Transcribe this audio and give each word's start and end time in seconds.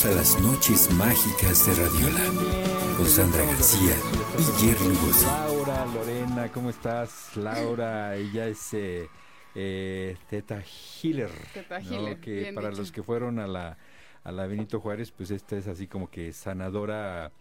Bienvenidos 0.00 0.04
a 0.04 0.10
las 0.10 0.40
noches 0.40 0.92
mágicas 0.94 1.66
de 1.66 1.74
Radiola 1.74 2.24
con 2.96 3.06
Sandra 3.06 3.44
García 3.44 3.96
y 4.38 4.42
Jerry 4.60 4.88
Lugosi. 4.94 5.26
Laura, 5.26 5.86
Lorena, 5.86 6.52
¿cómo 6.52 6.70
estás? 6.70 7.36
Laura, 7.36 8.14
ella 8.14 8.46
es 8.46 8.74
eh, 8.74 9.08
eh, 9.56 10.16
Teta 10.30 10.62
Healer. 11.02 11.30
Teta 11.52 11.80
¿no? 11.80 11.90
Healer, 11.90 12.20
Que 12.20 12.32
bien 12.32 12.54
para 12.54 12.68
dicho. 12.68 12.80
los 12.82 12.92
que 12.92 13.02
fueron 13.02 13.40
a 13.40 13.48
la, 13.48 13.76
a 14.22 14.30
la 14.30 14.46
Benito 14.46 14.78
Juárez, 14.78 15.10
pues 15.10 15.32
esta 15.32 15.56
es 15.56 15.66
así 15.66 15.88
como 15.88 16.08
que 16.08 16.32
sanadora 16.32 17.32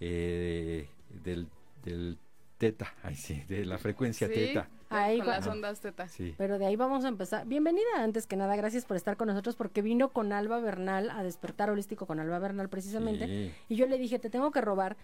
eh, 0.00 0.88
del, 1.22 1.48
del 1.84 2.16
teta, 2.56 2.94
ay 3.02 3.16
sí, 3.16 3.42
de 3.46 3.66
la 3.66 3.76
frecuencia 3.76 4.26
Sí, 4.28 4.32
teta. 4.34 4.68
Ahí 4.88 5.18
con 5.18 5.28
va- 5.28 5.36
las 5.38 5.46
ondas 5.46 5.80
teta. 5.80 6.08
Sí. 6.08 6.34
Pero 6.38 6.58
de 6.58 6.66
ahí 6.66 6.76
vamos 6.76 7.04
a 7.04 7.08
empezar. 7.08 7.46
Bienvenida 7.46 7.84
antes 7.98 8.26
que 8.26 8.36
nada, 8.36 8.54
gracias 8.56 8.84
por 8.84 8.96
estar 8.96 9.16
con 9.16 9.28
nosotros 9.28 9.56
porque 9.56 9.82
vino 9.82 10.10
con 10.10 10.32
Alba 10.32 10.60
Bernal 10.60 11.10
a 11.10 11.22
despertar 11.22 11.70
holístico 11.70 12.06
con 12.06 12.20
Alba 12.20 12.38
Bernal 12.38 12.68
precisamente. 12.68 13.26
Sí. 13.26 13.52
Y 13.68 13.76
yo 13.76 13.86
le 13.86 13.98
dije, 13.98 14.18
te 14.18 14.30
tengo 14.30 14.50
que 14.52 14.60
robar 14.60 14.96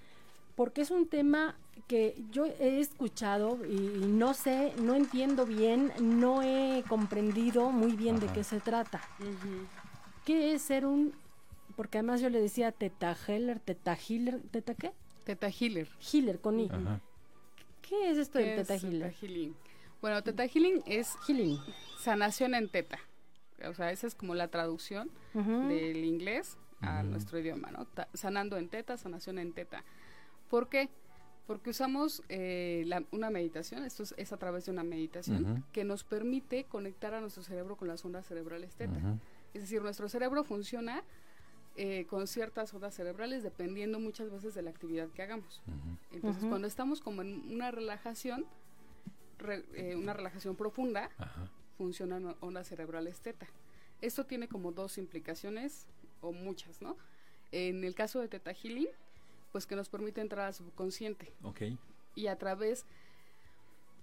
porque 0.55 0.82
es 0.82 0.91
un 0.91 1.08
tema 1.08 1.56
que 1.88 2.14
yo 2.30 2.45
he 2.46 2.78
escuchado 2.80 3.58
y, 3.66 3.72
y 3.74 4.06
no 4.06 4.34
sé, 4.34 4.72
no 4.80 4.95
entiendo 4.95 5.46
bien, 5.46 5.92
no 6.00 6.42
he 6.42 6.84
comprendido 6.88 7.70
muy 7.70 7.92
bien 7.96 8.20
de 8.20 8.27
qué 8.28 8.44
se 8.44 8.60
trata. 8.60 9.00
¿Qué 10.24 10.52
es 10.55 10.62
ser 10.62 10.86
un...? 10.86 11.12
Porque 11.74 11.98
además 11.98 12.20
yo 12.20 12.28
le 12.28 12.41
decía 12.41 12.70
teta 12.70 13.16
healer, 13.27 13.58
teta 13.58 13.96
healer, 13.96 14.41
teta 14.50 14.74
qué? 14.74 14.92
Teta 15.24 15.48
healer. 15.48 15.88
Healer 16.12 16.38
con 16.38 16.60
I. 16.60 16.69
Ajá. 16.70 17.00
¿Qué 17.80 18.10
es 18.10 18.19
esto 18.19 18.38
del 18.38 18.48
¿Qué 18.50 18.56
teta 18.56 18.74
es 18.74 18.84
healer? 18.84 19.14
healing? 19.20 19.55
Bueno, 20.02 20.23
teta 20.23 20.47
healing 20.47 20.83
es 20.87 21.16
Healing. 21.27 21.59
sanación 21.98 22.55
en 22.55 22.69
teta. 22.69 22.98
O 23.66 23.74
sea, 23.74 23.91
esa 23.92 24.06
es 24.09 24.15
como 24.15 24.34
la 24.34 24.48
traducción 24.48 25.11
del 25.69 26.05
inglés 26.05 26.59
a 26.80 27.02
nuestro 27.05 27.38
idioma, 27.38 27.70
¿no? 27.70 27.87
Ta- 27.87 28.09
sanando 28.12 28.56
en 28.59 28.69
teta, 28.69 28.97
sanación 28.98 29.38
en 29.38 29.52
teta. 29.52 29.84
¿Por 30.50 30.69
qué? 30.69 30.89
Porque 31.47 31.70
usamos 31.70 32.22
eh, 32.28 32.83
la- 32.86 33.05
una 33.12 33.31
meditación, 33.31 33.84
esto 33.84 34.03
es, 34.03 34.14
es 34.19 34.33
a 34.33 34.36
través 34.36 34.64
de 34.67 34.72
una 34.72 34.83
meditación, 34.83 35.64
que 35.72 35.84
nos 35.84 36.03
permite 36.03 36.64
conectar 36.64 37.14
a 37.14 37.20
nuestro 37.20 37.42
cerebro 37.44 37.77
con 37.77 37.87
las 37.89 38.05
ondas 38.05 38.27
cerebrales 38.27 38.75
teta. 38.75 38.98
Es 39.55 39.61
decir, 39.62 39.81
nuestro 39.83 40.09
cerebro 40.09 40.42
funciona 40.44 41.05
eh, 41.77 42.05
con 42.11 42.27
ciertas 42.27 42.75
ondas 42.75 42.94
cerebrales 42.94 43.42
dependiendo 43.42 43.98
muchas 44.00 44.31
veces 44.31 44.53
de 44.55 44.62
la 44.62 44.70
actividad 44.70 45.09
que 45.11 45.22
hagamos. 45.22 45.62
Entonces, 46.11 46.44
cuando 46.48 46.66
estamos 46.66 47.00
como 47.00 47.22
en 47.22 47.50
una 47.55 47.70
relajación, 47.70 48.44
re- 49.42 49.64
eh, 49.74 49.96
una 49.96 50.12
relajación 50.12 50.56
profunda, 50.56 51.10
Ajá. 51.18 51.48
funcionan 51.78 52.34
ondas 52.40 52.68
cerebrales 52.68 53.20
teta. 53.20 53.46
Esto 54.00 54.24
tiene 54.26 54.48
como 54.48 54.72
dos 54.72 54.98
implicaciones, 54.98 55.86
o 56.20 56.32
muchas, 56.32 56.80
¿no? 56.82 56.96
En 57.52 57.84
el 57.84 57.94
caso 57.94 58.20
de 58.20 58.28
Teta 58.28 58.52
Healing, 58.54 58.88
pues 59.52 59.66
que 59.66 59.76
nos 59.76 59.88
permite 59.88 60.20
entrar 60.20 60.46
al 60.46 60.54
subconsciente 60.54 61.32
Ok. 61.42 61.62
y 62.14 62.26
a 62.28 62.36
través, 62.38 62.86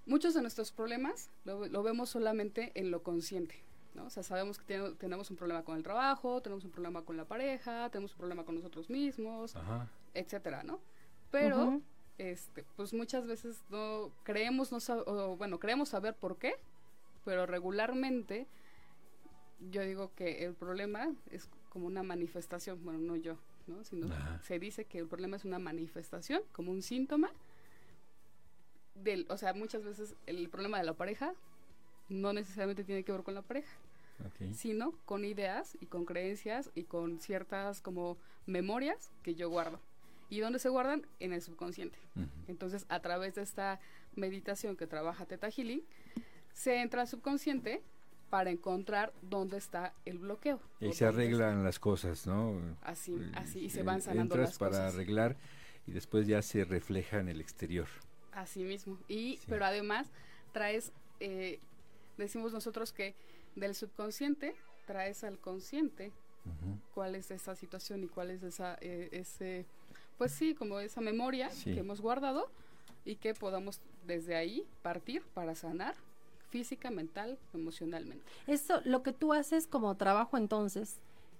muchos 0.05 0.33
de 0.33 0.41
nuestros 0.41 0.71
problemas 0.71 1.29
lo, 1.45 1.67
lo 1.67 1.83
vemos 1.83 2.09
solamente 2.09 2.71
en 2.75 2.91
lo 2.91 3.01
consciente, 3.03 3.55
¿no? 3.95 4.05
O 4.05 4.09
sea, 4.09 4.23
sabemos 4.23 4.59
que 4.59 4.93
tenemos 4.99 5.29
un 5.31 5.37
problema 5.37 5.63
con 5.63 5.77
el 5.77 5.83
trabajo, 5.83 6.41
tenemos 6.41 6.63
un 6.65 6.71
problema 6.71 7.01
con 7.03 7.17
la 7.17 7.25
pareja, 7.25 7.89
tenemos 7.89 8.11
un 8.13 8.17
problema 8.19 8.43
con 8.45 8.55
nosotros 8.55 8.89
mismos, 8.89 9.55
Ajá. 9.55 9.87
etcétera, 10.13 10.63
¿no? 10.63 10.79
Pero. 11.31 11.81
Este, 12.19 12.63
pues 12.75 12.93
muchas 12.93 13.25
veces 13.25 13.63
no 13.69 14.11
creemos, 14.23 14.71
no 14.71 14.77
sab- 14.77 15.03
o, 15.07 15.35
bueno, 15.37 15.59
creemos 15.59 15.89
saber 15.89 16.13
por 16.13 16.37
qué, 16.37 16.53
pero 17.25 17.45
regularmente 17.47 18.45
yo 19.71 19.81
digo 19.81 20.11
que 20.15 20.45
el 20.45 20.53
problema 20.53 21.11
es 21.31 21.49
como 21.69 21.87
una 21.87 22.03
manifestación, 22.03 22.83
bueno, 22.83 22.99
no 22.99 23.15
yo, 23.15 23.37
¿no? 23.67 23.83
Sino 23.83 24.07
Ajá. 24.13 24.39
se 24.43 24.59
dice 24.59 24.85
que 24.85 24.99
el 24.99 25.07
problema 25.07 25.37
es 25.37 25.45
una 25.45 25.59
manifestación, 25.59 26.41
como 26.51 26.71
un 26.71 26.81
síntoma 26.81 27.31
del, 28.95 29.25
o 29.29 29.37
sea, 29.37 29.53
muchas 29.53 29.83
veces 29.83 30.15
el 30.27 30.49
problema 30.49 30.77
de 30.77 30.83
la 30.83 30.93
pareja 30.93 31.33
no 32.09 32.33
necesariamente 32.33 32.83
tiene 32.83 33.03
que 33.03 33.11
ver 33.11 33.23
con 33.23 33.33
la 33.33 33.41
pareja, 33.43 33.71
sino 34.53 34.91
con 35.05 35.23
ideas 35.23 35.77
y 35.79 35.85
con 35.85 36.03
creencias 36.05 36.69
y 36.75 36.83
con 36.83 37.19
ciertas 37.19 37.79
como 37.81 38.17
memorias 38.45 39.11
que 39.23 39.35
yo 39.35 39.49
guardo. 39.49 39.79
¿Y 40.29 40.39
dónde 40.39 40.59
se 40.59 40.69
guardan? 40.69 41.05
En 41.19 41.33
el 41.33 41.41
subconsciente. 41.41 41.97
Entonces, 42.47 42.85
a 42.89 42.99
través 42.99 43.35
de 43.35 43.41
esta 43.41 43.79
meditación 44.15 44.75
que 44.77 44.85
trabaja 44.87 45.25
Teta 45.25 45.49
Healing, 45.49 45.81
se 46.53 46.81
entra 46.81 47.01
al 47.01 47.07
subconsciente 47.07 47.81
para 48.29 48.51
encontrar 48.51 49.11
dónde 49.23 49.57
está 49.57 49.93
el 50.05 50.19
bloqueo. 50.19 50.59
Y 50.79 50.93
se 50.93 51.05
arreglan 51.05 51.63
las 51.63 51.79
cosas, 51.79 52.27
¿no? 52.27 52.59
Así, 52.81 53.13
Eh, 53.15 53.31
así, 53.33 53.59
y 53.65 53.69
se 53.71 53.81
van 53.81 54.01
sanando 54.01 54.35
Entras 54.35 54.49
las 54.51 54.57
para 54.59 54.71
cosas. 54.71 54.93
arreglar 54.93 55.35
y 55.87 55.91
después 55.91 56.27
ya 56.27 56.41
se 56.43 56.63
refleja 56.63 57.19
en 57.19 57.29
el 57.29 57.41
exterior. 57.41 57.87
Así 58.31 58.63
mismo. 58.63 58.99
Y, 59.07 59.37
Sí. 59.37 59.45
pero 59.49 59.65
además, 59.65 60.07
traes, 60.53 60.91
eh, 61.19 61.59
decimos 62.17 62.53
nosotros 62.53 62.93
que 62.93 63.15
del 63.55 63.73
subconsciente 63.73 64.53
traes 64.85 65.23
al 65.23 65.39
consciente 65.39 66.11
cuál 66.93 67.15
es 67.15 67.29
esa 67.31 67.55
situación 67.55 68.03
y 68.03 68.07
cuál 68.07 68.29
es 68.31 68.41
esa, 68.43 68.77
eh, 68.81 69.09
ese, 69.11 69.65
pues 70.19 70.31
sí, 70.33 70.53
como 70.53 70.79
esa 70.79 71.01
memoria 71.01 71.49
Sí. 71.49 71.73
que 71.73 71.79
hemos 71.79 71.99
guardado 72.01 72.51
y 73.05 73.15
que 73.15 73.33
podamos 73.33 73.81
desde 74.05 74.35
ahí 74.35 74.63
partir 74.83 75.23
para 75.33 75.55
sanar 75.55 75.95
física, 76.51 76.91
mental, 76.91 77.37
emocionalmente. 77.53 78.23
Eso, 78.45 78.81
lo 78.85 79.01
que 79.01 79.13
tú 79.13 79.33
haces 79.33 79.65
como 79.65 79.95
trabajo 79.97 80.37
entonces 80.37 80.97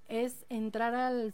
es 0.07 0.45
entrar 0.50 0.95
al 0.95 1.34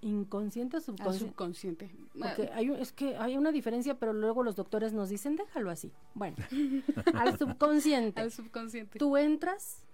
inconsciente 0.00 0.76
o 0.76 0.78
Al 0.78 0.84
subconsciente. 0.84 1.26
subconsciente. 1.28 1.90
Porque 2.18 2.50
hay, 2.54 2.70
es 2.70 2.92
que 2.92 3.16
hay 3.16 3.36
una 3.36 3.50
diferencia, 3.50 3.98
pero 3.98 4.12
luego 4.12 4.42
los 4.42 4.54
doctores 4.56 4.92
nos 4.92 5.08
dicen, 5.08 5.36
déjalo 5.36 5.70
así. 5.70 5.90
Bueno, 6.14 6.36
al 7.14 7.38
subconsciente. 7.38 8.20
Al 8.20 8.30
subconsciente. 8.30 8.98
Tú 8.98 9.16
entras, 9.16 9.84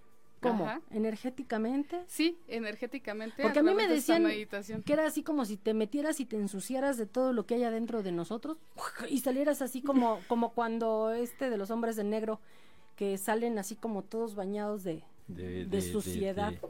¿cómo? 0.42 0.66
Ajá. 0.66 0.80
Energéticamente. 0.90 2.02
Sí, 2.08 2.38
energéticamente. 2.48 3.42
Porque 3.42 3.60
a 3.60 3.62
mí 3.62 3.74
me 3.74 3.86
de 3.88 3.94
decían 3.94 4.22
meditación. 4.24 4.82
que 4.82 4.92
era 4.92 5.06
así 5.06 5.22
como 5.22 5.44
si 5.44 5.56
te 5.56 5.72
metieras 5.74 6.20
y 6.20 6.26
te 6.26 6.36
ensuciaras 6.36 6.96
de 6.98 7.06
todo 7.06 7.32
lo 7.32 7.46
que 7.46 7.54
hay 7.54 7.64
adentro 7.64 8.02
de 8.02 8.12
nosotros 8.12 8.58
y 9.08 9.20
salieras 9.20 9.62
así 9.62 9.80
como, 9.82 10.20
como 10.28 10.52
cuando 10.52 11.12
este 11.12 11.48
de 11.48 11.56
los 11.56 11.70
hombres 11.70 11.96
de 11.96 12.04
negro 12.04 12.40
que 12.96 13.16
salen 13.18 13.58
así 13.58 13.76
como 13.76 14.02
todos 14.02 14.34
bañados 14.34 14.84
de, 14.84 15.02
De, 15.28 15.64
De 15.64 15.80
suciedad. 15.80 16.52
De, 16.52 16.60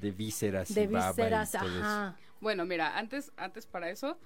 de 0.00 0.10
vísceras 0.12 0.74
de 0.74 0.82
y 0.84 0.86
baba 0.86 1.06
y 1.06 1.08
vísceras, 1.10 1.52
todo 1.52 1.62
eso. 1.68 1.78
ajá. 1.80 2.16
Bueno, 2.40 2.64
mira, 2.66 2.98
antes, 2.98 3.32
antes 3.36 3.66
para 3.66 3.90
eso, 3.90 4.16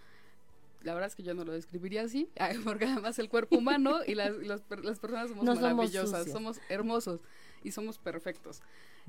la 0.83 0.93
verdad 0.95 1.09
es 1.09 1.15
que 1.15 1.23
yo 1.23 1.33
no 1.35 1.45
lo 1.45 1.53
describiría 1.53 2.03
así, 2.03 2.29
porque 2.65 2.85
además 2.87 3.19
el 3.19 3.29
cuerpo 3.29 3.57
humano 3.57 4.01
y 4.07 4.15
las, 4.15 4.33
y 4.43 4.45
las 4.47 4.63
per- 4.63 4.85
las 4.85 4.99
personas 4.99 5.29
somos 5.31 5.45
No 5.45 5.55
maravillosas, 5.55 6.31
somos 6.31 6.61
hermosos 6.69 7.21
y 7.65 7.71
somos 7.71 7.99
perfectos. 7.99 8.61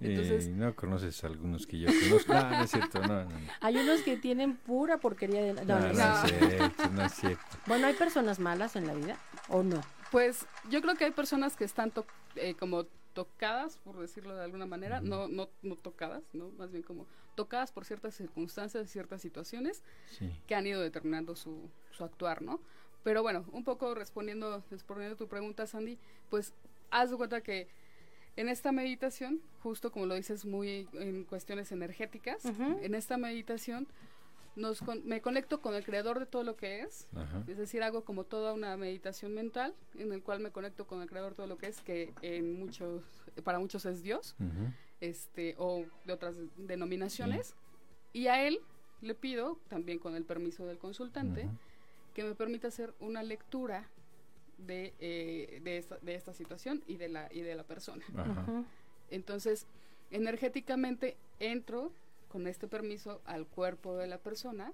Eh, 0.02 0.10
Entonces, 0.10 0.48
no 0.50 0.76
conoces 0.76 1.24
algunos 1.24 1.68
que 1.68 1.80
yo 1.80 1.88
conozco. 1.88 2.34
No, 2.34 2.50
no 2.50 2.64
es 2.64 2.72
cierto, 2.72 3.00
no, 3.02 3.24
no. 3.26 3.30
no. 3.30 3.38
Hay 3.62 3.78
unos 3.78 4.02
que 4.02 4.18
tienen 4.18 4.56
pura 4.56 4.98
porquería 4.98 5.42
de... 5.42 5.54
no, 5.54 5.80
No, 5.80 5.80
no, 5.80 6.24
es 6.26 6.32
cierto, 6.32 6.90
no 6.90 7.06
es 7.06 7.14
cierto. 7.14 7.46
Bueno, 7.68 7.88
¿hay 7.88 7.94
personas 7.94 8.40
malas 8.40 8.76
en 8.76 8.88
la 8.88 8.94
vida 8.94 9.18
o 9.50 9.64
no? 9.64 9.82
pues 10.12 10.46
yo 10.70 10.80
creo 10.84 10.94
que 10.96 11.06
hay 11.06 11.12
personas 11.12 11.56
que 11.56 11.64
están 11.64 11.90
to- 11.90 12.06
eh, 12.36 12.54
como 12.54 12.84
tocadas, 13.14 13.78
por 13.78 14.00
decirlo 14.00 14.36
de 14.36 14.44
alguna 14.44 14.68
manera, 14.68 15.02
no, 15.02 15.28
no, 15.28 15.50
no 15.64 15.76
tocadas, 15.76 16.22
¿no? 16.34 16.50
Más 16.58 16.72
bien 16.72 16.84
como 16.84 17.08
tocadas 17.34 17.72
por 17.72 17.84
ciertas 17.86 18.14
circunstancias, 18.14 18.88
ciertas 18.92 19.22
situaciones 19.24 19.82
Sí. 20.18 20.32
que 20.48 20.54
han 20.54 20.68
ido 20.68 20.82
determinando 20.82 21.36
su, 21.36 21.68
su 21.92 22.04
actuar, 22.04 22.44
¿no? 22.44 22.60
Pero 23.04 23.24
bueno, 23.24 23.44
un 23.54 23.64
poco 23.64 23.96
respondiendo, 23.96 24.64
respondiendo 24.70 25.16
a 25.16 25.18
tu 25.18 25.28
pregunta, 25.28 25.66
Sandy, 25.66 25.98
pues 26.30 26.54
haz 26.92 27.10
de 27.10 27.18
cuenta 27.18 27.42
que 27.42 27.68
en 28.36 28.50
esta 28.50 28.72
meditación, 28.72 29.42
justo 29.62 29.92
como 29.92 30.06
lo 30.06 30.16
dices 30.16 30.46
muy 30.46 30.88
en 30.94 31.24
cuestiones 31.26 31.72
energéticas, 31.72 32.44
Ujú. 32.46 32.80
en 32.82 32.96
esta 32.96 33.18
meditación 33.18 33.88
nos 34.56 34.82
con- 34.82 35.04
me 35.08 35.20
conecto 35.22 35.62
con 35.62 35.74
el 35.74 35.84
creador 35.84 36.20
de 36.20 36.26
todo 36.28 36.44
lo 36.44 36.56
que 36.56 36.82
es, 36.82 37.08
Ajá. 37.16 37.44
es 37.48 37.58
decir, 37.58 37.82
hago 37.82 38.04
como 38.04 38.24
toda 38.24 38.54
una 38.54 38.78
meditación 38.78 39.34
mental 39.34 39.74
en 39.98 40.12
el 40.14 40.22
cual 40.22 40.40
me 40.42 40.52
conecto 40.52 40.86
con 40.86 41.02
el 41.02 41.10
creador 41.10 41.32
de 41.32 41.36
todo 41.38 41.48
lo 41.48 41.58
que 41.58 41.68
es, 41.68 41.82
que 41.82 42.14
en 42.22 42.60
muchos, 42.60 43.04
para 43.44 43.58
muchos 43.60 43.86
es 43.88 44.04
Dios, 44.04 44.36
Ujú. 44.40 44.72
este, 45.02 45.56
o 45.58 45.86
de 46.06 46.14
otras 46.14 46.36
denominaciones, 46.58 47.56
y 48.14 48.28
a 48.28 48.46
él 48.48 48.60
le 49.02 49.16
pido, 49.16 49.58
también 49.70 49.98
con 50.00 50.16
el 50.16 50.24
permiso 50.24 50.66
del 50.68 50.78
consultante, 50.78 51.46
Ujú. 51.46 51.58
que 52.14 52.24
me 52.24 52.36
permita 52.36 52.68
hacer 52.68 52.94
una 53.00 53.24
lectura 53.24 53.90
de, 54.58 54.94
eh, 55.00 55.60
de, 55.64 55.78
esta, 55.78 55.98
de 56.00 56.16
esta 56.16 56.34
situación 56.34 56.84
y 56.88 56.98
de 56.98 57.10
la, 57.10 57.28
y 57.32 57.42
de 57.42 57.56
la 57.56 57.64
persona. 57.64 58.04
Ajá. 58.16 58.64
Entonces, 59.10 59.66
energéticamente 60.12 61.18
entro 61.40 61.92
con 62.30 62.48
este 62.48 62.68
permiso 62.68 63.22
al 63.26 63.46
cuerpo 63.46 63.96
de 63.98 64.08
la 64.08 64.18
persona 64.18 64.72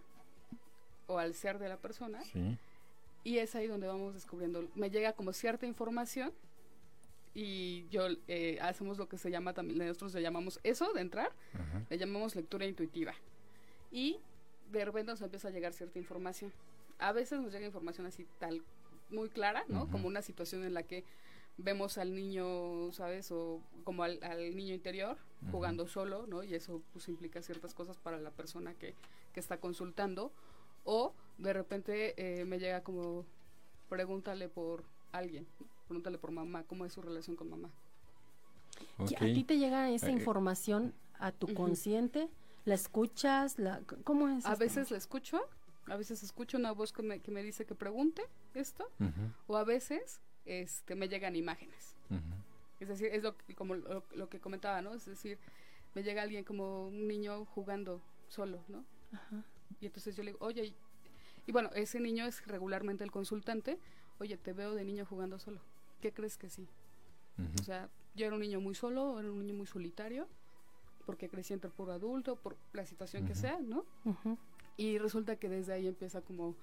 o 1.08 1.18
al 1.18 1.34
ser 1.34 1.60
de 1.60 1.68
la 1.70 1.78
persona 1.78 2.22
Sí. 2.24 2.58
y 3.24 3.38
es 3.40 3.56
ahí 3.56 3.68
donde 3.68 3.88
vamos 3.88 4.14
descubriendo, 4.14 4.68
me 4.76 4.90
llega 4.90 5.14
como 5.14 5.34
cierta 5.34 5.66
información 5.66 6.32
y 7.34 7.88
yo 7.90 8.08
eh, 8.28 8.58
hacemos 8.62 8.98
lo 8.98 9.08
que 9.08 9.18
se 9.18 9.30
llama 9.32 9.54
también, 9.54 9.78
nosotros 9.80 10.14
le 10.14 10.22
llamamos 10.22 10.60
eso 10.64 10.92
de 10.94 11.02
entrar, 11.02 11.32
Ajá. 11.54 11.84
le 11.90 11.98
llamamos 11.98 12.36
lectura 12.36 12.66
intuitiva. 12.66 13.14
Y 13.92 14.20
de 14.72 14.86
repente 14.86 15.12
nos 15.12 15.22
empieza 15.22 15.48
a 15.48 15.52
llegar 15.52 15.74
cierta 15.74 16.00
información. 16.00 16.52
A 16.98 17.12
veces 17.12 17.40
nos 17.40 17.52
llega 17.52 17.66
información 17.66 18.06
así 18.08 18.26
tal, 18.40 18.62
muy 19.12 19.30
clara, 19.30 19.64
¿no? 19.68 19.90
Como 19.90 20.08
una 20.08 20.22
situación 20.22 20.64
en 20.64 20.74
la 20.74 20.84
que 20.84 21.04
vemos 21.58 21.98
al 21.98 22.14
niño, 22.16 22.92
¿sabes? 22.92 23.32
O 23.32 23.62
como 23.84 24.04
al, 24.04 24.20
al 24.24 24.56
niño 24.56 24.74
interior 24.74 25.18
jugando 25.52 25.88
solo, 25.88 26.28
¿no? 26.28 26.44
Y 26.44 26.54
eso 26.54 26.82
pues 26.94 27.08
implica 27.10 27.42
ciertas 27.42 27.74
cosas 27.74 27.98
para 27.98 28.20
la 28.20 28.32
persona 28.32 28.74
que, 28.76 28.94
que 29.34 29.40
está 29.40 29.58
consultando. 29.60 30.32
O 30.86 31.14
de 31.38 31.54
repente 31.54 32.14
eh, 32.18 32.46
me 32.46 32.60
llega 32.60 32.82
como, 32.84 33.26
pregúntale 33.90 34.50
por 34.50 34.84
alguien, 35.12 35.48
pregúntale 35.88 36.18
por 36.18 36.32
mamá, 36.32 36.64
¿cómo 36.64 36.86
es 36.86 36.94
su 36.94 37.02
relación 37.02 37.36
con 37.36 37.50
mamá? 37.50 37.70
¿Y 39.00 39.04
Ok. 39.16 39.22
¿A 39.22 39.34
ti 39.34 39.44
te 39.44 39.58
llega 39.58 39.90
esa 39.90 40.08
Eh, 40.08 40.12
información 40.14 40.94
a 41.20 41.32
tu 41.32 41.48
Ujú. 41.48 41.56
consciente? 41.56 42.30
¿La 42.66 42.76
escuchas? 42.76 43.58
La, 43.60 43.82
¿Cómo 44.04 44.30
es? 44.30 44.46
A 44.46 44.54
esto? 44.54 44.60
veces 44.64 44.92
la 44.92 44.98
escucho, 44.98 45.42
a 45.88 45.96
veces 45.98 46.24
escucho 46.24 46.58
una 46.58 46.72
voz 46.72 46.94
que 46.94 47.02
me, 47.02 47.20
que 47.20 47.32
me 47.32 47.44
dice 47.44 47.66
que 47.66 47.76
pregunte 47.76 48.22
esto, 48.54 48.90
Ujú, 49.00 49.32
o 49.48 49.58
a 49.58 49.64
veces 49.64 50.22
este, 50.46 50.96
me 50.96 51.08
llegan 51.08 51.36
imágenes. 51.36 51.96
ujú. 52.10 52.20
Es 52.80 52.88
decir, 52.88 53.08
es 53.12 53.22
lo, 53.24 53.36
que- 53.38 53.56
como 53.56 53.76
lo, 53.76 54.04
lo 54.16 54.30
que 54.30 54.40
comentaba, 54.40 54.82
¿no? 54.82 54.94
Es 54.94 55.06
decir, 55.06 55.38
me 55.96 56.02
llega 56.04 56.22
alguien 56.22 56.44
como 56.46 56.88
un 56.88 57.08
niño 57.08 57.46
jugando 57.46 58.02
solo, 58.30 58.64
¿no? 58.70 58.86
Ajá. 59.12 59.44
Y 59.82 59.86
entonces 59.88 60.16
yo 60.16 60.24
le 60.24 60.32
digo, 60.32 60.46
oye, 60.46 60.66
y, 60.66 60.76
y 61.46 61.52
bueno, 61.52 61.70
ese 61.74 62.00
niño 62.00 62.26
es 62.26 62.46
regularmente 62.48 63.04
el 63.04 63.12
consultante, 63.12 63.78
oye, 64.20 64.38
te 64.38 64.54
veo 64.54 64.74
de 64.76 64.84
niño 64.86 65.06
jugando 65.06 65.40
solo. 65.40 65.60
¿Qué 66.02 66.14
crees 66.14 66.38
que 66.38 66.50
sí? 66.50 66.68
Ujú. 67.38 67.50
O 67.60 67.64
sea, 67.64 67.90
yo 68.16 68.26
era 68.26 68.36
un 68.36 68.42
niño 68.42 68.62
muy 68.62 68.76
solo, 68.76 69.20
era 69.20 69.30
un 69.30 69.40
niño 69.40 69.56
muy 69.56 69.68
solitario, 69.68 70.28
porque 71.06 71.28
crecí 71.28 71.54
entre 71.54 71.70
puro 71.72 71.92
adulto, 71.92 72.36
por 72.38 72.56
la 72.74 72.86
situación 72.86 73.26
que 73.26 73.32
Ujú. 73.34 73.42
sea, 73.42 73.60
¿no? 73.60 73.84
Ujú. 74.06 74.38
Y 74.78 74.98
resulta 75.00 75.36
que 75.36 75.50
desde 75.50 75.74
ahí 75.74 75.88
empieza 75.88 76.22
como 76.22 76.56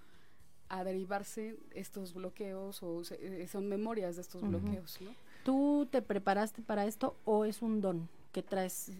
a 0.68 0.84
derivarse 0.84 1.56
estos 1.74 2.12
bloqueos 2.14 2.82
o 2.82 3.04
se- 3.04 3.42
eh, 3.42 3.46
son 3.48 3.68
memorias 3.68 4.16
de 4.16 4.22
estos 4.22 4.42
bloqueos, 4.42 5.00
¿no? 5.00 5.10
¿Tú 5.44 5.86
te 5.90 6.02
preparaste 6.02 6.62
para 6.62 6.86
esto 6.86 7.16
o 7.24 7.44
es 7.44 7.62
un 7.62 7.80
don 7.80 8.08
que 8.32 8.42
traes 8.42 8.90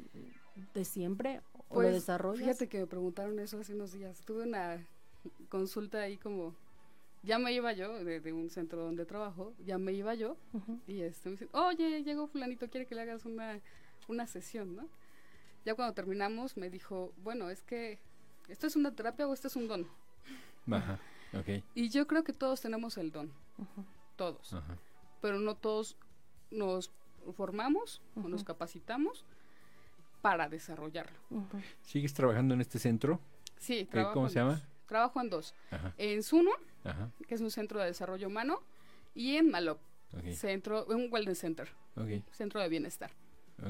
de 0.75 0.85
siempre 0.85 1.41
o 1.69 1.83
lo 1.83 1.89
Pues, 1.89 1.95
desarrollas? 1.95 2.39
Fíjate 2.41 2.69
que 2.69 2.79
me 2.81 2.87
preguntaron 2.87 3.39
eso 3.41 3.59
hace 3.59 3.75
unos 3.75 3.93
días. 3.93 4.21
Tuve 4.25 4.45
una 4.45 4.87
consulta 5.49 6.01
ahí 6.03 6.17
como, 6.19 6.55
ya 7.25 7.39
me 7.41 7.53
iba 7.53 7.73
yo 7.73 7.93
de, 8.05 8.21
de 8.21 8.33
un 8.33 8.49
centro 8.51 8.85
donde 8.85 9.05
trabajo, 9.05 9.53
ya 9.65 9.77
me 9.79 9.93
iba 9.93 10.15
yo 10.15 10.37
Ujú. 10.53 10.79
y 10.87 11.01
este, 11.01 11.29
me 11.29 11.33
dicen, 11.33 11.49
oye, 11.53 12.05
llegó 12.05 12.29
fulanito, 12.29 12.69
quiere 12.71 12.87
que 12.87 12.95
le 12.95 13.01
hagas 13.03 13.25
una, 13.25 13.61
una 14.07 14.27
sesión, 14.29 14.77
¿no? 14.77 14.89
Ya 15.65 15.75
cuando 15.75 15.95
terminamos 15.95 16.57
me 16.57 16.71
dijo, 16.71 17.13
bueno, 17.25 17.51
es 17.51 17.63
que, 17.63 17.99
¿esto 18.47 18.69
es 18.69 18.77
una 18.77 18.95
terapia 18.95 19.27
o 19.27 19.35
esto 19.35 19.49
es 19.49 19.57
un 19.57 19.67
don? 19.67 19.89
Ajá. 20.71 21.01
Y 21.75 21.89
yo 21.91 22.07
creo 22.07 22.25
que 22.25 22.33
todos 22.33 22.61
tenemos 22.61 22.97
el 22.99 23.11
don, 23.13 23.31
todos, 24.17 24.53
Ajá. 24.55 24.77
pero 25.21 25.39
no 25.39 25.55
todos 25.55 25.97
nos 26.51 26.91
formamos 27.37 28.01
o 28.15 28.29
nos 28.29 28.45
capacitamos 28.45 29.25
para 30.23 30.49
desarrollarlo. 30.49 31.19
¿Sigues 31.83 32.15
trabajando 32.15 32.55
en 32.55 32.61
este 32.61 32.79
centro? 32.79 33.21
Sí, 33.59 33.85
¿Qué- 33.87 33.93
trabajo 33.93 34.15
¿Cómo 34.15 34.27
en 34.27 34.33
se 34.33 34.41
dos. 34.41 34.49
llama? 34.59 34.69
Trabajo 34.87 35.21
en 35.21 35.31
dos. 35.31 35.55
Ajá. 35.71 35.93
En 35.99 36.23
Suno, 36.23 36.51
Ajá. 36.85 37.11
que 37.27 37.35
es 37.35 37.41
un 37.41 37.51
centro 37.51 37.81
de 37.81 37.87
desarrollo 37.87 38.29
humano, 38.29 38.61
y 39.15 39.37
en 39.37 39.51
Malop, 39.51 39.79
centro, 40.33 40.85
un 40.87 41.09
wellness 41.13 41.39
center, 41.41 41.69
centro 42.33 42.61
de 42.61 42.69
bienestar. 42.69 43.11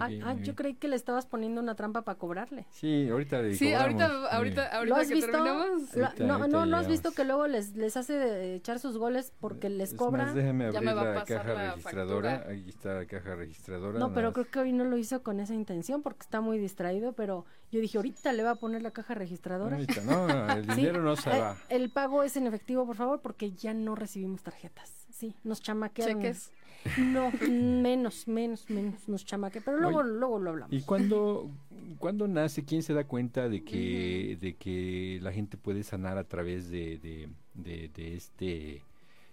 Ah, 0.01 0.09
ah, 0.25 0.35
yo 0.43 0.57
creí 0.57 0.75
que 0.75 0.89
le 0.89 0.97
estabas 0.97 1.27
poniendo 1.27 1.61
una 1.61 1.77
trampa 1.77 2.03
para 2.03 2.19
cobrarle. 2.19 2.67
Sí, 2.71 3.09
ahorita 3.09 3.41
le 3.41 3.55
Sí, 3.55 3.73
ahorita, 3.73 4.07
ahorita, 4.33 4.67
ahorita 4.67 4.85
¿Lo 4.85 4.97
has 4.97 5.07
que 5.09 5.15
visto? 5.15 5.31
terminamos, 5.31 5.95
Lo- 5.95 6.07
Ahorita- 6.07 6.25
no, 6.27 6.35
ahorita 6.35 6.49
no, 6.59 6.67
¿no 6.67 6.77
has 6.77 6.89
visto 6.89 7.13
que 7.13 7.25
luego 7.25 7.47
les, 7.47 7.77
les 7.77 7.97
hace 7.97 8.15
de 8.15 8.55
echar 8.57 8.81
sus 8.81 8.99
goles 8.99 9.33
porque 9.41 9.71
les 9.71 9.93
Es 9.93 9.97
cobra? 9.99 10.25
más, 10.25 10.35
déjeme 10.35 10.65
Ya 10.65 10.79
abrir 10.79 10.83
me 10.89 10.95
va 10.95 11.03
a 11.03 11.05
la 11.05 11.15
pasar 11.21 11.37
caja 11.39 11.55
la 11.55 11.69
registradora. 11.71 12.31
factura. 12.33 12.53
Ahí 12.53 12.69
está 12.69 12.95
la 12.95 13.07
caja 13.07 13.35
registradora. 13.37 13.99
No, 14.01 14.13
pero 14.13 14.29
más. 14.29 14.35
creo 14.35 14.51
que 14.51 14.59
hoy 14.59 14.73
no 14.73 14.85
lo 14.85 14.97
hizo 14.99 15.23
con 15.23 15.39
esa 15.39 15.55
intención 15.55 16.03
porque 16.03 16.23
está 16.23 16.41
muy 16.41 16.59
distraído, 16.59 17.13
pero 17.13 17.45
yo 17.71 17.81
dije, 17.81 17.99
ahorita 17.99 18.33
le 18.33 18.43
va 18.43 18.51
a 18.51 18.55
poner 18.57 18.83
la 18.83 18.91
caja 18.91 19.15
registradora. 19.15 19.77
Ahorita, 19.77 20.01
No, 20.03 20.27
no, 20.27 20.53
el 20.53 20.65
Sí, 20.71 20.77
dinero 20.77 21.01
no 21.03 21.15
se 21.15 21.31
eh, 21.31 21.41
va. 21.41 21.57
El 21.69 21.91
pago 21.91 22.25
es 22.25 22.37
en 22.37 22.49
efectivo, 22.49 22.85
por 22.87 22.97
favor, 22.97 23.21
porque 23.21 23.53
ya 23.53 23.73
no 23.73 23.95
recibimos 23.95 24.43
tarjetas. 24.43 25.07
Sí, 25.13 25.35
nos 25.45 25.63
chamaquearon. 25.63 26.21
cheques. 26.21 26.51
No, 26.99 27.31
menos, 27.49 28.27
menos, 28.29 28.69
menos 28.71 29.09
nos 29.09 29.25
chamaquearon. 29.25 29.65
Pero 29.65 29.77
luego, 29.79 29.99
Oye, 30.01 30.11
luego 30.11 30.39
lo 30.39 30.51
hablamos. 30.51 30.73
¿Y 30.73 30.83
cuándo, 30.83 31.51
cuándo 31.99 32.27
nace? 32.29 32.65
¿Quién 32.65 32.83
se 32.83 32.93
da 32.95 33.05
cuenta 33.05 33.49
de 33.49 33.63
que, 33.65 34.37
de 34.41 34.55
que 34.57 35.19
la 35.23 35.33
gente 35.33 35.57
puede 35.57 35.83
sanar 35.83 36.19
a 36.19 36.25
través 36.25 36.71
de, 36.71 36.99
de, 36.99 37.29
de, 37.55 37.89
de 37.89 38.15
este, 38.17 38.45
De 38.45 38.83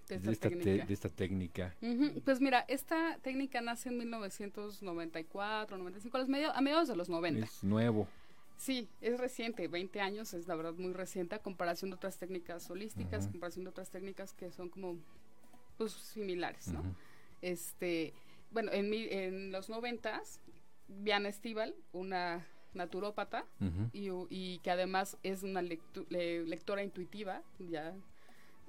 de, 0.10 0.16
esta 0.16 0.32
esta 0.32 0.50
te- 0.50 0.56
técnica. 0.56 0.86
de 0.86 0.94
esta 0.94 1.10
técnica? 1.10 1.76
Ujú, 1.82 2.22
Pues 2.26 2.42
mira, 2.42 2.66
esta 2.68 3.18
técnica 3.22 3.62
nace 3.62 3.90
en 3.90 3.98
1994, 4.00 5.78
95, 5.78 6.18
a, 6.18 6.20
los 6.20 6.30
medio- 6.30 6.52
a 6.54 6.62
mediados 6.62 6.88
de 6.88 6.96
los 6.96 7.10
90. 7.10 7.46
Es 7.46 7.64
nuevo. 7.64 8.08
Sí, 8.58 8.88
es 9.02 9.20
reciente, 9.20 9.68
20 9.68 10.00
años, 10.00 10.34
es 10.34 10.48
la 10.48 10.56
verdad 10.56 10.74
muy 10.78 10.94
reciente 10.94 11.36
a 11.36 11.40
comparación 11.40 11.90
de 11.90 11.96
otras 11.96 12.18
técnicas 12.18 12.70
holísticas, 12.70 13.28
comparación 13.28 13.66
de 13.66 13.72
otras 13.72 13.90
técnicas 13.90 14.32
que 14.34 14.52
son 14.52 14.70
como 14.70 14.96
pues 15.78 15.92
similares, 15.92 16.68
¿no? 16.68 16.84
Este, 17.48 18.13
bueno, 18.51 18.72
en, 18.72 18.90
mi- 18.90 19.10
en 19.10 19.51
los 19.51 19.69
noventas, 19.69 20.40
Viana 20.88 21.28
Estival, 21.28 21.75
una 21.92 22.48
naturópata, 22.74 23.45
y, 23.94 24.10
y 24.30 24.60
que 24.60 24.72
además 24.72 25.18
es 25.24 25.44
una 25.44 25.62
lectu- 25.62 26.07
le- 26.10 26.44
lectora 26.45 26.84
intuitiva, 26.84 27.44
ya 27.60 27.94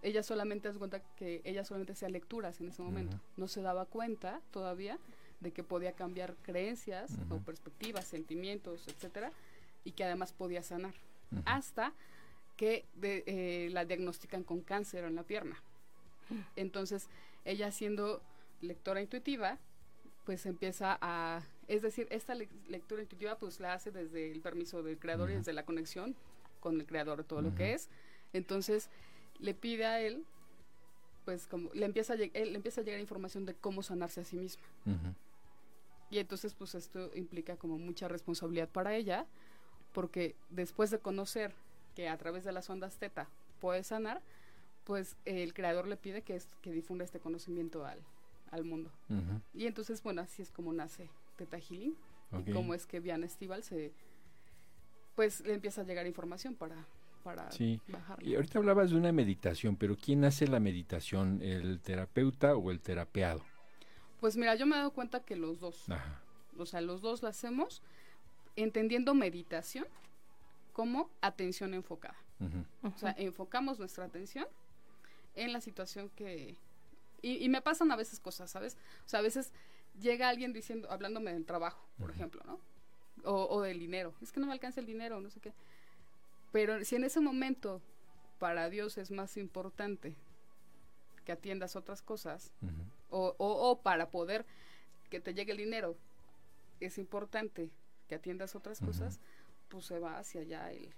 ella 0.03 0.23
solamente 0.23 0.69
es 0.69 0.76
cuenta 0.76 1.00
que 1.17 1.41
ella 1.44 1.65
solamente 1.65 1.93
hacía 1.93 2.09
lecturas 2.11 2.61
en 2.61 2.69
ese 2.69 2.82
momento, 2.82 3.17
no 3.38 3.49
se 3.49 3.62
daba 3.62 3.87
cuenta 3.87 4.41
todavía 4.50 4.99
de 5.41 5.53
que 5.53 5.62
podía 5.62 5.93
cambiar 5.93 6.35
creencias 6.43 7.12
o 7.31 7.38
perspectivas, 7.38 8.05
sentimientos, 8.06 8.87
etcétera, 8.88 9.31
y 9.85 9.93
que 9.93 10.05
además 10.05 10.32
podía 10.32 10.62
sanar, 10.65 10.94
hasta 11.47 11.93
que 12.56 12.85
de- 12.97 13.23
eh, 13.27 13.69
la 13.70 13.85
diagnostican 13.85 14.43
con 14.43 14.61
cáncer 14.62 15.05
en 15.05 15.15
la 15.15 15.23
pierna. 15.23 15.62
Entonces, 16.56 17.09
ella 17.44 17.70
siendo 17.70 18.20
lectora 18.67 19.01
intuitiva, 19.01 19.59
pues 20.25 20.47
empieza 20.47 20.99
a, 21.01 21.43
es 21.69 21.83
decir, 21.83 22.07
esta 22.11 22.35
lec- 22.35 22.49
lectura 22.67 23.03
intuitiva 23.03 23.37
pues 23.39 23.61
la 23.61 23.75
hace 23.75 23.91
desde 23.91 24.31
el 24.33 24.41
permiso 24.41 24.83
del 24.83 24.99
creador 24.99 25.31
y 25.31 25.35
desde 25.35 25.53
la 25.53 25.65
conexión 25.65 26.15
con 26.61 26.81
el 26.81 26.87
creador 26.87 27.25
todo 27.25 27.43
lo 27.43 27.55
que 27.55 27.75
es. 27.75 27.89
Entonces, 28.33 28.89
le 29.39 29.53
pide 29.55 29.85
a 29.87 30.01
él, 30.01 30.25
pues 31.25 31.47
como, 31.47 31.71
le 31.75 31.85
empieza 31.87 32.15
a, 32.15 32.17
él- 32.17 32.31
le 32.33 32.56
empieza 32.56 32.81
a 32.81 32.85
llegar 32.85 33.01
información 33.01 33.44
de 33.47 33.55
cómo 33.55 33.83
sanarse 33.83 34.21
a 34.21 34.25
sí 34.25 34.37
misma. 34.37 34.63
Y 36.11 36.19
entonces, 36.19 36.55
pues 36.55 36.75
esto 36.75 37.11
implica 37.15 37.56
como 37.56 37.77
mucha 37.79 38.09
responsabilidad 38.09 38.69
para 38.69 38.94
ella, 38.94 39.27
porque 39.93 40.37
después 40.51 40.91
de 40.91 40.99
conocer 40.99 41.53
que 41.94 42.09
a 42.09 42.17
través 42.19 42.44
de 42.44 42.53
las 42.53 42.69
ondas 42.71 42.97
teta 42.99 43.29
puede 43.61 43.83
sanar, 43.85 44.23
pues 44.85 45.17
el 45.25 45.55
creador 45.55 45.87
le 45.87 45.97
pide 45.97 46.23
que, 46.23 46.37
es- 46.37 46.55
que 46.63 46.73
difunda 46.73 47.05
este 47.05 47.21
conocimiento 47.21 47.85
al, 47.87 47.99
al 48.55 48.65
mundo. 48.65 48.91
Y 49.53 49.67
entonces, 49.67 50.03
bueno, 50.03 50.23
así 50.23 50.43
es 50.43 50.51
como 50.51 50.73
nace 50.73 51.08
Teta 51.37 51.58
Healing 51.58 51.94
y 52.46 52.53
cómo 52.53 52.75
es 52.75 52.87
que 52.87 53.01
Viana 53.01 53.27
Estival 53.27 53.63
se, 53.63 53.93
pues 55.15 55.41
le 55.41 55.55
empieza 55.55 55.82
a 55.82 55.84
llegar 55.84 56.06
información 56.06 56.55
para, 56.55 56.84
para 57.23 57.51
Sí. 57.53 57.81
bajarla. 57.89 58.29
Y 58.29 58.34
ahorita 58.34 58.58
hablabas 58.58 58.91
de 58.91 58.96
una 58.96 59.13
meditación, 59.13 59.77
pero 59.77 59.96
¿quién 59.96 60.25
hace 60.25 60.46
la 60.49 60.61
meditación? 60.61 61.41
¿El 61.43 61.81
terapeuta 61.81 62.56
o 62.56 62.70
el 62.70 62.81
terapeado? 62.81 63.43
Pues 64.20 64.37
mira, 64.37 64.55
yo 64.55 64.67
me 64.67 64.75
he 64.75 64.79
dado 64.79 64.93
cuenta 64.93 65.20
que 65.20 65.37
los 65.37 65.61
dos, 65.61 65.89
Ajá. 65.91 66.20
o 66.56 66.67
sea, 66.67 66.81
los 66.81 67.03
dos 67.03 67.23
lo 67.23 67.29
hacemos 67.29 67.82
entendiendo 68.56 69.15
meditación 69.15 69.87
como 70.73 71.11
atención 71.20 71.75
enfocada. 71.75 72.17
O 72.82 72.99
sea, 72.99 73.15
enfocamos 73.17 73.79
nuestra 73.79 74.05
atención 74.05 74.46
en 75.34 75.53
la 75.53 75.61
situación 75.61 76.11
que... 76.11 76.56
Y, 77.25 77.43
y 77.43 77.49
me 77.49 77.63
pasan 77.63 77.91
a 77.91 77.97
veces 77.97 78.21
cosas, 78.21 78.51
¿sabes? 78.51 78.77
O 79.07 79.09
sea, 79.09 79.21
a 79.21 79.23
veces 79.23 79.51
llega 80.01 80.29
alguien 80.29 80.53
diciendo, 80.53 80.91
hablándome 80.91 81.33
del 81.33 81.47
trabajo, 81.47 81.83
por 81.99 82.11
ejemplo, 82.11 82.43
¿no? 82.45 82.61
O, 83.25 83.47
o 83.49 83.63
del 83.63 83.79
dinero. 83.79 84.13
Es 84.21 84.31
que 84.31 84.41
no 84.41 84.47
me 84.47 84.53
alcanza 84.53 84.81
el 84.81 84.87
dinero, 84.87 85.21
no 85.21 85.31
sé 85.31 85.41
qué. 85.41 85.53
Pero 86.53 86.85
si 86.85 86.97
en 86.97 87.05
ese 87.05 87.21
momento 87.21 87.81
para 88.39 88.69
Dios 88.69 88.99
es 88.99 89.11
más 89.11 89.37
importante 89.39 90.15
que 91.25 91.33
atiendas 91.33 91.77
otras 91.77 92.03
cosas, 92.03 92.53
o, 93.09 93.35
o, 93.39 93.71
o 93.71 93.81
para 93.81 94.11
poder 94.11 94.45
que 95.09 95.21
te 95.21 95.33
llegue 95.33 95.53
el 95.53 95.59
dinero, 95.59 95.97
es 96.81 96.99
importante 96.99 97.71
que 98.09 98.17
atiendas 98.17 98.55
otras 98.55 98.81
cosas, 98.81 99.21
pues 99.71 99.87
se 99.87 99.99
va 99.99 100.19
hacia 100.19 100.43
allá 100.43 100.71
el, 100.73 100.91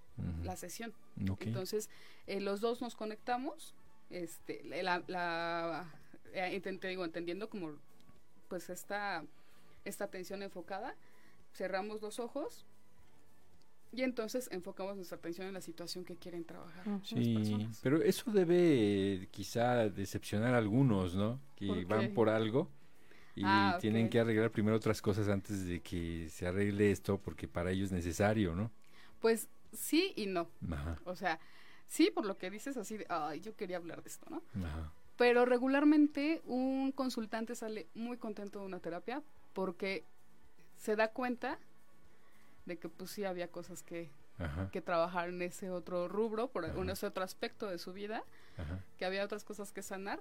la 0.42 0.56
sesión. 0.56 0.92
Entonces, 1.16 1.88
eh, 2.26 2.40
los 2.40 2.60
dos 2.60 2.80
nos 2.82 2.96
conectamos, 2.96 3.74
este, 4.10 4.64
la, 4.64 5.02
la 5.06 5.86
eh, 6.34 6.60
te 6.60 6.88
digo, 6.88 7.04
entendiendo 7.04 7.48
como, 7.48 7.72
pues, 8.48 8.70
esta, 8.70 9.24
esta 9.84 10.04
atención 10.04 10.42
enfocada, 10.42 10.96
cerramos 11.54 12.02
los 12.02 12.18
ojos 12.20 12.66
Y 13.92 14.02
entonces 14.02 14.48
enfocamos 14.52 14.96
nuestra 14.96 15.16
atención 15.16 15.46
en 15.46 15.54
la 15.54 15.60
situación 15.60 16.04
que 16.04 16.16
quieren 16.16 16.44
trabajar 16.44 16.84
Sí, 17.04 17.24
personas. 17.34 17.80
pero 17.82 18.02
eso 18.02 18.30
debe 18.30 19.28
quizá 19.30 19.88
decepcionar 19.88 20.54
a 20.54 20.58
algunos, 20.58 21.14
¿no? 21.14 21.40
Que 21.54 21.66
¿Por 21.66 21.86
van 21.86 22.08
por 22.10 22.28
algo 22.28 22.70
y 23.34 23.44
Ah, 23.44 23.78
tienen 23.80 24.08
que 24.10 24.20
arreglar 24.20 24.50
primero 24.52 24.76
otras 24.76 25.02
cosas 25.02 25.28
antes 25.28 25.66
de 25.66 25.80
que 25.82 26.28
se 26.30 26.46
arregle 26.46 26.90
esto 26.90 27.18
porque 27.20 27.48
para 27.48 27.70
ellos 27.72 27.86
es 27.86 27.92
necesario, 27.92 28.54
¿no? 28.54 28.70
Pues 29.20 29.48
sí 29.72 30.12
y 30.16 30.26
no. 30.26 30.48
Ajá, 30.70 30.98
O 31.04 31.14
sea, 31.16 31.38
sí, 31.86 32.10
por 32.10 32.24
lo 32.26 32.38
que 32.38 32.50
dices 32.50 32.76
así 32.76 32.98
de, 32.98 33.06
ay, 33.08 33.40
yo 33.40 33.56
quería 33.56 33.76
hablar 33.78 34.02
de 34.02 34.08
esto, 34.08 34.26
¿no? 34.30 34.42
ajá. 34.54 34.92
Pero 35.16 35.44
regularmente 35.46 36.42
un 36.46 36.92
consultante 36.92 37.54
sale 37.54 37.86
muy 37.94 38.18
contento 38.18 38.60
de 38.60 38.66
una 38.66 38.80
terapia 38.80 39.22
porque 39.54 40.04
se 40.76 40.94
da 40.96 41.08
cuenta 41.08 41.58
de 42.66 42.76
que 42.78 42.88
pues 42.88 43.10
sí 43.10 43.24
había 43.24 43.48
cosas 43.48 43.82
que, 43.82 44.10
que 44.72 44.82
trabajar 44.82 45.30
en 45.30 45.40
ese 45.40 45.70
otro 45.70 46.08
rubro, 46.08 46.48
por 46.48 46.64
en 46.66 46.90
ese 46.90 47.06
otro 47.06 47.24
aspecto 47.24 47.66
de 47.68 47.78
su 47.78 47.92
vida, 47.94 48.22
ajá. 48.58 48.80
que 48.98 49.04
había 49.06 49.24
otras 49.24 49.44
cosas 49.44 49.72
que 49.72 49.82
sanar 49.82 50.20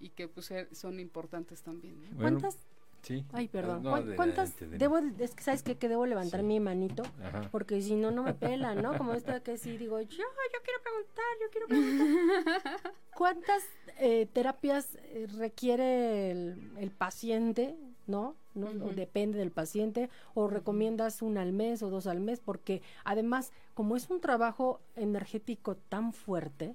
y 0.00 0.08
que 0.10 0.28
pues 0.28 0.50
er- 0.50 0.72
son 0.72 0.98
importantes 1.00 1.60
también. 1.62 2.00
¿no? 2.00 2.16
Bueno, 2.16 2.40
¿Cuántas? 2.40 2.58
Sí. 3.02 3.24
Ay, 3.32 3.48
perdón. 3.48 3.82
No, 3.82 3.90
¿cuán- 3.90 4.02
adelante, 4.02 4.16
¿Cuántas? 4.16 4.50
adelante. 4.56 4.78
Debo, 4.78 4.98
es 5.18 5.34
que 5.34 5.42
sabes 5.42 5.62
qué? 5.62 5.76
que 5.76 5.88
debo 5.88 6.06
levantar 6.06 6.40
Sí. 6.40 6.46
mi 6.46 6.60
manito 6.60 7.02
Ajá. 7.24 7.48
porque 7.50 7.80
si 7.82 7.94
no 7.94 8.10
no 8.10 8.22
me 8.22 8.34
pelan, 8.34 8.82
¿no? 8.82 8.96
Como 8.98 9.14
esta 9.14 9.40
que 9.40 9.56
sí 9.58 9.76
digo, 9.76 10.00
yo, 10.00 10.08
yo 10.08 10.58
quiero 10.64 10.80
preguntar, 10.82 11.24
yo 11.40 11.50
quiero 11.50 11.66
preguntar. 11.68 12.80
¿Cuántas 13.16 13.62
eh, 13.98 14.26
terapias 14.32 14.88
eh, 15.02 15.26
requiere 15.38 16.30
el, 16.30 16.72
el 16.78 16.90
paciente, 16.90 17.76
no? 18.06 18.34
¿No? 18.54 18.66
O 18.84 18.90
depende 18.90 19.38
del 19.38 19.52
paciente 19.52 20.10
o 20.34 20.48
recomiendas 20.48 21.22
una 21.22 21.42
al 21.42 21.52
mes 21.52 21.82
o 21.82 21.90
dos 21.90 22.08
al 22.08 22.20
mes 22.20 22.40
porque 22.40 22.82
además 23.04 23.52
como 23.74 23.96
es 23.96 24.10
un 24.10 24.20
trabajo 24.20 24.80
energético 24.96 25.76
tan 25.76 26.12
fuerte, 26.12 26.74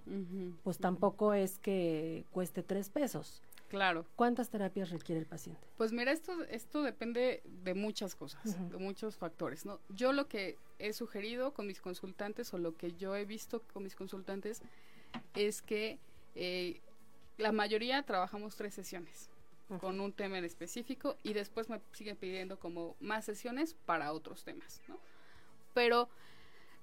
pues 0.64 0.78
tampoco 0.78 1.34
es 1.34 1.60
que 1.60 2.26
cueste 2.32 2.64
tres 2.64 2.90
pesos. 2.90 3.44
Claro. 3.68 4.06
¿Cuántas 4.16 4.50
terapias 4.50 4.90
requiere 4.90 5.20
el 5.20 5.28
paciente? 5.28 5.68
Pues 5.78 5.92
mira, 5.92 6.12
esto, 6.12 6.44
esto 6.46 6.82
depende 6.82 7.42
de 7.64 7.74
muchas 7.74 8.16
cosas, 8.16 8.70
de 8.72 8.78
muchos 8.78 9.18
factores, 9.18 9.66
¿no? 9.66 9.80
Yo 9.90 10.14
lo 10.14 10.28
que 10.28 10.58
he 10.80 10.94
sugerido 10.94 11.54
con 11.54 11.68
mis 11.68 11.82
consultantes 11.82 12.54
o 12.54 12.58
lo 12.58 12.76
que 12.76 12.94
yo 12.94 13.16
he 13.16 13.26
visto 13.26 13.62
con 13.74 13.84
mis 13.84 13.96
consultantes 13.96 14.62
es 15.34 15.62
que 15.62 16.00
eh, 16.36 16.82
la 17.38 17.52
mayoría 17.52 18.04
trabajamos 18.04 18.56
tres 18.56 18.74
sesiones 18.74 19.30
Con 19.80 20.00
un 20.00 20.14
tema 20.14 20.38
en 20.38 20.46
específico 20.46 21.18
y 21.24 21.34
después 21.34 21.70
me 21.70 21.82
siguen 21.92 22.16
pidiendo 22.18 22.60
como 22.60 22.96
más 23.00 23.26
sesiones 23.26 23.74
para 23.86 24.14
otros 24.14 24.44
temas, 24.44 24.82
¿no? 24.88 25.00
Pero 25.74 26.08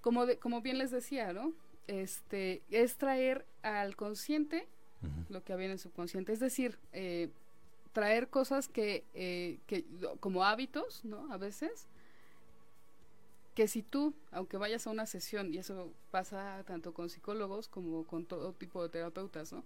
como, 0.00 0.26
de- 0.26 0.38
como 0.38 0.60
bien 0.62 0.78
les 0.78 0.90
decía, 0.90 1.32
¿no? 1.32 1.52
Este, 1.86 2.62
es 2.70 2.96
traer 2.96 3.46
al 3.62 3.94
consciente 3.96 4.66
lo 5.28 5.42
que 5.44 5.52
había 5.52 5.66
en 5.66 5.72
el 5.72 5.78
subconsciente. 5.78 6.32
Es 6.32 6.40
decir, 6.40 6.78
eh, 6.92 7.30
traer 7.92 8.28
cosas 8.28 8.68
que, 8.68 9.04
eh, 9.14 9.58
que, 9.66 9.84
como 10.20 10.44
hábitos, 10.44 11.04
¿no? 11.04 11.32
A 11.32 11.36
veces, 11.38 11.86
que 13.54 13.68
si 13.68 13.82
tú, 13.82 14.14
aunque 14.30 14.56
vayas 14.56 14.86
a 14.86 14.90
una 14.90 15.04
sesión, 15.06 15.52
y 15.52 15.58
eso 15.58 15.92
pasa 16.10 16.62
tanto 16.66 16.94
con 16.94 17.10
psicólogos 17.10 17.68
como 17.68 18.04
con 18.06 18.24
todo 18.24 18.52
tipo 18.54 18.82
de 18.82 18.88
terapeutas, 18.88 19.52
¿no? 19.52 19.62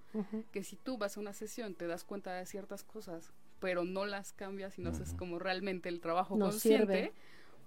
Que 0.53 0.65
si 0.65 0.77
tú 0.77 0.99
vas 0.99 1.17
a 1.17 1.21
una 1.21 1.33
sesión, 1.33 1.75
te 1.75 1.87
das 1.87 2.03
cuenta 2.05 2.33
de 2.35 2.47
ciertas 2.47 2.83
cosas, 2.83 3.33
pero 3.61 3.85
no 3.85 4.05
las 4.05 4.33
cambias 4.33 4.79
y 4.79 4.83
no 4.83 4.91
haces 4.91 5.15
como 5.15 5.39
realmente 5.39 5.89
el 5.89 6.01
trabajo 6.01 6.37
No 6.37 6.47
consciente, 6.47 6.85
sirve. 6.95 7.13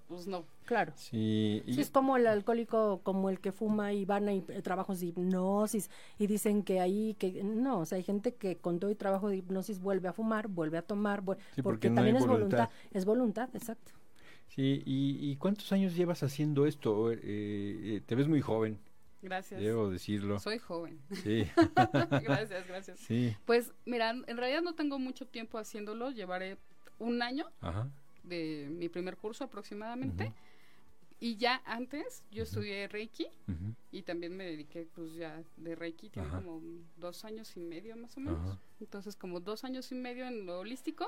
pues 0.09 0.27
no. 0.27 0.43
Claro. 0.65 0.91
Sí, 0.95 1.63
y- 1.65 1.73
Sí, 1.75 1.81
es 1.81 1.89
como 1.89 2.17
el 2.17 2.27
alcohólico, 2.27 2.99
como 3.03 3.29
el 3.29 3.39
que 3.39 3.51
fuma 3.51 3.93
y 3.93 4.05
van 4.05 4.27
a 4.27 4.33
hip- 4.33 4.61
trabajos 4.61 4.99
de 4.99 5.07
hipnosis 5.07 5.89
y 6.17 6.27
dicen 6.27 6.63
que 6.63 6.79
ahí, 6.79 7.15
que 7.17 7.43
no, 7.43 7.79
o 7.79 7.85
sea, 7.85 7.95
hay 7.97 8.03
gente 8.03 8.33
que 8.35 8.57
con 8.57 8.79
todo 8.79 8.91
y 8.91 8.95
trabajo 8.95 9.29
de 9.29 9.37
hipnosis 9.37 9.79
vuelve 9.79 10.07
a 10.09 10.13
fumar, 10.13 10.47
vuelve 10.47 10.77
a 10.77 10.81
tomar, 10.81 11.19
Sí, 11.21 11.25
porque, 11.25 11.63
porque 11.63 11.89
no 11.91 11.95
también 11.95 12.15
hay 12.17 12.21
es 12.23 12.27
voluntad. 12.27 12.57
voluntad. 12.57 12.77
es 12.91 13.05
voluntad, 13.05 13.49
exacto. 13.55 13.91
Sí, 14.49 14.83
y, 14.85 15.31
y 15.31 15.35
cuántos 15.37 15.71
años 15.71 15.95
llevas 15.95 16.21
haciendo 16.23 16.65
esto? 16.65 17.11
Eh, 17.11 17.17
eh, 17.23 18.01
te 18.05 18.15
ves 18.15 18.27
muy 18.27 18.41
joven, 18.41 18.77
Gracias. 19.21 19.59
debo 19.61 19.89
decirlo. 19.89 20.39
Soy 20.39 20.59
joven. 20.59 20.99
Sí, 21.23 21.45
gracias, 22.23 22.67
gracias. 22.67 22.99
sí, 22.99 23.35
Pues 23.45 23.71
mira, 23.85 24.09
en 24.11 24.37
realidad 24.37 24.61
no 24.61 24.73
tengo 24.75 24.99
mucho 24.99 25.25
tiempo 25.25 25.57
haciéndolo, 25.57 26.11
llevaré 26.11 26.57
un 26.99 27.21
año 27.21 27.45
ajá. 27.61 27.89
de 28.23 28.67
mi 28.71 28.89
primer 28.89 29.17
curso 29.17 29.43
aproximadamente. 29.45 30.33
Y 31.21 31.35
ya 31.35 31.61
antes 31.65 32.23
yo 32.31 32.43
estudié 32.43 32.87
Reiki 32.87 33.27
y 33.91 34.03
también 34.03 34.37
me 34.37 34.45
dediqué 34.45 34.87
pues 34.95 35.13
ya 35.15 35.43
de 35.57 35.75
Reiki, 35.75 36.09
tiene 36.09 36.29
como 36.29 36.61
dos 36.95 37.25
años 37.25 37.51
y 37.57 37.59
medio 37.59 37.97
más 37.97 38.15
o 38.15 38.21
menos. 38.21 38.57
Entonces 38.79 39.17
como 39.17 39.41
dos 39.41 39.65
años 39.65 39.91
y 39.91 39.95
medio 39.95 40.25
en 40.25 40.45
lo 40.45 40.59
holístico, 40.59 41.05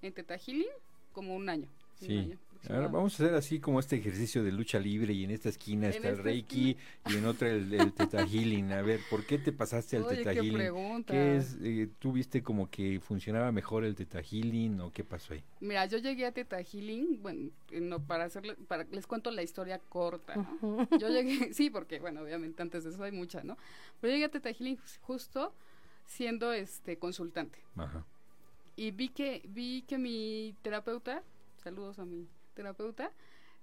en 0.00 0.12
Teta 0.12 0.38
Healing, 0.38 0.68
como 1.12 1.34
un 1.34 1.48
año. 1.48 1.66
un 2.02 2.06
Sí. 2.06 2.16
año 2.18 2.38
Ahora 2.68 2.88
vamos 2.88 3.18
a 3.18 3.24
hacer 3.24 3.34
así 3.34 3.60
como 3.60 3.80
este 3.80 3.96
ejercicio 3.96 4.42
de 4.42 4.52
lucha 4.52 4.78
libre 4.78 5.12
y 5.14 5.24
en 5.24 5.30
esta 5.30 5.48
esquina 5.48 5.86
En 5.86 5.94
está 5.94 6.08
el 6.10 6.18
Reiki 6.18 6.76
y 7.08 7.14
en 7.16 7.24
otra 7.26 7.48
el, 7.48 7.72
el 7.72 7.92
Teta 7.92 8.26
Healing. 8.26 8.72
A 8.72 8.82
ver, 8.82 9.00
¿por 9.08 9.24
qué 9.24 9.38
te 9.38 9.52
pasaste 9.52 9.96
al 9.96 10.06
Teta 10.06 10.32
qué 10.34 10.40
Healing? 10.40 10.54
pregunta. 10.54 11.12
¿Qué 11.12 11.36
es? 11.36 11.56
eh, 11.62 11.88
¿Tú 11.98 12.12
viste 12.12 12.42
como 12.42 12.68
que 12.68 13.00
funcionaba 13.00 13.52
mejor 13.52 13.84
el 13.84 13.94
Teta 13.94 14.20
Healing 14.22 14.80
o 14.80 14.92
qué 14.92 15.04
pasó 15.04 15.34
ahí? 15.34 15.42
Mira, 15.60 15.86
yo 15.86 15.98
llegué 15.98 16.26
a 16.26 16.32
Teta 16.32 16.58
Healing, 16.60 17.22
bueno, 17.22 17.50
eh, 17.70 17.80
no, 17.80 18.00
para 18.04 18.24
hacerle, 18.24 18.54
para, 18.54 18.84
les 18.84 19.06
cuento 19.06 19.30
la 19.30 19.42
historia 19.42 19.78
corta, 19.78 20.36
¿no? 20.36 20.88
Yo 20.98 21.08
llegué, 21.08 21.52
sí, 21.54 21.70
porque, 21.70 22.00
bueno, 22.00 22.22
obviamente 22.22 22.60
antes 22.62 22.84
de 22.84 22.90
eso 22.90 23.02
hay 23.02 23.12
mucha, 23.12 23.42
¿no? 23.44 23.56
Pero 24.00 24.12
llegué 24.12 24.26
a 24.26 24.30
Teta 24.30 24.50
Healing 24.52 24.78
justo 25.00 25.54
siendo 26.06 26.52
este 26.52 26.98
consultante. 26.98 27.58
Ajá. 27.76 28.04
Y 28.76 28.92
vi 28.92 29.08
que, 29.08 29.42
vi 29.48 29.82
que 29.82 29.98
mi 29.98 30.54
terapeuta, 30.62 31.22
saludos 31.62 31.98
a 31.98 32.04
mi 32.04 32.28
terapeuta, 32.62 33.12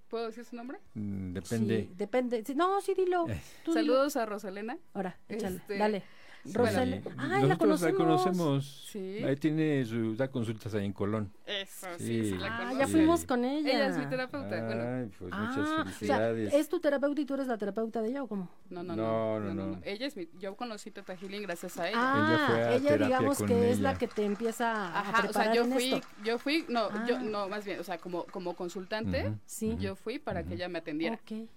¿puedo 0.08 0.28
decir 0.28 0.46
su 0.46 0.56
nombre? 0.56 0.80
Mm, 0.94 1.34
Depende. 1.34 1.82
Sí, 1.84 1.94
depende. 1.98 2.44
Sí, 2.46 2.56
no, 2.56 2.80
sí, 2.80 2.94
dilo. 2.94 3.28
Eh. 3.28 3.42
dilo. 3.66 3.74
Saludos 3.74 4.16
a 4.16 4.26
Rosalena. 4.26 4.78
Ahora, 4.94 5.20
échale, 5.28 5.58
Este, 5.58 5.78
dale. 5.78 6.04
Sí, 6.46 6.54
Rosel. 6.54 7.02
sí. 7.04 7.10
Ay, 7.18 7.30
la 7.30 7.40
Nosotros 7.40 7.82
la 7.82 7.92
conocemos. 7.94 7.98
conocemos. 7.98 8.88
Sí. 8.92 9.24
Ahí 9.24 9.36
tiene 9.36 9.84
su, 9.86 10.16
da 10.16 10.28
consultas 10.30 10.74
ahí 10.76 10.86
en 10.86 10.94
Colón. 10.94 11.32
Eso, 11.46 11.88
Sí. 11.98 12.30
sí, 12.30 12.38
la 12.38 12.70
Ah, 12.70 12.74
ya 12.80 12.88
fuimos 12.88 13.26
con 13.26 13.44
ella. 13.44 13.70
Ella 13.72 13.88
es 13.88 13.98
mi 13.98 14.06
terapeuta. 14.06 14.48
bueno, 14.66 14.84
Ay, 14.84 15.12
pues 15.18 15.32
Ah, 15.34 15.40
muchas 15.50 15.70
o 15.70 15.76
sea, 15.76 15.86
felicidades. 15.86 16.54
¿es 16.54 16.70
tu 16.70 16.80
terapeuta 16.80 17.20
y 17.22 17.26
tú 17.26 17.34
eres 17.34 17.48
la 17.48 17.58
terapeuta 17.58 18.02
de 18.02 18.10
ella 18.10 18.24
o 18.24 18.28
cómo? 18.28 18.50
no, 18.70 18.84
no, 18.84 18.96
No, 18.96 19.40
no, 19.40 19.54
no, 19.54 19.66
no. 19.68 19.80
Ella 19.84 20.06
es 20.06 20.16
mi, 20.16 20.28
yo 20.40 20.56
conocí 20.56 20.92
Teta 20.92 21.16
Healing 21.16 21.42
gracias 21.44 21.78
a 21.80 21.90
ella. 21.90 21.98
Ah, 22.00 22.28
Ella 22.36 22.48
fue 22.48 22.62
a 22.64 22.76
ella, 22.96 23.06
digamos 23.06 23.38
con 23.40 23.48
que 23.48 23.72
es 23.72 23.80
ella. 23.80 23.92
la 23.94 23.98
que 23.98 24.08
te 24.08 24.24
empieza 24.26 24.72
a 24.72 25.00
Ajá, 25.00 25.20
o 25.20 25.22
preparar 25.24 25.46
sea, 25.46 25.54
yo 25.56 25.64
en 25.64 25.72
fui, 25.74 25.94
esto. 25.94 26.08
yo 26.24 26.38
fui, 26.38 26.66
no, 26.70 27.08
yo, 27.08 27.16
Ah. 27.18 27.22
no, 27.24 27.50
más 27.50 27.66
bien, 27.66 27.80
o 27.80 27.84
sea, 27.84 27.98
como, 27.98 28.24
como 28.26 28.54
consultante, 28.56 29.34
Sí. 29.46 29.72
ujú. 29.72 29.80
yo 29.82 29.96
fui 29.96 30.20
para 30.20 30.42
que 30.44 30.50
Ujú. 30.50 30.56
ella 30.56 30.70
me 30.70 30.78
atendiera. 30.80 31.16
Ok. 31.16 31.48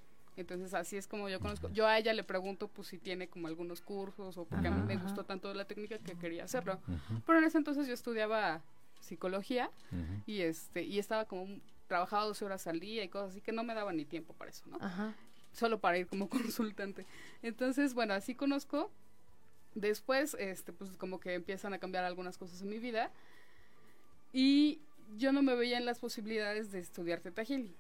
Entonces 0.41 0.73
así 0.75 0.97
es 0.97 1.07
como 1.09 1.29
yo 1.29 1.41
conozco. 1.41 1.69
Yo 1.71 1.87
a 1.87 1.99
ella 1.99 2.13
le 2.13 2.23
pregunto 2.25 2.69
pues 2.69 2.89
si 2.89 2.99
tiene 2.99 3.29
como 3.29 3.49
algunos 3.49 3.81
cursos 3.81 4.37
o 4.39 4.45
porque 4.45 4.69
a 4.69 4.71
mí 4.71 4.83
me 4.87 4.95
Ajá. 4.95 5.03
gustó 5.03 5.25
tanto 5.25 5.53
la 5.53 5.65
técnica 5.67 5.99
que 5.99 6.15
quería 6.17 6.45
hacerlo. 6.45 6.81
Pero 7.27 7.39
en 7.39 7.45
ese 7.45 7.59
entonces 7.59 7.87
yo 7.87 7.95
estudiaba 7.95 8.63
psicología 9.01 9.71
y 10.27 10.43
este 10.43 10.83
y 10.85 10.99
estaba 10.99 11.25
como 11.25 11.47
trabajaba 11.87 12.25
12 12.27 12.45
horas 12.45 12.67
al 12.67 12.81
día 12.81 13.03
y 13.03 13.09
cosas 13.09 13.31
así 13.31 13.41
que 13.41 13.51
no 13.53 13.65
me 13.65 13.75
daba 13.75 13.93
ni 13.93 14.05
tiempo 14.05 14.33
para 14.35 14.51
eso, 14.51 14.65
¿no? 14.69 14.79
Ajá. 14.81 15.15
Solo 15.53 15.81
para 15.81 15.99
ir 15.99 16.07
como 16.07 16.29
consultante. 16.31 17.05
Entonces, 17.43 17.95
bueno, 17.95 18.15
así 18.15 18.35
conozco. 18.35 18.91
Después, 19.75 20.37
este, 20.39 20.73
pues 20.73 20.91
como 20.97 21.19
que 21.21 21.35
empiezan 21.35 21.73
a 21.73 21.79
cambiar 21.79 22.05
algunas 22.05 22.37
cosas 22.39 22.61
en 22.63 22.69
mi 22.69 22.79
vida. 22.79 23.11
Y 24.33 24.81
yo 25.17 25.33
no 25.33 25.43
me 25.43 25.55
veía 25.55 25.79
en 25.79 25.87
las 25.87 25.99
posibilidades 25.99 26.71
de 26.71 26.81
estudiar 26.81 27.21
Teta 27.21 27.43
Healing. 27.43 27.75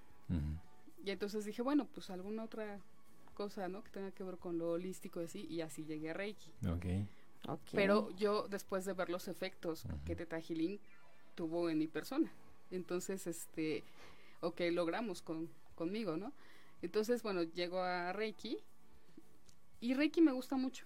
Y 1.08 1.10
entonces 1.10 1.46
dije, 1.46 1.62
bueno, 1.62 1.88
pues 1.94 2.10
alguna 2.10 2.44
otra 2.44 2.80
cosa, 3.32 3.66
¿no? 3.66 3.82
Que 3.82 3.88
tenga 3.88 4.10
que 4.10 4.22
ver 4.24 4.36
con 4.36 4.58
lo 4.58 4.72
holístico 4.72 5.22
y 5.22 5.24
así, 5.24 5.46
y 5.48 5.62
así 5.62 5.86
llegué 5.86 6.10
a 6.10 6.12
Reiki. 6.12 6.52
Ok. 6.68 6.84
ok. 7.48 7.60
Pero 7.72 8.10
yo, 8.16 8.46
después 8.46 8.84
de 8.84 8.92
ver 8.92 9.08
los 9.08 9.26
efectos 9.26 9.86
que 10.04 10.14
Teta 10.14 10.38
Healing 10.38 10.78
tuvo 11.34 11.70
en 11.70 11.78
mi 11.78 11.86
persona, 11.86 12.30
entonces, 12.70 13.26
este, 13.26 13.84
ok, 14.42 14.60
logramos 14.70 15.22
con, 15.22 15.48
conmigo, 15.76 16.18
¿no? 16.18 16.34
Entonces, 16.82 17.22
bueno, 17.22 17.42
llego 17.42 17.80
a 17.80 18.12
Reiki, 18.12 18.58
y 19.80 19.94
Reiki 19.94 20.20
me 20.20 20.32
gusta 20.32 20.58
mucho, 20.58 20.84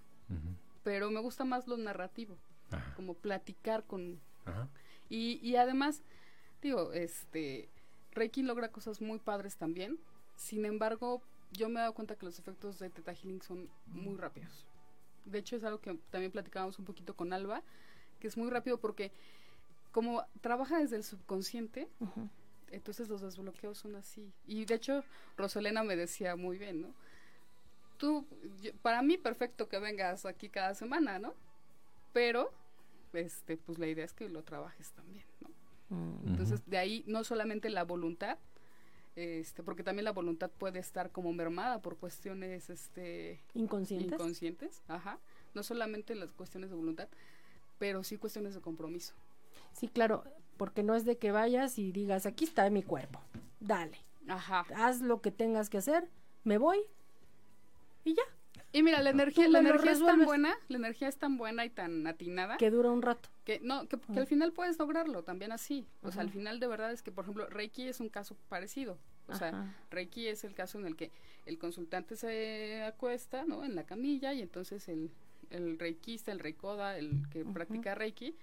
pero 0.85 1.11
me 1.11 1.19
gusta 1.19 1.45
más 1.45 1.67
lo 1.67 1.77
narrativo, 1.77 2.37
Ajá. 2.71 2.95
como 2.95 3.15
platicar 3.15 3.83
con... 3.89 4.21
Ajá. 4.45 4.69
Y, 5.09 5.41
y 5.43 5.57
además, 5.57 6.05
digo, 6.63 6.93
este, 6.93 7.69
Reiki 8.13 8.45
logra 8.45 8.71
cosas 8.71 9.01
muy 9.01 9.19
padres 9.19 9.57
también. 9.57 9.99
Sin 10.43 10.65
embargo, 10.65 11.23
yo 11.53 11.69
me 11.69 11.79
he 11.79 11.83
dado 11.83 11.95
cuenta 11.95 12.17
que 12.17 12.27
los 12.27 12.37
efectos 12.37 12.81
de 12.81 12.91
Teta 12.91 13.15
Healing 13.15 13.43
son 13.43 13.71
muy 13.87 14.17
rápidos. 14.17 14.67
De 15.25 15.39
hecho, 15.39 15.55
es 15.55 15.63
algo 15.63 15.81
que 15.81 15.95
también 16.11 16.33
platicábamos 16.33 16.81
un 16.81 16.85
poquito 16.85 17.15
con 17.15 17.33
Alba, 17.33 17.63
que 18.19 18.27
es 18.27 18.37
muy 18.37 18.51
rápido 18.51 18.79
porque 18.81 19.13
como 19.93 20.25
trabaja 20.41 20.79
desde 20.81 20.97
el 20.97 21.05
subconsciente. 21.05 21.89
Entonces 22.73 23.09
los 23.09 23.21
desbloqueos 23.21 23.79
son 23.79 23.95
así. 23.95 24.33
Y 24.45 24.65
de 24.65 24.75
hecho, 24.75 25.05
Roselena 25.37 25.85
me 25.85 25.95
decía 25.95 26.35
muy 26.35 26.59
bien, 26.59 26.81
¿no? 26.83 26.95
Tú, 27.99 28.27
yo- 28.61 28.73
para 28.83 29.01
mí 29.03 29.17
perfecto 29.19 29.69
que 29.69 29.79
vengas 29.79 30.27
aquí 30.27 30.49
cada 30.49 30.75
semana, 30.75 31.21
¿no? 31.21 31.35
Pero, 32.13 32.53
este, 33.13 33.57
pues 33.57 33.79
la 33.79 33.87
idea 33.87 34.05
es 34.05 34.13
que 34.13 34.29
lo 34.29 34.43
trabajes 34.43 34.91
también, 34.91 35.25
¿no? 35.41 35.51
Mm. 35.97 36.29
Entonces, 36.31 36.63
de 36.67 36.79
ahí 36.79 37.05
no 37.07 37.23
solamente 37.23 37.71
la 37.71 37.85
voluntad, 37.85 38.39
este, 39.17 39.63
porque 39.63 39.83
también 39.83 40.05
la 40.05 40.13
voluntad 40.13 40.51
puede 40.51 40.79
estar 40.79 41.11
como 41.11 41.33
mermada 41.33 41.83
por 41.83 41.97
cuestiones, 41.99 42.71
este, 42.71 43.41
Inconscientes. 43.55 44.13
inconscientes, 44.13 44.83
ajá, 44.89 45.19
no 45.55 45.63
solamente 45.63 46.15
las 46.15 46.31
cuestiones 46.33 46.71
de 46.71 46.77
voluntad, 46.77 47.09
pero 47.79 48.05
sí 48.05 48.17
cuestiones 48.17 48.55
de 48.55 48.61
compromiso. 48.61 49.15
sí, 49.73 49.89
claro, 49.89 50.25
porque 50.57 50.83
no 50.83 50.95
es 50.95 51.05
de 51.05 51.19
que 51.19 51.31
vayas 51.33 51.79
y 51.79 51.93
digas, 51.93 52.25
aquí 52.27 52.45
está 52.45 52.69
mi 52.71 52.83
cuerpo, 52.83 53.21
dale, 53.61 53.99
Ajá. 54.29 54.65
haz 54.77 55.01
lo 55.01 55.21
que 55.21 55.31
tengas 55.31 55.69
que 55.69 55.79
hacer, 55.79 56.09
me 56.45 56.59
voy 56.59 56.79
y 58.05 58.15
ya, 58.15 58.23
Y 58.73 58.83
mira, 58.83 59.03
la 59.03 59.11
energía, 59.11 59.49
la 59.49 59.59
energía 59.59 59.93
es 59.93 60.05
tan 60.05 60.25
buena, 60.25 60.55
la 60.69 60.79
energía 60.79 61.09
es 61.09 61.17
tan 61.19 61.37
buena 61.37 61.65
y 61.65 61.71
tan 61.71 62.07
atinada 62.07 62.57
que 62.57 62.71
dura 62.71 62.91
un 62.91 63.03
rato. 63.03 63.29
que 63.45 63.61
no, 63.61 63.87
que, 63.87 63.99
al 64.17 64.27
final 64.27 64.53
puedes 64.53 64.79
lograrlo 64.79 65.23
también 65.23 65.53
así. 65.53 65.87
O 66.03 66.11
sea, 66.11 66.23
al 66.23 66.31
final 66.31 66.59
de 66.59 66.67
verdad 66.67 66.91
es 66.91 67.03
que, 67.03 67.13
por 67.13 67.25
ejemplo, 67.25 67.47
Reiki 67.49 67.89
es 67.89 68.01
un 68.01 68.09
caso 68.09 68.37
parecido. 68.49 68.99
O 69.29 69.35
sea, 69.35 69.49
Ajá. 69.49 69.75
Reiki 69.91 70.27
es 70.27 70.45
el 70.45 70.55
caso 70.55 70.79
en 70.79 70.87
el 70.87 70.97
que 70.97 71.11
el 71.47 71.59
consultante 71.59 72.17
se 72.17 72.83
acuesta, 72.83 73.45
¿no? 73.45 73.65
En 73.65 73.75
la 73.75 73.85
camilla 73.85 74.33
y 74.33 74.41
entonces 74.41 74.89
el, 74.89 75.11
el 75.51 75.79
reikista, 75.79 76.33
el 76.33 76.39
reikoda, 76.39 76.97
el 76.97 77.29
que 77.31 77.45
practica 77.45 77.95
Reiki, 77.95 78.35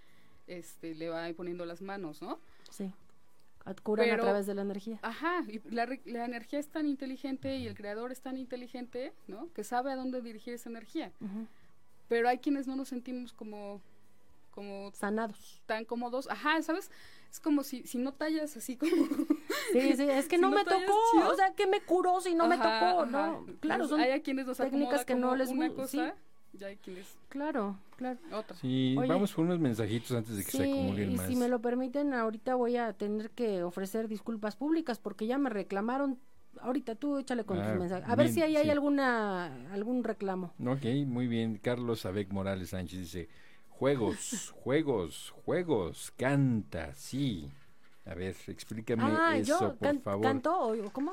este, 0.48 0.96
le 0.96 1.10
va 1.10 1.28
poniendo 1.34 1.66
las 1.66 1.82
manos, 1.82 2.22
¿no? 2.22 2.40
Sí. 2.70 2.92
Curan 3.84 4.06
Pero- 4.10 4.24
a 4.24 4.26
través 4.26 4.48
de 4.48 4.56
la 4.56 4.62
energía. 4.64 5.00
Ajá, 5.04 5.44
y 5.48 5.60
la, 5.70 5.88
la 6.06 6.26
energía 6.26 6.60
es 6.60 6.68
tan 6.70 6.86
inteligente 6.88 7.56
y 7.58 7.68
el 7.68 7.76
creador 7.76 8.12
es 8.12 8.22
tan 8.22 8.38
inteligente, 8.38 9.14
¿no? 9.28 9.52
Que 9.54 9.64
sabe 9.64 9.92
a 9.92 9.96
dónde 9.96 10.22
dirigir 10.22 10.54
esa 10.56 10.70
energía. 10.70 11.12
Pero 12.08 12.28
hay 12.30 12.40
quienes 12.40 12.66
no 12.68 12.76
nos 12.76 12.88
sentimos 12.90 13.34
como, 13.34 13.80
como 14.52 14.92
Sanados. 14.94 15.62
tan 15.68 15.86
cómodos. 15.86 16.28
Ajá, 16.30 16.62
¿sabes? 16.64 16.90
Es 17.32 17.40
como 17.40 17.62
si, 17.62 17.84
si 17.84 18.00
no 18.00 18.12
tallas 18.12 18.58
así 18.58 18.76
como... 18.76 18.92
Sí, 19.72 19.94
sí, 19.96 20.04
es 20.10 20.28
que 20.28 20.36
Si 20.38 20.42
no, 20.42 20.50
no 20.50 20.56
me 20.56 20.64
tocó, 20.64 20.98
chido. 21.12 21.32
o 21.32 21.36
sea, 21.36 21.54
que 21.54 21.68
me 21.68 21.80
curó 21.82 22.20
si 22.22 22.34
no 22.34 22.48
me 22.48 22.58
tocó, 22.58 22.68
ajá. 22.70 23.06
¿no? 23.06 23.46
Claro, 23.60 23.88
son 23.88 24.00
hay 24.02 24.12
a 24.12 24.24
quienes 24.24 24.48
nos 24.48 24.58
técnicas 24.58 25.06
que 25.06 25.14
no 25.14 25.36
les 25.36 25.50
una 25.50 25.70
cosa, 25.70 26.16
sí. 26.52 26.58
y 26.60 26.64
hay 26.64 26.78
quienes 26.78 27.06
Claro, 27.28 27.78
claro. 28.00 28.20
otra. 28.34 28.56
Sí, 28.58 28.96
Oye. 28.98 29.08
vamos 29.10 29.32
por 29.34 29.46
unos 29.46 29.60
mensajitos 29.60 30.12
antes 30.14 30.36
de 30.38 30.44
que 30.44 30.52
se 30.52 30.64
Sí, 30.64 30.72
acumulen 30.72 31.12
y 31.12 31.16
más. 31.16 31.28
si 31.28 31.36
me 31.36 31.48
lo 31.48 31.60
permiten, 31.62 32.14
ahorita 32.14 32.56
voy 32.56 32.78
a 32.78 32.94
tener 32.94 33.30
que 33.32 33.62
ofrecer 33.64 34.08
disculpas 34.08 34.56
públicas 34.56 34.98
porque 35.00 35.28
ya 35.28 35.38
me 35.38 35.50
reclamaron. 35.50 36.18
Ahorita 36.62 36.96
tú 36.96 37.18
échale 37.20 37.44
con 37.44 37.60
Ah, 37.60 37.70
tus 37.70 37.80
mensajes. 37.80 38.10
A 38.10 38.16
ver 38.16 38.30
si 38.30 38.42
ahí 38.42 38.56
hay 38.58 38.70
alguna 38.70 39.46
algún 39.72 40.04
reclamo. 40.04 40.54
Ok, 40.66 40.84
muy 41.06 41.28
bien. 41.28 41.58
Carlos 41.58 42.06
Abek 42.06 42.32
Morales 42.32 42.70
Sánchez 42.72 43.00
dice, 43.00 43.30
juegos, 43.68 44.52
juegos, 44.64 45.32
juegos, 45.46 46.12
canta, 46.18 46.94
sí. 46.96 47.52
A 48.06 48.16
ver, 48.16 48.36
explícame 48.48 49.04
ah, 49.06 49.38
eso, 49.38 49.60
yo 49.60 49.70
por 49.76 49.78
can- 49.88 50.02
favor. 50.02 50.24
canto 50.24 50.58
o 50.60 50.90
cómo? 50.92 51.12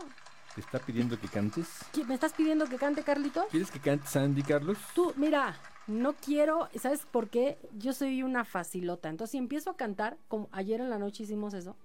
¿Te 0.55 0.63
está 0.63 0.79
pidiendo 0.79 1.21
que 1.21 1.29
cantes? 1.29 1.67
¿Qui- 1.93 2.07
¿Me 2.07 2.15
estás 2.15 2.33
pidiendo 2.33 2.65
que 2.67 2.77
cante, 2.77 3.03
Carlito? 3.03 3.45
¿Quieres 3.51 3.71
que 3.71 3.79
cantes 3.79 4.17
Andy, 4.17 4.43
Carlos? 4.43 4.79
Tú, 4.95 5.13
mira, 5.17 5.55
no 5.87 6.15
quiero, 6.15 6.69
¿sabes 6.79 7.07
por 7.11 7.29
qué? 7.29 7.59
Yo 7.79 7.93
soy 7.93 8.23
una 8.23 8.45
facilota. 8.45 9.09
Entonces, 9.09 9.33
si 9.33 9.39
empiezo 9.39 9.71
a 9.71 9.77
cantar, 9.77 10.17
como 10.29 10.49
ayer 10.53 10.81
en 10.81 10.91
la 10.91 10.99
noche 10.99 11.23
hicimos 11.25 11.55
eso, 11.55 11.77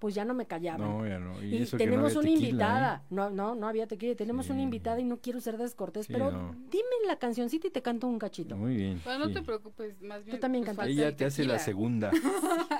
pues 0.00 0.16
ya 0.16 0.24
no 0.24 0.34
me 0.34 0.46
callaban. 0.46 0.80
No, 0.80 1.06
ya 1.06 1.20
no. 1.20 1.40
Y, 1.40 1.54
Y, 1.58 1.62
eso 1.62 1.76
que 1.76 1.86
no 1.86 1.92
tenemos 1.92 2.10
había 2.16 2.18
una 2.18 2.28
tequila, 2.30 2.48
invitada. 2.48 2.96
¿eh? 2.96 3.06
No, 3.10 3.30
no, 3.30 3.54
no 3.54 3.68
había 3.68 3.86
tequila. 3.86 4.16
Tenemos 4.16 4.50
una 4.50 4.60
invitada 4.60 4.98
y 4.98 5.04
no 5.04 5.18
quiero 5.18 5.40
ser 5.40 5.58
descortés, 5.58 6.06
Sí, 6.06 6.12
pero 6.12 6.32
no. 6.32 6.56
dime 6.72 6.88
la 7.06 7.14
cancioncita 7.20 7.68
y 7.68 7.70
te 7.70 7.82
canto 7.82 8.08
un 8.08 8.18
cachito. 8.18 8.56
Muy 8.56 8.74
bien. 8.74 9.00
Pero 9.04 9.20
no 9.20 9.28
sí. 9.28 9.34
te 9.34 9.42
preocupes, 9.42 10.02
más 10.02 10.24
bien. 10.24 10.40
también 10.40 10.64
pues, 10.64 10.76
cantas. 10.76 10.92
Ella 10.92 11.06
el 11.06 11.14
te 11.14 11.24
hace 11.26 11.44
la 11.44 11.60
segunda. 11.60 12.10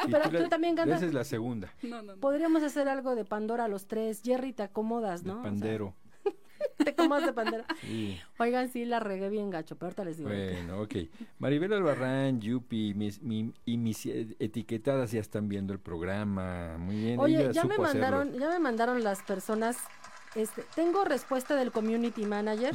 Y 0.04 0.10
Pero 0.10 0.30
tú 0.30 0.48
también 0.48 0.74
cantas. 0.74 0.96
haces 0.98 1.14
la 1.14 1.22
segunda. 1.22 1.72
No, 1.84 2.02
no, 2.02 2.14
no. 2.14 2.20
Podríamos 2.20 2.64
hacer 2.64 2.88
algo 2.88 3.14
de 3.14 3.24
Pandora 3.24 3.68
los 3.68 3.86
tres. 3.86 4.20
Jerry, 4.24 4.52
te 4.52 4.64
acomodas, 4.64 5.22
de 5.22 5.28
¿no? 5.28 5.38
O 5.38 5.42
sea, 5.42 5.50
pandero. 5.52 5.94
te 6.84 6.90
acomodas 6.90 7.26
de. 7.26 7.64
Sí. 7.80 8.18
Oigan, 8.38 8.68
sí, 8.70 8.84
la 8.84 9.00
regué 9.00 9.28
bien 9.28 9.50
gacho, 9.50 9.76
pero 9.76 9.86
ahorita 9.86 10.04
les 10.04 10.18
digo. 10.18 10.28
Bueno, 10.30 10.80
ok. 10.82 10.94
Maribel 11.38 11.72
Albarrán, 11.72 12.40
Yupi 12.40 12.94
mis- 12.94 13.22
mi- 13.22 13.52
y 13.64 13.76
mis 13.78 14.06
etiquetadas 14.06 15.12
ya 15.12 15.20
están 15.20 15.48
viendo 15.48 15.72
el 15.72 15.80
programa. 15.80 16.76
Muy 16.78 16.96
bien. 16.96 17.18
Oye, 17.20 17.42
ella 17.42 17.52
ya 17.52 17.64
me 17.64 17.74
hacerlo. 17.74 17.82
mandaron, 18.00 18.32
ya 18.38 18.48
me 18.50 18.58
mandaron 18.58 19.02
las 19.04 19.22
personas. 19.22 19.76
Este, 20.34 20.64
tengo 20.74 21.04
respuesta 21.04 21.56
del 21.56 21.72
community 21.72 22.24
manager. 22.24 22.74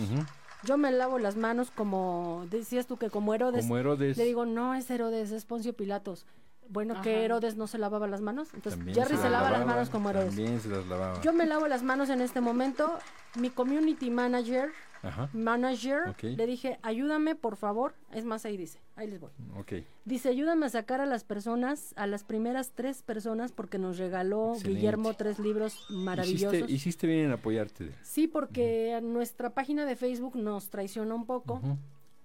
Yo 0.64 0.78
me 0.78 0.92
lavo 0.92 1.20
las 1.20 1.36
manos 1.36 1.70
como 1.72 2.46
decías 2.50 2.88
tú 2.88 2.98
que 2.98 3.10
como 3.10 3.34
Herodes. 3.34 3.62
Como 3.62 3.78
Herodes. 3.78 4.18
Le 4.18 4.26
digo, 4.26 4.46
no 4.46 4.74
es 4.74 4.90
Herodes, 4.90 5.32
es 5.32 5.46
Poncio 5.46 5.74
Pilatos. 5.74 6.26
Bueno, 6.70 7.02
que. 7.02 7.26
Herodes 7.26 7.56
no 7.56 7.68
se 7.68 7.78
lavaba 7.78 8.08
las 8.08 8.22
manos. 8.22 8.54
Entonces, 8.54 8.78
también 8.78 8.96
Jerry 8.96 9.18
se, 9.18 9.30
lava 9.30 9.52
las 9.52 9.66
manos 9.66 9.90
como 9.90 10.10
Herodes. 10.10 10.36
También 10.36 10.60
se 10.60 10.70
las 10.70 10.86
lavaba. 10.88 11.22
Yo 11.22 11.34
me 11.34 11.46
lavo 11.46 11.68
las 11.68 11.84
manos 11.84 12.10
en 12.10 12.22
este 12.22 12.42
momento. 12.42 12.98
Mi 13.36 13.50
community 13.50 14.10
manager, 14.10 14.70
Ajá. 15.04 15.30
manager, 15.34 16.16
le 16.22 16.48
dije, 16.48 16.80
ayúdame, 16.82 17.36
por 17.36 17.56
favor. 17.56 17.94
Es 18.12 18.26
más, 18.26 18.46
ahí 18.46 18.58
dice, 18.58 18.80
ahí 18.96 19.08
les 19.08 19.20
voy. 19.20 19.32
Ok. 19.58 19.74
Dice, 20.06 20.30
ayúdame 20.30 20.66
a 20.66 20.70
sacar 20.70 21.02
a 21.02 21.06
las 21.06 21.24
personas, 21.24 21.94
a 21.98 22.08
las 22.08 22.24
primeras 22.24 22.72
tres 22.74 23.04
personas, 23.04 23.52
porque 23.52 23.78
nos 23.78 23.98
regaló 23.98 24.54
Excelente. 24.54 24.80
Guillermo 24.80 25.14
tres 25.14 25.40
libros 25.40 25.86
maravillosos. 25.90 26.54
Hiciste, 26.54 26.74
hiciste 26.74 27.08
bien 27.08 27.26
en 27.26 27.32
apoyarte. 27.34 27.92
Sí, 28.02 28.28
porque 28.28 29.00
nuestra 29.04 29.52
página 29.52 29.86
de 29.86 29.96
Facebook 29.96 30.36
nos 30.36 30.70
traiciona 30.70 31.14
un 31.14 31.26
poco. 31.26 31.62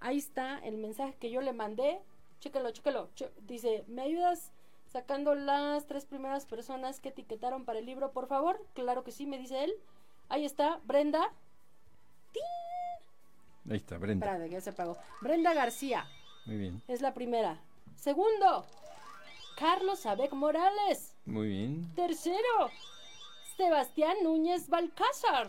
Ahí 0.01 0.19
está 0.19 0.59
el 0.59 0.79
mensaje 0.79 1.15
que 1.21 1.31
yo 1.31 1.41
le 1.41 1.53
mandé. 1.53 2.01
Chéquelo, 2.43 2.71
chéquelo. 2.73 3.09
Che- 3.15 3.31
Dice, 3.47 3.85
¿me 3.87 4.03
ayudas 4.03 4.51
sacando 4.93 5.35
las 5.37 5.87
tres 5.87 6.05
primeras 6.05 6.45
personas 6.45 6.99
que 7.01 7.11
etiquetaron 7.11 7.65
para 7.65 7.79
el 7.79 7.87
libro, 7.87 8.11
por 8.11 8.27
favor? 8.27 8.61
Claro 8.75 9.05
que 9.05 9.13
sí, 9.13 9.27
me 9.27 9.39
dice 9.39 9.63
él. 9.65 9.73
Ahí 10.29 10.45
está, 10.45 10.81
Brenda. 10.85 11.33
Ahí 13.71 13.77
está, 13.77 13.97
Brenda. 13.99 14.27
Espérate, 14.27 14.51
ya 14.51 14.61
se 14.61 14.71
apagó. 14.71 14.99
Brenda 15.21 15.55
García 15.55 16.05
Muy 16.47 16.57
bien. 16.57 16.83
es 16.89 17.01
la 17.01 17.15
primera. 17.15 17.61
Segundo, 17.95 18.67
Carlos 19.57 20.05
Abec 20.05 20.33
Morales. 20.33 21.15
Muy 21.25 21.49
bien. 21.49 21.95
Tercero, 21.95 22.71
Sebastián 23.57 24.17
Núñez 24.25 24.69
Balcázar. 24.69 25.49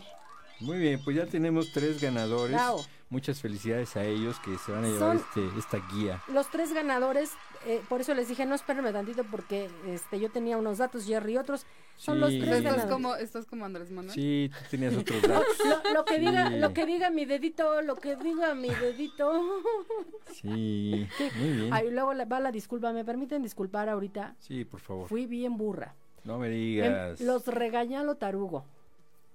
Muy 0.60 0.78
bien, 0.78 1.04
pues 1.04 1.18
ya 1.18 1.26
tenemos 1.26 1.72
tres 1.74 2.00
ganadores. 2.00 2.54
Bravo. 2.54 2.86
Muchas 3.14 3.40
felicidades 3.42 3.96
a 3.96 4.04
ellos 4.04 4.40
que 4.40 4.58
se 4.58 4.72
van 4.72 4.86
a 4.86 4.88
llevar 4.88 5.16
este, 5.18 5.48
esta 5.60 5.78
guía. 5.94 6.20
Los 6.30 6.50
tres 6.50 6.74
ganadores, 6.74 7.32
eh, 7.68 7.80
por 7.88 8.02
eso 8.02 8.16
les 8.16 8.28
dije, 8.28 8.44
no 8.48 8.56
espérenme 8.56 8.92
tantito 8.92 9.24
porque 9.24 9.70
este, 9.88 10.20
yo 10.20 10.32
tenía 10.32 10.58
unos 10.58 10.80
datos, 10.80 11.06
Jerry 11.06 11.34
y 11.34 11.38
otros. 11.38 11.68
Son 11.96 12.20
los 12.20 12.32
tres 12.32 12.44
Estás 12.44 12.64
ganadores. 12.64 12.92
como, 12.92 13.16
estás 13.16 13.46
como 13.46 13.66
Andrés 13.66 13.92
Manuel. 13.92 14.10
Sí, 14.16 14.50
tú 14.52 14.66
tenías 14.72 14.96
otros 14.98 15.22
datos. 15.22 15.46
Lo, 15.64 15.94
lo 15.94 16.06
que 16.06 16.18
diga, 16.18 16.50
Sí. 16.50 16.58
lo 16.58 16.74
que 16.74 16.86
diga 16.88 17.12
mi 17.12 17.26
dedito, 17.26 17.84
lo 17.84 17.96
que 17.98 18.16
diga 18.16 18.56
mi 18.56 18.70
dedito. 18.70 19.32
Sí, 20.34 21.08
muy 21.40 21.50
bien. 21.52 21.74
Ahí 21.74 21.92
luego 21.92 22.14
la- 22.16 22.26
va 22.26 22.40
la 22.40 22.52
disculpa, 22.52 22.92
me 22.92 23.06
permiten 23.06 23.44
disculpar 23.44 23.90
ahorita. 23.90 24.36
Sí, 24.40 24.66
por 24.66 24.80
favor. 24.80 25.08
Fui 25.08 25.28
bien 25.28 25.58
burra. 25.58 25.94
No 26.24 26.40
me 26.40 26.48
Em, 26.48 26.54
digas. 26.54 27.22
Los 27.22 27.46
regañé 27.46 27.98
a 27.98 28.04
lo 28.04 28.16
tarugo. 28.16 28.66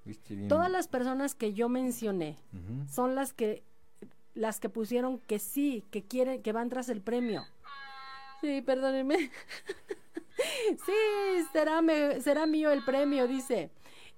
Viste 0.04 0.34
bien. 0.34 0.48
Todas 0.48 0.70
las 0.70 0.88
personas 0.88 1.34
que 1.34 1.52
yo 1.52 1.68
mencioné 1.68 2.36
son 2.90 3.14
las 3.14 3.32
que 3.32 3.62
las 4.34 4.60
que 4.60 4.68
pusieron 4.68 5.18
que 5.20 5.38
sí, 5.38 5.84
que 5.90 6.02
quieren, 6.04 6.42
que 6.42 6.52
van 6.52 6.68
tras 6.68 6.88
el 6.88 7.00
premio. 7.00 7.44
Sí, 8.40 8.62
perdónenme. 8.62 9.16
sí, 10.86 10.92
será, 11.52 11.82
me- 11.82 12.20
será 12.20 12.46
mío 12.46 12.70
el 12.70 12.84
premio, 12.84 13.26
dice. 13.26 13.70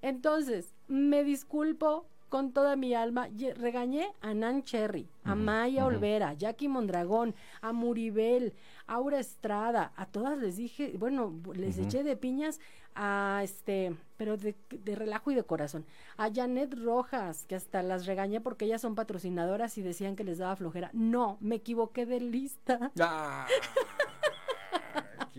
Entonces, 0.03 0.75
me 0.89 1.25
disculpo 1.25 2.07
con 2.31 2.53
toda 2.53 2.77
mi 2.77 2.95
alma. 2.95 3.29
Regañé 3.57 4.09
a 4.23 4.33
Nan 4.33 4.63
Cherry, 4.63 5.07
a 5.25 5.35
Maya 5.35 5.85
ujú. 5.85 5.97
Olvera, 5.97 6.33
Jackie 6.33 6.69
Mondragón, 6.69 7.35
a 7.61 7.73
Muribel, 7.73 8.55
Aura 8.87 9.19
Estrada, 9.19 9.93
a 9.97 10.07
todas 10.07 10.39
les 10.39 10.57
dije, 10.57 10.95
bueno, 10.99 11.39
les 11.55 11.77
eché 11.77 12.03
de 12.03 12.17
piñas 12.17 12.59
a 12.95 13.41
este, 13.43 13.95
pero 14.17 14.37
de, 14.37 14.57
de 14.71 14.95
relajo 14.95 15.31
y 15.31 15.35
de 15.35 15.45
corazón. 15.45 15.85
A 16.17 16.31
Janet 16.33 16.75
Rojas, 16.75 17.45
que 17.47 17.57
hasta 17.57 17.83
las 17.83 18.07
regañé 18.07 18.41
porque 18.41 18.65
ellas 18.65 18.81
son 18.81 18.95
patrocinadoras 18.95 19.77
y 19.79 19.83
decían 19.83 20.17
que 20.17 20.25
les 20.25 20.39
daba 20.39 20.57
flojera. 20.57 20.91
No, 20.93 21.37
me 21.41 21.57
equivoqué 21.57 22.07
de 22.07 22.21
lista. 22.21 22.91
Ah, 23.01 23.47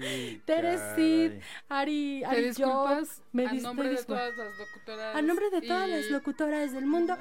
qué 0.08 0.42
Teresid, 0.46 1.28
caray. 1.30 1.42
Ari, 1.70 2.20
Te 2.22 2.26
Ari 2.28 2.42
disculpas 2.44 3.22
me 3.32 3.48
a 3.48 3.54
nombre 3.54 3.90
te 3.90 3.96
de 3.96 4.04
todas 4.04 4.38
las 4.38 4.58
locutoras. 4.58 5.16
A 5.16 5.22
nombre 5.22 5.50
de 5.50 5.62
todas 5.62 5.88
y- 5.88 5.92
las 5.92 6.10
locutoras 6.10 6.74
del 6.74 6.86
mundo, 6.86 7.18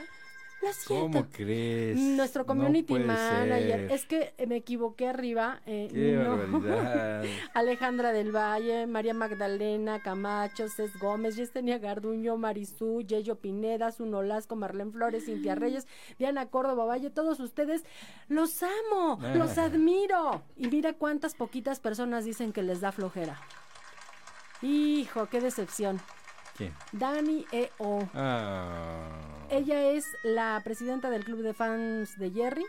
Lo 0.62 0.72
siento. 0.74 1.18
¿Cómo 1.20 1.26
crees? 1.32 1.96
Nuestro 1.98 2.44
community 2.44 2.92
manager. 2.98 3.88
ser. 3.88 3.92
Es 3.92 4.04
que 4.04 4.34
me 4.46 4.56
equivoqué 4.56 5.08
arriba. 5.08 5.60
eh, 5.64 5.88
Qué 5.90 6.12
no. 6.12 6.60
Alejandra 7.54 8.12
del 8.12 8.30
Valle, 8.34 8.86
María 8.86 9.14
Magdalena 9.14 10.02
Camacho, 10.02 10.68
Cés 10.68 10.98
Gómez, 10.98 11.36
Yestenia 11.36 11.78
Garduño, 11.78 12.36
Marisú, 12.36 13.00
Yello 13.00 13.36
Pineda, 13.36 13.90
Zunolasco, 13.90 14.54
Marlene 14.54 14.92
Flores, 14.92 15.24
Cintia 15.24 15.54
Reyes, 15.54 15.86
Diana 16.18 16.46
Córdoba 16.46 16.84
Valle, 16.84 17.08
todos 17.10 17.40
ustedes 17.40 17.82
los 18.28 18.62
amo, 18.62 19.18
los 19.34 19.56
Ah. 19.56 19.64
admiro. 19.64 20.42
Y 20.56 20.68
mira 20.68 20.92
cuántas 20.92 21.34
poquitas 21.34 21.80
personas 21.80 22.24
dicen 22.26 22.52
que 22.52 22.62
les 22.62 22.80
da 22.82 22.92
flojera. 22.92 23.40
Hijo, 24.62 25.26
qué 25.26 25.40
decepción. 25.40 26.00
¿Quién? 26.60 26.74
Dani 26.92 27.46
E.O. 27.52 28.06
Ah. 28.14 29.08
Ella 29.48 29.82
es 29.92 30.04
la 30.22 30.60
presidenta 30.62 31.08
del 31.08 31.24
club 31.24 31.40
de 31.42 31.54
fans 31.54 32.18
de 32.18 32.30
Jerry. 32.30 32.66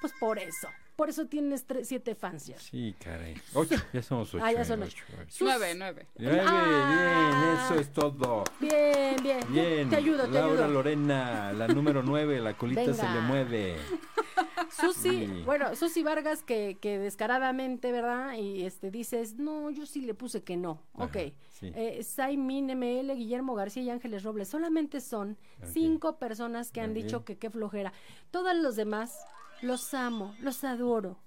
Pues 0.00 0.12
por 0.20 0.38
eso. 0.38 0.68
Por 0.94 1.08
eso 1.08 1.26
tienes 1.26 1.64
siete 1.82 2.14
fans, 2.14 2.46
Jerry. 2.46 2.60
Sí, 2.60 2.94
caray. 3.02 3.34
Ocho, 3.54 3.74
ya 3.92 4.02
somos 4.02 4.32
ocho. 4.34 4.44
Ah, 4.44 4.52
ya 4.52 4.60
eh, 4.60 4.64
son 4.64 4.82
ocho. 4.84 5.02
ocho. 5.08 5.24
Sus- 5.28 5.40
Nueve, 5.42 5.74
nueve. 5.76 6.06
Nueve, 6.18 6.42
Ah. 6.46 7.32
bien, 7.42 7.64
eso 7.64 7.80
es 7.80 7.92
todo. 7.92 8.44
Bien, 8.60 9.16
bien. 9.22 9.40
Bien. 9.48 9.90
Te 9.90 9.96
ayudo, 9.96 10.24
te 10.26 10.30
Laura 10.30 10.64
ayudo. 10.66 10.68
Lorena, 10.74 11.52
la 11.52 11.66
número 11.66 12.02
nueve, 12.04 12.38
la 12.40 12.54
colita 12.56 12.94
se 12.94 13.02
le 13.08 13.20
mueve. 13.22 13.76
Susi, 14.80 15.26
bueno, 15.44 15.74
Susi 15.76 16.02
Vargas 16.02 16.42
que, 16.42 16.78
que 16.80 16.98
descaradamente, 16.98 17.92
¿verdad? 17.92 18.34
Y 18.34 18.64
este 18.64 18.90
dices, 18.90 19.34
no, 19.36 19.70
yo 19.70 19.86
sí 19.86 20.00
le 20.00 20.14
puse 20.14 20.42
que 20.42 20.56
no. 20.56 20.82
Ajá, 20.94 21.04
ok. 21.04 21.16
sí. 21.50 21.72
Eh, 21.74 22.02
Saimin 22.02 22.66
ML, 22.76 23.14
Guillermo 23.14 23.54
García 23.54 23.82
y 23.82 23.90
Ángeles 23.90 24.22
Robles. 24.22 24.48
Solamente 24.48 25.00
son 25.00 25.36
cinco 25.64 26.18
personas 26.18 26.70
que 26.72 26.80
han 26.80 26.94
dicho 26.94 27.24
que 27.24 27.38
qué 27.38 27.50
flojera. 27.50 27.92
Todos 28.30 28.56
los 28.56 28.76
demás 28.76 29.18
los 29.60 29.92
amo, 29.94 30.34
los 30.40 30.64
adoro. 30.64 31.18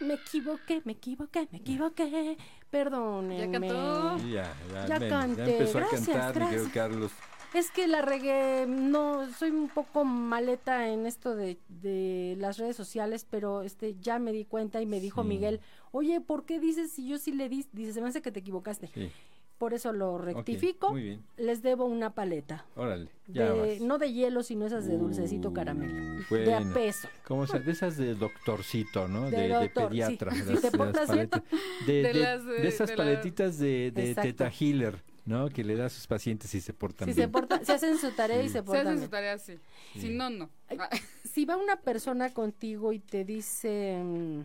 Me 0.00 0.14
equivoqué, 0.14 0.82
me 0.84 0.92
equivoqué, 0.92 1.48
me 1.52 1.58
equivoqué. 1.58 2.36
Perdónenme. 2.70 3.46
Ya 3.46 3.52
cantó. 3.52 4.18
Ya, 4.26 4.52
ya, 4.72 4.86
Ya 4.86 4.98
ven, 4.98 5.08
canté. 5.08 5.52
empezó 5.58 5.78
Gracias, 5.78 6.02
a 6.08 6.12
cantar, 6.12 6.34
gracias. 6.34 6.68
Carlos. 6.72 7.12
Es 7.54 7.70
que 7.70 7.88
la 7.88 8.02
regué, 8.02 8.66
no, 8.68 9.26
soy 9.32 9.50
un 9.50 9.68
poco 9.68 10.04
maleta 10.04 10.88
en 10.90 11.06
esto 11.06 11.34
de, 11.34 11.56
de 11.68 12.36
las 12.38 12.58
redes 12.58 12.76
sociales, 12.76 13.26
pero 13.28 13.62
este 13.62 13.96
ya 14.00 14.18
me 14.18 14.32
di 14.32 14.44
cuenta 14.44 14.82
y 14.82 14.86
me 14.86 15.00
dijo 15.00 15.22
Sí. 15.22 15.28
Miguel, 15.28 15.60
oye, 15.90 16.20
¿por 16.20 16.44
qué 16.44 16.60
dices 16.60 16.92
si 16.92 17.08
yo 17.08 17.16
sí 17.18 17.32
le 17.32 17.48
di? 17.48 17.64
Dice, 17.72 17.94
se 17.94 18.02
me 18.02 18.08
hace 18.08 18.20
que 18.20 18.30
te 18.32 18.40
equivocaste. 18.40 18.88
Sí, 18.92 19.10
Por 19.56 19.72
eso 19.72 19.92
lo 19.94 20.18
rectifico. 20.18 20.90
muy 20.92 21.02
bien. 21.02 21.24
Les 21.38 21.62
debo 21.62 21.86
una 21.86 22.14
paleta. 22.14 22.66
Órale, 22.76 23.08
ya 23.26 23.50
De, 23.52 23.80
no 23.80 23.96
de 23.98 24.12
hielo, 24.12 24.42
sino 24.42 24.66
esas 24.66 24.86
de 24.86 24.98
dulcecito 24.98 25.48
Uh, 25.48 25.52
caramelo. 25.54 26.22
De 26.30 26.54
a 26.54 26.60
peso. 26.74 27.08
¿Cómo 27.26 27.46
se 27.46 27.58
De 27.60 27.72
esas 27.72 27.96
de 27.96 28.14
doctorcito, 28.14 29.08
¿no? 29.08 29.30
De 29.30 29.36
De, 29.36 29.48
de 29.48 29.62
sí. 29.64 29.70
pediatra. 29.74 30.30
Si 30.34 30.52
las- 30.52 30.60
te 30.60 30.70
portas 30.70 31.08
paletas. 31.08 31.42
De, 31.86 31.92
De 32.02 32.12
de- 32.12 32.14
las 32.20 32.44
de- 32.44 32.52
de 32.60 32.68
esas 32.68 32.88
de 32.90 32.96
la- 32.96 33.04
paletitas 33.04 33.58
de, 33.58 33.90
de. 33.90 34.14
Teta 34.14 34.48
Healer, 34.60 35.02
¿no? 35.28 35.48
Que 35.50 35.62
le 35.62 35.76
da 35.76 35.86
a 35.86 35.90
sus 35.90 36.06
pacientes 36.06 36.50
si 36.50 36.60
se 36.60 36.72
portan 36.72 37.06
Si 37.06 37.12
se 37.14 37.20
bien. 37.20 37.30
porta, 37.32 37.62
si 37.64 37.70
hacen 37.70 37.98
su 37.98 38.10
tarea 38.12 38.38
y 38.40 38.44
Sí. 38.44 38.48
se 38.48 38.52
Se 38.54 38.62
portan 38.62 38.86
hace 38.86 38.94
su 38.94 39.00
bien. 39.00 39.10
tarea. 39.10 39.38
Sí. 39.38 39.58
Si 39.94 40.08
no, 40.08 40.30
no. 40.30 40.50
Ah, 40.78 40.88
Si 41.24 41.44
va 41.44 41.56
una 41.56 41.76
persona 41.76 42.32
contigo 42.32 42.92
y 42.92 42.98
te 42.98 43.24
dice, 43.24 44.00
mm, 44.02 44.40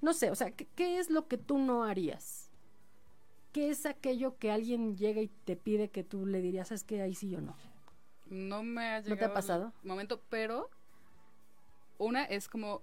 no 0.00 0.12
sé, 0.14 0.30
o 0.30 0.34
sea, 0.34 0.50
¿qué, 0.50 0.66
qué 0.74 0.98
es 0.98 1.10
lo 1.10 1.28
que 1.28 1.36
tú 1.38 1.58
no 1.58 1.84
harías? 1.84 2.50
¿Qué 3.52 3.70
es 3.70 3.86
aquello 3.86 4.36
que 4.38 4.50
alguien 4.50 4.96
llega 4.96 5.20
y 5.20 5.28
te 5.28 5.56
pide 5.56 5.90
que 5.90 6.04
tú 6.04 6.26
le 6.26 6.40
dirías, 6.40 6.72
es 6.72 6.84
que 6.84 7.02
ahí 7.02 7.14
sí 7.14 7.28
yo 7.30 7.40
no? 7.40 7.54
No 8.26 8.62
me 8.62 8.86
ha 8.88 8.98
¿No 9.00 9.04
te 9.04 9.10
ha 9.12 9.14
llegado 9.14 9.34
pasado? 9.34 9.72
el 9.82 9.88
momento, 9.88 10.20
pero 10.28 10.70
una 11.98 12.24
es 12.24 12.48
como 12.48 12.82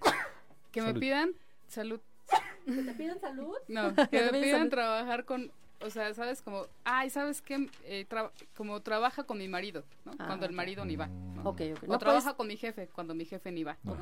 que 0.72 0.82
me 0.82 0.94
pidan 0.94 1.32
salud. 1.68 2.00
¿Que 2.64 2.82
te 2.82 2.92
pidan 2.94 3.20
salud? 3.20 3.54
No, 3.68 3.94
¿Que 4.10 4.22
me 4.30 4.40
pidan 4.40 4.58
salud? 4.60 4.70
trabajar 4.70 5.24
con, 5.24 5.50
o 5.84 5.90
sea, 5.90 6.12
sabes 6.14 6.42
como, 6.42 6.66
ay, 6.84 7.10
sabes 7.10 7.42
qué, 7.42 7.68
Eh, 7.84 8.06
tra- 8.08 8.30
como 8.56 8.80
trabaja 8.80 9.24
con 9.24 9.38
mi 9.38 9.48
marido, 9.48 9.84
¿no? 10.04 10.12
Ah, 10.18 10.26
cuando 10.26 10.46
el 10.46 10.52
marido 10.52 10.84
ni 10.84 10.96
va. 10.96 11.06
¿no? 11.08 11.42
Ok, 11.50 11.60
ok. 11.76 11.82
O 11.84 11.86
No, 11.92 11.98
trabaja 11.98 12.22
puedes- 12.24 12.36
con 12.36 12.46
mi 12.48 12.56
jefe 12.56 12.88
cuando 12.88 13.14
mi 13.14 13.24
jefe 13.24 13.50
ni 13.52 13.64
va. 13.64 13.76
¿no? 13.84 13.94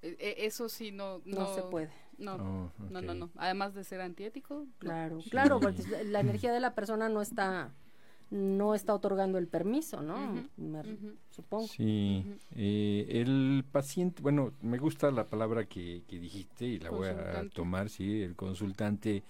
Eh, 0.00 0.16
eh, 0.20 0.34
eso 0.38 0.68
sí 0.68 0.92
no, 0.92 1.20
no, 1.24 1.40
no 1.40 1.54
se 1.54 1.62
puede. 1.62 1.90
No, 2.18 2.34
Oh, 2.34 2.84
no, 2.90 3.00
no, 3.00 3.14
no. 3.14 3.30
Además 3.36 3.74
de 3.74 3.84
ser 3.84 4.00
antiético. 4.00 4.54
no. 4.60 4.66
Claro, 4.78 5.20
Sí. 5.20 5.30
claro, 5.30 5.60
porque 5.60 5.82
la 6.04 6.20
energía 6.20 6.52
de 6.52 6.60
la 6.60 6.74
persona 6.74 7.08
no 7.08 7.20
está 7.22 7.72
no 8.30 8.74
está 8.74 8.92
otorgando 8.92 9.38
el 9.38 9.46
permiso, 9.48 10.02
¿no? 10.02 10.46
Me-. 10.58 10.82
Supongo. 11.30 11.66
Sí, 11.66 12.24
eh, 12.54 13.06
el 13.08 13.64
paciente, 13.72 14.20
bueno, 14.20 14.52
me 14.60 14.76
gusta 14.76 15.10
la 15.10 15.24
palabra 15.30 15.64
que, 15.64 16.02
que 16.06 16.18
dijiste 16.18 16.66
y 16.66 16.78
la 16.78 16.90
voy 16.90 17.08
a 17.08 17.48
tomar, 17.54 17.88
sí, 17.88 18.20
el 18.22 18.36
consultante 18.36 19.22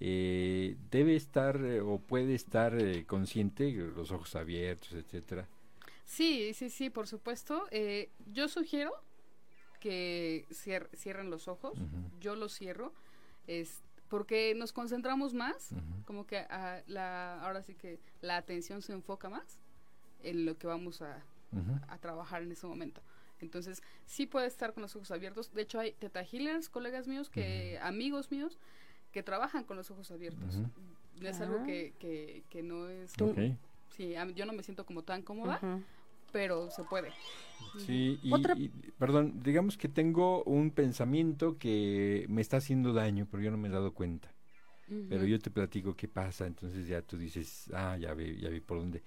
eh, 0.00 0.76
debe 0.90 1.14
estar 1.14 1.56
eh, 1.62 1.80
o 1.80 1.98
puede 1.98 2.34
estar 2.34 2.74
eh, 2.80 3.04
consciente, 3.06 3.70
los 3.70 4.10
ojos 4.10 4.34
abiertos, 4.34 4.92
etcétera. 4.94 5.46
Sí, 6.04 6.52
sí, 6.54 6.70
sí, 6.70 6.90
por 6.90 7.06
supuesto. 7.06 7.66
Yo 8.32 8.48
sugiero 8.48 8.92
que 9.78 10.44
cier- 10.50 10.88
cierren 10.96 11.30
los 11.30 11.46
ojos. 11.48 11.78
Yo 12.20 12.34
los 12.34 12.52
cierro. 12.54 12.92
Es 13.46 13.82
porque 14.08 14.54
nos 14.56 14.72
concentramos 14.72 15.34
más. 15.34 15.70
Como 16.06 16.26
que 16.26 16.38
a 16.38 16.82
la, 16.88 17.40
ahora 17.42 17.62
sí 17.62 17.74
que 17.74 18.00
la 18.22 18.36
atención 18.38 18.82
se 18.82 18.92
enfoca 18.92 19.28
más 19.28 19.58
en 20.24 20.44
lo 20.46 20.58
que 20.58 20.66
vamos 20.66 21.00
a 21.02 21.22
trabajar 22.00 22.42
en 22.42 22.50
ese 22.52 22.66
momento. 22.66 23.02
Entonces, 23.40 23.80
sí 24.04 24.26
puede 24.26 24.46
estar 24.48 24.74
con 24.74 24.82
los 24.82 24.94
ojos 24.96 25.10
abiertos. 25.12 25.52
De 25.54 25.62
hecho, 25.62 25.78
hay 25.80 25.92
teta 25.92 26.22
healers, 26.22 26.68
colegas 26.68 27.06
míos, 27.06 27.30
que 27.30 27.78
amigos 27.82 28.30
míos, 28.30 28.58
que 29.12 29.22
trabajan 29.22 29.64
con 29.64 29.76
los 29.76 29.90
ojos 29.90 30.10
abiertos. 30.10 30.56
Ujú. 30.56 31.26
Es 31.26 31.40
Ah. 31.40 31.44
algo 31.44 31.64
que, 31.64 31.94
que, 31.98 32.44
que 32.48 32.62
no 32.62 32.88
es... 32.88 33.12
Tú- 33.12 33.30
Ok. 33.30 33.38
Sí, 33.96 34.14
a 34.14 34.24
mí- 34.24 34.34
yo 34.34 34.46
no 34.46 34.52
me 34.52 34.62
siento 34.62 34.86
como 34.86 35.02
tan 35.02 35.20
cómoda, 35.22 35.60
pero 36.32 36.70
se 36.70 36.84
puede. 36.84 37.10
Sí, 37.84 38.18
y, 38.22 38.32
Otra- 38.32 38.54
y, 38.56 38.68
perdón, 38.98 39.42
digamos 39.42 39.76
que 39.76 39.88
tengo 39.88 40.42
un 40.44 40.70
pensamiento 40.70 41.58
que 41.58 42.24
me 42.28 42.40
está 42.40 42.58
haciendo 42.58 42.92
daño, 42.92 43.26
pero 43.30 43.42
yo 43.42 43.50
no 43.50 43.56
me 43.58 43.68
he 43.68 43.70
dado 43.70 43.92
cuenta. 43.92 44.32
Pero 45.08 45.24
yo 45.24 45.38
te 45.38 45.50
platico 45.52 45.94
qué 45.94 46.08
pasa, 46.08 46.46
entonces 46.46 46.88
ya 46.88 47.00
tú 47.02 47.16
dices, 47.16 47.70
ah, 47.74 47.96
ya 47.96 48.12
vi, 48.14 48.38
ya 48.40 48.48
vi 48.48 48.60
por 48.60 48.78
dónde. 48.78 49.02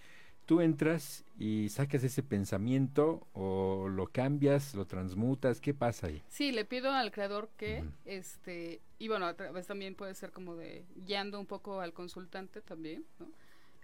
Tú 0.53 0.61
entras 0.61 1.25
y 1.39 1.69
sacas 1.69 2.03
ese 2.03 2.21
pensamiento 2.21 3.25
o 3.33 3.87
lo 3.89 4.05
cambias, 4.05 4.75
lo 4.75 4.85
transmutas, 4.85 5.59
¿qué 5.59 5.73
pasa 5.73 6.05
ahí? 6.05 6.21
Sí, 6.29 6.51
le 6.51 6.63
pido 6.63 6.91
al 6.91 7.11
creador 7.11 7.49
que, 7.57 7.83
este, 8.05 8.79
y 8.99 9.07
bueno, 9.07 9.25
a 9.25 9.33
través 9.33 9.65
también 9.65 9.95
puede 9.95 10.13
ser 10.13 10.29
como 10.29 10.55
de 10.55 10.85
guiando 10.95 11.39
un 11.39 11.47
poco 11.47 11.81
al 11.81 11.91
consultante 11.91 12.61
también, 12.61 13.03
¿no? 13.17 13.25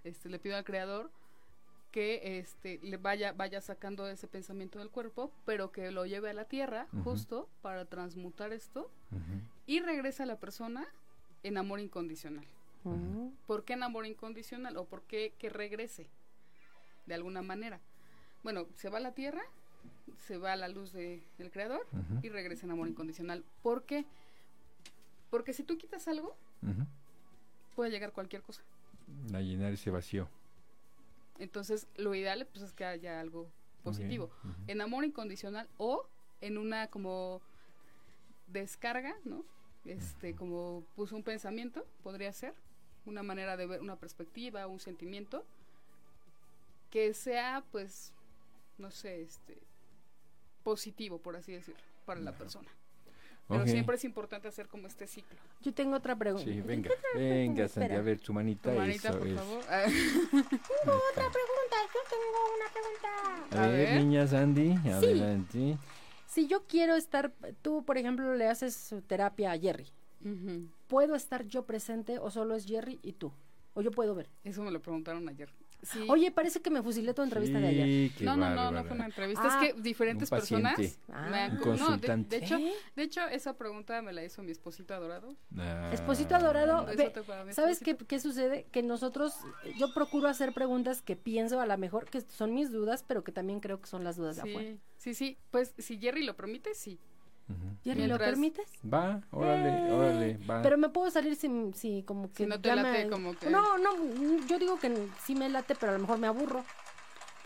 Este, 0.04 0.28
le 0.28 0.38
pido 0.38 0.56
al 0.56 0.62
creador 0.62 1.10
que, 1.90 2.38
este, 2.38 2.78
le 2.84 2.98
vaya, 2.98 3.32
vaya 3.32 3.60
sacando 3.60 4.08
ese 4.08 4.28
pensamiento 4.28 4.78
del 4.78 4.90
cuerpo, 4.90 5.32
pero 5.44 5.72
que 5.72 5.90
lo 5.90 6.06
lleve 6.06 6.30
a 6.30 6.34
la 6.34 6.44
tierra, 6.44 6.86
justo, 7.02 7.48
para 7.62 7.84
transmutar 7.86 8.52
esto, 8.52 8.92
y 9.66 9.80
regresa 9.80 10.22
a 10.22 10.26
la 10.26 10.38
persona 10.38 10.86
en 11.42 11.58
amor 11.58 11.80
incondicional. 11.80 12.46
¿Por 13.48 13.64
qué 13.64 13.72
en 13.72 13.82
amor 13.82 14.06
incondicional? 14.06 14.76
¿O 14.76 14.84
por 14.84 15.02
qué 15.02 15.34
que 15.36 15.50
regrese? 15.50 16.06
De 17.06 17.14
alguna 17.14 17.42
manera. 17.42 17.80
Bueno, 18.42 18.66
se 18.76 18.88
va 18.88 18.98
a 18.98 19.00
la 19.00 19.12
tierra, 19.12 19.42
se 20.26 20.38
va 20.38 20.52
a 20.52 20.56
la 20.56 20.68
luz 20.68 20.92
de- 20.92 21.22
del 21.38 21.50
creador, 21.50 21.86
y 22.22 22.28
regresa 22.28 22.66
en 22.66 22.72
amor 22.72 22.88
incondicional. 22.88 23.44
¿Por 23.62 23.82
qué? 23.84 24.04
Porque 25.30 25.52
si 25.52 25.62
tú 25.62 25.78
quitas 25.78 26.08
algo, 26.08 26.36
puede 27.74 27.90
llegar 27.90 28.12
cualquier 28.12 28.42
cosa. 28.42 28.62
A 29.34 29.40
llenar 29.40 29.72
ese 29.72 29.90
vacío. 29.90 30.28
Entonces, 31.38 31.86
lo 31.96 32.14
ideal 32.14 32.46
pues, 32.52 32.64
es 32.64 32.72
que 32.72 32.84
haya 32.84 33.18
algo 33.20 33.48
positivo. 33.82 34.30
En 34.66 34.80
amor 34.80 35.04
incondicional 35.04 35.68
o 35.78 36.06
en 36.40 36.58
una 36.58 36.88
como 36.88 37.40
descarga, 38.48 39.14
¿no? 39.24 39.44
Este, 39.84 40.34
como 40.34 40.84
puso 40.96 41.16
un 41.16 41.22
pensamiento, 41.22 41.86
podría 42.02 42.32
ser, 42.32 42.52
una 43.06 43.22
manera 43.22 43.56
de 43.56 43.66
ver, 43.66 43.80
una 43.80 43.96
perspectiva, 43.96 44.66
un 44.66 44.80
sentimiento, 44.80 45.44
que 46.90 47.14
sea, 47.14 47.62
pues, 47.70 48.12
no 48.78 48.90
sé, 48.90 49.22
este, 49.22 49.58
positivo, 50.62 51.18
por 51.18 51.36
así 51.36 51.52
decirlo, 51.52 51.80
para 52.04 52.20
la 52.20 52.32
persona. 52.32 52.68
Pero 53.48 53.66
siempre 53.66 53.96
es 53.96 54.04
importante 54.04 54.46
hacer 54.46 54.68
como 54.68 54.86
este 54.86 55.08
ciclo. 55.08 55.36
Yo 55.60 55.74
tengo 55.74 55.96
otra 55.96 56.14
pregunta. 56.14 56.44
Sí, 56.48 56.60
venga, 56.60 56.88
venga, 57.16 57.66
Sandy, 57.66 57.94
a 57.96 58.00
ver, 58.00 58.20
tu 58.20 58.32
manita, 58.32 58.70
Tu 58.70 58.78
manita, 58.78 59.08
eso 59.08 59.18
por 59.18 59.26
es. 59.26 59.34
favor. 59.34 59.64
Ah, 59.68 59.82
Otra 59.86 61.30
pregunta, 61.30 61.76
yo 61.92 62.00
tengo 62.08 62.38
una 62.56 62.70
pregunta. 62.72 63.58
A, 63.60 63.64
A 63.64 63.66
ver, 63.66 63.88
ver. 63.88 63.96
niña 64.04 64.26
Sandy, 64.28 64.72
adelante. 64.88 65.78
Si 66.28 66.46
yo 66.46 66.64
quiero 66.68 66.94
estar, 66.94 67.32
tú 67.60 67.84
por 67.84 67.98
ejemplo 67.98 68.36
le 68.36 68.46
haces 68.46 68.94
terapia 69.08 69.50
a 69.52 69.58
Jerry. 69.58 69.86
¿puedo 70.86 71.14
estar 71.16 71.44
yo 71.46 71.64
presente 71.64 72.18
o 72.20 72.30
solo 72.30 72.54
es 72.54 72.66
Jerry 72.66 73.00
y 73.02 73.14
tú? 73.14 73.32
O 73.74 73.80
yo 73.82 73.90
puedo 73.90 74.14
ver. 74.14 74.28
Eso 74.44 74.62
me 74.62 74.70
lo 74.70 74.80
preguntaron 74.80 75.28
ayer. 75.28 75.50
Sí. 75.82 76.06
Oye, 76.08 76.30
parece 76.30 76.60
que 76.60 76.70
me 76.70 76.82
fusilé 76.82 77.14
tu 77.14 77.22
entrevista 77.22 77.58
de 77.58 77.68
ayer. 77.68 78.12
No, 78.22 78.36
no, 78.36 78.50
no, 78.54 78.70
no 78.70 78.84
fue 78.84 78.96
una 78.96 79.06
entrevista. 79.06 79.42
Ah, 79.50 79.64
es 79.64 79.72
que 79.74 79.80
diferentes 79.80 80.30
personas 80.30 80.76
Ah. 81.12 81.28
me 81.30 81.38
han 81.38 81.52
Un 81.62 81.76
no, 81.78 81.96
de- 81.96 82.36
hecho, 82.36 82.56
¿Eh? 82.56 82.72
de 82.96 83.02
hecho, 83.02 83.26
esa 83.28 83.56
pregunta 83.56 84.00
me 84.02 84.12
la 84.12 84.24
hizo 84.24 84.42
mi 84.42 84.50
esposito 84.52 84.94
adorado. 84.94 85.34
Ah, 85.56 85.90
Esposito 85.92 86.34
adorado, 86.34 86.86
ve, 86.96 87.12
¿sabes 87.52 87.80
qué, 87.80 87.96
qué 87.96 88.18
sucede? 88.20 88.66
Que 88.70 88.82
nosotros, 88.82 89.34
yo 89.78 89.92
procuro 89.94 90.28
hacer 90.28 90.52
preguntas 90.52 91.02
que 91.02 91.16
pienso 91.16 91.60
a 91.60 91.66
lo 91.66 91.78
mejor 91.78 92.08
que 92.08 92.20
son 92.20 92.54
mis 92.54 92.70
dudas, 92.70 93.04
pero 93.06 93.24
que 93.24 93.32
también 93.32 93.60
creo 93.60 93.80
que 93.80 93.86
son 93.88 94.04
las 94.04 94.16
dudas 94.16 94.36
de 94.36 94.42
afuera. 94.42 94.70
Sí, 94.96 95.14
sí, 95.14 95.14
sí. 95.14 95.38
Pues 95.50 95.74
si 95.78 95.98
Jerry 95.98 96.24
lo 96.24 96.36
permite, 96.36 96.74
sí. 96.74 96.98
Jerry, 97.84 98.06
¿lo 98.06 98.18
permites? 98.18 98.66
Va, 98.92 99.20
órale, 99.30 99.68
Eh, 99.88 99.92
órale, 99.92 100.38
va. 100.48 100.62
Pero 100.62 100.76
me 100.78 100.88
puedo 100.90 101.10
salir 101.10 101.34
si, 101.36 101.48
si 101.74 102.02
como 102.02 102.30
que 102.32 102.44
Si 102.44 102.46
no 102.46 102.60
te 102.60 102.74
late, 102.74 103.04
me- 103.04 103.10
como 103.10 103.34
que- 103.36 103.48
No, 103.50 103.78
no, 103.78 103.90
yo 104.46 104.58
digo 104.58 104.78
que 104.78 105.08
sí 105.24 105.34
me 105.34 105.48
late, 105.48 105.74
pero 105.74 105.92
a 105.92 105.94
lo 105.94 106.00
mejor 106.00 106.18
me 106.18 106.26
aburro, 106.26 106.64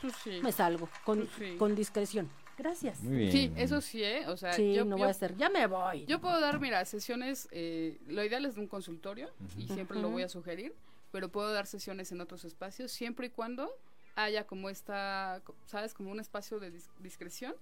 Pues 0.00 0.12
sí. 0.22 0.40
me 0.42 0.52
salgo 0.52 0.88
con, 1.04 1.18
Pues 1.20 1.30
sí. 1.38 1.56
con 1.56 1.74
discreción. 1.74 2.28
Gracias. 2.56 3.00
Muy 3.02 3.16
bien. 3.16 3.32
Sí, 3.32 3.52
eso 3.56 3.80
sí, 3.80 4.02
¿eh? 4.04 4.28
O 4.28 4.36
sea, 4.36 4.52
Sí, 4.52 4.74
yo, 4.74 4.84
no 4.84 4.92
yo- 4.92 4.98
voy 4.98 5.08
a 5.08 5.10
hacer, 5.10 5.36
ya 5.36 5.48
me 5.50 5.66
voy. 5.66 6.04
yo 6.06 6.20
puedo 6.20 6.38
dar, 6.40 6.60
mira, 6.60 6.84
sesiones, 6.84 7.48
eh, 7.50 7.98
lo 8.06 8.22
ideal 8.24 8.44
es 8.44 8.54
de 8.54 8.60
un 8.60 8.68
consultorio 8.68 9.30
y 9.58 9.66
siempre 9.68 9.98
lo 10.00 10.08
voy 10.10 10.22
a 10.22 10.28
sugerir, 10.28 10.72
pero 11.10 11.28
puedo 11.30 11.52
dar 11.52 11.66
sesiones 11.66 12.12
en 12.12 12.20
otros 12.20 12.44
espacios 12.44 12.92
siempre 12.92 13.26
y 13.26 13.30
cuando 13.30 13.70
haya 14.16 14.46
como 14.46 14.70
esta, 14.70 15.40
co- 15.44 15.54
¿sabes? 15.66 15.92
Como 15.94 16.10
un 16.12 16.20
espacio 16.20 16.60
de 16.60 16.72
dis- 16.72 16.88
discreción, 17.00 17.54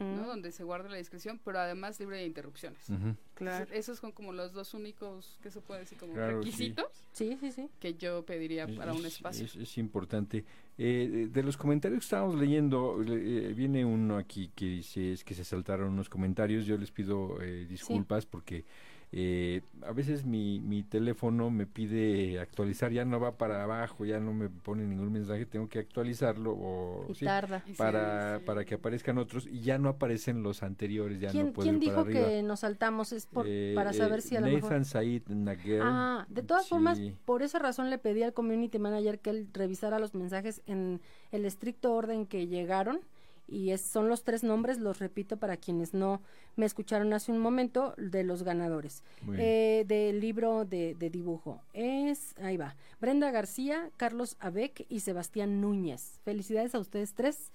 ¿no? 0.00 0.26
Donde 0.26 0.50
se 0.52 0.64
guarde 0.64 0.88
la 0.88 0.96
discreción, 0.96 1.40
pero 1.44 1.58
además 1.60 1.98
libre 2.00 2.16
de 2.18 2.26
interrupciones. 2.26 2.86
Claro. 3.34 3.66
Esos 3.72 3.98
son 3.98 4.12
como 4.12 4.32
los 4.32 4.52
dos 4.52 4.74
únicos, 4.74 5.38
que 5.42 5.50
se 5.50 5.60
puede 5.60 5.80
decir? 5.80 5.98
Como 5.98 6.14
Claro, 6.14 6.38
requisitos 6.38 6.86
Sí, 7.12 7.36
sí, 7.40 7.52
sí. 7.52 7.68
que 7.80 7.94
yo 7.94 8.24
pediría 8.24 8.64
Es- 8.64 8.76
para 8.76 8.92
un 8.92 9.04
es- 9.06 9.14
espacio. 9.14 9.44
Es, 9.46 9.56
es 9.56 9.78
importante. 9.78 10.44
Eh, 10.78 11.28
de 11.30 11.42
los 11.42 11.56
comentarios 11.56 12.00
que 12.00 12.04
estábamos 12.04 12.34
leyendo, 12.36 12.98
le- 13.02 13.50
eh, 13.50 13.52
viene 13.54 13.84
uno 13.84 14.16
aquí 14.16 14.50
que 14.54 14.64
dice 14.66 15.12
es 15.12 15.22
que 15.24 15.34
se 15.34 15.44
saltaron 15.44 15.90
unos 15.92 16.08
comentarios. 16.08 16.66
Yo 16.66 16.76
les 16.78 16.90
pido 16.90 17.40
eh, 17.42 17.66
disculpas 17.66 18.26
porque 18.26 18.64
eh, 19.12 19.60
a 19.82 19.92
veces 19.92 20.24
mi, 20.24 20.60
mi 20.60 20.82
teléfono 20.82 21.50
me 21.50 21.66
pide 21.66 22.40
actualizar, 22.40 22.92
ya 22.92 23.04
no 23.04 23.20
va 23.20 23.36
para 23.36 23.62
abajo, 23.62 24.04
ya 24.06 24.18
no 24.20 24.32
me 24.32 24.48
pone 24.48 24.86
ningún 24.86 25.12
mensaje, 25.12 25.44
tengo 25.46 25.68
que 25.68 25.78
actualizarlo 25.80 26.52
o 26.52 27.04
Y 27.08 27.14
sí, 27.14 27.24
tarda. 27.26 27.62
Sí, 27.66 27.74
para, 27.74 28.38
sí. 28.38 28.44
para 28.46 28.64
que 28.64 28.74
aparezcan 28.76 29.18
otros 29.18 29.46
y 29.46 29.60
ya 29.60 29.78
no 29.78 29.88
aparecen 29.90 30.42
los 30.42 30.62
anteriores, 30.62 31.20
ya 31.20 31.30
¿Quién, 31.30 31.48
no 31.48 31.52
puedo 31.52 31.64
quién 31.68 31.76
ir 31.76 31.80
para 31.80 31.90
dijo 31.90 32.00
arriba. 32.00 32.26
que 32.28 32.42
nos 32.42 32.60
saltamos? 32.60 33.12
Es 33.12 33.26
por, 33.26 33.46
Eh, 33.48 33.72
para 33.74 33.92
saber 33.92 34.20
eh, 34.20 34.22
si 34.22 34.36
a 34.36 34.40
lo 34.40 34.46
Nathan 34.46 34.80
mejor... 34.80 34.84
Said 34.86 35.22
Naguer. 35.28 35.82
Ah, 35.84 36.26
de 36.28 36.42
todas 36.42 36.64
sí. 36.64 36.70
formas, 36.70 36.98
por 37.24 37.42
esa 37.42 37.58
razón 37.58 37.90
le 37.90 37.98
pedí 37.98 38.22
al 38.22 38.32
community 38.32 38.78
manager 38.78 39.20
que 39.20 39.30
él 39.30 39.48
revisara 39.52 39.98
los 39.98 40.14
mensajes 40.14 40.62
en 40.66 41.00
el 41.32 41.44
estricto 41.44 41.92
orden 41.94 42.26
que 42.26 42.46
llegaron. 42.46 43.00
Y 43.48 43.70
es, 43.70 43.80
son 43.82 44.08
los 44.08 44.24
tres 44.24 44.42
nombres, 44.42 44.78
los 44.78 44.98
repito 44.98 45.36
para 45.36 45.56
quienes 45.56 45.92
no 45.92 46.22
me 46.56 46.66
escucharon 46.66 47.12
hace 47.12 47.32
un 47.32 47.38
momento, 47.38 47.94
de 47.98 48.24
los 48.24 48.42
ganadores. 48.42 49.02
Eh, 49.36 49.84
del 49.86 50.20
libro 50.20 50.64
de, 50.64 50.94
de 50.94 51.10
dibujo. 51.10 51.60
Es, 51.72 52.34
ahí 52.38 52.56
va, 52.56 52.76
Brenda 53.00 53.30
García, 53.30 53.90
Carlos 53.96 54.36
Abec 54.40 54.86
y 54.88 55.00
Sebastián 55.00 55.60
Núñez. 55.60 56.20
Felicidades 56.24 56.74
a 56.74 56.78
ustedes 56.78 57.14
tres. 57.14 57.52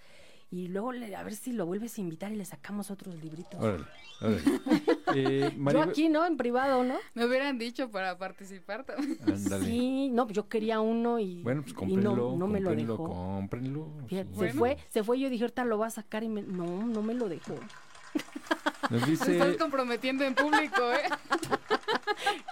Y 0.50 0.70
luego 0.70 0.94
le- 0.94 1.14
a 1.16 1.24
ver 1.24 1.36
si 1.36 1.52
lo 1.52 1.66
vuelves 1.66 1.98
a 1.98 2.02
invitar 2.02 2.32
y 2.32 2.36
le 2.36 2.46
sacamos 2.46 2.90
otros 2.90 3.16
libritos. 3.16 3.60
Órale, 3.60 3.86
órale. 4.22 4.42
Eh, 5.16 5.54
Yo 5.72 5.82
aquí, 5.84 6.10
¿no? 6.10 6.26
En 6.26 6.36
privado, 6.36 6.84
¿no? 6.84 6.96
Me 7.14 7.26
hubieran 7.26 7.58
dicho 7.58 7.90
para 7.90 8.18
participar 8.18 8.84
también. 8.84 9.18
Ándale. 9.26 9.66
Sí, 9.66 10.10
no, 10.10 10.28
yo 10.30 10.50
quería 10.50 10.82
uno 10.82 11.18
y, 11.20 11.42
Bueno, 11.44 11.64
pues 11.64 11.74
y 11.90 11.96
no, 11.96 12.36
no 12.36 12.48
me 12.48 12.60
lo 12.60 12.76
dejó. 12.76 12.98
cómprenlo. 13.06 13.88
Fíjate. 14.08 14.36
Se 14.38 14.54
fue, 14.54 14.78
se 14.90 15.04
fue 15.06 15.18
y 15.18 15.22
yo 15.22 15.30
dije, 15.30 15.46
ahorita 15.46 15.64
lo 15.64 15.78
va 15.78 15.88
a 15.88 15.92
sacar 15.92 16.24
y 16.24 16.30
me... 16.30 16.42
No, 16.42 16.86
no 16.86 17.02
me 17.02 17.14
lo 17.14 17.30
dejó. 17.30 17.56
Nos 18.90 19.08
estás 19.08 19.58
comprometiendo 19.58 20.24
en 20.26 20.34
público, 20.36 20.92
¿eh? 20.94 21.10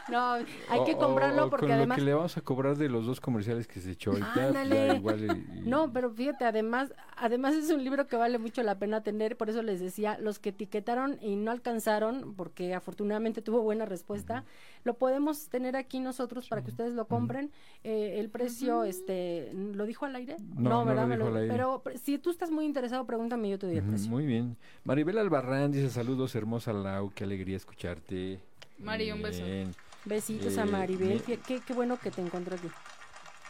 No, 0.09 0.33
hay 0.33 0.45
o- 0.79 0.85
que 0.85 0.95
comprarlo 0.95 1.45
o 1.45 1.49
porque 1.49 1.65
con 1.67 1.71
además... 1.75 1.97
lo 1.97 2.01
que 2.03 2.05
le 2.05 2.13
vamos 2.13 2.37
a 2.37 2.41
cobrar 2.41 2.77
de 2.77 2.89
los 2.89 3.05
dos 3.05 3.19
comerciales 3.19 3.67
que 3.67 3.79
se 3.79 3.91
echó 3.91 4.11
ahorita, 4.11 4.47
Ándale. 4.47 4.87
ya 4.87 4.95
igual 4.95 5.19
y- 5.23 5.59
y- 5.59 5.61
No, 5.69 5.91
pero 5.91 6.11
fíjate, 6.11 6.45
además, 6.45 6.93
además 7.17 7.55
es 7.55 7.71
un 7.71 7.83
libro 7.83 8.05
que 8.07 8.15
vale 8.15 8.37
mucho 8.37 8.61
la 8.63 8.77
pena 8.77 9.01
tener, 9.01 9.35
por 9.35 9.49
eso 9.49 9.61
les 9.63 9.79
decía, 9.79 10.17
los 10.19 10.37
que 10.39 10.49
etiquetaron 10.49 11.17
y 11.21 11.35
no 11.35 11.51
alcanzaron, 11.51 12.35
porque 12.35 12.73
afortunadamente 12.75 13.41
tuvo 13.41 13.61
buena 13.61 13.85
respuesta, 13.85 14.43
lo 14.83 14.93
podemos 14.95 15.49
tener 15.49 15.75
aquí 15.75 15.99
nosotros 15.99 16.47
para 16.47 16.63
que 16.63 16.69
ustedes 16.69 16.93
lo 16.93 17.07
compren. 17.07 17.51
Eh, 17.83 18.19
el 18.19 18.29
precio, 18.29 18.83
este, 18.83 19.51
¿lo 19.53 19.85
dijo 19.85 20.05
al 20.05 20.15
aire? 20.15 20.35
No, 20.55 20.69
no 20.69 20.85
¿verdad? 20.85 21.03
lo 21.03 21.07
Me 21.07 21.15
dijo 21.17 21.27
al 21.29 21.37
aire. 21.37 21.51
Pero 21.51 21.83
si 22.03 22.17
tú 22.19 22.29
estás 22.29 22.51
muy 22.51 22.65
interesado, 22.65 23.05
pregúntame, 23.05 23.49
yo 23.49 23.57
te 23.57 23.65
doy 23.67 23.77
el 23.77 23.83
precio. 23.83 24.09
Muy 24.09 24.25
bien. 24.25 24.55
Maribel 24.83 25.17
Albarrán 25.17 25.71
dice 25.71 25.89
saludos, 25.89 26.35
hermosa 26.35 26.73
Lau, 26.73 27.11
qué 27.15 27.23
alegría 27.23 27.57
escucharte. 27.57 28.39
Mari, 28.79 29.11
un 29.11 29.21
beso. 29.21 29.43
Bien. 29.43 29.73
Besitos 30.05 30.57
a 30.57 30.63
Eh, 30.63 30.65
Maribel, 30.65 31.07
me- 31.09 31.19
Fí- 31.19 31.39
qué, 31.41 31.61
qué 31.65 31.73
bueno 31.73 31.97
que 31.99 32.11
te 32.11 32.21
encontré 32.21 32.55
aquí. 32.55 32.69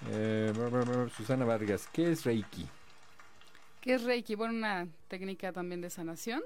Eh, 0.10 0.54
Susana 1.16 1.46
Vargas, 1.46 1.88
¿qué 1.92 2.12
es 2.12 2.24
Reiki? 2.26 2.68
que 3.82 3.94
es 3.94 4.04
Reiki? 4.04 4.34
Bueno, 4.36 4.56
una 4.56 4.88
técnica 5.10 5.52
también 5.52 5.80
de 5.82 5.92
sanación, 5.92 6.42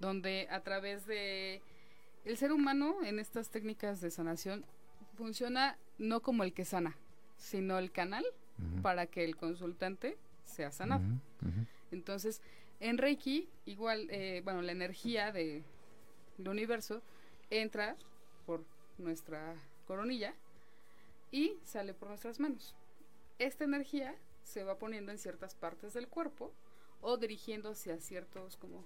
donde 0.00 0.48
a 0.50 0.60
través 0.60 1.06
de 1.06 1.62
el 2.24 2.36
ser 2.36 2.50
humano 2.52 2.96
en 3.04 3.20
estas 3.20 3.50
técnicas 3.50 4.00
de 4.00 4.10
sanación 4.10 4.64
funciona 5.16 5.76
no 5.98 6.20
como 6.20 6.42
el 6.42 6.52
que 6.52 6.64
sana, 6.64 6.96
sino 7.36 7.78
el 7.78 7.92
canal 7.92 8.24
para 8.82 9.06
que 9.06 9.24
el 9.24 9.36
consultante 9.36 10.16
sea 10.44 10.72
sanado. 10.72 11.02
Entonces, 11.92 12.40
en 12.80 12.98
Reiki, 12.98 13.48
igual, 13.66 14.08
eh, 14.10 14.40
bueno, 14.44 14.60
la 14.62 14.72
energía 14.72 15.30
de, 15.30 15.62
del 16.38 16.48
universo 16.48 17.00
entra 17.50 17.96
por 18.46 18.64
nuestra 18.98 19.54
coronilla 19.86 20.34
y 21.30 21.56
sale 21.64 21.94
por 21.94 22.08
nuestras 22.08 22.40
manos. 22.40 22.74
Esta 23.38 23.64
energía 23.64 24.14
se 24.44 24.64
va 24.64 24.78
poniendo 24.78 25.12
en 25.12 25.18
ciertas 25.18 25.54
partes 25.54 25.94
del 25.94 26.08
cuerpo 26.08 26.52
o 27.00 27.16
dirigiendo 27.16 27.70
hacia 27.70 27.98
ciertos 28.00 28.56
como... 28.56 28.84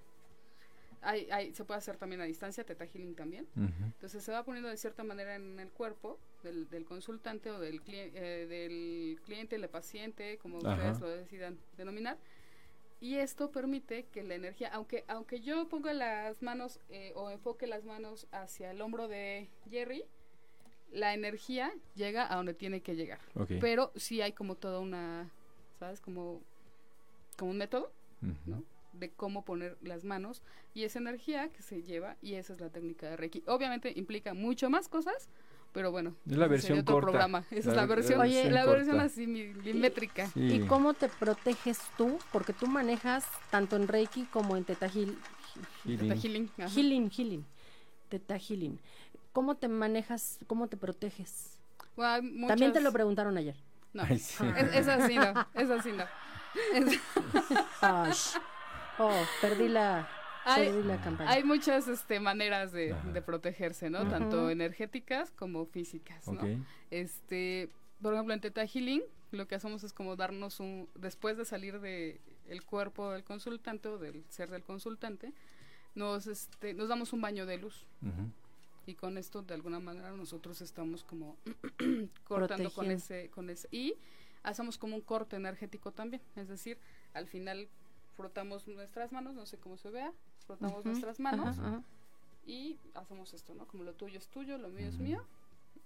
Hay, 1.02 1.28
hay- 1.30 1.54
se 1.54 1.64
puede 1.64 1.78
hacer 1.78 1.98
también 1.98 2.20
a 2.20 2.24
distancia, 2.24 2.64
teta 2.64 2.86
healing 2.86 3.14
también. 3.14 3.46
Entonces 3.54 4.24
se 4.24 4.32
va 4.32 4.44
poniendo 4.44 4.68
de 4.70 4.76
cierta 4.76 5.04
manera 5.04 5.34
en 5.36 5.60
el 5.60 5.70
cuerpo 5.70 6.18
del, 6.42 6.68
del 6.70 6.84
consultante 6.84 7.50
o 7.50 7.60
del, 7.60 7.82
cli- 7.84 8.10
eh, 8.14 8.46
del 8.48 9.20
cliente, 9.24 9.56
el 9.56 9.68
paciente, 9.68 10.38
como 10.38 10.58
Ajá. 10.58 10.72
ustedes 10.74 11.00
lo 11.00 11.08
decidan 11.08 11.58
denominar. 11.76 12.16
Y 13.00 13.16
esto 13.16 13.50
permite 13.50 14.04
que 14.06 14.22
la 14.22 14.35
energía, 14.35 14.70
aunque 14.72 15.04
aunque 15.09 15.40
yo 15.40 15.68
ponga 15.68 15.92
las 15.92 16.42
manos 16.42 16.80
eh, 16.88 17.12
o 17.14 17.30
enfoque 17.30 17.66
las 17.66 17.85
manos 17.85 18.26
hacia 18.32 18.70
el 18.70 18.80
hombro 18.80 19.06
de 19.06 19.48
Jerry, 19.70 20.04
la 20.90 21.14
energía 21.14 21.72
llega 21.94 22.32
a 22.32 22.37
donde 22.37 22.54
tiene 22.54 22.80
que 22.80 22.96
llegar. 22.96 23.20
Pero 23.61 23.92
sí 23.96 24.22
hay 24.22 24.32
como 24.32 24.54
toda 24.54 24.80
una, 24.80 25.30
¿sabes? 25.78 26.00
Como, 26.00 26.40
como 27.37 27.50
un 27.50 27.59
método 27.59 27.92
de 28.92 29.11
cómo 29.11 29.44
poner 29.44 29.76
las 29.82 30.04
manos 30.04 30.42
y 30.72 30.85
esa 30.85 30.98
energía 30.98 31.50
que 31.50 31.62
se 31.62 31.82
lleva 31.82 32.16
y 32.22 32.35
esa 32.35 32.54
es 32.54 32.61
la 32.61 32.70
técnica 32.70 33.11
de 33.11 33.16
Reiki. 33.16 33.42
Obviamente 33.46 33.92
implica 33.94 34.35
mucho 34.35 34.70
más 34.70 34.88
cosas, 34.88 35.28
pero 35.76 35.90
bueno, 35.90 36.14
Es 36.26 36.38
la 36.38 36.46
versión 36.48 36.68
sería 36.78 36.80
otro 36.80 36.94
corta. 36.94 37.10
programa. 37.10 37.44
Esa 37.50 37.68
es 37.70 37.76
La- 37.76 37.84
versión, 37.84 38.18
versión 38.20 38.54
la 38.54 38.64
versión 38.64 38.98
así 38.98 39.26
mi- 39.26 39.48
milimétrica. 39.48 40.26
Sí. 40.28 40.40
¿Y 40.54 40.60
cómo 40.60 40.94
te 40.94 41.10
proteges 41.10 41.78
tú? 41.98 42.18
Porque 42.32 42.54
tú 42.54 42.66
manejas 42.66 43.26
tanto 43.50 43.76
en 43.76 43.86
Reiki 43.86 44.24
como 44.24 44.56
en 44.56 44.64
Teta 44.64 44.86
Heal- 44.88 45.18
Healing. 45.84 45.98
Teta 45.98 46.14
Healing. 46.14 46.50
Healing, 46.74 47.10
Healing. 47.10 47.44
Teta 48.08 48.38
Healing. 48.38 48.80
¿Cómo 49.34 49.56
te 49.56 49.68
manejas? 49.68 50.38
¿Cómo 50.46 50.66
te 50.68 50.78
proteges? 50.78 51.58
Bueno, 51.94 52.46
También 52.48 52.72
te 52.72 52.80
lo 52.80 52.90
preguntaron 52.90 53.36
ayer. 53.36 53.56
No, 53.92 54.02
Ay, 54.08 54.18
sí. 54.18 54.44
es, 54.56 54.76
es 54.76 54.88
así 54.88 55.16
no, 55.16 55.46
es 55.52 55.68
así 55.70 55.92
no. 55.92 56.04
Es- 58.08 58.38
oh, 58.98 59.12
perdí 59.42 59.68
la, 59.68 60.08
Hay- 60.46 60.66
perdí 60.68 60.82
la 60.87 61.00
campaña. 61.00 61.30
hay 61.30 61.44
muchas 61.44 61.88
este, 61.88 62.20
maneras 62.20 62.72
de, 62.72 62.94
protegerse. 63.24 63.90
Tanto 63.90 64.50
energéticas 64.50 65.30
como 65.32 65.66
físicas. 65.66 66.24
Este, 66.90 67.70
por 68.00 68.14
ejemplo, 68.14 68.35
en 68.35 68.40
Teta 68.40 68.66
Healing, 68.66 69.02
lo 69.32 69.48
que 69.48 69.54
hacemos 69.56 69.82
es 69.85 69.92
como 69.92 70.16
darnos 70.16 70.61
un, 70.61 70.88
después 70.94 71.37
de 71.37 71.44
salir 71.44 71.80
de 71.80 72.20
el 72.48 72.62
cuerpo 72.64 73.11
del 73.11 73.24
consultante 73.24 73.88
o 73.88 73.98
del 73.98 74.24
ser 74.28 74.50
del 74.50 74.62
consultante, 74.62 75.32
nos, 75.94 76.26
este, 76.26 76.74
nos 76.74 76.88
damos 76.88 77.12
un 77.12 77.20
baño 77.20 77.46
de 77.46 77.59
luz. 77.59 77.87
Y 78.87 78.94
con 78.94 79.18
esto, 79.18 79.42
de 79.42 79.54
alguna 79.54 79.80
manera, 79.80 80.12
nosotros 80.12 80.61
estamos 80.61 81.02
como 81.02 81.37
cortando 82.24 82.70
con 82.70 82.87
Protegiendo. 82.87 82.92
ese, 82.94 83.30
con 83.30 83.50
ese, 83.50 83.68
y 83.72 83.94
hacemos 84.44 84.78
como 84.78 84.94
un 84.94 85.02
corte 85.02 85.35
energético 85.35 85.90
también. 85.90 86.22
Es 86.37 86.48
decir, 86.48 86.78
al 87.12 87.26
final 87.26 87.68
frotamos 88.16 88.68
nuestras 88.68 89.11
manos, 89.11 89.35
no 89.35 89.44
sé 89.44 89.59
cómo 89.59 89.76
se 89.76 89.90
vea, 89.90 90.12
frotamos 90.46 90.80
Ujú, 90.80 90.88
nuestras 90.88 91.20
manos 91.20 91.59
ajá, 91.59 91.68
ajá. 91.68 91.82
y 92.46 92.78
hacemos 92.94 93.35
esto, 93.35 93.54
¿no? 93.54 93.66
Como 93.66 93.85
lo 93.85 93.94
tuyo 93.94 94.18
es 94.18 94.28
tuyo, 94.28 94.59
lo 94.59 94.68
mío 94.68 94.88
es 94.88 94.98
mío, 94.98 95.22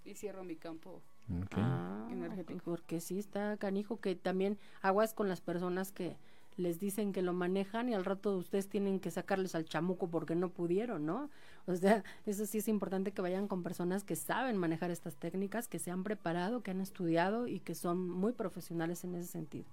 y 0.05 0.15
cierro 0.15 0.43
mi 0.43 0.55
campo 0.55 1.01
Ok. 1.39 1.53
Ah, 1.57 2.07
Energético. 2.11 2.59
Porque 2.65 2.99
sí 2.99 3.19
está 3.19 3.57
canijo 3.57 3.97
que 3.97 4.15
también 4.15 4.57
aguas 4.81 5.13
con 5.13 5.29
las 5.29 5.41
personas 5.41 5.91
que 5.91 6.17
les 6.57 6.79
dicen 6.79 7.13
que 7.13 7.21
lo 7.21 7.31
manejan 7.33 7.87
y 7.89 7.93
al 7.93 8.03
rato 8.03 8.37
ustedes 8.37 8.67
tienen 8.67 8.99
que 8.99 9.09
sacarles 9.09 9.55
al 9.55 9.65
chamuco 9.65 10.09
porque 10.09 10.35
no 10.35 10.49
pudieron, 10.49 11.05
¿no? 11.05 11.29
O 11.65 11.75
sea, 11.75 12.03
eso 12.25 12.45
sí 12.45 12.57
es 12.57 12.67
importante 12.67 13.13
que 13.13 13.21
vayan 13.21 13.47
con 13.47 13.63
personas 13.63 14.03
que 14.03 14.15
saben 14.15 14.57
manejar 14.57 14.91
estas 14.91 15.15
técnicas, 15.15 15.67
que 15.67 15.79
se 15.79 15.91
han 15.91 16.03
preparado, 16.03 16.61
que 16.61 16.71
han 16.71 16.81
estudiado 16.81 17.47
y 17.47 17.59
que 17.59 17.75
son 17.75 18.09
muy 18.09 18.33
profesionales 18.33 19.03
en 19.05 19.15
ese 19.15 19.27
sentido. 19.31 19.65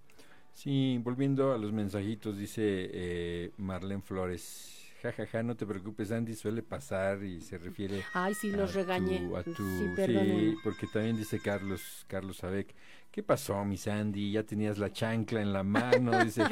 Sí, 0.59 0.99
volviendo 1.05 1.53
a 1.53 1.57
los 1.57 1.71
mensajitos, 1.73 2.37
dice 2.37 2.63
eh, 2.65 3.53
Marlene 3.59 4.03
Flores. 4.03 4.75
Ja, 5.01 5.13
ja, 5.13 5.25
ja, 5.25 5.45
no 5.45 5.55
te 5.57 5.65
preocupes, 5.65 6.11
Andy, 6.11 6.35
suele 6.35 6.65
pasar 6.65 7.23
y 7.23 7.41
se 7.41 7.59
refiere 7.59 8.03
Ay, 8.13 8.35
sí, 8.35 8.51
a 8.53 8.57
los 8.57 8.75
regañé. 8.75 9.21
tu- 9.21 9.37
a 9.37 9.45
tu- 9.45 9.97
sí, 10.05 10.57
porque 10.65 10.89
también 10.93 11.17
dice 11.17 11.39
Carlos, 11.39 12.05
Carlos 12.09 12.43
Abeck, 12.43 12.75
¿qué 13.13 13.23
pasó, 13.23 13.65
mi 13.65 13.77
Sandy? 13.77 14.33
Ya 14.33 14.43
tenías 14.43 14.79
la 14.79 14.93
chancla 14.93 15.41
en 15.41 15.53
la 15.53 15.63
mano, 15.63 16.25
dice, 16.25 16.45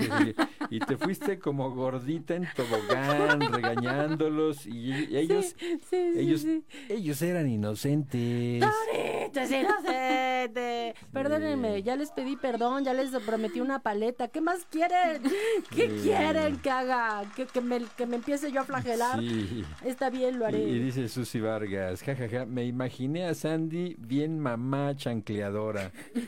y 0.70 0.78
te 0.80 0.96
fuiste 0.96 1.38
como 1.38 1.70
gordita 1.70 2.34
en 2.34 2.46
tobogán, 2.54 3.40
regañándolos, 3.52 4.66
y, 4.66 4.92
y 5.10 5.16
ellos, 5.16 5.54
Sí, 5.58 5.78
sí, 5.90 6.12
ellos, 6.16 6.40
sí. 6.42 6.64
ellos 6.88 7.22
eran 7.22 7.48
inocentes. 7.48 8.60
Toritos 8.60 9.50
inocentes. 9.50 10.94
Perdónenme, 11.12 11.82
ya 11.82 11.96
les 11.96 12.10
pedí 12.10 12.36
perdón, 12.36 12.84
ya 12.84 12.92
les 12.92 13.10
prometí 13.24 13.60
una 13.60 13.80
paleta. 13.80 14.28
¿Qué 14.28 14.40
más 14.40 14.64
quieren? 14.70 15.22
¿Qué 15.74 15.86
Sí. 15.90 16.00
quieren 16.04 16.56
que 16.58 16.70
haga? 16.70 17.22
¿Que, 17.34 17.46
que 17.46 17.60
me, 17.60 17.80
que 17.96 18.06
me 18.06 18.16
empiece 18.16 18.50
yo 18.52 18.60
a 18.60 18.64
flagelar? 18.64 19.18
Sí. 19.20 19.64
Está 19.84 20.10
bien, 20.10 20.38
lo 20.38 20.46
haré. 20.46 20.58
y 20.58 20.78
dice 20.78 21.08
Susy 21.08 21.40
Vargas, 21.40 22.02
jajaja, 22.02 22.44
me 22.46 22.64
imaginé 22.64 23.24
a 23.26 23.34
Sandy 23.34 23.96
bien 23.98 24.38
mamá 24.38 24.94
chancleadora. 24.96 25.92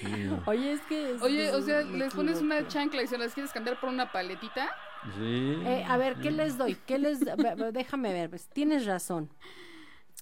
Sí. 0.00 0.28
Oye, 0.46 0.72
es 0.72 0.80
que... 0.82 1.14
es- 1.14 1.22
Oye, 1.22 1.50
o 1.50 1.60
sea, 1.62 1.82
les 1.82 2.12
pones 2.14 2.40
una 2.40 2.66
chancla 2.68 3.02
y 3.02 3.06
se 3.06 3.18
las 3.18 3.34
quieres 3.38 3.52
cambiar 3.52 3.78
por 3.78 3.88
una 3.88 4.10
paletita. 4.10 4.68
Sí. 5.16 5.54
Eh, 5.64 5.84
a 5.88 5.96
ver, 5.96 6.16
¿qué 6.16 6.32
les 6.32 6.58
doy? 6.58 6.74
¿Qué 6.86 6.98
les 6.98 7.20
Déjame 7.72 8.12
ver, 8.12 8.30
pues, 8.30 8.48
tienes 8.48 8.84
razón. 8.84 9.30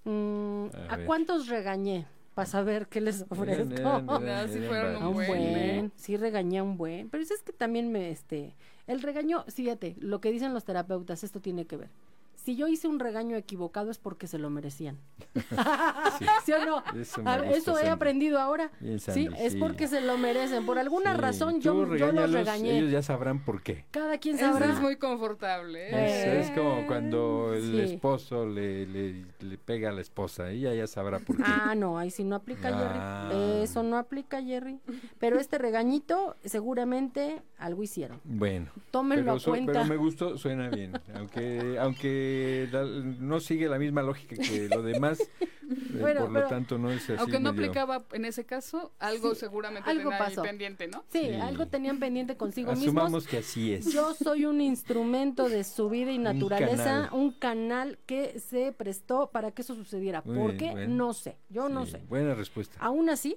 Mm, 0.05 0.67
A 0.89 0.93
¿A, 0.93 0.97
ver. 0.99 1.07
cuántos 1.07 1.49
regañé? 1.49 2.07
Para 2.35 2.45
saber 2.45 2.87
qué 2.89 3.01
les 3.01 3.25
ofrezco. 3.31 3.75
Si 4.49 4.61
fueron 4.61 4.97
un 5.03 5.15
buen, 5.15 5.27
buen, 5.27 5.93
sí 5.97 6.19
regañé 6.19 6.59
a 6.59 6.63
un 6.63 6.77
buen, 6.77 7.09
pero 7.09 7.23
es 7.23 7.43
que 7.43 7.55
también 7.55 7.91
me, 7.91 8.11
este, 8.11 8.55
el 8.87 9.01
regaño, 9.01 9.45
fíjate, 9.49 9.97
lo 9.99 10.21
que 10.21 10.31
dicen 10.31 10.53
los 10.53 10.65
terapeutas, 10.65 11.25
esto 11.25 11.41
tiene 11.41 11.67
que 11.67 11.79
ver. 11.79 11.89
Si 12.47 12.55
yo 12.55 12.69
hice 12.69 12.87
un 12.87 13.01
regaño 13.01 13.37
equivocado 13.37 13.91
es 13.91 13.99
porque 13.99 14.29
se 14.29 14.39
lo 14.39 14.51
merecían. 14.51 14.99
¿Sí, 16.45 16.53
o 16.53 16.65
no? 16.65 16.83
Eso 17.01 17.21
me 17.21 17.31
A- 17.31 17.39
gusta, 17.41 17.57
eso 17.57 17.79
he 17.81 17.89
aprendido 17.89 18.39
ahora. 18.39 18.71
Bien, 18.79 19.01
sí, 19.01 19.29
es 19.37 19.57
porque 19.57 19.89
se 19.89 20.01
lo 20.01 20.17
merecen. 20.17 20.65
Por 20.65 20.79
alguna 20.79 21.17
Sí, 21.17 21.21
razón 21.21 21.61
yo, 21.61 21.97
yo 21.97 22.13
los 22.13 22.31
regañé. 22.33 22.79
Ellos 22.79 22.93
ya 22.93 23.03
sabrán 23.03 23.45
por 23.45 23.63
qué. 23.63 23.85
Cada 23.91 24.19
quien 24.19 24.37
Eso 24.37 24.47
sabrá. 24.47 24.73
es 24.73 24.79
muy 24.81 24.95
confortable. 24.95 25.89
Es, 25.89 26.25
¿eh? 26.25 26.41
es 26.43 26.51
como 26.53 26.87
cuando 26.87 27.53
el 27.53 27.63
Sí. 27.89 27.95
esposo 27.95 28.47
le, 28.47 28.87
le, 28.87 29.27
le 29.41 29.59
pega 29.59 29.89
a 29.89 29.93
la 29.93 30.01
esposa, 30.01 30.49
ella 30.53 30.73
ya 30.73 30.87
sabrá 30.87 31.19
por 31.19 31.39
qué. 31.39 31.43
Ah, 31.45 31.75
no, 31.77 31.99
ahí 31.99 32.13
sí 32.13 32.23
no 32.23 32.37
aplica 32.37 32.69
Ah. 32.73 33.29
Jerry. 33.33 33.63
Eso 33.65 33.83
no 33.83 33.97
aplica 33.99 34.41
Jerry. 34.41 34.79
Pero 35.19 35.41
este 35.41 35.59
regañito 35.59 36.37
seguramente 36.45 37.43
algo 37.59 37.83
hicieron. 37.83 38.21
Bueno, 38.23 38.71
Tómenlo 38.93 39.25
pero, 39.25 39.37
a 39.37 39.41
su- 39.41 39.51
cuenta. 39.51 39.73
pero 39.73 39.85
me 39.87 39.97
gustó, 39.97 40.39
suena 40.39 40.69
bien. 40.69 40.93
Aunque 41.13 41.77
aunque 41.81 42.36
no 43.21 43.41
sigue 43.41 43.69
la 43.69 43.79
misma 43.79 44.03
lógica 44.03 44.37
que 44.37 44.69
lo 44.71 44.83
demás, 44.83 45.21
eh, 45.21 45.49
Bueno, 46.01 46.23
por 46.23 46.31
lo 46.33 46.43
tanto 46.47 46.79
no 46.79 46.91
es 46.91 47.03
así. 47.05 47.15
Aunque 47.19 47.41
no 47.41 47.51
aplicaba 47.51 48.05
en 48.13 48.25
ese 48.25 48.45
caso, 48.45 48.93
algo 48.99 49.35
Sí, 49.35 49.41
seguramente 49.41 49.89
algo 49.91 50.11
pasó. 50.11 50.43
pendiente, 50.43 50.89
¿no? 50.89 51.05
Sí, 51.13 51.21
Sí. 51.21 51.35
algo 51.35 51.67
tenían 51.67 51.99
pendiente 51.99 52.37
consigo 52.37 52.71
mismos. 52.73 52.87
Asumamos 52.89 53.27
que 53.27 53.39
así 53.39 53.73
es. 53.73 53.93
Yo 53.93 54.15
soy 54.15 54.45
un 54.45 54.61
instrumento 54.61 55.49
de 55.49 55.65
su 55.65 55.89
vida 55.91 56.13
y 56.13 56.17
Un 56.19 56.25
naturaleza, 56.25 56.85
canal. 56.85 57.09
un 57.13 57.33
canal, 57.33 57.99
que 58.07 58.39
se 58.39 58.73
prestó 58.73 59.31
para 59.31 59.51
que 59.53 59.63
eso 59.63 59.75
sucediera. 59.75 60.23
Muy 60.25 60.37
¿Por 60.39 60.47
bien, 60.53 60.59
qué? 60.59 60.71
bueno. 60.73 60.95
No 60.95 61.13
sé, 61.15 61.37
yo 61.49 61.69
no 61.69 61.87
sé. 61.87 61.99
Buena 62.09 62.35
respuesta. 62.35 62.77
Aún 62.81 63.09
así, 63.11 63.37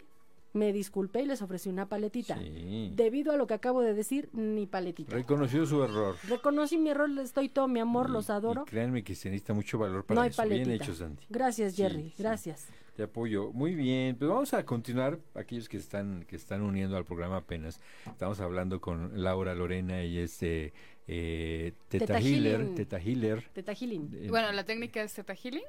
me 0.54 0.74
disculpé 0.74 1.22
y 1.22 1.26
les 1.26 1.42
ofrecí 1.42 1.70
una 1.70 1.88
paletita. 1.88 2.38
Sí. 2.38 2.92
Debido 2.96 3.32
a 3.32 3.38
lo 3.38 3.46
que 3.48 3.54
acabo 3.54 3.82
de 3.82 3.94
decir, 3.94 4.30
ni 4.34 4.66
paletita. 4.66 5.14
Reconoció 5.16 5.66
su 5.66 5.84
error. 5.84 6.16
Reconocí 6.28 6.78
mi 6.78 6.90
error, 6.90 7.10
les 7.10 7.34
doy 7.34 7.50
todo 7.50 7.68
mi 7.68 7.80
amor, 7.80 8.08
Y- 8.10 8.14
los 8.14 8.30
adoro. 8.30 8.64
Y 8.66 8.70
créanme 8.70 9.04
que 9.04 9.14
se 9.16 9.30
necesita 9.30 9.54
mucho 9.54 9.78
valor 9.78 10.04
para 10.06 10.16
No 10.16 10.22
hay 10.22 10.30
eso. 10.30 10.44
Bien 10.48 10.72
hecho, 10.72 10.94
Sandy. 10.96 11.24
Gracias, 11.30 11.76
Jerry, 11.76 12.10
sí. 12.10 12.14
gracias. 12.18 12.68
Te 12.96 13.04
apoyo. 13.04 13.54
Muy 13.54 13.76
bien. 13.76 14.16
Pues 14.18 14.30
vamos 14.30 14.54
a 14.54 14.66
continuar. 14.66 15.20
Aquellos 15.34 15.70
que 15.70 15.78
están 15.78 16.26
que 16.28 16.36
están 16.36 16.62
uniendo 16.62 16.98
al 16.98 17.06
programa 17.06 17.38
apenas. 17.38 17.80
Estamos 18.06 18.42
hablando 18.42 18.82
con 18.82 19.24
Laura 19.24 19.56
Lorena. 19.56 20.02
Ella 20.02 20.22
es 20.24 20.44
eh, 20.44 20.74
eh, 21.08 21.72
Teta, 21.88 22.06
Teta 22.08 22.20
Healer. 22.20 22.76
Teta 22.76 22.98
Healer. 23.00 23.44
Teta 23.54 23.74
Healing. 23.74 24.10
Eh, 24.14 24.28
Bueno, 24.30 24.52
la 24.52 24.66
técnica 24.66 25.02
es 25.02 25.14
Theta 25.14 25.34
Healing, 25.34 25.64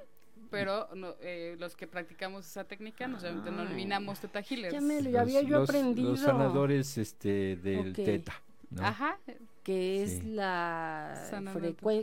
pero 0.51 0.89
no, 0.95 1.15
eh, 1.21 1.57
los 1.59 1.77
que 1.77 1.87
practicamos 1.87 2.47
esa 2.47 2.65
técnica 2.65 3.07
nos 3.09 3.23
denominamos 3.23 4.21
Theta 4.21 4.41
Healers. 4.41 4.73
Ya 4.75 4.81
me 4.81 5.01
lo 5.03 5.11
los- 5.11 5.21
había 5.21 5.43
yo 5.43 5.59
los- 5.61 5.69
aprendido. 5.69 6.11
Los 6.11 6.21
sanadores 6.21 6.99
este, 6.99 7.57
del. 7.57 7.93
Teta. 7.93 8.35
¿no? 8.71 8.85
Ajá, 8.87 9.19
que 9.65 10.03
es 10.05 10.19
Sí. 10.21 10.23
la 10.33 11.15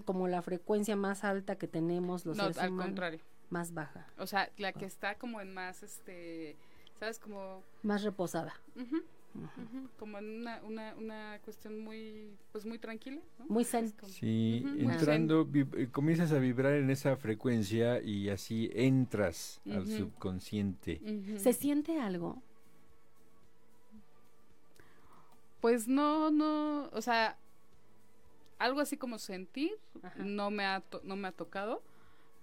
como 0.06 0.28
la 0.28 0.42
frecuencia 0.42 0.96
más 0.98 1.24
alta 1.24 1.56
que 1.58 1.68
tenemos 1.68 2.26
los 2.26 2.36
no, 2.36 2.44
seres 2.44 2.58
al 2.58 2.70
humanos, 2.72 2.86
contrario. 2.88 3.20
más 3.50 3.74
baja, 3.74 4.06
O 4.18 4.28
sea, 4.28 4.50
la 4.58 4.74
que 4.74 4.84
está 4.86 5.16
como 5.16 5.40
en 5.40 5.54
más, 5.54 5.82
este, 5.84 6.58
¿sabes? 7.00 7.20
Como, 7.20 7.64
más 7.84 8.04
reposada. 8.04 8.54
ujú, 8.76 8.98
Como 9.98 10.18
en 10.20 10.42
una, 10.42 10.62
una, 10.64 10.96
una 10.96 11.40
cuestión 11.44 11.80
muy, 11.80 12.32
pues 12.52 12.66
muy 12.66 12.80
tranquila, 12.80 13.22
¿no? 13.40 13.46
Muy 13.48 13.64
zen. 13.66 13.94
Sí, 14.08 14.64
entrando, 14.78 15.46
vib- 15.46 15.76
eh, 15.78 15.90
comienzas 15.92 16.32
a 16.32 16.40
vibrar 16.40 16.74
en 16.74 16.90
esa 16.90 17.16
frecuencia 17.18 18.02
y 18.02 18.30
así 18.30 18.70
entras 18.74 19.62
al 19.70 19.88
subconsciente. 19.88 21.02
¿Se 21.38 21.54
siente 21.54 22.00
algo? 22.00 22.42
Pues 25.62 25.88
no, 25.88 26.30
no, 26.32 26.90
o 26.94 27.02
sea, 27.02 27.38
algo 28.60 28.80
así 28.80 28.96
como 28.98 29.18
sentir, 29.18 29.72
Ajá. 30.04 30.24
no 30.24 30.52
me 30.52 30.66
ha, 30.66 30.82
to- 30.82 31.02
no 31.04 31.16
me 31.16 31.28
ha 31.28 31.32
tocado, 31.32 31.82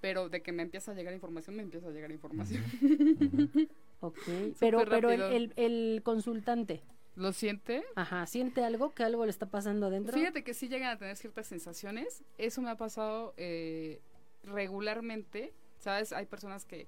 pero 0.00 0.28
de 0.28 0.42
que 0.42 0.52
me 0.52 0.62
empieza 0.62 0.90
a 0.90 0.94
llegar 0.94 1.14
información, 1.14 1.57
me 1.57 1.62
empieza 1.62 1.88
a 1.88 1.90
llegar 1.92 2.11
información. 2.11 2.62
Ok, 4.00 4.18
pero, 4.61 4.85
pero 4.88 5.11
el, 5.11 5.22
el, 5.22 5.52
el 5.57 6.02
consultante, 6.02 6.83
¿Lo 7.16 7.33
siente? 7.33 7.85
ajá, 7.94 8.26
¿siente 8.26 8.64
algo? 8.64 8.92
¿Que 8.92 9.04
algo 9.04 9.24
le 9.24 9.30
está 9.30 9.46
pasando 9.46 9.87
adentro? 9.87 10.12
Fíjate 10.14 10.42
que 10.42 10.52
sí 10.52 10.68
llegan 10.68 10.90
a 10.90 10.98
tener 10.98 11.16
ciertas 11.16 11.46
sensaciones. 11.46 12.22
Eso 12.38 12.61
me 12.61 12.70
ha 12.70 12.76
pasado 12.76 13.35
eh, 13.37 14.00
regularmente. 14.42 15.52
¿Sabes? 15.78 16.12
Hay 16.12 16.26
personas 16.26 16.64
que, 16.64 16.87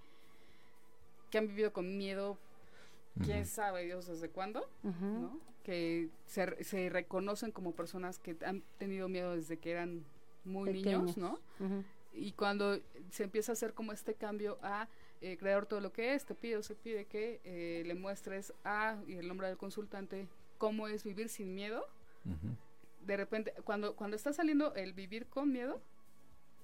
que 1.31 1.39
han 1.39 1.49
vivido 1.49 1.73
con 1.73 1.99
miedo, 1.99 2.39
quién 3.23 3.45
sabe 3.45 3.85
Dios 3.85 4.07
desde 4.07 4.31
cuándo. 4.31 4.67
¿no? 4.83 5.39
Que 5.63 6.09
se, 6.25 6.65
se 6.65 6.89
reconocen 6.89 7.51
como 7.53 7.73
personas 7.73 8.19
que 8.19 8.37
han 8.45 8.63
tenido 8.79 9.09
miedo 9.09 9.37
desde 9.37 9.59
que 9.59 9.73
eran 9.73 10.05
muy 10.45 10.73
niños. 10.73 11.17
¿no? 11.19 11.39
Y 12.15 12.33
cuando 12.33 12.79
se 13.11 13.25
empieza 13.25 13.53
a 13.53 13.55
hacer 13.55 13.75
como 13.75 13.93
este 13.93 14.15
cambio 14.15 14.59
a 14.63 14.89
eh, 15.21 15.37
creador 15.39 15.67
todo 15.67 15.81
lo 15.81 15.93
que 15.93 16.15
es, 16.15 16.25
te 16.25 16.35
pide 16.35 16.57
o 16.57 16.63
se 16.63 16.75
pide 16.75 17.05
que 17.07 17.41
eh, 17.45 17.83
le 17.87 17.95
muestres 17.95 18.53
a, 18.65 18.97
y 19.07 19.15
el 19.15 19.27
nombre 19.29 19.49
del 19.49 19.57
consultante, 19.57 20.29
cómo 20.59 20.89
es 20.89 21.05
vivir 21.05 21.29
sin 21.29 21.55
miedo, 21.55 21.87
de 23.01 23.17
repente, 23.17 23.53
cuando, 23.65 23.95
cuando 23.95 24.17
está 24.17 24.33
saliendo 24.33 24.75
el 24.75 24.93
vivir 24.93 25.27
con 25.27 25.53
miedo, 25.53 25.81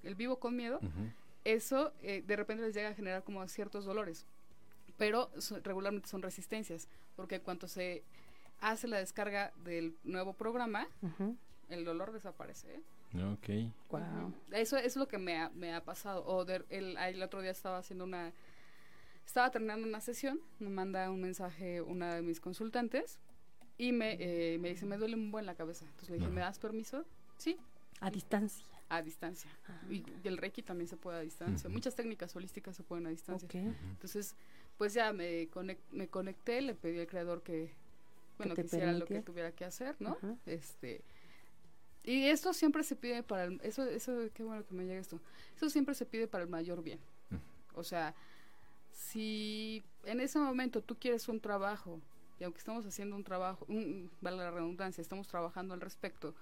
el 0.03 0.15
vivo 0.17 0.39
con 0.41 0.57
miedo, 0.57 0.81
eso 1.45 1.93
eh, 2.03 2.23
de 2.27 2.37
repente 2.37 2.63
les 2.65 2.75
llega 2.75 2.89
a 2.89 2.95
generar 2.95 3.23
como 3.25 3.47
ciertos 3.49 3.85
dolores. 3.85 4.27
Pero 4.99 5.31
so- 5.41 5.61
regularmente 5.61 6.09
son 6.09 6.23
resistencias, 6.23 6.89
porque 7.17 7.41
cuando 7.41 7.69
se 7.69 8.03
hace 8.61 8.87
la 8.89 8.99
descarga 8.99 9.53
del 9.65 9.97
nuevo 10.05 10.33
programa, 10.35 10.87
el 11.69 11.85
dolor 11.85 12.13
desaparece. 12.13 12.81
Ok. 13.15 13.49
Guau. 13.89 14.33
Eso 14.53 14.77
es 14.77 14.97
lo 14.97 15.07
que 15.09 15.19
me 15.19 15.37
ha, 15.39 15.51
me 15.51 15.75
ha 15.75 15.85
pasado. 15.85 16.25
O 16.27 16.45
de- 16.45 16.65
el, 16.71 17.23
otro 17.23 17.43
día 17.43 17.51
estaba 17.51 17.79
haciendo 17.79 18.05
una... 18.05 18.33
Estaba 19.27 19.51
terminando 19.51 19.87
una 19.87 20.01
sesión, 20.01 20.41
me 20.59 20.69
manda 20.69 21.09
un 21.11 21.21
mensaje 21.21 21.81
una 21.81 22.15
de 22.17 22.23
mis 22.23 22.41
consultantes 22.41 23.19
y 23.79 23.93
me, 23.93 24.17
eh, 24.19 24.59
me 24.59 24.71
dice, 24.71 24.85
me 24.85 24.97
duele 24.97 25.15
un 25.15 25.31
buen 25.31 25.47
la 25.47 25.55
cabeza. 25.55 25.85
Entonces 25.85 26.11
le 26.11 26.17
dije. 26.19 26.31
¿me 26.31 26.41
das 26.41 26.59
permiso? 26.59 27.05
Sí, 27.39 27.57
A 28.01 28.11
distancia. 28.11 28.67
a 28.89 29.01
distancia. 29.01 29.51
Ah, 29.69 29.81
Y, 29.91 30.05
y 30.25 30.29
el 30.29 30.39
Reiki 30.39 30.63
también 30.63 30.89
se 30.89 30.97
puede 30.97 31.19
a 31.19 31.21
distancia. 31.21 31.71
Muchas 31.71 31.95
técnicas 31.95 32.35
holísticas 32.35 32.75
se 32.77 32.83
pueden 32.83 33.07
a 33.07 33.11
distancia. 33.11 33.47
ok. 33.47 33.55
Entonces, 33.93 34.35
pues 34.77 34.93
ya 34.95 35.13
me, 35.13 35.49
conec- 35.51 35.79
me 35.93 36.09
conecté, 36.09 36.61
le 36.61 36.75
pedí 36.75 36.99
al 36.99 37.07
creador 37.07 37.43
que, 37.43 37.71
bueno, 38.39 38.55
que 38.57 38.63
hiciera 38.63 38.93
lo 38.93 39.07
que 39.07 39.23
tuviera 39.23 39.53
que 39.53 39.65
hacer, 39.65 39.95
¿no? 40.01 40.19
Este, 40.47 41.03
y 42.05 42.25
esto 42.25 42.53
siempre 42.53 42.83
se 42.83 42.97
pide 42.97 43.23
para 43.23 43.45
el, 43.45 43.61
eso, 43.63 43.85
eso, 43.85 44.13
qué 44.35 44.43
bueno 44.43 44.67
que 44.67 44.75
me 44.75 44.85
llega 44.85 45.01
esto. 45.01 45.21
Eso 45.57 45.71
siempre 45.71 45.95
se 45.95 46.05
pide 46.05 46.27
para 46.27 46.45
el 46.45 46.51
mayor 46.51 46.83
bien. 46.83 46.99
O 47.75 47.85
sea, 47.85 48.15
si 48.91 49.83
en 50.05 50.21
ese 50.21 50.39
momento 50.39 50.83
tú 50.83 50.97
quieres 50.97 51.29
un 51.29 51.41
trabajo, 51.41 52.01
y 52.41 52.45
aunque 52.45 52.59
estamos 52.59 52.85
haciendo 52.85 53.15
un 53.15 53.25
trabajo, 53.25 53.65
un, 53.69 54.11
vale 54.21 54.39
la 54.39 54.51
redundancia, 54.51 55.01
estamos 55.01 55.29
trabajando 55.29 55.75
al 55.75 55.81
respecto, 55.81 56.35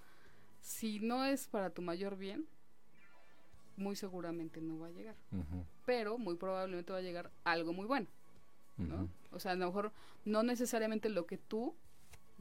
si 0.60 0.98
no 0.98 1.24
es 1.24 1.46
para 1.46 1.70
tu 1.70 1.82
mayor 1.82 2.16
bien, 2.16 2.46
muy 3.76 3.96
seguramente 3.96 4.60
no 4.60 4.78
va 4.78 4.88
a 4.88 4.92
llegar. 4.92 5.16
Pero 5.84 6.18
muy 6.18 6.36
probablemente 6.36 6.92
va 6.92 6.98
a 6.98 7.02
llegar 7.02 7.30
algo 7.44 7.72
muy 7.72 7.86
bueno, 7.86 8.06
¿no? 8.76 9.08
O 9.30 9.38
sea, 9.38 9.52
a 9.52 9.54
lo 9.54 9.66
mejor 9.66 9.92
no 10.24 10.42
necesariamente 10.42 11.08
lo 11.08 11.26
que 11.26 11.38
tú 11.38 11.74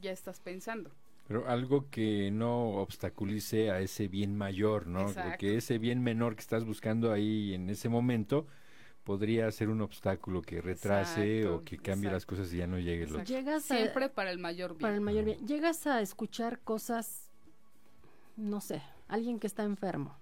ya 0.01 0.11
estás 0.11 0.39
pensando. 0.39 0.91
Pero 1.29 1.47
algo 1.47 1.91
que 1.91 2.31
no 2.31 2.69
obstaculice 2.81 3.69
a 3.69 3.79
ese 3.81 4.07
bien 4.07 4.35
mayor, 4.35 4.87
¿no? 4.87 5.01
Exacto. 5.01 5.29
Porque 5.29 5.57
ese 5.57 5.77
bien 5.77 6.01
menor 6.01 6.33
que 6.33 6.41
estás 6.41 6.65
buscando 6.65 7.11
ahí 7.11 7.53
en 7.53 7.69
ese 7.69 7.87
momento 7.87 8.47
podría 9.03 9.51
ser 9.51 9.69
un 9.69 9.81
obstáculo 9.81 10.41
que 10.41 10.59
retrase 10.59 11.41
Exacto, 11.41 11.57
o 11.57 11.63
que 11.63 11.77
cambie 11.77 12.09
las 12.09 12.25
cosas 12.25 12.51
y 12.51 12.57
ya 12.57 12.65
no 12.65 12.79
llegue 12.79 13.03
el 13.03 13.11
otro. 13.11 13.23
Llegas 13.25 13.69
a- 13.69 13.75
Siempre 13.75 14.09
para 14.09 14.31
el 14.31 14.39
mayor 14.39 14.71
bien. 14.71 14.79
para 14.81 14.95
el 14.95 15.01
mayor 15.01 15.23
bien. 15.23 15.45
Llegas 15.45 15.85
a 15.85 16.01
escuchar 16.01 16.61
cosas, 16.61 17.29
no 18.35 18.59
sé, 18.59 18.81
alguien 19.07 19.39
que 19.39 19.45
está 19.45 19.61
enfermo 19.65 20.17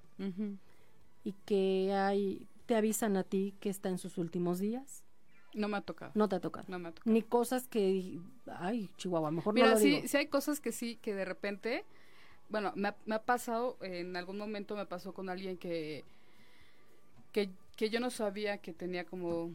y 1.23 1.31
que 1.45 1.93
hay, 1.93 2.45
te 2.65 2.75
avisan 2.75 3.15
a 3.15 3.23
ti 3.23 3.55
que 3.61 3.69
está 3.69 3.87
en 3.87 3.97
sus 3.97 4.17
últimos 4.17 4.59
días. 4.59 5.05
No 5.57 5.67
me 5.67 5.77
ha 5.77 5.81
tocado. 5.81 6.11
No 6.15 6.29
te 6.29 6.35
ha 6.35 6.39
tocado. 6.39 6.65
No 6.69 6.77
me 6.79 6.89
ha 6.89 6.91
tocado. 6.91 7.11
Ni 7.11 7.21
cosas 7.23 7.67
que, 7.67 8.19
ay, 8.59 8.89
Chihuahua, 8.97 9.31
mejor 9.31 9.53
Mira, 9.53 9.67
no 9.67 9.73
lo 9.73 9.79
sí, 9.79 9.89
digo. 9.89 10.07
sí 10.07 10.17
hay 10.17 10.27
cosas 10.27 10.59
que 10.59 10.71
sí, 10.71 10.97
que 11.01 11.13
de 11.15 11.25
repente, 11.25 11.83
bueno, 12.49 12.71
me 12.75 12.89
ha, 12.89 12.95
me 13.05 13.15
ha 13.15 13.23
pasado, 13.23 13.77
en 13.81 14.15
algún 14.15 14.37
momento 14.37 14.75
me 14.75 14.85
pasó 14.85 15.13
con 15.13 15.29
alguien 15.29 15.57
que, 15.57 16.03
que, 17.31 17.49
que 17.75 17.89
yo 17.89 17.99
no 17.99 18.09
sabía 18.09 18.59
que 18.59 18.73
tenía 18.73 19.05
como 19.05 19.51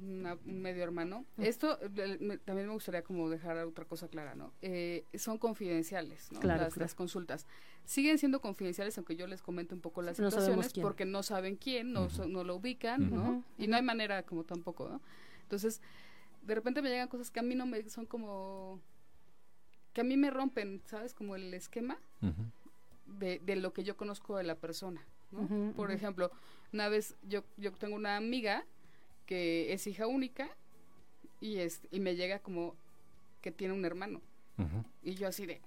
una- 0.00 0.34
un 0.46 0.60
medio 0.62 0.82
hermano. 0.82 1.24
Mm. 1.36 1.42
Esto 1.44 1.78
me- 2.20 2.38
también 2.38 2.66
me 2.66 2.72
gustaría 2.72 3.02
como 3.02 3.28
dejar 3.30 3.56
otra 3.58 3.84
cosa 3.84 4.08
clara, 4.08 4.34
¿no? 4.34 4.52
Eh, 4.62 5.04
son 5.14 5.38
confidenciales, 5.38 6.32
¿no? 6.32 6.40
Claro, 6.40 6.62
las, 6.62 6.74
claro. 6.74 6.84
las 6.86 6.94
consultas. 6.94 7.46
Siguen 7.84 8.18
siendo 8.18 8.40
confidenciales, 8.40 8.96
aunque 8.98 9.16
yo 9.16 9.26
les 9.26 9.42
comento 9.42 9.74
un 9.74 9.80
poco 9.80 10.02
las 10.02 10.18
No 10.18 10.30
situaciones, 10.30 10.72
porque 10.74 11.04
no 11.04 11.22
saben 11.22 11.56
quién, 11.56 11.92
no, 11.92 12.10
so- 12.10 12.26
no 12.26 12.42
lo 12.42 12.56
ubican. 12.56 13.10
¿no? 13.10 13.44
Y 13.58 13.66
no 13.66 13.76
hay 13.76 13.82
manera 13.82 14.22
como 14.24 14.44
tampoco, 14.44 14.88
¿no? 14.88 15.00
Entonces, 15.52 15.82
de 16.40 16.54
repente 16.54 16.80
me 16.80 16.88
llegan 16.88 17.08
cosas 17.08 17.30
que 17.30 17.38
a 17.38 17.42
mí 17.42 17.54
no 17.54 17.66
me 17.66 17.86
son 17.90 18.06
como 18.06 18.80
que 19.92 20.00
a 20.00 20.04
mí 20.04 20.16
me 20.16 20.30
rompen, 20.30 20.80
¿sabes? 20.86 21.12
Como 21.12 21.36
el 21.36 21.52
esquema 21.52 21.98
de, 23.04 23.38
de 23.40 23.56
lo 23.56 23.74
que 23.74 23.84
yo 23.84 23.94
conozco 23.98 24.38
de 24.38 24.44
la 24.44 24.54
persona, 24.54 25.04
¿no? 25.30 25.74
Por 25.74 25.90
ejemplo, 25.90 26.30
una 26.72 26.88
vez 26.88 27.16
yo, 27.28 27.44
yo 27.58 27.70
tengo 27.72 27.96
una 27.96 28.16
amiga 28.16 28.64
que 29.26 29.74
es 29.74 29.86
hija 29.86 30.06
única 30.06 30.48
y, 31.38 31.58
es, 31.58 31.82
y 31.90 32.00
me 32.00 32.16
llega 32.16 32.38
como 32.38 32.74
que 33.42 33.52
tiene 33.52 33.74
un 33.74 33.84
hermano. 33.84 34.22
Y 35.02 35.16
yo 35.16 35.28
así 35.28 35.44
de, 35.44 35.60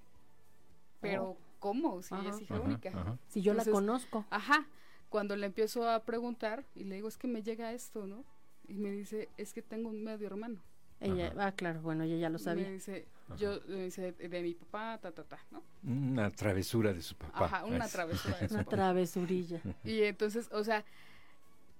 pero 1.00 1.36
¿cómo? 1.60 2.02
Si 2.02 2.12
es 2.26 2.40
hija 2.40 2.60
única. 2.60 2.90
Si 3.28 3.40
yo 3.40 3.52
Entonces, 3.52 3.72
la 3.72 3.72
conozco. 3.72 4.26
Ajá. 4.30 4.66
Cuando 5.10 5.36
le 5.36 5.46
empiezo 5.46 5.88
a 5.88 6.02
preguntar 6.02 6.64
y 6.74 6.82
le 6.82 6.96
digo, 6.96 7.06
es 7.06 7.16
que 7.16 7.28
me 7.28 7.44
llega 7.44 7.72
esto, 7.72 8.08
¿no? 8.08 8.24
Y 8.68 8.74
me 8.74 8.90
dice, 8.90 9.28
es 9.36 9.52
que 9.52 9.62
tengo 9.62 9.88
un 9.88 10.02
medio 10.02 10.26
hermano. 10.26 10.60
Ella, 10.98 11.28
Ajá. 11.28 11.46
ah, 11.48 11.52
claro, 11.52 11.80
bueno, 11.82 12.04
ella 12.04 12.16
ya 12.16 12.28
lo 12.30 12.38
Me 12.38 12.44
sabía. 12.44 12.70
dice, 12.70 13.06
Ajá. 13.26 13.36
yo, 13.36 13.60
me 13.68 13.84
dice, 13.84 14.12
de 14.12 14.42
mi 14.42 14.54
papá, 14.54 14.98
ta, 15.00 15.12
ta, 15.12 15.24
ta, 15.24 15.38
¿no? 15.50 15.62
Una 15.84 16.30
travesura 16.30 16.92
de 16.94 17.02
su 17.02 17.14
papá. 17.16 17.44
Ajá, 17.44 17.64
una 17.66 17.84
Es- 17.84 17.92
travesura 17.92 18.38
de 18.38 18.48
su 18.48 18.54
Una 18.54 18.64
papá. 18.64 18.76
travesurilla. 18.76 19.60
Y 19.84 20.02
entonces, 20.04 20.48
o 20.52 20.64
sea, 20.64 20.84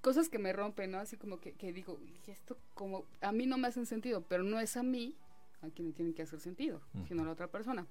cosas 0.02 0.28
que 0.28 0.38
me 0.38 0.52
rompen, 0.52 0.90
¿no? 0.90 0.98
Así 0.98 1.16
como 1.16 1.40
que, 1.40 1.52
que 1.52 1.72
digo, 1.72 1.98
y 2.26 2.30
esto 2.30 2.58
como, 2.74 3.04
a 3.22 3.32
mí 3.32 3.46
no 3.46 3.56
me 3.58 3.68
hacen 3.68 3.86
sentido, 3.86 4.22
pero 4.28 4.42
no 4.44 4.60
es 4.60 4.76
a 4.76 4.82
mí 4.82 5.14
a 5.62 5.70
quien 5.70 5.88
me 5.88 5.94
tienen 5.94 6.12
que 6.14 6.22
hacer 6.22 6.38
sentido, 6.40 6.80
sino 7.08 7.22
a 7.22 7.24
la 7.26 7.32
otra 7.32 7.48
persona. 7.48 7.86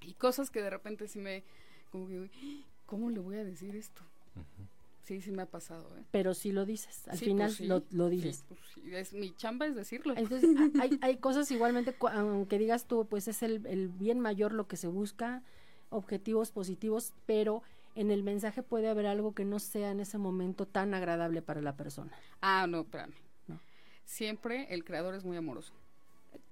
Y 0.00 0.14
cosas 0.14 0.50
que 0.50 0.62
de 0.62 0.70
repente 0.70 1.06
sí 1.08 1.18
me, 1.18 1.44
como 1.92 2.08
que, 2.08 2.30
"Ay, 2.32 2.64
¿cómo 2.86 3.10
le 3.10 3.20
voy 3.20 3.36
a 3.36 3.44
decir 3.44 3.76
esto? 3.76 4.02
Ujú. 4.34 4.66
Sí, 5.04 5.20
sí 5.20 5.30
me 5.32 5.42
ha 5.42 5.46
pasado, 5.46 5.86
¿eh? 5.98 6.02
Pero 6.10 6.32
sí 6.32 6.50
lo 6.50 6.64
dices. 6.64 7.06
Al 7.08 7.18
Sí, 7.18 7.26
final 7.26 7.48
pues 7.48 7.56
sí, 7.58 7.66
lo, 7.66 7.82
lo 7.90 8.08
sí, 8.08 8.16
dices. 8.16 8.44
pues 8.48 8.60
es, 8.92 9.12
mi 9.12 9.34
chamba 9.36 9.66
es 9.66 9.74
decirlo. 9.74 10.14
Entonces, 10.16 10.48
hay, 10.80 10.98
hay 11.02 11.16
cosas 11.18 11.50
igualmente, 11.50 11.94
aunque 12.12 12.58
digas 12.58 12.86
tú, 12.86 13.06
pues 13.06 13.28
es 13.28 13.42
el, 13.42 13.66
el 13.66 13.88
bien 13.88 14.18
mayor 14.18 14.52
lo 14.52 14.66
que 14.66 14.76
se 14.78 14.88
busca, 14.88 15.42
objetivos 15.90 16.52
positivos, 16.52 17.12
pero 17.26 17.62
en 17.94 18.10
el 18.10 18.22
mensaje 18.22 18.62
puede 18.62 18.88
haber 18.88 19.06
algo 19.06 19.34
que 19.34 19.44
no 19.44 19.58
sea 19.58 19.90
en 19.90 20.00
ese 20.00 20.16
momento 20.16 20.66
tan 20.66 20.94
agradable 20.94 21.42
para 21.42 21.60
la 21.60 21.76
persona. 21.76 22.10
Ah, 22.40 22.66
no, 22.66 22.80
espérame. 22.80 23.12
No. 23.46 23.60
Siempre 24.06 24.72
el 24.72 24.84
creador 24.84 25.14
es 25.14 25.24
muy 25.24 25.36
amoroso. 25.36 25.74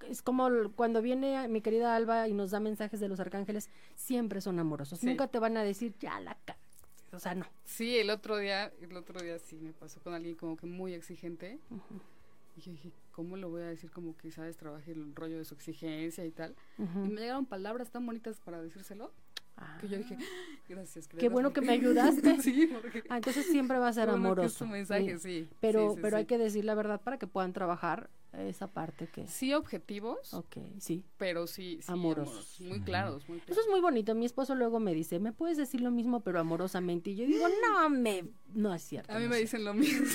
Es 0.07 0.21
como 0.21 0.47
cuando 0.75 1.01
viene 1.01 1.47
mi 1.47 1.61
querida 1.61 1.95
Alba 1.95 2.27
y 2.27 2.33
nos 2.33 2.51
da 2.51 2.59
mensajes 2.59 2.99
de 2.99 3.09
los 3.09 3.19
arcángeles, 3.19 3.69
siempre 3.95 4.41
son 4.41 4.59
amorosos. 4.59 4.99
Sí. 4.99 5.07
Nunca 5.07 5.27
te 5.27 5.39
van 5.39 5.57
a 5.57 5.63
decir, 5.63 5.95
ya 5.99 6.19
la 6.21 6.37
ca-". 6.45 6.55
O 7.13 7.19
sea, 7.19 7.35
no. 7.35 7.45
Sí, 7.63 7.97
el 7.97 8.09
otro 8.09 8.37
día, 8.37 8.71
el 8.81 8.95
otro 8.97 9.21
día 9.21 9.37
sí 9.39 9.55
me 9.57 9.71
pasó 9.73 9.99
con 10.01 10.13
alguien 10.13 10.35
como 10.35 10.57
que 10.57 10.65
muy 10.65 10.93
exigente. 10.93 11.59
Y 12.55 12.61
yo 12.61 12.71
dije, 12.71 12.91
¿cómo 13.11 13.35
lo 13.37 13.49
voy 13.49 13.61
a 13.63 13.65
decir 13.67 13.89
como 13.91 14.15
que 14.17 14.31
sabes 14.31 14.57
trabajar 14.57 14.89
el 14.89 15.15
rollo 15.15 15.37
de 15.37 15.45
su 15.45 15.55
exigencia 15.55 16.25
y 16.25 16.31
tal? 16.31 16.55
Y 16.77 17.09
me 17.09 17.21
llegaron 17.21 17.45
palabras 17.45 17.89
tan 17.91 18.05
bonitas 18.05 18.39
para 18.39 18.61
decírselo 18.61 19.11
Ah. 19.55 19.77
que 19.79 19.87
yo 19.87 19.97
dije, 19.97 20.17
gracias. 20.69 21.07
Qué 21.07 21.29
bueno 21.29 21.53
que 21.53 21.61
me 21.61 21.73
ayudaste. 21.73 22.41
sí, 22.41 22.67
porque 22.73 23.03
Ah, 23.09 23.17
entonces 23.17 23.45
siempre 23.45 23.77
va 23.77 23.87
a 23.89 23.93
ser 23.93 24.05
que 24.05 24.11
es 24.11 24.15
amoroso. 24.15 24.65
tu 24.65 24.71
mensaje, 24.71 25.19
Sí. 25.19 25.43
sí. 25.43 25.49
Pero, 25.61 25.89
sí, 25.91 25.95
sí, 25.95 26.01
pero 26.01 26.17
hay 26.17 26.25
que 26.25 26.39
decir 26.39 26.65
la 26.65 26.73
verdad 26.73 26.99
para 27.01 27.19
que 27.19 27.27
puedan 27.27 27.53
trabajar 27.53 28.09
esa 28.33 28.67
parte 28.71 29.07
que... 29.07 29.27
Sí 29.27 29.53
objetivos, 29.53 30.33
Ok, 30.33 30.57
sí. 30.79 31.03
pero 31.17 31.45
sí, 31.47 31.79
sí 31.81 31.91
Amorosos. 31.91 32.27
amorosos. 32.33 32.61
Muy 32.61 32.79
claros, 32.81 33.29
muy 33.29 33.37
Eso 33.37 33.45
claros. 33.47 33.65
es 33.65 33.71
muy 33.71 33.79
bonito. 33.81 34.15
Mi 34.15 34.25
esposo 34.25 34.55
luego 34.55 34.79
me 34.79 34.93
dice, 34.93 35.19
¿me 35.19 35.31
puedes 35.33 35.57
decir 35.57 35.81
lo 35.81 35.91
mismo 35.91 36.21
pero 36.21 36.39
amorosamente? 36.39 37.11
Y 37.11 37.15
yo 37.15 37.25
digo, 37.25 37.47
no, 37.47 37.89
me... 37.89 38.25
No 38.53 38.71
es 38.73 38.83
cierto. 38.83 39.11
A 39.11 39.17
mí 39.17 39.23
no 39.23 39.29
me 39.31 39.35
es 39.37 39.41
dicen 39.43 39.63
lo 39.65 39.73
mismo. 39.73 40.05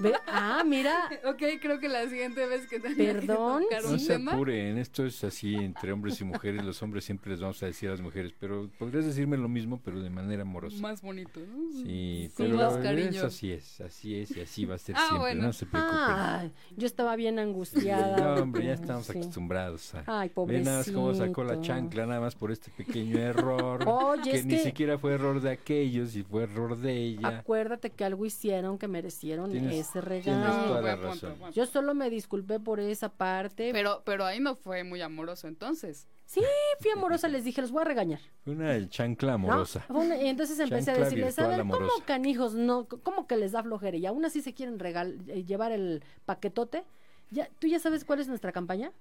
Ve- 0.00 0.14
Ah, 0.28 0.62
mira. 0.64 1.08
ok, 1.24 1.42
creo 1.60 1.80
que 1.80 1.88
la 1.88 2.08
siguiente 2.08 2.46
vez 2.46 2.66
que 2.68 2.78
tenga 2.78 2.96
Perdón, 2.96 3.64
que 3.68 3.76
tocar 3.76 3.90
No 3.90 3.98
se 3.98 4.06
tema, 4.06 4.32
apuren, 4.34 4.78
esto 4.78 5.04
es 5.04 5.24
así 5.24 5.54
entre 5.56 5.90
hombres 5.92 6.20
y 6.20 6.24
mujeres. 6.24 6.64
Los 6.64 6.80
hombres 6.82 7.04
siempre 7.04 7.32
les 7.32 7.40
vamos 7.40 7.60
a 7.64 7.66
decir 7.66 7.88
a 7.88 7.92
las 7.92 8.00
mujeres, 8.00 8.32
pero 8.38 8.70
podrías 8.78 9.04
decirme 9.04 9.36
lo 9.36 9.48
mismo, 9.48 9.80
pero 9.84 10.00
de 10.00 10.10
manera 10.10 10.42
amorosa. 10.42 10.76
más 10.80 11.02
bonito, 11.02 11.40
¿no? 11.40 11.72
Sí, 11.72 12.28
Sí, 12.28 12.32
pero 12.36 12.56
más 12.56 12.76
es- 12.76 12.82
cariño. 12.82 13.22
así 13.24 13.50
es, 13.52 13.80
así 13.80 14.14
es 14.16 14.36
y 14.36 14.40
así 14.42 14.64
va 14.64 14.76
a 14.76 14.78
ser 14.78 14.94
Ah, 14.96 15.06
siempre, 15.08 15.18
bueno. 15.18 15.42
no 15.42 15.52
se 15.52 15.66
preocupen. 15.66 15.98
Ay, 15.98 16.52
yo 16.76 16.86
estaba 16.86 17.16
bien 17.16 17.35
angustiada. 17.42 18.16
No, 18.36 18.42
hombre, 18.42 18.64
ya 18.66 18.72
estamos 18.74 19.06
Sí. 19.06 19.18
acostumbrados 19.18 19.94
a... 19.94 20.04
Ay, 20.06 20.30
Ve 20.46 20.60
nada 20.60 20.78
más 20.78 20.90
cómo 20.90 21.14
sacó 21.14 21.42
la 21.44 21.54
pobrecito. 21.54 21.62
chancla, 21.74 22.06
nada 22.06 22.20
más 22.20 22.34
por 22.34 22.50
este 22.52 22.70
pequeño 22.70 23.18
error. 23.18 23.84
Oye, 23.86 24.30
que 24.30 24.36
es 24.38 24.46
ni 24.46 24.54
que- 24.56 24.62
siquiera 24.62 24.98
fue 24.98 25.14
error 25.14 25.40
de 25.40 25.50
aquellos 25.50 26.14
y 26.16 26.22
fue 26.22 26.44
error 26.44 26.76
de 26.78 26.92
ella. 26.96 27.28
Acuérdate 27.38 27.90
que 27.90 28.04
algo 28.04 28.24
hicieron 28.26 28.78
que 28.78 28.88
merecieron 28.88 29.50
Tienes- 29.50 29.72
ese 29.80 30.00
tienes 30.00 30.24
regalo. 30.24 30.64
toda 30.66 30.82
la 30.82 30.96
razón. 30.96 31.34
Yo 31.52 31.66
solo 31.66 31.94
me 31.94 32.10
disculpé 32.10 32.60
por 32.60 32.80
esa 32.80 33.08
parte. 33.08 33.70
Pero, 33.72 34.02
pero 34.04 34.24
ahí 34.24 34.40
no 34.40 34.54
fue 34.56 34.84
muy 34.84 35.00
amoroso 35.02 35.48
entonces. 35.48 36.08
Sí, 36.24 36.40
fui 36.80 36.90
amorosa, 36.90 37.28
les 37.28 37.44
dije, 37.44 37.60
los 37.60 37.70
voy 37.70 37.82
a 37.82 37.84
regañar. 37.84 38.18
Fue 38.42 38.52
una 38.54 38.88
chancla 38.88 39.34
amorosa. 39.34 39.84
Una- 39.88 40.20
y 40.20 40.26
entonces 40.26 40.58
empecé 40.58 40.90
a 40.90 40.98
decirles, 40.98 41.38
a 41.38 41.46
ver, 41.46 41.60
¿cómo 41.60 41.76
amorosa. 41.76 42.04
canijos? 42.04 42.54
No, 42.54 42.86
¿Cómo 42.88 43.28
que 43.28 43.36
les 43.36 43.52
da 43.52 43.62
flojera? 43.62 43.96
Y 43.96 44.06
aún 44.06 44.24
así 44.24 44.42
se 44.42 44.52
quieren 44.52 44.80
regal 44.80 45.18
eh, 45.28 45.44
llevar 45.44 45.70
el 45.70 46.02
paquetote. 46.24 46.82
Ya, 47.30 47.48
¿Tú 47.58 47.66
ya 47.66 47.78
sabes 47.78 48.04
cuál 48.04 48.20
es 48.20 48.28
nuestra 48.28 48.52
campaña? 48.52 48.92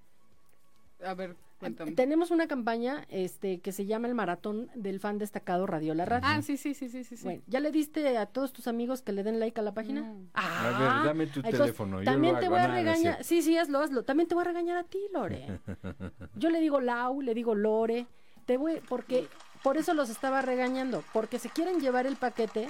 A 1.04 1.14
ver, 1.14 1.36
cuéntame. 1.60 1.92
Tenemos 1.92 2.32
una 2.32 2.48
campaña 2.48 3.06
este, 3.10 3.60
que 3.60 3.72
se 3.72 3.86
llama 3.86 4.08
el 4.08 4.16
Maratón 4.16 4.70
del 4.76 5.00
Fan 5.00 5.18
Destacado 5.18 5.68
Radiola 5.68 6.06
Radio. 6.06 6.28
Ah, 6.28 6.42
sí, 6.42 6.58
sí, 6.58 6.74
sí, 6.74 6.90
sí, 6.90 7.04
sí. 7.04 7.18
Bueno, 7.24 7.44
¿ya 7.48 7.60
le 7.60 7.72
diste 7.72 8.18
a 8.18 8.26
todos 8.26 8.54
tus 8.54 8.68
amigos 8.68 9.02
que 9.02 9.12
le 9.12 9.24
den 9.24 9.40
like 9.40 9.60
a 9.60 9.64
la 9.64 9.74
página? 9.74 10.02
No. 10.02 10.16
Ah, 10.34 10.62
A 10.62 10.80
ver, 10.80 11.08
dame 11.08 11.28
tu 11.28 11.40
entonces, 11.40 11.60
teléfono, 11.60 12.00
yo 12.00 12.06
También 12.06 12.36
lo 12.36 12.40
te 12.40 12.46
hago, 12.46 12.56
voy 12.56 12.64
a 12.64 12.68
regañar. 12.68 13.24
Sí, 13.24 13.42
sí, 13.42 13.58
hazlo, 13.58 13.80
hazlo. 13.80 14.04
También 14.04 14.28
te 14.28 14.36
voy 14.36 14.44
a 14.44 14.46
regañar 14.46 14.78
a 14.78 14.84
ti, 14.84 15.00
Lore. 15.14 15.60
Yo 16.36 16.50
le 16.50 16.60
digo 16.60 16.80
Lau, 16.80 17.22
le 17.22 17.34
digo 17.34 17.56
Lore. 17.56 18.08
Te 18.46 18.58
voy, 18.58 18.82
porque 18.88 19.28
por 19.64 19.78
eso 19.78 19.94
los 19.94 20.10
estaba 20.10 20.42
regañando. 20.42 21.04
Porque 21.14 21.40
se 21.40 21.50
quieren 21.50 21.80
llevar 21.80 22.08
el 22.08 22.16
paquete, 22.16 22.70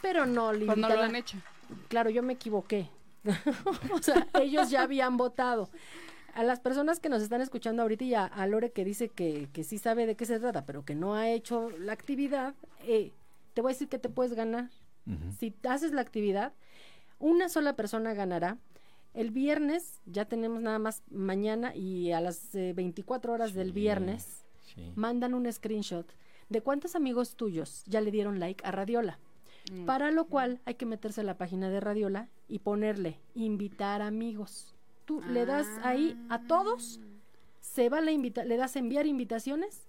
pero 0.00 0.26
no 0.26 0.50
Pues 0.50 0.78
no 0.78 0.88
lo 0.88 1.02
han 1.02 1.16
hecho. 1.16 1.38
Claro, 1.88 2.10
yo 2.10 2.22
me 2.22 2.34
equivoqué. 2.34 2.88
o 3.92 4.02
sea, 4.02 4.26
ellos 4.40 4.70
ya 4.70 4.82
habían 4.82 5.16
votado. 5.16 5.70
A 6.34 6.42
las 6.42 6.60
personas 6.60 7.00
que 7.00 7.08
nos 7.08 7.22
están 7.22 7.40
escuchando 7.40 7.82
ahorita 7.82 8.04
y 8.04 8.14
a, 8.14 8.26
a 8.26 8.46
Lore 8.46 8.70
que 8.70 8.84
dice 8.84 9.08
que, 9.08 9.48
que 9.52 9.64
sí 9.64 9.78
sabe 9.78 10.06
de 10.06 10.16
qué 10.16 10.26
se 10.26 10.38
trata, 10.38 10.66
pero 10.66 10.84
que 10.84 10.94
no 10.94 11.14
ha 11.14 11.30
hecho 11.30 11.70
la 11.78 11.92
actividad, 11.92 12.54
eh, 12.86 13.12
te 13.54 13.62
voy 13.62 13.70
a 13.70 13.74
decir 13.74 13.88
que 13.88 13.98
te 13.98 14.08
puedes 14.10 14.34
ganar. 14.34 14.68
Si 15.38 15.54
haces 15.62 15.92
la 15.92 16.00
actividad, 16.00 16.52
una 17.20 17.48
sola 17.48 17.76
persona 17.76 18.12
ganará. 18.12 18.58
El 19.14 19.30
viernes, 19.30 20.00
ya 20.04 20.26
tenemos 20.26 20.60
nada 20.60 20.78
más 20.80 21.02
mañana 21.10 21.74
y 21.74 22.10
a 22.10 22.20
las 22.20 22.54
eh, 22.54 22.72
24 22.74 23.32
horas 23.32 23.54
del 23.54 23.72
viernes, 23.72 24.44
sí. 24.74 24.92
mandan 24.96 25.32
un 25.32 25.50
screenshot 25.50 26.12
de 26.48 26.60
cuántos 26.60 26.96
amigos 26.96 27.36
tuyos 27.36 27.82
ya 27.86 28.00
le 28.00 28.10
dieron 28.10 28.40
like 28.40 28.64
a 28.66 28.72
Radiola. 28.72 29.18
Mm. 29.72 29.84
Para 29.84 30.10
lo 30.10 30.26
cual 30.26 30.60
hay 30.64 30.74
que 30.74 30.86
meterse 30.86 31.22
a 31.22 31.24
la 31.24 31.38
página 31.38 31.70
de 31.70 31.80
Radiola 31.80 32.28
y 32.48 32.60
ponerle 32.60 33.18
invitar 33.34 34.02
amigos. 34.02 34.74
Tú 35.04 35.22
le 35.22 35.46
das 35.46 35.66
ahí 35.82 36.18
a 36.28 36.40
todos, 36.42 37.00
se 37.60 37.88
va 37.88 38.00
la 38.00 38.10
invita 38.10 38.44
le 38.44 38.56
das 38.56 38.76
enviar 38.76 39.06
invitaciones 39.06 39.86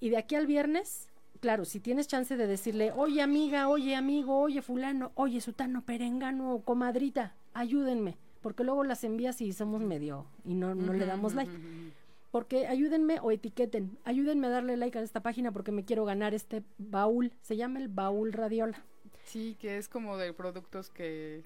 y 0.00 0.10
de 0.10 0.18
aquí 0.18 0.34
al 0.34 0.46
viernes, 0.46 1.08
claro, 1.40 1.64
si 1.64 1.80
tienes 1.80 2.06
chance 2.08 2.36
de 2.36 2.46
decirle, 2.46 2.92
oye 2.92 3.22
amiga, 3.22 3.68
oye 3.68 3.96
amigo, 3.96 4.38
oye 4.38 4.60
fulano, 4.60 5.12
oye 5.14 5.40
sutano, 5.40 5.82
perengano, 5.82 6.60
comadrita, 6.64 7.34
ayúdenme, 7.54 8.18
porque 8.40 8.64
luego 8.64 8.84
las 8.84 9.02
envías 9.04 9.40
y 9.40 9.52
somos 9.52 9.80
medio 9.80 10.26
y 10.44 10.54
no, 10.54 10.74
no 10.74 10.92
le 10.92 11.06
damos 11.06 11.34
like. 11.34 11.52
Porque 12.34 12.66
ayúdenme 12.66 13.20
o 13.22 13.30
etiqueten, 13.30 13.96
ayúdenme 14.02 14.48
a 14.48 14.50
darle 14.50 14.76
like 14.76 14.98
a 14.98 15.02
esta 15.02 15.22
página 15.22 15.52
porque 15.52 15.70
me 15.70 15.84
quiero 15.84 16.04
ganar 16.04 16.34
este 16.34 16.64
baúl, 16.78 17.32
se 17.42 17.56
llama 17.56 17.78
el 17.78 17.86
baúl 17.86 18.32
Radiola. 18.32 18.82
Sí, 19.24 19.56
que 19.60 19.78
es 19.78 19.86
como 19.86 20.16
de 20.16 20.32
productos 20.32 20.90
que 20.90 21.44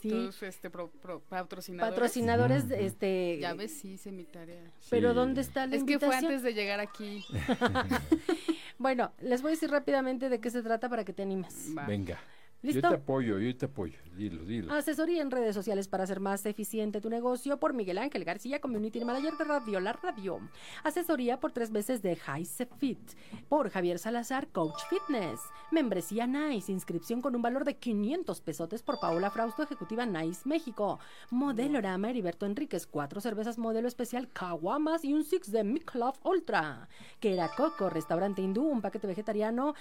Sí. 0.00 0.08
todos 0.08 0.40
este 0.44 0.70
pro- 0.70 0.88
pro- 1.02 1.18
patrocinadores. 1.28 1.92
Patrocinadores, 1.92 2.64
Ujú. 2.66 2.74
este, 2.74 3.38
Ya 3.40 3.54
ves, 3.54 3.72
sí, 3.76 3.94
hice 3.94 4.12
mi 4.12 4.22
tarea. 4.22 4.70
pero 4.88 5.08
Sí. 5.10 5.14
¿dónde 5.16 5.40
está 5.40 5.66
la 5.66 5.74
Es 5.74 5.82
que 5.82 5.98
fue 5.98 6.14
antes 6.14 6.44
de 6.44 6.54
llegar 6.54 6.78
aquí. 6.78 7.24
Bueno, 8.78 9.10
les 9.20 9.42
voy 9.42 9.48
a 9.50 9.54
decir 9.54 9.68
rápidamente 9.68 10.28
de 10.28 10.40
qué 10.40 10.48
se 10.50 10.62
trata 10.62 10.88
para 10.88 11.04
que 11.04 11.12
te 11.12 11.22
animes. 11.22 11.74
Va. 11.76 11.86
Venga. 11.86 12.20
¿Listo? 12.62 12.82
Yo 12.82 12.88
te 12.90 12.94
apoyo, 12.94 13.38
yo 13.38 13.56
te 13.56 13.64
apoyo. 13.64 13.98
Dilo, 14.14 14.44
dilo. 14.44 14.74
Asesoría 14.74 15.22
en 15.22 15.30
redes 15.30 15.54
sociales 15.54 15.88
para 15.88 16.04
hacer 16.04 16.20
más 16.20 16.44
eficiente 16.44 17.00
tu 17.00 17.08
negocio 17.08 17.58
por 17.58 17.72
Miguel 17.72 17.96
Ángel 17.96 18.22
García, 18.24 18.60
Community 18.60 19.02
Manager 19.02 19.32
de 19.38 19.44
Radio 19.44 19.80
La 19.80 19.94
Radio. 19.94 20.40
Asesoría 20.84 21.40
por 21.40 21.52
tres 21.52 21.70
meses 21.70 22.02
de 22.02 22.16
High 22.16 22.44
Fit 22.78 22.98
por 23.48 23.70
Javier 23.70 23.98
Salazar, 23.98 24.48
Coach 24.48 24.82
Fitness. 24.90 25.40
Membresía 25.70 26.26
Nice, 26.26 26.70
inscripción 26.70 27.22
con 27.22 27.34
un 27.34 27.40
valor 27.40 27.64
de 27.64 27.76
500 27.76 28.42
pesotes 28.42 28.82
por 28.82 29.00
Paola 29.00 29.30
Frausto, 29.30 29.62
Ejecutiva 29.62 30.04
Nice 30.04 30.46
México. 30.46 30.98
Modelorama 31.30 32.10
Heriberto 32.10 32.44
Enríquez, 32.44 32.86
cuatro 32.86 33.22
cervezas 33.22 33.56
modelo 33.56 33.88
especial 33.88 34.28
Caguamas 34.28 35.02
y 35.04 35.14
un 35.14 35.24
six 35.24 35.50
de 35.50 35.64
Michelob 35.64 36.16
Ultra. 36.24 36.90
Que 37.20 37.32
era 37.32 37.48
Coco, 37.56 37.88
restaurante 37.88 38.42
hindú, 38.42 38.64
un 38.64 38.82
paquete 38.82 39.06
vegetariano 39.06 39.74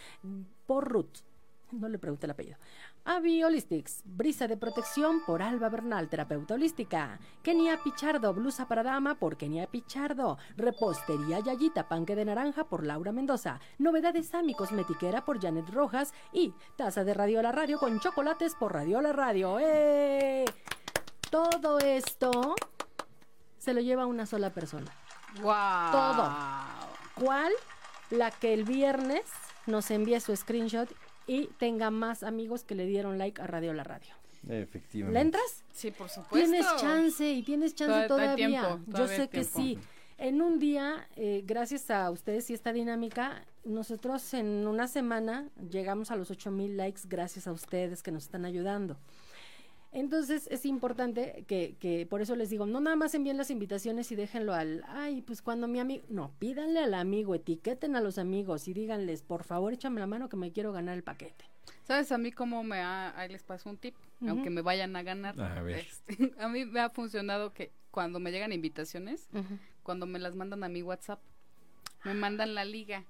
por 0.66 0.88
Ruth. 0.88 1.24
No 1.72 1.88
le 1.88 2.00
pregunté 2.00 2.26
el 2.26 2.32
apellido. 2.32 2.58
Avi 3.06 3.44
Holistics, 3.44 4.02
brisa 4.04 4.48
de 4.48 4.58
protección 4.58 5.24
por 5.26 5.44
Alba 5.44 5.70
Bernal, 5.70 6.10
terapeuta 6.10 6.56
holística. 6.56 7.20
Kenia 7.44 7.82
Pichardo, 7.84 8.34
blusa 8.34 8.68
para 8.68 8.82
dama 8.82 9.16
por 9.16 9.38
Kenia 9.38 9.68
Pichardo. 9.68 10.38
Repostería 10.58 11.40
Yayita, 11.40 11.88
panque 11.88 12.16
de 12.16 12.26
naranja 12.26 12.64
por 12.64 12.86
Laura 12.86 13.12
Mendoza. 13.12 13.60
Novedades 13.78 14.34
Ami 14.34 14.56
Cosmetiquera 14.56 15.26
por 15.26 15.40
Janet 15.40 15.70
Rojas. 15.70 16.14
Y 16.34 16.54
taza 16.76 17.04
de 17.04 17.14
Radio 17.14 17.42
La 17.44 17.52
Radio 17.52 17.78
con 17.78 18.00
chocolates 18.00 18.56
por 18.56 18.74
Radio 18.74 19.02
La 19.02 19.14
Radio. 19.14 19.60
¡Eh! 19.60 20.46
Todo 21.30 21.78
esto 21.78 22.56
se 23.60 23.76
lo 23.76 23.82
lleva 23.82 24.08
una 24.08 24.26
sola 24.26 24.50
persona. 24.50 24.92
¡Wow! 25.42 25.92
Todo. 25.92 26.36
¿Cuál? 27.14 27.54
La 28.10 28.32
que 28.32 28.56
el 28.56 28.64
viernes 28.64 29.22
nos 29.68 29.92
envíe 29.92 30.20
su 30.20 30.36
screenshot 30.36 30.90
y 31.30 31.48
tenga 31.60 31.92
más 31.92 32.24
amigos 32.24 32.64
que 32.64 32.74
le 32.74 32.88
dieron 32.88 33.20
like 33.20 33.40
a 33.40 33.46
Radio 33.46 33.72
La 33.74 33.84
Radio. 33.84 34.16
Efectivamente. 34.48 35.14
¿Le 35.14 35.22
entras? 35.26 35.64
Sí, 35.72 35.92
por 35.92 36.10
supuesto. 36.10 36.36
Tienes 36.38 36.66
chance 36.78 37.32
y 37.32 37.44
tienes 37.44 37.76
chance 37.76 38.08
Todavía 38.08 38.32
hay 38.48 38.54
todavía. 38.54 38.78
tiempo, 38.78 38.98
Yo 38.98 39.08
sé 39.08 39.30
que 39.30 39.44
sí. 39.44 39.78
En 40.18 40.42
un 40.42 40.58
día, 40.58 41.08
eh, 41.16 41.44
gracias 41.46 41.92
a 41.92 42.10
ustedes 42.10 42.50
y 42.50 42.54
esta 42.54 42.74
dinámica, 42.74 43.46
nosotros 43.64 44.34
en 44.34 44.68
una 44.68 44.88
semana 44.88 45.48
llegamos 45.70 46.10
a 46.10 46.16
los 46.16 46.32
8000 46.32 46.76
likes 46.78 47.02
gracias 47.08 47.48
a 47.48 47.52
ustedes 47.52 48.02
que 48.02 48.12
nos 48.12 48.24
están 48.24 48.44
ayudando. 48.46 48.98
Entonces 49.92 50.48
es 50.52 50.66
importante 50.66 51.46
que, 51.48 51.76
que 51.80 52.06
por 52.06 52.22
eso 52.22 52.36
les 52.36 52.50
digo, 52.52 52.66
no 52.68 52.80
nada 52.80 52.96
más 52.96 53.16
envíen 53.16 53.38
las 53.38 53.50
invitaciones 53.50 54.12
y 54.12 54.16
déjenlo 54.16 54.54
al, 54.54 54.84
ay, 54.88 55.22
pues 55.22 55.42
cuando 55.42 55.68
mi 55.68 55.80
amigo, 55.80 56.04
no, 56.10 56.32
pídanle 56.38 56.80
al 56.80 56.94
amigo, 56.94 57.34
etiqueten 57.34 57.96
a 57.96 58.02
los 58.02 58.20
amigos 58.20 58.68
y 58.68 58.74
díganles, 58.74 59.24
por 59.24 59.44
favor, 59.44 59.74
échame 59.74 60.00
la 60.00 60.06
mano 60.08 60.30
que 60.30 60.38
me 60.38 60.52
quiero 60.52 60.72
ganar 60.72 60.96
el 60.96 61.04
paquete. 61.04 61.46
¿Sabes 61.84 62.12
a 62.12 62.20
mí 62.20 62.32
cómo 62.32 62.64
me 62.64 62.78
ha, 62.82 63.18
ahí 63.20 63.30
les 63.30 63.42
paso 63.42 63.68
un 63.70 63.78
tip, 63.78 63.96
aunque 64.28 64.52
me 64.52 64.62
vayan 64.62 64.96
a 64.96 65.02
ganar? 65.02 65.40
A 65.42 65.62
ver. 65.64 65.80
Este, 65.80 66.34
a 66.40 66.48
mí 66.50 66.66
me 66.66 66.82
ha 66.82 66.90
funcionado 66.92 67.52
que 67.54 67.72
cuando 67.90 68.20
me 68.20 68.32
llegan 68.32 68.54
invitaciones, 68.54 69.28
cuando 69.82 70.06
me 70.06 70.20
las 70.20 70.36
mandan 70.36 70.64
a 70.64 70.70
mi 70.70 70.84
WhatsApp, 70.84 71.20
me 72.06 72.14
mandan 72.14 72.54
la 72.54 72.64
liga 72.64 73.06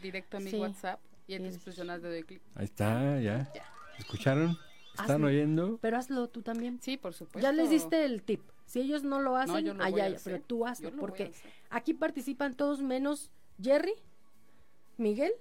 directo 0.00 0.36
a 0.36 0.40
mi 0.40 0.50
Sí. 0.50 0.56
WhatsApp 0.58 1.00
y 1.26 1.34
entonces 1.34 1.58
Es- 1.58 1.64
pues 1.64 1.76
de 1.76 2.08
doy 2.08 2.22
clic. 2.22 2.42
Ahí 2.54 2.66
está, 2.66 3.20
ya. 3.20 3.50
Ya. 3.52 3.64
¿Escucharon? 3.98 4.56
¿Están 5.00 5.16
Hazlo. 5.16 5.26
oyendo? 5.28 5.78
Pero 5.80 5.96
hazlo 5.96 6.28
tú 6.28 6.42
también. 6.42 6.80
Sí, 6.82 6.96
por 6.96 7.14
supuesto. 7.14 7.40
Ya 7.40 7.52
les 7.52 7.70
diste 7.70 8.04
el 8.04 8.22
tip. 8.22 8.42
Si 8.66 8.80
ellos 8.80 9.02
no 9.02 9.20
lo 9.20 9.30
No, 9.30 9.36
hacen, 9.36 9.64
yo 9.64 9.74
lo 9.74 9.84
voy 9.88 10.00
allá, 10.00 10.18
pero 10.24 10.40
tú 10.40 10.66
hazlo, 10.66 10.90
porque 10.92 11.32
aquí 11.70 11.94
participan 11.94 12.54
todos 12.54 12.82
menos 12.82 13.30
Jerry, 13.62 13.94
Miguel 14.98 15.32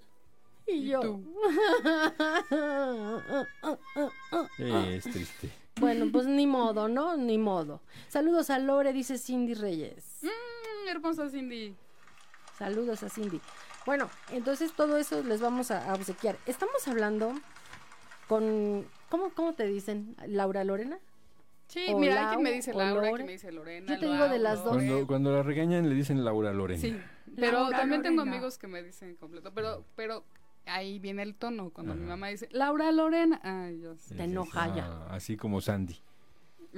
y, 0.66 0.72
Y 0.74 0.88
yo. 0.90 1.02
tú. 1.02 1.34
Es 4.60 5.04
triste. 5.04 5.52
bueno, 5.80 6.08
pues 6.12 6.26
ni 6.26 6.48
modo, 6.48 6.88
¿no? 6.88 7.18
Ni 7.18 7.38
modo. 7.38 7.82
Saludos 8.08 8.50
a 8.50 8.60
Lore, 8.60 8.94
dice 8.94 9.18
Cindy 9.18 9.54
Reyes. 9.54 10.20
Mm, 10.22 10.88
hermosa 10.90 11.30
Cindy. 11.30 11.76
Saludos 12.58 13.04
a 13.04 13.10
Cindy. 13.10 13.40
Bueno, 13.86 14.10
entonces 14.32 14.74
todo 14.74 14.98
eso 14.98 15.24
les 15.24 15.42
vamos 15.42 15.72
a, 15.72 15.90
a 15.90 15.94
obsequiar. 15.94 16.38
Estamos 16.46 16.88
hablando 16.88 17.34
con, 18.28 18.86
¿cómo, 19.10 19.30
cómo 19.34 19.54
te 19.54 19.66
dicen? 19.68 20.16
¿Laura 20.28 20.64
Lorena? 20.64 21.00
Sí, 21.68 21.86
O 21.90 21.98
mira, 22.00 22.14
hay 22.14 22.22
Lau, 22.22 22.30
quien 22.32 22.44
me 22.44 22.52
dice 22.54 22.74
Laura, 22.74 22.88
hay 22.88 22.96
Lore. 22.96 23.12
quien 23.16 23.26
me 23.26 23.32
dice 23.34 23.52
Lorena. 23.52 23.94
Yo 23.94 24.00
te 24.00 24.06
digo 24.06 24.30
de 24.30 24.40
las 24.40 24.64
dos. 24.64 24.76
Cuando, 24.76 25.08
cuando 25.08 25.32
la 25.34 25.44
regañan 25.44 25.90
le 25.90 25.96
dicen 25.96 26.24
Laura 26.24 26.54
Lorena. 26.54 26.80
Sí, 26.82 26.98
pero 27.36 27.60
Laura 27.64 27.78
también 27.78 28.02
tengo 28.02 28.22
amigos 28.22 28.58
que 28.58 28.68
me 28.68 28.82
dicen 28.82 29.16
completo, 29.18 29.52
pero 29.54 29.84
pero 29.96 30.24
ahí 30.66 31.00
viene 31.00 31.24
el 31.24 31.36
tono 31.36 31.70
cuando 31.72 31.94
mi 31.96 32.06
mamá 32.06 32.28
dice 32.30 32.48
Laura 32.52 32.92
Lorena, 32.92 33.40
ay, 33.44 33.82
yo 33.82 33.96
sé. 33.98 34.16
Te 34.16 34.24
enoja 34.24 34.74
ya. 34.76 34.86
Ah, 34.86 35.08
así 35.16 35.36
como 35.36 35.60
Sandy. 35.60 35.98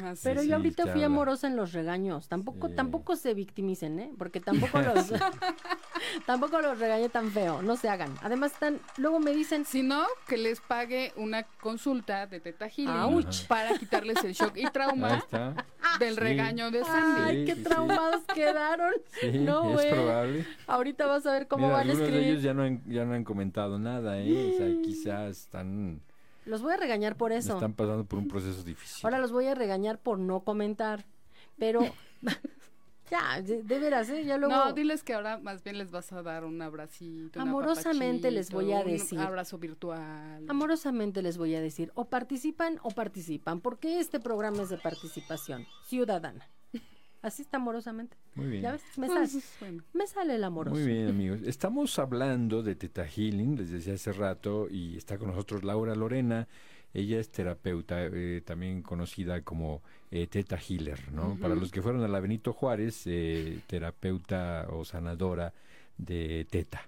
Así. 0.03 0.21
Pero 0.23 0.41
sí, 0.41 0.47
yo 0.47 0.55
ahorita 0.55 0.83
fui 0.83 0.91
habla. 0.91 1.05
amorosa 1.07 1.47
en 1.47 1.55
los 1.55 1.73
regaños. 1.73 2.27
Tampoco, 2.27 2.67
Sí. 2.69 2.75
tampoco 2.75 3.15
se 3.15 3.33
victimicen, 3.33 3.99
¿eh? 3.99 4.11
Porque 4.17 4.39
tampoco 4.39 4.79
los, 4.79 5.11
tampoco 6.25 6.61
los 6.61 6.79
regañé 6.79 7.09
tan 7.09 7.31
feo. 7.31 7.61
No 7.61 7.75
se 7.75 7.89
hagan. 7.89 8.13
Además 8.21 8.53
están, 8.53 8.79
luego 8.97 9.19
me 9.19 9.31
dicen, 9.31 9.65
Si 9.65 9.83
no, 9.83 10.03
que 10.27 10.37
les 10.37 10.61
pague 10.61 11.13
una 11.15 11.43
consulta 11.61 12.27
de 12.27 12.39
Teta 12.39 12.67
Healing 12.69 13.25
para 13.47 13.77
quitarles 13.77 14.23
el 14.23 14.33
shock 14.33 14.55
y 14.57 14.65
trauma 14.71 15.23
del 15.99 16.13
Sí. 16.15 16.19
regaño 16.19 16.71
de 16.71 16.83
Sandy. 16.83 17.21
ay, 17.23 17.37
Sí, 17.39 17.45
qué 17.45 17.55
sí, 17.55 17.57
sí. 17.57 17.63
traumados 17.69 18.21
quedaron. 18.33 18.93
Sí, 19.19 19.37
No, 19.39 19.67
es 19.69 19.73
güey. 19.75 19.91
probable. 19.91 20.45
Ahorita 20.67 21.05
vas 21.07 21.25
a 21.25 21.31
ver 21.33 21.47
cómo 21.47 21.67
Mira, 21.67 21.77
van 21.77 21.89
a 21.89 21.93
de 21.93 21.99
ellos 21.99 22.09
escribir. 22.09 22.39
ya 22.41 22.53
no 22.53 22.63
han, 22.63 22.83
ya 22.85 23.05
no 23.05 23.13
han 23.13 23.23
comentado 23.23 23.77
nada, 23.79 24.19
¿eh? 24.19 24.53
O 24.53 24.57
sea, 24.57 24.67
quizás 24.83 25.37
están, 25.37 26.01
Los 26.49 26.63
voy 26.63 26.73
a 26.73 26.77
regañar 26.77 27.15
por 27.15 27.31
eso. 27.31 27.53
están 27.53 27.73
pasando 27.73 28.05
por 28.05 28.17
un 28.17 28.27
proceso 28.27 28.63
difícil. 28.63 29.01
Ahora 29.03 29.19
los 29.19 29.31
voy 29.31 29.45
a 29.45 29.53
regañar 29.53 29.99
por 29.99 30.17
no 30.17 30.39
comentar. 30.39 31.05
Pero, 31.59 31.81
ya, 33.11 33.39
de, 33.43 33.61
de 33.61 33.79
veras, 33.79 34.09
¿eh? 34.09 34.25
Ya 34.25 34.39
luego... 34.39 34.55
No, 34.55 34.73
diles 34.73 35.03
que 35.03 35.13
ahora 35.13 35.37
más 35.37 35.63
bien 35.63 35.77
les 35.77 35.91
vas 35.91 36.11
a 36.11 36.23
dar 36.23 36.45
un 36.45 36.59
abracito. 36.59 37.39
Amorosamente 37.39 38.31
les 38.31 38.49
voy 38.49 38.73
a 38.73 38.83
decir. 38.83 39.19
Un 39.19 39.25
abrazo 39.25 39.59
virtual. 39.59 40.43
Amorosamente 40.49 41.21
les 41.21 41.37
voy 41.37 41.53
a 41.53 41.61
decir, 41.61 41.91
o 41.93 42.05
participan 42.05 42.79
o 42.81 42.89
participan, 42.89 43.61
porque 43.61 43.99
este 43.99 44.19
programa 44.19 44.63
es 44.63 44.69
de 44.69 44.77
participación 44.77 45.67
ciudadana. 45.85 46.49
Así 47.21 47.41
está 47.41 47.57
amorosamente. 47.57 48.15
Muy 48.35 48.47
bien. 48.47 48.61
¿Ya 48.63 48.71
ves? 48.73 48.81
Me 48.97 49.07
sale, 49.07 49.19
Pues, 49.31 49.53
bueno. 49.59 49.83
me 49.93 50.07
sale 50.07 50.35
el 50.35 50.43
amoroso. 50.43 50.75
Muy 50.75 50.85
bien, 50.87 51.07
amigos. 51.09 51.41
Estamos 51.43 51.99
hablando 51.99 52.63
de 52.63 52.75
Teta 52.75 53.05
Healing, 53.05 53.57
les 53.57 53.71
decía 53.71 53.93
hace 53.95 54.13
rato, 54.13 54.67
y 54.69 54.95
está 54.97 55.17
con 55.17 55.27
nosotros 55.29 55.63
Laura 55.63 55.95
Lorena. 55.95 56.47
Ella 56.93 57.19
es 57.19 57.29
terapeuta, 57.29 58.05
eh, 58.05 58.41
también 58.43 58.81
conocida 58.81 59.41
como 59.43 59.81
eh, 60.11 60.27
Teta 60.27 60.57
Healer, 60.57 61.11
¿no? 61.11 61.37
Para 61.39 61.53
los 61.55 61.71
que 61.71 61.81
fueron 61.81 62.03
a 62.03 62.07
la 62.07 62.19
Benito 62.19 62.53
Juárez, 62.53 63.03
eh, 63.05 63.59
terapeuta 63.67 64.67
o 64.71 64.83
sanadora 64.85 65.53
de 65.97 66.47
Teta, 66.49 66.81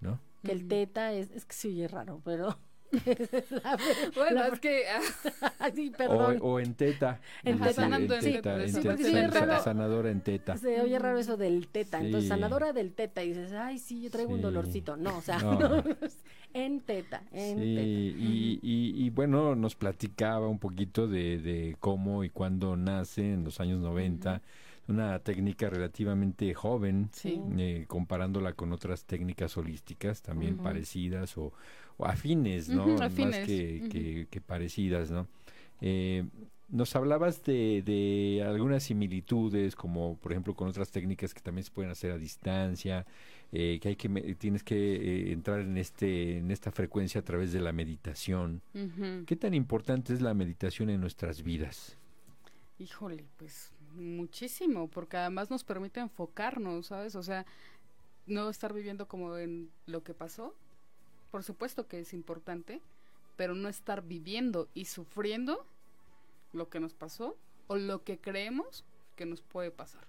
¿no? 0.00 0.20
Que 0.44 0.52
el 0.52 0.68
teta 0.68 1.12
es, 1.12 1.30
es 1.30 1.44
que 1.44 1.54
se 1.54 1.68
oye 1.68 1.88
raro, 1.88 2.20
pero... 2.24 2.58
La 3.62 3.78
Bueno, 4.14 4.40
la- 4.40 4.48
es 4.48 4.60
que 4.60 4.82
ah, 5.60 5.70
sí, 5.74 5.90
O, 5.94 5.96
perdón. 5.96 6.38
o 6.40 6.60
en 6.60 6.74
Teta. 6.74 7.20
En 7.44 7.58
teta. 7.58 7.72
Sanando 7.72 8.14
en 8.14 8.20
teta, 8.20 8.36
teta, 8.56 8.62
en 8.64 8.72
sí, 8.74 8.80
teta, 8.80 9.58
sí, 9.58 9.62
sanadora 9.64 10.10
en 10.10 10.20
Teta. 10.20 10.56
Se 10.56 10.80
oye 10.80 10.98
raro 10.98 11.18
eso 11.18 11.36
del 11.36 11.68
teta. 11.68 11.98
Entonces, 11.98 12.24
Sí. 12.24 12.28
sanadora 12.28 12.72
del 12.72 12.92
teta. 12.92 13.22
Y 13.24 13.28
dices, 13.28 13.52
ay, 13.52 13.78
sí, 13.78 14.00
yo 14.02 14.10
traigo 14.10 14.30
un 14.30 14.38
Sí. 14.38 14.42
dolorcito. 14.42 14.96
No, 14.96 15.18
o 15.18 15.20
sea, 15.20 15.38
No. 15.38 15.82
en 16.54 16.80
teta, 16.80 17.22
en 17.32 17.58
Sí, 17.58 17.74
teta. 17.74 17.82
y, 17.86 18.60
y, 18.62 19.04
y 19.04 19.10
bueno, 19.10 19.54
nos 19.54 19.74
platicaba 19.74 20.48
un 20.48 20.58
poquito 20.58 21.06
de, 21.06 21.38
de 21.38 21.76
cómo 21.80 22.24
y 22.24 22.30
cuándo 22.30 22.76
nace 22.76 23.32
en 23.34 23.44
los 23.44 23.60
años 23.60 23.80
90 23.80 24.40
una 24.88 25.18
técnica 25.18 25.68
relativamente 25.68 26.54
joven, 26.54 27.10
Sí. 27.12 27.38
eh, 27.58 27.84
comparándola 27.86 28.54
con 28.54 28.72
otras 28.72 29.04
técnicas 29.04 29.54
holísticas 29.58 30.22
también 30.22 30.56
parecidas 30.56 31.36
o 31.36 31.52
afines, 32.04 32.68
¿no? 32.68 32.86
Más 32.86 33.00
afines, 33.02 33.46
que, 33.46 33.88
que- 33.90 34.26
que 34.30 34.40
parecidas, 34.40 35.10
¿no? 35.10 35.26
Eh, 35.80 36.24
nos 36.68 36.94
hablabas 36.96 37.42
de, 37.44 37.82
de 37.82 38.44
algunas 38.46 38.82
similitudes, 38.82 39.74
como 39.74 40.18
por 40.18 40.32
ejemplo 40.32 40.54
con 40.54 40.68
otras 40.68 40.90
técnicas 40.90 41.32
que 41.32 41.40
también 41.40 41.64
se 41.64 41.70
pueden 41.70 41.90
hacer 41.90 42.10
a 42.12 42.18
distancia, 42.18 43.06
eh, 43.52 43.78
que 43.80 43.88
hay 43.88 43.96
que 43.96 44.08
tienes 44.34 44.62
que 44.62 44.76
eh, 44.76 45.32
entrar 45.32 45.60
en 45.60 45.78
este 45.78 46.36
en 46.38 46.50
esta 46.50 46.70
frecuencia 46.70 47.20
a 47.22 47.24
través 47.24 47.52
de 47.52 47.60
la 47.60 47.72
meditación. 47.72 48.60
Ujú. 48.74 49.24
¿Qué 49.26 49.34
tan 49.36 49.54
importante 49.54 50.12
es 50.12 50.20
la 50.20 50.34
meditación 50.34 50.90
en 50.90 51.00
nuestras 51.00 51.42
vidas? 51.42 51.96
Híjole, 52.78 53.24
pues 53.38 53.72
muchísimo, 53.96 54.88
porque 54.88 55.16
además 55.16 55.50
nos 55.50 55.64
permite 55.64 56.00
enfocarnos, 56.00 56.88
¿sabes? 56.88 57.14
O 57.16 57.22
sea, 57.22 57.46
no 58.26 58.50
estar 58.50 58.74
viviendo 58.74 59.08
como 59.08 59.36
en 59.38 59.70
lo 59.86 60.02
que 60.02 60.12
pasó. 60.12 60.54
Por 61.30 61.44
supuesto 61.44 61.86
que 61.86 62.00
es 62.00 62.14
importante, 62.14 62.80
pero 63.36 63.54
no 63.54 63.68
estar 63.68 64.02
viviendo 64.02 64.68
y 64.74 64.86
sufriendo 64.86 65.66
lo 66.52 66.68
que 66.68 66.80
nos 66.80 66.94
pasó 66.94 67.36
o 67.66 67.76
lo 67.76 68.02
que 68.02 68.18
creemos 68.18 68.84
que 69.16 69.26
nos 69.26 69.42
puede 69.42 69.70
pasar. 69.70 70.06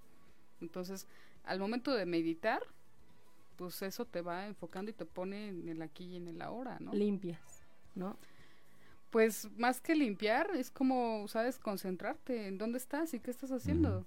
Entonces, 0.61 1.07
al 1.43 1.59
momento 1.59 1.93
de 1.93 2.05
meditar, 2.05 2.63
pues 3.57 3.81
eso 3.81 4.05
te 4.05 4.21
va 4.21 4.47
enfocando 4.47 4.89
y 4.91 4.93
te 4.93 5.05
pone 5.05 5.49
en 5.49 5.67
el 5.67 5.81
aquí 5.81 6.05
y 6.05 6.15
en 6.15 6.27
el 6.27 6.41
ahora, 6.41 6.77
¿no? 6.79 6.93
Limpias, 6.93 7.63
¿no? 7.95 8.17
Pues 9.09 9.49
más 9.57 9.81
que 9.81 9.95
limpiar, 9.95 10.51
es 10.55 10.71
como, 10.71 11.27
¿sabes? 11.27 11.59
Concentrarte 11.59 12.47
en 12.47 12.57
dónde 12.57 12.77
estás 12.77 13.13
y 13.13 13.19
qué 13.19 13.31
estás 13.31 13.51
haciendo. 13.51 14.05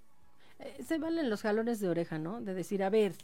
Eh, 0.62 0.82
se 0.86 0.98
valen 0.98 1.28
los 1.28 1.42
jalones 1.42 1.80
de 1.80 1.88
oreja, 1.88 2.18
¿no? 2.18 2.40
De 2.40 2.54
decir, 2.54 2.82
a 2.82 2.90
ver, 2.90 3.14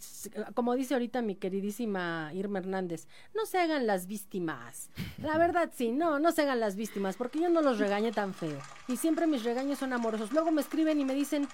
como 0.54 0.74
dice 0.74 0.94
ahorita 0.94 1.22
mi 1.22 1.36
queridísima 1.36 2.30
Irma 2.34 2.58
Hernández, 2.58 3.06
no 3.34 3.46
se 3.46 3.58
hagan 3.58 3.86
las 3.86 4.06
víctimas. 4.06 4.90
La 5.22 5.38
verdad, 5.38 5.70
sí, 5.74 5.92
no, 5.92 6.18
no 6.18 6.32
se 6.32 6.42
hagan 6.42 6.60
las 6.60 6.74
víctimas, 6.76 7.16
porque 7.16 7.40
yo 7.40 7.48
no 7.48 7.62
los 7.62 7.78
regañé 7.78 8.12
tan 8.12 8.34
feo. 8.34 8.58
Y 8.88 8.96
siempre 8.96 9.26
mis 9.26 9.44
regaños 9.44 9.78
son 9.78 9.92
amorosos. 9.92 10.32
Luego 10.32 10.50
me 10.50 10.60
escriben 10.60 11.00
y 11.00 11.04
me 11.04 11.14
dicen, 11.14 11.46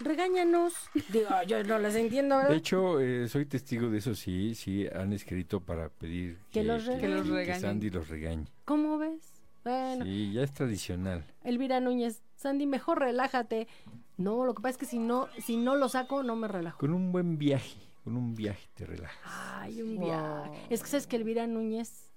regáñanos. 0.00 0.72
Digo, 1.12 1.28
yo 1.46 1.62
no 1.64 1.78
les 1.78 1.94
entiendo, 1.94 2.38
De 2.38 2.56
hecho, 2.56 3.00
eh, 3.00 3.28
soy 3.28 3.44
testigo 3.46 3.90
de 3.90 3.98
eso, 3.98 4.14
sí, 4.14 4.54
sí, 4.54 4.86
han 4.94 5.12
escrito 5.12 5.60
para 5.60 5.90
pedir 5.90 6.38
Que 6.52 6.64
los 6.64 6.84
Que 6.84 7.08
los 7.08 7.26
que 7.26 7.32
regañen. 7.32 7.60
Sandy 7.60 7.90
los 7.90 8.08
regañe. 8.08 8.46
¿Cómo 8.64 8.96
ves? 8.98 9.31
Bueno, 9.64 10.04
Sí, 10.04 10.32
ya 10.32 10.42
es 10.42 10.52
tradicional. 10.52 11.24
Elvira 11.44 11.80
Núñez, 11.80 12.22
Sandy, 12.36 12.66
mejor 12.66 12.98
relájate. 13.00 13.68
No, 14.16 14.44
lo 14.44 14.54
que 14.54 14.62
pasa 14.62 14.70
es 14.72 14.78
que 14.78 14.86
si 14.86 14.98
no, 14.98 15.28
si 15.38 15.56
no 15.56 15.76
lo 15.76 15.88
saco, 15.88 16.22
no 16.22 16.36
me 16.36 16.48
relajo. 16.48 16.78
Con 16.78 16.92
un 16.92 17.12
buen 17.12 17.38
viaje, 17.38 17.78
con 18.04 18.16
un 18.16 18.34
viaje 18.34 18.68
te 18.74 18.86
relajas. 18.86 19.18
Ay, 19.24 19.82
un 19.82 19.96
Wow. 19.96 20.04
viaje. 20.06 20.66
Es 20.70 20.82
que 20.82 20.88
sabes 20.88 21.06
que 21.06 21.16
Elvira 21.16 21.46
Núñez, 21.46 22.10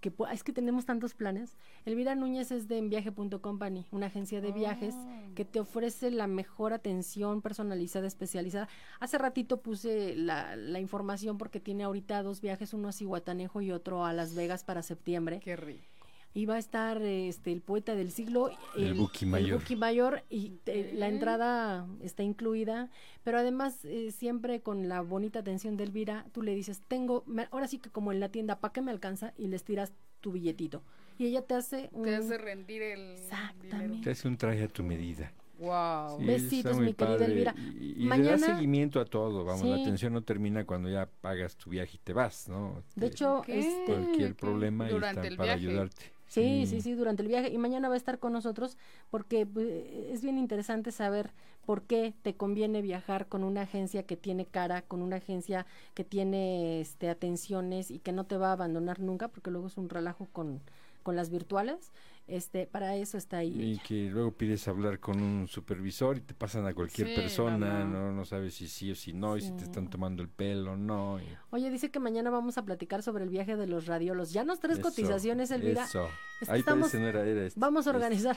que 0.00 0.12
es 0.32 0.42
que 0.44 0.52
tenemos 0.52 0.86
tantos 0.86 1.14
planes. 1.14 1.56
Elvira 1.84 2.14
Núñez 2.14 2.50
es 2.52 2.68
de 2.68 2.78
enviaje.company, 2.78 3.86
una 3.90 4.06
agencia 4.06 4.40
de 4.40 4.50
viajes 4.52 4.94
Ah. 4.96 5.22
que 5.34 5.44
te 5.44 5.60
ofrece 5.60 6.10
la 6.10 6.26
mejor 6.26 6.72
atención 6.72 7.42
personalizada, 7.42 8.06
especializada. 8.06 8.68
Hace 8.98 9.18
ratito 9.18 9.60
puse 9.60 10.16
la, 10.16 10.56
la 10.56 10.80
información 10.80 11.36
porque 11.38 11.60
tiene 11.60 11.84
ahorita 11.84 12.22
dos 12.22 12.40
viajes, 12.40 12.72
uno 12.74 12.88
a 12.88 12.92
Cihuatanejo 12.92 13.60
y 13.60 13.72
otro 13.72 14.04
a 14.04 14.12
Las 14.12 14.34
Vegas 14.34 14.64
para 14.64 14.82
septiembre. 14.82 15.40
Qué 15.44 15.54
rico. 15.56 15.84
Y 16.32 16.46
va 16.46 16.54
a 16.54 16.58
estar 16.58 17.02
este 17.02 17.50
el 17.50 17.60
poeta 17.60 17.96
del 17.96 18.12
siglo, 18.12 18.50
El 18.76 18.94
Buki 18.94 19.26
Mayor. 19.26 19.58
Buki 19.58 19.74
Mayor, 19.74 20.22
y 20.30 20.52
eh, 20.66 20.92
la 20.94 21.08
entrada 21.08 21.88
está 22.02 22.22
incluida, 22.22 22.88
pero 23.24 23.38
además 23.38 23.84
eh, 23.84 24.12
siempre 24.12 24.60
con 24.60 24.88
la 24.88 25.00
bonita 25.00 25.40
atención 25.40 25.76
de 25.76 25.84
Elvira, 25.84 26.26
tú 26.32 26.42
le 26.42 26.54
dices, 26.54 26.82
tengo, 26.86 27.24
me- 27.26 27.48
ahora 27.50 27.66
sí 27.66 27.78
que 27.78 27.90
como 27.90 28.12
en 28.12 28.20
la 28.20 28.28
tienda, 28.28 28.60
¿para 28.60 28.72
qué 28.72 28.80
me 28.80 28.92
alcanza? 28.92 29.34
Y 29.36 29.48
les 29.48 29.64
tiras 29.64 29.92
tu 30.20 30.30
billetito. 30.32 30.82
Y 31.18 31.26
ella 31.26 31.42
te 31.42 31.54
hace 31.54 31.88
un... 31.92 32.04
Te 32.04 32.14
hace 32.14 32.38
rendir 32.38 32.80
el 32.80 33.00
Exactamente. 33.16 34.04
Te 34.04 34.10
hace 34.10 34.28
un 34.28 34.36
traje 34.36 34.62
a 34.62 34.68
tu 34.68 34.84
medida. 34.84 35.32
Wow. 35.58 36.18
Sí, 36.20 36.24
Besitos, 36.26 36.78
mi 36.78 36.94
querida 36.94 37.06
padre. 37.18 37.24
Elvira. 37.26 37.54
Y, 37.78 37.84
y 37.84 37.94
le 37.96 38.04
Mañana- 38.06 38.30
das 38.30 38.40
seguimiento 38.42 39.00
a 39.00 39.04
todo, 39.04 39.44
vamos, 39.44 39.66
la 39.66 39.76
Sí. 39.76 39.82
atención 39.82 40.12
no 40.14 40.22
termina 40.22 40.64
cuando 40.64 40.88
ya 40.88 41.06
pagas 41.20 41.56
tu 41.56 41.68
viaje 41.70 41.96
y 41.96 41.98
te 41.98 42.12
vas, 42.14 42.48
¿no? 42.48 42.82
De 42.94 43.06
Este, 43.06 43.06
hecho, 43.06 43.42
este, 43.46 43.82
cualquier 43.84 44.34
problema 44.36 44.90
y 44.90 44.94
están 44.94 45.24
el 45.24 45.36
para 45.36 45.56
viaje. 45.56 45.68
ayudarte. 45.68 46.12
Sí, 46.30 46.64
sí, 46.68 46.80
sí, 46.80 46.94
durante 46.94 47.22
el 47.22 47.28
viaje. 47.28 47.50
Y 47.50 47.58
mañana 47.58 47.88
va 47.88 47.94
a 47.94 47.96
estar 47.96 48.20
con 48.20 48.32
nosotros 48.32 48.78
porque 49.10 49.46
pues, 49.46 49.66
es 50.12 50.22
bien 50.22 50.38
interesante 50.38 50.92
saber 50.92 51.32
por 51.66 51.82
qué 51.82 52.14
te 52.22 52.34
conviene 52.36 52.82
viajar 52.82 53.26
con 53.26 53.42
una 53.42 53.62
agencia 53.62 54.04
que 54.04 54.16
tiene 54.16 54.46
cara, 54.46 54.82
con 54.82 55.02
una 55.02 55.16
agencia 55.16 55.66
que 55.92 56.04
tiene 56.04 56.80
este, 56.80 57.10
atenciones 57.10 57.90
y 57.90 57.98
que 57.98 58.12
no 58.12 58.24
te 58.24 58.36
va 58.36 58.50
a 58.50 58.52
abandonar 58.52 59.00
nunca, 59.00 59.26
porque 59.26 59.50
luego 59.50 59.66
es 59.66 59.76
un 59.76 59.88
relajo 59.88 60.28
con, 60.32 60.60
con 61.02 61.16
las 61.16 61.30
virtuales. 61.30 61.90
Este, 62.30 62.66
para 62.68 62.94
eso 62.94 63.18
está 63.18 63.38
ahí. 63.38 63.72
Y 63.72 63.78
que 63.80 64.08
luego 64.08 64.30
pides 64.30 64.68
hablar 64.68 65.00
con 65.00 65.20
un 65.20 65.48
supervisor 65.48 66.16
y 66.16 66.20
te 66.20 66.32
pasan 66.32 66.64
a 66.64 66.72
cualquier 66.72 67.08
Sí, 67.08 67.14
persona, 67.16 67.84
no, 67.84 68.12
no. 68.12 68.24
sabes 68.24 68.54
si 68.54 68.68
sí 68.68 68.92
o 68.92 68.94
si 68.94 69.12
no, 69.12 69.36
y 69.36 69.40
si 69.40 69.50
te 69.50 69.64
están 69.64 69.90
tomando 69.90 70.22
el 70.22 70.28
pelo 70.28 70.72
o 70.72 70.76
no. 70.76 71.18
y- 71.20 71.24
Oye, 71.50 71.70
dice 71.70 71.90
que 71.90 71.98
mañana 71.98 72.30
vamos 72.30 72.56
a 72.56 72.64
platicar 72.64 73.02
sobre 73.02 73.24
el 73.24 73.30
viaje 73.30 73.56
de 73.56 73.66
los 73.66 73.86
radiolos. 73.86 74.32
Ya 74.32 74.44
nos 74.44 74.60
tres 74.60 74.78
Eso, 74.78 74.88
cotizaciones, 74.88 75.50
Elvira. 75.50 75.84
Eso. 75.84 76.06
Ahí 76.46 76.60
estamos- 76.60 76.82
parece 76.92 77.00
no 77.00 77.08
era, 77.08 77.26
era 77.26 77.46
este, 77.46 77.58
Vamos 77.58 77.86
a 77.88 77.90
este. 77.90 77.96
organizar. 77.96 78.36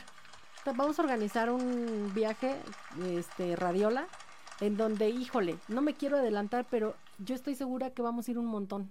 Vamos 0.65 0.97
a 0.97 1.01
organizar 1.03 1.51
un 1.51 2.11
viaje, 2.15 2.55
este, 3.11 3.55
radiola, 3.55 4.07
en 4.59 4.75
donde, 4.75 5.09
híjole, 5.09 5.57
no 5.67 5.81
me 5.81 5.93
quiero 5.93 6.17
adelantar, 6.17 6.65
pero 6.71 6.95
yo 7.19 7.35
estoy 7.35 7.53
segura 7.53 7.91
que 7.91 8.01
vamos 8.01 8.27
a 8.27 8.31
ir 8.31 8.39
un 8.39 8.45
montón. 8.47 8.89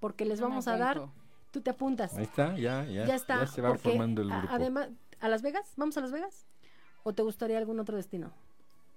Porque 0.00 0.24
les 0.24 0.40
vamos 0.40 0.66
a 0.68 0.78
dar. 0.78 1.02
Tú 1.54 1.60
te 1.60 1.70
apuntas. 1.70 2.14
Ahí 2.16 2.24
está, 2.24 2.56
ya, 2.58 2.84
ya. 2.84 3.06
ya 3.06 3.14
está. 3.14 3.46
se 3.46 3.62
va 3.62 3.68
porque 3.68 3.82
formando 3.90 4.22
el 4.22 4.28
grupo. 4.28 4.48
Además, 4.50 4.88
¿a 5.20 5.28
Las 5.28 5.40
Vegas? 5.42 5.72
¿Vamos 5.76 5.96
a 5.96 6.00
Las 6.00 6.10
Vegas? 6.10 6.46
¿O 7.04 7.12
te 7.12 7.22
gustaría 7.22 7.56
algún 7.58 7.78
otro 7.78 7.96
destino? 7.96 8.32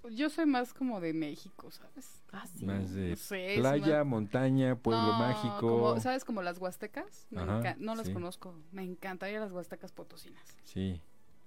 Yo 0.10 0.30
soy 0.30 0.46
más 0.48 0.74
como 0.74 1.00
de 1.02 1.14
México, 1.14 1.70
¿sabes? 1.70 2.24
Ah, 2.32 2.48
sí. 2.48 2.66
Más 2.66 2.94
de 2.94 3.12
No 3.12 3.16
sé, 3.18 3.54
es 3.54 3.60
playa, 3.60 3.98
más- 4.00 4.08
montaña, 4.08 4.76
pueblo 4.76 5.06
No, 5.06 5.20
mágico. 5.20 5.60
como- 5.60 6.00
¿Sabes 6.00 6.26
como 6.26 6.42
las 6.42 6.58
huastecas? 6.58 7.28
Me 7.30 7.42
Ajá, 7.42 7.60
enca- 7.62 7.76
no 7.78 7.94
las 7.94 8.08
sí. 8.08 8.14
conozco. 8.14 8.56
Me 8.72 8.84
encantaría 8.84 9.40
las 9.40 9.52
huastecas 9.52 9.92
potosinas. 9.92 10.42
Sí. 10.64 11.00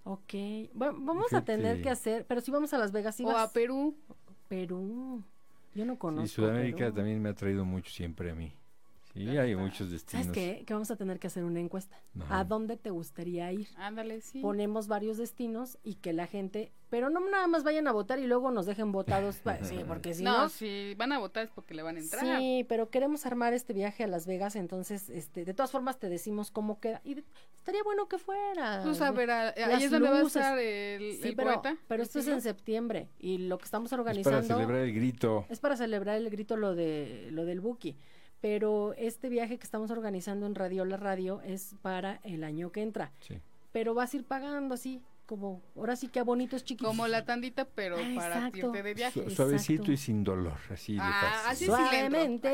Ok. 0.04 0.34
Bueno, 0.74 0.98
vamos 1.00 1.32
a 1.32 1.44
tener 1.44 1.82
que 1.82 1.90
hacer, 1.90 2.24
pero 2.26 2.40
si 2.40 2.50
vamos 2.52 2.72
a 2.72 2.78
Las 2.78 2.92
Vegas, 2.92 3.16
sí 3.16 3.24
o 3.24 3.36
a. 3.36 3.50
Perú. 3.52 3.96
Perú. 4.48 5.22
Yo 5.74 5.84
no 5.86 5.98
conozco. 5.98 6.24
Y 6.24 6.28
Sudamérica 6.28 6.78
Perú. 6.86 6.94
también 6.96 7.22
me 7.22 7.28
ha 7.30 7.34
traído 7.34 7.64
mucho 7.64 7.90
siempre 7.90 8.30
a 8.30 8.34
mí. 8.34 8.52
Sí, 9.20 9.26
¿Verdad? 9.26 9.44
hay 9.44 9.56
muchos 9.56 9.90
destinos. 9.90 10.26
¿Sabes 10.26 10.34
qué? 10.58 10.64
Que 10.64 10.72
vamos 10.74 10.90
a 10.90 10.96
tener 10.96 11.18
que 11.18 11.26
hacer 11.26 11.44
una 11.44 11.60
encuesta. 11.60 11.96
Ajá. 12.20 12.40
¿A 12.40 12.44
dónde 12.44 12.76
te 12.76 12.90
gustaría 12.90 13.52
ir? 13.52 13.68
Ándale, 13.76 14.20
sí. 14.20 14.40
Ponemos 14.40 14.88
varios 14.88 15.18
destinos 15.18 15.78
y 15.84 15.96
que 15.96 16.12
la 16.12 16.26
gente, 16.26 16.72
pero 16.88 17.10
no 17.10 17.20
nada 17.28 17.46
más 17.46 17.62
vayan 17.62 17.86
a 17.86 17.92
votar 17.92 18.18
y 18.18 18.26
luego 18.26 18.50
nos 18.50 18.66
dejen 18.66 18.92
votados, 18.92 19.36
pa- 19.44 19.62
sí, 19.64 19.80
porque 19.86 20.14
si 20.14 20.22
no, 20.24 20.38
no, 20.42 20.48
si 20.48 20.94
van 20.96 21.12
a 21.12 21.18
votar 21.18 21.44
es 21.44 21.50
porque 21.50 21.74
le 21.74 21.82
van 21.82 21.96
a 21.96 22.00
entrar. 22.00 22.38
sí, 22.38 22.64
pero 22.68 22.88
queremos 22.90 23.26
armar 23.26 23.52
este 23.52 23.72
viaje 23.72 24.04
a 24.04 24.06
Las 24.06 24.26
Vegas, 24.26 24.56
entonces, 24.56 25.10
este, 25.10 25.44
de 25.44 25.54
todas 25.54 25.70
formas 25.70 25.98
te 25.98 26.08
decimos 26.08 26.50
cómo 26.50 26.80
queda 26.80 27.00
y 27.04 27.14
de- 27.14 27.24
estaría 27.58 27.82
bueno 27.82 28.08
que 28.08 28.18
fuera. 28.18 28.80
Pues 28.84 29.00
a 29.02 29.10
ver, 29.12 29.30
a- 29.30 29.48
ahí 29.50 29.54
Las 29.56 29.82
es 29.82 29.90
donde 29.90 30.08
va 30.10 30.18
a 30.18 30.22
luces. 30.22 30.36
estar 30.42 30.58
el, 30.58 31.12
sí, 31.20 31.28
el 31.28 31.36
pero, 31.36 31.52
poeta. 31.60 31.76
pero 31.88 32.02
esto 32.02 32.18
es 32.20 32.26
en 32.28 32.40
septiembre 32.40 33.08
y 33.18 33.38
lo 33.38 33.58
que 33.58 33.64
estamos 33.66 33.86
Es 33.86 33.90
para 33.90 34.02
organizando 34.02 34.42
celebrar 34.54 34.80
el 34.80 34.94
grito. 34.94 35.44
es 35.48 35.60
para 35.60 35.76
celebrar 35.76 36.16
el 36.16 36.30
grito 36.30 36.56
lo 36.56 36.74
de 36.74 37.28
lo 37.32 37.44
del 37.44 37.60
Buki. 37.60 37.96
Pero 38.40 38.94
este 38.96 39.28
viaje 39.28 39.58
que 39.58 39.64
estamos 39.64 39.90
organizando 39.90 40.46
en 40.46 40.54
Radio 40.54 40.84
La 40.84 40.96
Radio 40.96 41.40
es 41.42 41.74
para 41.82 42.20
el 42.24 42.42
año 42.44 42.72
que 42.72 42.82
entra. 42.82 43.12
Sí. 43.20 43.34
Pero 43.72 43.94
vas 43.94 44.14
a 44.14 44.16
ir 44.16 44.24
pagando 44.24 44.74
así, 44.74 45.02
como, 45.26 45.62
ahora 45.76 45.94
sí 45.94 46.08
que 46.08 46.18
a 46.18 46.24
bonitos 46.24 46.64
chiquitos. 46.64 46.88
Como 46.88 47.06
la 47.06 47.24
tandita, 47.24 47.64
pero 47.66 47.96
Ah, 47.96 48.12
para 48.16 48.36
exacto. 48.48 48.58
irte 48.66 48.82
de 48.82 48.94
viaje. 48.94 49.22
Su- 49.24 49.30
suavecito 49.30 49.72
Exacto. 49.82 49.92
y 49.92 49.96
sin 49.98 50.24
dolor, 50.24 50.56
así 50.70 50.94
de 50.94 51.00
Ah, 51.02 51.50
así. 51.50 51.66
Suavemente, 51.66 52.48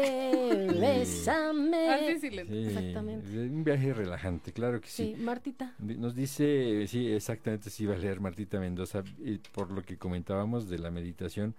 bésame. 0.79 1.89
Así 2.17 2.19
sí 2.21 2.27
Exactamente. 2.37 3.39
Un 3.39 3.65
viaje 3.65 3.95
relajante, 3.95 4.53
claro 4.53 4.81
que 4.81 4.89
Sí, 4.89 5.15
sí. 5.17 5.23
Martita. 5.23 5.73
Nos 5.79 6.15
dice, 6.15 6.85
sí, 6.89 7.07
exactamente, 7.13 7.71
sí 7.71 7.85
iba 7.85 7.95
a 7.95 7.99
leer 7.99 8.21
Martita 8.21 8.59
Mendoza, 8.59 9.03
y 9.19 9.39
por 9.39 9.71
lo 9.71 9.83
que 9.83 9.97
comentábamos 9.97 10.69
de 10.69 10.79
la 10.79 10.91
meditación. 10.91 11.55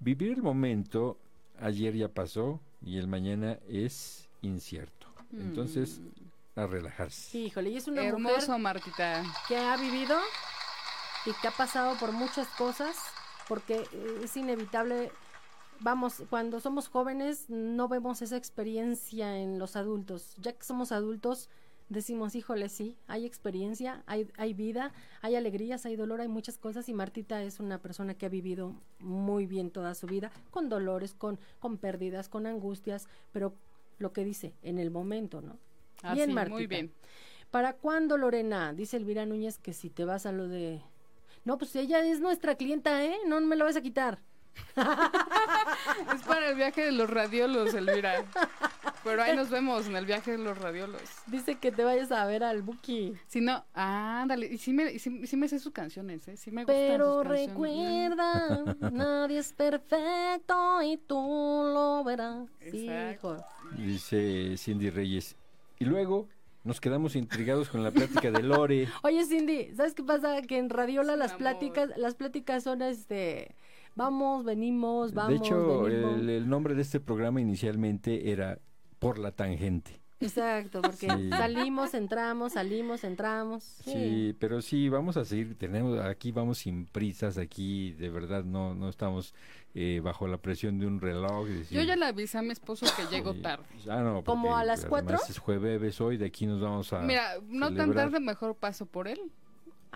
Vivir 0.00 0.32
el 0.32 0.42
momento, 0.42 1.18
ayer 1.60 1.94
ya 1.94 2.08
pasó 2.08 2.60
y 2.82 2.98
el 2.98 3.06
mañana 3.08 3.58
es 3.68 4.28
incierto. 4.42 5.06
Entonces, 5.32 6.00
Mm, 6.00 6.60
a 6.60 6.66
relajarse. 6.66 7.38
Híjole, 7.38 7.70
y 7.70 7.76
es 7.76 7.86
una 7.86 8.02
hermoso, 8.04 8.34
mujer 8.48 8.58
Martita. 8.60 9.22
que 9.46 9.56
ha 9.56 9.76
vivido 9.76 10.18
y 11.26 11.32
que 11.40 11.48
ha 11.48 11.52
pasado 11.52 11.96
por 11.98 12.12
muchas 12.12 12.48
cosas, 12.56 12.96
porque 13.48 13.76
eh, 13.92 14.20
es 14.24 14.36
inevitable. 14.36 15.12
Vamos, 15.80 16.22
cuando 16.30 16.58
somos 16.58 16.88
jóvenes 16.88 17.44
no 17.48 17.86
vemos 17.88 18.22
esa 18.22 18.36
experiencia 18.36 19.38
en 19.38 19.58
los 19.60 19.76
adultos. 19.76 20.34
Ya 20.38 20.52
que 20.52 20.64
somos 20.64 20.90
adultos, 20.90 21.48
decimos, 21.88 22.34
híjole, 22.34 22.68
sí, 22.68 22.96
hay 23.06 23.24
experiencia, 23.24 24.02
hay, 24.06 24.30
hay 24.36 24.54
vida, 24.54 24.92
hay 25.22 25.36
alegrías, 25.36 25.86
hay 25.86 25.96
dolor, 25.96 26.20
hay 26.20 26.28
muchas 26.28 26.58
cosas 26.58 26.88
y 26.88 26.94
Martita 26.94 27.42
es 27.42 27.60
una 27.60 27.78
persona 27.78 28.14
que 28.14 28.26
ha 28.26 28.28
vivido 28.28 28.74
muy 28.98 29.46
bien 29.46 29.70
toda 29.70 29.94
su 29.94 30.06
vida, 30.06 30.30
con 30.50 30.68
dolores, 30.68 31.14
con, 31.14 31.38
con 31.58 31.78
pérdidas, 31.78 32.28
con 32.28 32.46
angustias, 32.46 33.08
pero 33.32 33.54
lo 33.98 34.12
que 34.12 34.24
dice, 34.24 34.54
en 34.62 34.78
el 34.78 34.90
momento, 34.90 35.40
¿no? 35.40 35.58
Ah, 36.02 36.14
bien, 36.14 36.28
sí, 36.28 36.34
Martita. 36.34 36.54
muy 36.54 36.66
bien. 36.66 36.92
¿Para 37.50 37.72
cuándo, 37.72 38.18
Lorena? 38.18 38.72
Dice 38.72 38.98
Elvira 38.98 39.24
Núñez 39.24 39.58
que 39.58 39.72
si 39.72 39.88
te 39.88 40.04
vas 40.04 40.26
a 40.26 40.32
lo 40.32 40.48
de... 40.48 40.82
No, 41.44 41.56
pues 41.56 41.74
ella 41.76 42.04
es 42.04 42.20
nuestra 42.20 42.56
clienta, 42.56 43.04
¿eh? 43.04 43.16
No 43.26 43.40
me 43.40 43.56
la 43.56 43.64
vas 43.64 43.76
a 43.76 43.80
quitar. 43.80 44.18
Es 46.14 46.22
para 46.22 46.50
el 46.50 46.56
viaje 46.56 46.84
de 46.84 46.92
los 46.92 47.08
radiolos, 47.08 47.74
Elvira. 47.74 48.24
Pero 49.10 49.22
ahí 49.22 49.36
nos 49.36 49.50
vemos 49.50 49.86
en 49.86 49.96
el 49.96 50.06
viaje 50.06 50.32
de 50.32 50.38
los 50.38 50.58
radiolos. 50.58 51.00
Dice 51.26 51.56
que 51.56 51.72
te 51.72 51.84
vayas 51.84 52.12
a 52.12 52.24
ver 52.26 52.44
al 52.44 52.62
Buki. 52.62 53.14
Si 53.26 53.40
no, 53.40 53.64
ándale. 53.74 54.46
Y 54.46 54.58
sí 54.58 54.72
me, 54.72 54.98
sí, 54.98 55.26
sí 55.26 55.36
me 55.36 55.48
sé 55.48 55.58
sus 55.58 55.72
canciones, 55.72 56.26
¿eh? 56.28 56.36
Sí 56.36 56.50
me 56.50 56.62
gustan 56.64 56.76
Pero 56.76 57.14
sus 57.14 57.22
canciones. 57.24 57.48
recuerda, 57.50 58.64
nadie 58.92 59.38
es 59.38 59.52
perfecto 59.52 60.82
y 60.82 60.96
tú 60.98 61.16
lo 61.16 62.04
verás. 62.04 62.48
Exacto. 62.60 63.36
Hijo. 63.36 63.44
Dice 63.76 64.56
Cindy 64.56 64.90
Reyes. 64.90 65.36
Y 65.78 65.84
luego 65.84 66.28
nos 66.64 66.80
quedamos 66.80 67.16
intrigados 67.16 67.68
con 67.68 67.82
la 67.82 67.90
plática 67.90 68.30
de 68.30 68.42
Lore. 68.42 68.88
Oye, 69.02 69.24
Cindy, 69.24 69.70
¿sabes 69.74 69.94
qué 69.94 70.02
pasa? 70.02 70.42
Que 70.42 70.58
en 70.58 70.70
Radiola 70.70 71.16
las 71.16 71.30
amor. 71.32 71.38
pláticas, 71.38 71.90
las 71.96 72.14
pláticas 72.14 72.64
son 72.64 72.82
este, 72.82 73.54
vamos, 73.94 74.44
venimos, 74.44 75.14
vamos, 75.14 75.30
de 75.30 75.36
hecho, 75.36 75.82
venimos. 75.82 76.18
el, 76.18 76.28
el 76.30 76.48
nombre 76.48 76.74
de 76.74 76.82
este 76.82 77.00
programa 77.00 77.40
inicialmente 77.40 78.30
era 78.30 78.58
Por 78.98 79.18
la 79.18 79.32
Tangente. 79.32 80.00
Exacto, 80.20 80.82
porque 80.82 81.06
Sí. 81.08 81.30
salimos, 81.30 81.94
entramos, 81.94 82.54
salimos, 82.54 83.04
entramos. 83.04 83.62
Sí. 83.62 83.92
Sí, 83.92 84.36
pero 84.40 84.60
sí, 84.60 84.88
vamos 84.88 85.16
a 85.16 85.24
seguir, 85.24 85.56
tenemos, 85.56 86.00
aquí 86.00 86.32
vamos 86.32 86.58
sin 86.58 86.86
prisas, 86.86 87.38
aquí 87.38 87.92
de 87.92 88.08
verdad 88.10 88.42
no, 88.42 88.74
no 88.74 88.88
estamos 88.88 89.32
eh, 89.76 90.00
bajo 90.02 90.26
la 90.26 90.38
presión 90.38 90.80
de 90.80 90.86
un 90.86 91.00
reloj. 91.00 91.46
decir, 91.46 91.78
Yo 91.78 91.84
ya 91.84 91.94
le 91.94 92.06
avisé 92.06 92.36
a 92.38 92.42
mi 92.42 92.50
esposo 92.50 92.84
que 92.96 93.06
llego 93.14 93.32
sí, 93.32 93.42
tarde. 93.42 93.64
ah, 93.88 94.00
no, 94.02 94.24
¿Como 94.24 94.56
a 94.56 94.64
las 94.64 94.84
cuatro? 94.86 95.18
Es 95.28 95.38
jueves 95.38 96.00
hoy, 96.00 96.16
de 96.16 96.26
aquí 96.26 96.46
nos 96.46 96.60
vamos 96.60 96.92
a... 96.92 96.98
Mira, 97.02 97.34
no 97.46 97.66
tan 97.68 97.76
celebrar. 97.76 98.06
tarde, 98.10 98.18
mejor 98.18 98.56
paso 98.56 98.86
por 98.86 99.06
él 99.06 99.20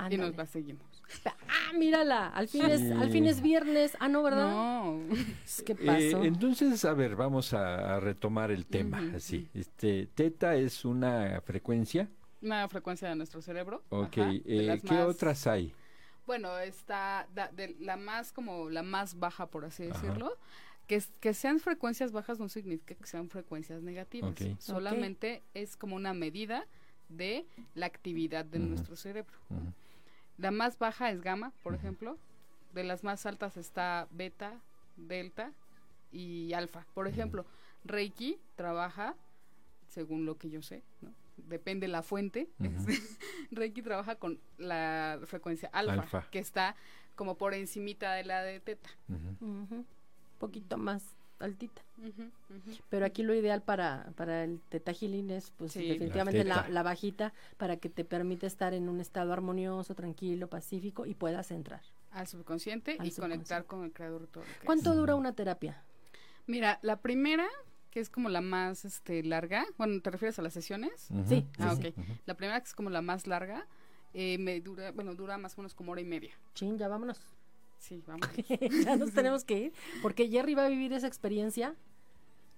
y 0.09 0.17
nos 0.19 0.37
la 0.37 0.47
seguimos. 0.47 1.02
Ah, 1.49 1.73
mírala, 1.75 2.29
al 2.29 2.49
fin, 2.49 2.63
es, 2.65 2.81
al 2.93 3.11
fin 3.11 3.27
es 3.27 3.41
viernes. 3.41 3.97
Ah, 4.01 4.09
no, 4.09 4.23
¿verdad? 4.23 4.51
No. 4.51 5.01
¿Qué 5.67 5.73
Eh, 5.73 6.11
pasó? 6.13 6.25
entonces, 6.25 6.85
a 6.85 6.93
ver, 6.95 7.17
vamos 7.17 7.53
a, 7.55 7.97
a 7.97 8.01
retomar 8.01 8.51
el 8.51 8.67
tema, 8.67 9.01
Ujú, 9.03 9.17
así. 9.17 9.49
Este, 9.55 10.07
teta 10.15 10.55
es 10.57 10.85
una 10.85 11.41
frecuencia, 11.45 12.09
Una 12.41 12.69
frecuencia 12.69 13.09
de 13.09 13.15
nuestro 13.17 13.41
cerebro. 13.43 13.83
ok. 13.91 14.19
ajá, 14.19 14.31
eh, 14.33 14.81
¿Qué 14.85 14.95
más- 14.95 15.07
otras 15.09 15.47
hay? 15.47 15.73
Bueno, 16.27 16.57
está 16.59 17.27
da- 17.35 17.49
de 17.49 17.77
la 17.81 17.97
más 17.97 18.33
como 18.33 18.71
la 18.71 18.83
más 18.83 19.19
baja, 19.19 19.47
por 19.47 19.65
así 19.65 19.85
Ajá. 19.85 20.01
decirlo. 20.01 20.37
Que, 20.87 20.97
es- 20.97 21.11
que 21.21 21.33
sean 21.35 21.59
frecuencias 21.61 22.13
bajas 22.13 22.39
no 22.39 22.49
significa 22.49 22.95
que 22.95 23.07
sean 23.07 23.29
frecuencias 23.29 23.83
negativas. 23.83 24.31
Ok. 24.33 24.59
Solamente 24.61 25.43
es 25.55 25.77
como 25.77 25.97
una 25.97 26.13
medida 26.15 26.67
de 27.09 27.47
la 27.75 27.87
actividad 27.87 28.45
de 28.45 28.59
nuestro 28.59 28.97
cerebro. 28.97 29.33
Ujú. 29.51 29.73
La 30.39 30.51
más 30.51 30.79
baja 30.79 31.11
es 31.11 31.21
gamma, 31.21 31.53
por 31.63 31.75
ejemplo. 31.75 32.19
De 32.73 32.85
las 32.85 33.05
más 33.05 33.27
altas 33.27 33.57
está 33.57 34.09
beta, 34.11 34.61
delta 34.97 35.53
y 36.11 36.53
alfa. 36.55 36.87
Por 36.95 37.07
ejemplo, 37.07 37.45
Reiki 37.85 38.39
trabaja, 38.57 39.15
según 39.89 40.25
lo 40.25 40.39
que 40.39 40.51
yo 40.51 40.63
sé, 40.63 40.83
¿no? 41.01 41.13
depende 41.37 41.89
la 41.89 42.03
fuente. 42.03 42.49
Reiki 43.51 43.83
trabaja 43.83 44.17
con 44.17 44.41
la 44.59 45.21
frecuencia 45.27 45.69
alfa, 45.73 45.93
Alfa. 45.95 46.29
que 46.31 46.39
está 46.39 46.77
como 47.15 47.37
por 47.37 47.55
encimita 47.55 48.15
de 48.15 48.25
la 48.25 48.43
de 48.43 48.61
teta. 48.61 48.91
Poquito 50.39 50.79
más 50.79 51.05
altita. 51.43 51.83
Pero 52.89 53.07
aquí 53.07 53.23
lo 53.23 53.35
ideal 53.35 53.63
para, 53.63 54.13
para 54.17 54.45
el 54.45 54.61
teta 54.69 54.93
healing 54.93 55.31
es, 55.31 55.51
pues, 55.57 55.73
Sí. 55.73 55.87
definitivamente 55.87 56.45
La 56.45 56.69
la, 56.69 56.83
bajita 56.83 57.33
para 57.57 57.77
que 57.77 57.89
te 57.89 58.05
permite 58.05 58.47
estar 58.47 58.75
en 58.75 58.89
un 58.89 59.01
estado 59.01 59.33
armonioso, 59.33 59.95
tranquilo, 59.95 60.49
pacífico 60.49 61.07
y 61.07 61.15
puedas 61.15 61.51
entrar. 61.51 61.83
Al 62.11 62.27
subconsciente 62.27 62.97
Al 62.99 63.07
y 63.07 63.13
conectar 63.13 63.65
con 63.65 63.85
el 63.85 63.93
creador 63.93 64.27
todo. 64.27 64.45
¿Cuánto 64.65 64.95
dura 64.95 65.15
una 65.15 65.33
terapia? 65.33 65.83
Mira, 66.47 66.79
la 66.83 67.01
primera, 67.01 67.47
que 67.91 68.01
es 68.01 68.11
como 68.11 68.29
la 68.29 68.41
más 68.41 68.85
este, 68.85 69.23
larga, 69.23 69.65
bueno, 69.79 70.01
¿te 70.03 70.11
refieres 70.11 70.39
a 70.39 70.43
las 70.43 70.53
sesiones? 70.53 71.09
Ujú. 71.11 71.29
Sí, 71.29 71.47
Ah, 71.59 71.75
sí, 71.77 71.89
ok. 71.89 72.07
La 72.27 72.35
primera, 72.35 72.61
que 72.61 72.67
es 72.67 72.75
como 72.75 72.91
la 72.91 73.01
más 73.01 73.27
larga, 73.27 73.67
eh, 74.13 74.39
me 74.39 74.61
dura, 74.61 74.91
bueno, 74.93 75.15
dura 75.15 75.39
más 75.39 75.55
o 75.57 75.63
menos 75.63 75.75
como 75.75 75.93
hora 75.93 76.01
y 76.01 76.05
media. 76.05 76.35
Chin, 76.55 76.77
ya 76.77 76.89
vámonos. 76.89 77.21
Sí, 77.83 78.01
vamos. 78.07 78.29
ya 78.85 78.97
nos 78.97 79.13
tenemos 79.13 79.45
que 79.45 79.59
ir. 79.59 79.73
Porque 80.03 80.29
Jerry 80.29 80.55
va 80.55 80.67
a 80.67 80.69
vivir 80.69 80.93
esa 80.93 81.09
experiencia. 81.09 81.75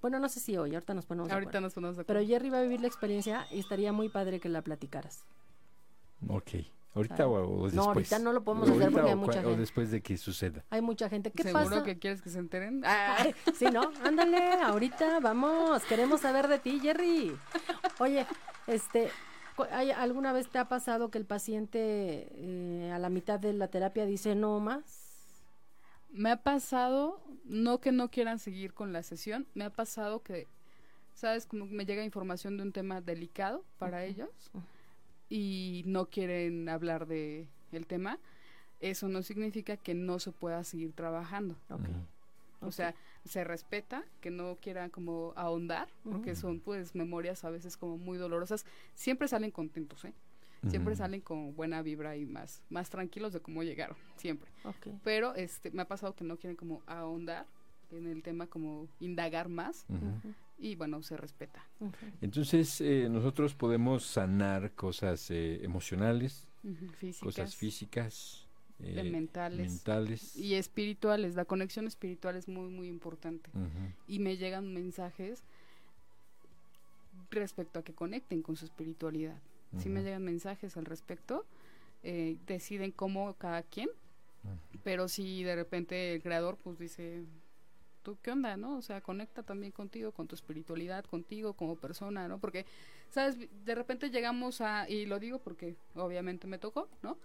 Bueno, 0.02 0.18
no 0.20 0.28
sé 0.28 0.38
si 0.38 0.54
hoy, 0.58 0.74
ahorita 0.74 0.92
nos 0.92 1.06
ponemos 1.06 1.28
de 1.28 1.34
Ahorita 1.34 1.48
acuerdo. 1.48 1.60
nos 1.66 1.72
ponemos 1.74 1.96
de 1.96 2.04
Pero 2.04 2.18
acuerdo. 2.20 2.34
Jerry 2.34 2.50
va 2.50 2.58
a 2.58 2.62
vivir 2.62 2.80
la 2.82 2.88
experiencia 2.88 3.46
y 3.50 3.58
estaría 3.60 3.90
muy 3.92 4.10
padre 4.10 4.38
que 4.38 4.50
la 4.50 4.60
platicaras. 4.60 5.24
Ok. 6.28 6.50
¿Ahorita 6.94 7.26
o, 7.26 7.32
o 7.32 7.64
después? 7.64 7.74
No, 7.74 7.82
ahorita 7.84 8.18
no 8.18 8.32
lo 8.34 8.44
podemos 8.44 8.68
hacer 8.68 8.82
¿Ahorita 8.82 8.98
porque 9.00 9.10
hay 9.10 9.16
mucha 9.16 9.38
cua- 9.40 9.44
O 9.44 9.48
gente. 9.48 9.60
después 9.60 9.90
de 9.90 10.02
que 10.02 10.16
suceda. 10.18 10.62
Hay 10.70 10.82
mucha 10.82 11.08
gente. 11.08 11.30
¿Qué 11.32 11.42
¿Seguro 11.42 11.64
pasa? 11.64 11.82
que 11.84 11.98
quieres 11.98 12.20
que 12.22 12.28
se 12.30 12.38
enteren? 12.38 12.82
Ah, 12.86 13.26
sí, 13.54 13.64
¿no? 13.72 13.90
Ándale, 14.04 14.38
ahorita 14.62 15.20
vamos, 15.20 15.82
queremos 15.84 16.20
saber 16.20 16.48
de 16.48 16.58
ti, 16.58 16.78
Jerry. 16.80 17.34
Oye, 17.98 18.26
este, 18.68 19.08
¿hay, 19.72 19.90
¿alguna 19.90 20.32
vez 20.34 20.48
te 20.50 20.58
ha 20.58 20.68
pasado 20.68 21.10
que 21.10 21.16
el 21.18 21.24
paciente 21.24 22.28
eh, 22.30 22.92
a 22.94 22.98
la 22.98 23.08
mitad 23.08 23.40
de 23.40 23.54
la 23.54 23.68
terapia 23.68 24.04
dice 24.06 24.34
no 24.36 24.60
más? 24.60 25.03
Me 26.14 26.30
ha 26.30 26.36
pasado, 26.42 27.20
no 27.44 27.80
que 27.80 27.90
no 27.92 28.08
quieran 28.08 28.38
seguir 28.38 28.72
con 28.72 28.92
la 28.92 29.02
sesión, 29.02 29.46
me 29.54 29.64
ha 29.64 29.70
pasado 29.70 30.22
que, 30.22 30.46
¿sabes? 31.12 31.44
Como 31.44 31.66
me 31.66 31.84
llega 31.84 32.04
información 32.04 32.56
de 32.56 32.62
un 32.62 32.72
tema 32.72 33.00
delicado 33.00 33.64
para 33.78 34.04
ellos 34.04 34.30
Ujú. 34.54 34.62
y 35.28 35.82
no 35.86 36.06
quieren 36.06 36.68
hablar 36.68 37.06
de 37.06 37.48
el 37.72 37.86
tema. 37.86 38.18
Eso 38.80 39.08
no 39.08 39.22
significa 39.22 39.76
que 39.76 39.94
no 39.94 40.18
se 40.20 40.30
pueda 40.30 40.62
seguir 40.62 40.92
trabajando. 40.92 41.56
Ok, 41.68 41.80
Ujú. 41.80 42.68
O 42.68 42.72
sea, 42.72 42.94
se 43.24 43.44
respeta 43.44 44.04
que 44.22 44.30
no 44.30 44.56
quieran 44.56 44.88
como 44.88 45.34
ahondar, 45.36 45.88
porque 46.02 46.34
son 46.34 46.60
pues 46.60 46.94
memorias 46.94 47.44
a 47.44 47.50
veces 47.50 47.76
como 47.76 47.98
muy 47.98 48.16
dolorosas. 48.16 48.64
Siempre 48.94 49.28
salen 49.28 49.50
contentos, 49.50 50.04
¿eh? 50.06 50.14
Siempre 50.68 50.96
salen 50.96 51.20
con 51.20 51.54
buena 51.54 51.82
vibra 51.82 52.16
y 52.16 52.24
más, 52.26 52.62
más 52.70 52.90
tranquilos 52.90 53.32
de 53.32 53.40
cómo 53.40 53.62
llegaron, 53.62 53.96
siempre. 54.16 54.50
Pero 55.02 55.34
este, 55.34 55.70
me 55.70 55.82
ha 55.82 55.88
pasado 55.88 56.14
que 56.14 56.24
no 56.24 56.36
quieren 56.36 56.56
como 56.56 56.82
ahondar 56.86 57.46
en 57.90 58.06
el 58.06 58.22
tema, 58.22 58.46
como 58.46 58.88
indagar 59.00 59.48
más, 59.48 59.86
y 60.58 60.76
bueno, 60.76 61.02
se 61.02 61.16
respeta. 61.16 61.66
Entonces, 62.20 62.80
eh, 62.80 63.08
nosotros 63.10 63.54
podemos 63.54 64.04
sanar 64.04 64.72
cosas 64.72 65.30
eh, 65.30 65.64
emocionales, 65.64 66.48
Físicas, 66.98 67.20
cosas 67.20 67.56
físicas, 67.56 68.46
eh, 68.80 69.02
mentales. 69.04 69.70
mentales. 69.70 70.36
Y 70.36 70.54
espirituales, 70.54 71.34
la 71.34 71.44
conexión 71.44 71.86
espiritual 71.86 72.36
es 72.36 72.48
muy, 72.48 72.70
muy 72.70 72.88
importante. 72.88 73.50
Y 74.08 74.18
me 74.18 74.36
llegan 74.36 74.72
mensajes 74.72 75.42
respecto 77.30 77.80
a 77.80 77.82
que 77.82 77.92
conecten 77.92 78.42
con 78.42 78.56
su 78.56 78.64
espiritualidad. 78.64 79.36
Si 79.78 79.88
me 79.88 80.00
Ujú. 80.00 80.06
llegan 80.06 80.24
mensajes 80.24 80.76
al 80.76 80.84
respecto, 80.84 81.44
eh, 82.02 82.36
deciden 82.46 82.92
cómo 82.92 83.34
cada 83.34 83.62
quien, 83.62 83.88
pero 84.82 85.08
si 85.08 85.42
de 85.42 85.56
repente 85.56 86.14
el 86.14 86.22
creador 86.22 86.56
pues 86.56 86.78
dice, 86.78 87.24
¿tú 88.02 88.18
qué 88.22 88.30
onda, 88.30 88.56
no? 88.56 88.76
O 88.76 88.82
sea, 88.82 89.00
conecta 89.00 89.42
también 89.42 89.72
contigo, 89.72 90.12
con 90.12 90.28
tu 90.28 90.34
espiritualidad, 90.34 91.04
contigo 91.04 91.54
como 91.54 91.76
persona, 91.76 92.28
¿no? 92.28 92.38
Porque, 92.38 92.66
¿sabes? 93.10 93.36
De 93.64 93.74
repente 93.74 94.10
llegamos 94.10 94.60
a, 94.60 94.88
y 94.88 95.06
lo 95.06 95.18
digo 95.18 95.38
porque 95.38 95.76
obviamente 95.94 96.46
me 96.46 96.58
tocó, 96.58 96.88
¿no? 97.02 97.18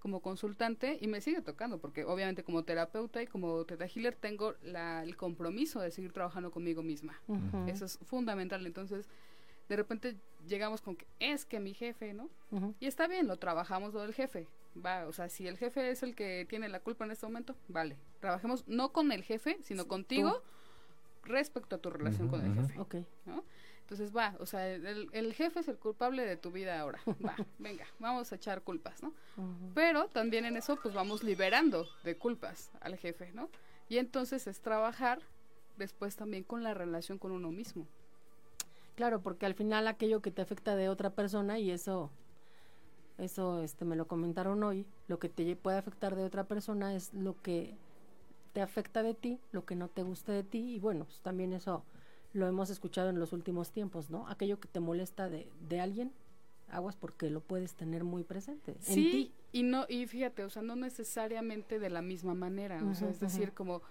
Como 0.00 0.20
consultante 0.20 0.98
y 1.00 1.06
me 1.06 1.20
sigue 1.20 1.40
tocando, 1.40 1.78
porque 1.78 2.04
obviamente 2.04 2.42
como 2.42 2.64
terapeuta 2.64 3.22
y 3.22 3.26
como 3.26 3.64
teta 3.64 3.86
healer 3.86 4.14
tengo 4.14 4.54
la, 4.62 5.02
el 5.02 5.16
compromiso 5.16 5.80
de 5.80 5.90
seguir 5.90 6.12
trabajando 6.12 6.50
conmigo 6.50 6.82
misma. 6.82 7.18
Eso 7.66 7.86
es 7.86 7.98
fundamental. 8.04 8.66
Entonces, 8.66 9.08
de 9.68 9.76
repente 9.76 10.16
llegamos 10.46 10.80
con 10.80 10.96
que 10.96 11.06
es 11.18 11.44
que 11.44 11.60
mi 11.60 11.74
jefe, 11.74 12.12
¿no? 12.12 12.28
ujú. 12.50 12.74
Y 12.80 12.86
está 12.86 13.06
bien, 13.06 13.26
lo 13.26 13.36
trabajamos 13.38 13.94
lo 13.94 14.02
del 14.02 14.14
jefe. 14.14 14.46
Va, 14.84 15.06
o 15.06 15.12
sea, 15.12 15.28
si 15.28 15.46
el 15.46 15.56
jefe 15.56 15.90
es 15.90 16.02
el 16.02 16.14
que 16.14 16.46
tiene 16.48 16.68
la 16.68 16.80
culpa 16.80 17.04
en 17.04 17.12
este 17.12 17.26
momento, 17.26 17.54
vale. 17.68 17.96
Trabajemos 18.20 18.66
no 18.66 18.92
con 18.92 19.12
el 19.12 19.22
jefe, 19.22 19.58
sino 19.62 19.86
contigo 19.86 20.42
respecto 21.22 21.76
a 21.76 21.78
tu 21.78 21.90
relación 21.90 22.28
Ujú, 22.28 22.36
con 22.36 22.46
el 22.46 22.54
jefe. 22.54 22.78
Ok, 22.80 22.96
Entonces 23.82 24.16
va, 24.16 24.34
o 24.40 24.46
sea, 24.46 24.68
el, 24.68 25.08
el 25.12 25.34
jefe 25.34 25.60
es 25.60 25.68
el 25.68 25.78
culpable 25.78 26.24
de 26.24 26.36
tu 26.36 26.50
vida 26.50 26.80
ahora. 26.80 27.00
Va, 27.24 27.36
venga, 27.58 27.86
vamos 27.98 28.32
a 28.32 28.36
echar 28.36 28.62
culpas, 28.62 29.02
¿no? 29.02 29.08
ujú. 29.36 29.72
Pero 29.74 30.08
también 30.08 30.44
en 30.46 30.56
eso, 30.56 30.76
pues 30.76 30.94
vamos 30.94 31.22
liberando 31.22 31.86
de 32.02 32.16
culpas 32.16 32.70
al 32.80 32.96
jefe, 32.96 33.30
¿no? 33.32 33.50
Y 33.88 33.98
entonces 33.98 34.46
es 34.46 34.60
trabajar 34.60 35.20
después 35.76 36.16
también 36.16 36.44
con 36.44 36.62
la 36.62 36.72
relación 36.74 37.18
con 37.18 37.32
uno 37.32 37.50
mismo. 37.50 37.86
Claro, 38.94 39.22
porque 39.22 39.46
al 39.46 39.54
final 39.54 39.88
aquello 39.88 40.20
que 40.20 40.30
te 40.30 40.42
afecta 40.42 40.76
de 40.76 40.88
otra 40.88 41.10
persona 41.10 41.58
y 41.58 41.70
eso 41.70 42.10
eso 43.18 43.62
este 43.62 43.84
me 43.84 43.96
lo 43.96 44.06
comentaron 44.06 44.62
hoy, 44.64 44.86
lo 45.06 45.18
que 45.18 45.28
te 45.28 45.54
puede 45.56 45.78
afectar 45.78 46.16
de 46.16 46.24
otra 46.24 46.44
persona 46.44 46.94
es 46.94 47.14
lo 47.14 47.40
que 47.42 47.76
te 48.52 48.60
afecta 48.60 49.02
de 49.02 49.14
ti, 49.14 49.40
lo 49.52 49.64
que 49.64 49.76
no 49.76 49.88
te 49.88 50.02
gusta 50.02 50.32
de 50.32 50.42
ti 50.42 50.74
y 50.74 50.80
bueno, 50.80 51.04
pues 51.04 51.20
también 51.20 51.52
eso 51.52 51.84
lo 52.32 52.48
hemos 52.48 52.70
escuchado 52.70 53.10
en 53.10 53.18
los 53.18 53.32
últimos 53.32 53.70
tiempos, 53.70 54.10
¿no? 54.10 54.28
Aquello 54.28 54.58
que 54.58 54.68
te 54.68 54.80
molesta 54.80 55.28
de, 55.28 55.48
de 55.68 55.80
alguien, 55.80 56.12
aguas 56.68 56.96
porque 56.96 57.30
lo 57.30 57.40
puedes 57.40 57.74
tener 57.74 58.02
muy 58.02 58.24
presente 58.24 58.76
sí, 58.80 58.92
en 58.92 59.10
ti. 59.10 59.32
y 59.52 59.62
no 59.62 59.86
y 59.88 60.06
fíjate, 60.06 60.44
o 60.44 60.50
sea, 60.50 60.62
no 60.62 60.74
necesariamente 60.74 61.78
de 61.78 61.90
la 61.90 62.02
misma 62.02 62.34
manera, 62.34 62.82
o 62.84 62.94
sea, 62.94 63.10
es 63.10 63.20
decir, 63.20 63.52
como 63.52 63.82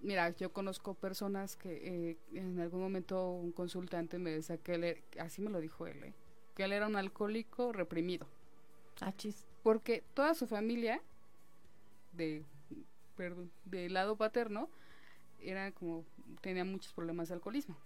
mira, 0.00 0.30
yo 0.30 0.52
conozco 0.52 0.94
personas 0.94 1.56
que 1.56 2.10
eh, 2.10 2.18
en 2.32 2.60
algún 2.60 2.80
momento 2.80 3.30
un 3.30 3.52
consultante 3.52 4.18
me 4.18 4.30
decía 4.30 4.58
que 4.58 4.74
él, 4.74 4.84
e, 4.84 5.02
así 5.18 5.40
me 5.42 5.50
lo 5.50 5.60
dijo 5.60 5.86
él, 5.86 6.02
¿eh? 6.04 6.14
que 6.54 6.64
él 6.64 6.72
era 6.72 6.86
un 6.86 6.96
alcohólico 6.96 7.72
reprimido. 7.72 8.26
Ah, 9.00 9.12
chis. 9.16 9.46
Porque 9.62 10.02
toda 10.14 10.34
su 10.34 10.46
familia, 10.46 11.00
de, 12.12 12.44
perdón, 13.16 13.50
del 13.64 13.94
lado 13.94 14.16
paterno, 14.16 14.68
era 15.40 15.72
como, 15.72 16.04
tenía 16.40 16.64
muchos 16.64 16.92
problemas 16.92 17.28
de 17.28 17.34
alcoholismo. 17.34 17.76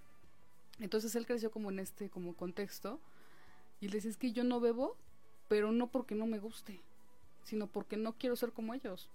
Entonces 0.80 1.14
él 1.14 1.26
creció 1.26 1.50
como 1.50 1.70
en 1.70 1.78
este 1.78 2.10
como 2.10 2.34
contexto 2.34 3.00
y 3.80 3.88
le 3.88 3.94
decía, 3.94 4.10
es 4.10 4.16
que 4.16 4.32
yo 4.32 4.44
no 4.44 4.60
bebo, 4.60 4.96
pero 5.48 5.72
no 5.72 5.88
porque 5.88 6.14
no 6.14 6.26
me 6.26 6.38
guste, 6.38 6.80
sino 7.44 7.66
porque 7.68 7.96
no 7.96 8.14
quiero 8.14 8.36
ser 8.36 8.52
como 8.52 8.74
ellos. 8.74 9.08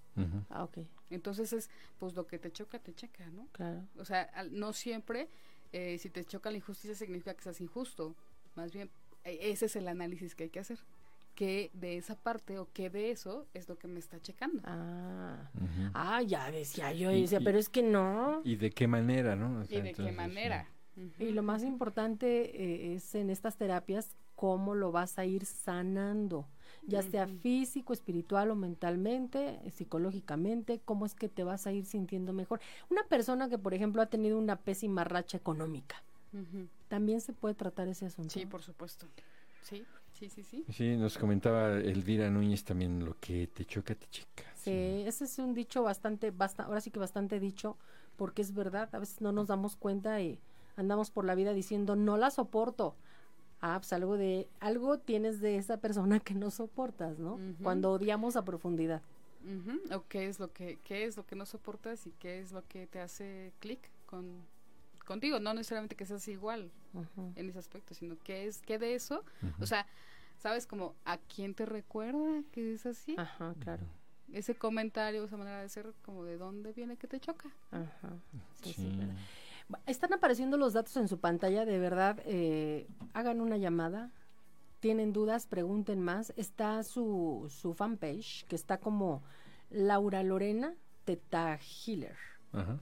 Ah, 0.49 0.63
ok. 0.63 0.79
Entonces 1.09 1.53
es, 1.53 1.69
pues 1.97 2.13
lo 2.13 2.27
que 2.27 2.39
te 2.39 2.51
choca, 2.51 2.79
te 2.79 2.93
checa, 2.93 3.29
¿no? 3.29 3.47
Claro. 3.51 3.85
O 3.97 4.05
sea, 4.05 4.29
no 4.51 4.73
siempre, 4.73 5.29
eh, 5.71 5.97
si 5.97 6.09
te 6.09 6.25
choca 6.25 6.51
la 6.51 6.57
injusticia 6.57 6.95
significa 6.95 7.33
que 7.33 7.43
seas 7.43 7.61
injusto. 7.61 8.15
Más 8.55 8.73
bien, 8.73 8.89
e, 9.23 9.51
ese 9.51 9.67
es 9.67 9.75
el 9.75 9.87
análisis 9.87 10.35
que 10.35 10.43
hay 10.45 10.49
que 10.49 10.59
hacer 10.59 10.79
qué 11.39 11.71
de 11.71 11.95
esa 11.95 12.15
parte 12.15 12.59
o 12.59 12.67
qué 12.73 12.89
de 12.89 13.11
eso 13.11 13.47
es 13.53 13.69
lo 13.69 13.77
que 13.77 13.87
me 13.87 13.99
está 13.99 14.19
checando. 14.21 14.61
Ah, 14.65 15.49
ah 15.93 16.21
ya 16.21 16.51
decía 16.51 16.91
yo, 16.91 17.11
decía, 17.11 17.39
pero 17.39 17.57
es 17.57 17.69
que 17.69 17.81
no. 17.81 18.41
¿Y 18.43 18.57
de 18.57 18.71
qué 18.71 18.87
manera, 18.87 19.37
no? 19.37 19.63
¿Y 19.69 19.79
de 19.79 19.93
qué 19.93 20.11
manera? 20.11 20.67
Y 21.17 21.31
lo 21.31 21.41
más 21.41 21.63
importante 21.63 22.61
eh, 22.61 22.95
es 22.95 23.15
en 23.15 23.29
estas 23.29 23.55
terapias 23.55 24.17
cómo 24.39 24.73
lo 24.73 24.93
vas 24.93 25.19
a 25.19 25.25
ir 25.25 25.43
sanando, 25.45 26.47
ya 26.87 27.01
sea 27.01 27.27
físico, 27.27 27.91
espiritual 27.91 28.49
o 28.51 28.55
mentalmente, 28.55 29.59
psicológicamente, 29.69 30.79
cómo 30.85 31.05
es 31.05 31.13
que 31.13 31.27
te 31.27 31.43
vas 31.43 31.67
a 31.67 31.73
ir 31.73 31.83
sintiendo 31.83 32.31
mejor. 32.31 32.61
Una 32.89 33.03
persona 33.03 33.49
que, 33.49 33.57
por 33.57 33.73
ejemplo, 33.73 34.01
ha 34.01 34.05
tenido 34.05 34.37
una 34.37 34.55
pésima 34.55 35.03
racha 35.03 35.35
económica, 35.35 36.01
también 36.87 37.19
se 37.19 37.33
puede 37.33 37.53
tratar 37.53 37.89
ese 37.89 38.05
asunto. 38.05 38.31
Sí, 38.31 38.45
por 38.45 38.61
supuesto. 38.61 39.07
Sí. 39.61 39.83
Sí, 40.13 40.29
sí, 40.29 40.43
sí. 40.43 40.65
Sí, 40.69 40.95
nos 40.95 41.17
comentaba 41.17 41.73
Elvira 41.73 42.29
Núñez 42.29 42.63
también 42.63 43.03
lo 43.03 43.17
que 43.19 43.47
te 43.47 43.65
choca, 43.65 43.93
te 43.93 44.07
checa. 44.07 44.43
Sí, 44.55 45.03
ese 45.05 45.25
es 45.25 45.37
un 45.37 45.53
dicho 45.53 45.83
bastante, 45.83 46.31
basta, 46.31 46.63
ahora 46.63 46.79
sí 46.79 46.91
que 46.91 46.99
bastante 46.99 47.41
dicho, 47.41 47.75
porque 48.15 48.41
es 48.41 48.53
verdad, 48.53 48.87
a 48.93 48.99
veces 48.99 49.19
no 49.19 49.33
nos 49.33 49.47
damos 49.47 49.75
cuenta 49.75 50.21
y 50.21 50.39
andamos 50.77 51.11
por 51.11 51.25
la 51.25 51.35
vida 51.35 51.53
diciendo, 51.53 51.97
no 51.97 52.15
la 52.15 52.31
soporto. 52.31 52.95
Ah, 53.61 53.77
pues 53.79 53.91
algo 53.93 54.17
de, 54.17 54.47
algo 54.59 54.99
tienes 54.99 55.41
de 55.41 55.57
esa 55.57 55.77
persona 55.77 56.19
que 56.19 56.33
no 56.33 56.49
soportas, 56.49 57.19
¿no? 57.19 57.39
Cuando 57.61 57.91
odiamos 57.91 58.35
a 58.35 58.45
profundidad. 58.45 59.01
O 59.91 60.03
qué 60.07 60.27
es 60.27 60.39
lo 60.39 60.51
que, 60.51 60.79
qué 60.83 61.05
es 61.05 61.17
lo 61.17 61.25
que 61.25 61.35
no 61.35 61.45
soportas 61.45 62.05
y 62.07 62.11
qué 62.11 62.39
es 62.39 62.51
lo 62.51 62.65
que 62.67 62.87
te 62.87 62.99
hace 62.99 63.53
clic 63.59 63.79
con 64.05 64.45
contigo, 65.05 65.39
no 65.39 65.55
necesariamente 65.55 65.95
que 65.95 66.05
seas 66.05 66.27
igual 66.27 66.69
en 67.35 67.49
ese 67.49 67.57
aspecto, 67.57 67.95
sino 67.95 68.15
que 68.23 68.45
es 68.45 68.61
que 68.61 68.77
de 68.77 68.93
eso, 68.93 69.23
o 69.59 69.65
sea, 69.65 69.87
sabes 70.37 70.67
como 70.67 70.93
a 71.03 71.17
quién 71.17 71.55
te 71.55 71.65
recuerda 71.65 72.43
que 72.51 72.73
es 72.73 72.85
así. 72.85 73.15
Ajá, 73.17 73.55
claro. 73.59 73.83
Ese 74.31 74.53
comentario, 74.53 75.23
esa 75.23 75.35
manera 75.35 75.61
de 75.61 75.69
ser, 75.69 75.91
como 76.03 76.23
de 76.23 76.37
dónde 76.37 76.73
viene 76.73 76.95
que 76.95 77.07
te 77.07 77.19
choca. 77.19 77.49
Ajá. 77.71 78.19
Sí, 78.61 78.75
Están 79.85 80.13
apareciendo 80.13 80.57
los 80.57 80.73
datos 80.73 80.95
en 80.97 81.07
su 81.07 81.19
pantalla, 81.19 81.65
de 81.65 81.79
verdad, 81.79 82.19
eh, 82.25 82.87
hagan 83.13 83.41
una 83.41 83.57
llamada. 83.57 84.11
Tienen 84.79 85.13
dudas, 85.13 85.45
pregunten 85.45 86.01
más. 86.01 86.33
Está 86.37 86.83
su, 86.83 87.47
su 87.49 87.73
fanpage, 87.73 88.45
que 88.47 88.55
está 88.55 88.79
como 88.79 89.21
Laura 89.69 90.23
Lorena 90.23 90.73
Teta 91.05 91.59
Healer. 91.59 92.15
Ajá. 92.53 92.79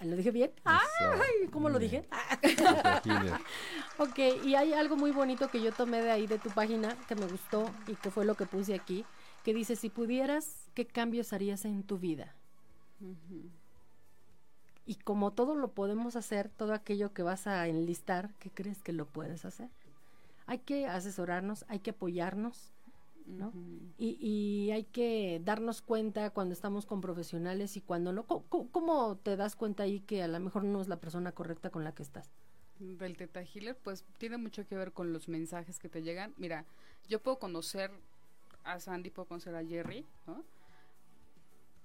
¿Lo 0.00 0.16
dije 0.16 0.30
bien? 0.30 0.52
¡Ay! 0.64 1.48
¿Cómo 1.50 1.68
lo 1.68 1.78
dije? 1.78 2.08
ok, 3.98 4.18
y 4.44 4.54
hay 4.54 4.72
algo 4.72 4.96
muy 4.96 5.10
bonito 5.10 5.48
que 5.48 5.60
yo 5.60 5.72
tomé 5.72 6.00
de 6.00 6.10
ahí 6.10 6.26
de 6.28 6.38
tu 6.38 6.50
página 6.50 6.96
que 7.08 7.16
me 7.16 7.26
gustó 7.26 7.68
y 7.88 7.96
que 7.96 8.10
fue 8.10 8.24
lo 8.24 8.36
que 8.36 8.46
puse 8.46 8.74
aquí, 8.74 9.04
que 9.44 9.52
dice, 9.52 9.74
si 9.74 9.90
pudieras, 9.90 10.70
¿qué 10.74 10.86
cambios 10.86 11.32
harías 11.32 11.64
en 11.64 11.82
tu 11.82 11.98
vida? 11.98 12.36
Y 14.88 14.94
como 14.94 15.34
todo 15.34 15.54
lo 15.54 15.72
podemos 15.72 16.16
hacer, 16.16 16.48
todo 16.48 16.72
aquello 16.72 17.12
que 17.12 17.22
vas 17.22 17.46
a 17.46 17.68
enlistar, 17.68 18.32
¿qué 18.38 18.48
crees 18.48 18.82
que 18.82 18.94
lo 18.94 19.04
puedes 19.04 19.44
hacer? 19.44 19.68
Hay 20.46 20.60
que 20.60 20.86
asesorarnos, 20.86 21.66
hay 21.68 21.80
que 21.80 21.90
apoyarnos, 21.90 22.72
¿no? 23.26 23.52
y, 23.98 24.16
y, 24.18 24.70
hay 24.70 24.84
que 24.84 25.42
darnos 25.44 25.82
cuenta 25.82 26.30
cuando 26.30 26.54
estamos 26.54 26.86
con 26.86 27.02
profesionales 27.02 27.76
y 27.76 27.82
cuando 27.82 28.14
no. 28.14 28.24
¿Cómo, 28.24 29.16
te 29.16 29.36
das 29.36 29.56
cuenta 29.56 29.82
ahí 29.82 30.00
que 30.00 30.22
a 30.22 30.28
lo 30.28 30.40
mejor 30.40 30.64
no 30.64 30.80
es 30.80 30.88
la 30.88 30.96
persona 30.96 31.32
correcta 31.32 31.68
con 31.68 31.84
la 31.84 31.92
que 31.92 32.02
estás? 32.02 32.30
Del 32.78 33.18
Teta 33.18 33.42
Healer, 33.42 33.76
pues 33.76 34.06
tiene 34.16 34.38
mucho 34.38 34.66
que 34.66 34.74
ver 34.74 34.92
con 34.92 35.12
los 35.12 35.28
mensajes 35.28 35.78
que 35.78 35.90
te 35.90 36.00
llegan. 36.00 36.32
Mira, 36.38 36.64
yo 37.10 37.20
puedo 37.20 37.38
conocer 37.38 37.90
a 38.64 38.80
Sandy, 38.80 39.10
puedo 39.10 39.28
conocer 39.28 39.54
a 39.54 39.62
Jerry, 39.62 40.06
¿no? 40.26 40.42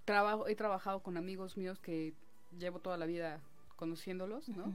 Trabajo, 0.06 0.48
he 0.48 0.56
trabajado 0.56 1.04
con 1.04 1.18
amigos 1.18 1.58
míos 1.58 1.82
que 1.82 2.14
llevo 2.58 2.80
toda 2.80 2.98
la 2.98 3.06
vida 3.06 3.42
conociéndolos, 3.76 4.50
¿no? 4.50 4.74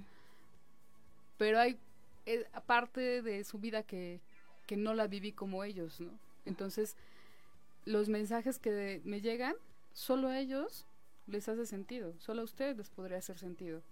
Pero 1.36 1.60
hay 1.60 1.78
eh, 2.26 2.44
parte 2.66 3.22
de 3.22 3.44
su 3.44 3.58
vida 3.58 3.82
que, 3.82 4.20
que 4.66 4.76
no 4.76 4.94
la 4.94 5.06
viví 5.06 5.32
como 5.32 5.64
ellos, 5.64 6.00
¿no? 6.00 6.10
Entonces, 6.44 6.96
los 7.84 8.08
mensajes 8.08 8.58
que 8.58 9.00
me 9.04 9.20
llegan, 9.20 9.54
solo 9.92 10.28
a 10.28 10.38
ellos 10.38 10.86
les 11.26 11.48
hace 11.48 11.66
sentido, 11.66 12.14
solo 12.18 12.42
a 12.42 12.44
ustedes 12.44 12.76
les 12.76 12.90
podría 12.90 13.18
hacer 13.18 13.38
sentido. 13.38 13.82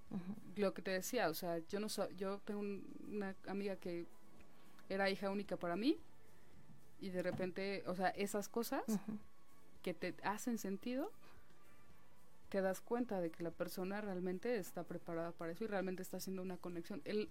Lo 0.56 0.72
que 0.72 0.82
te 0.82 0.90
decía, 0.90 1.28
o 1.28 1.34
sea, 1.34 1.58
yo 1.68 1.80
no 1.80 1.88
yo 2.16 2.38
tengo 2.44 2.60
una 2.60 3.34
amiga 3.46 3.76
que 3.76 4.06
era 4.88 5.10
hija 5.10 5.30
única 5.30 5.56
para 5.56 5.76
mí 5.76 5.98
y 7.00 7.10
de 7.10 7.22
repente, 7.22 7.84
o 7.86 7.94
sea, 7.94 8.08
esas 8.08 8.48
cosas 8.48 8.84
que 9.82 9.94
te 9.94 10.14
hacen 10.22 10.58
sentido, 10.58 11.12
te 12.48 12.60
das 12.60 12.80
cuenta 12.80 13.20
de 13.20 13.30
que 13.30 13.42
la 13.42 13.50
persona 13.50 14.00
realmente 14.00 14.56
está 14.56 14.84
preparada 14.84 15.32
para 15.32 15.52
eso 15.52 15.64
y 15.64 15.66
realmente 15.66 16.02
está 16.02 16.18
haciendo 16.18 16.42
una 16.42 16.56
conexión. 16.56 17.02
El, 17.04 17.28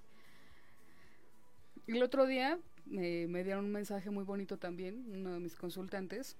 el 1.87 2.03
otro 2.03 2.25
día 2.25 2.59
me 2.85 3.43
dieron 3.43 3.65
un 3.65 3.71
mensaje 3.71 4.09
muy 4.09 4.23
bonito 4.23 4.57
también, 4.57 5.05
uno 5.11 5.33
de 5.33 5.39
mis 5.39 5.55
consultantes, 5.55 6.37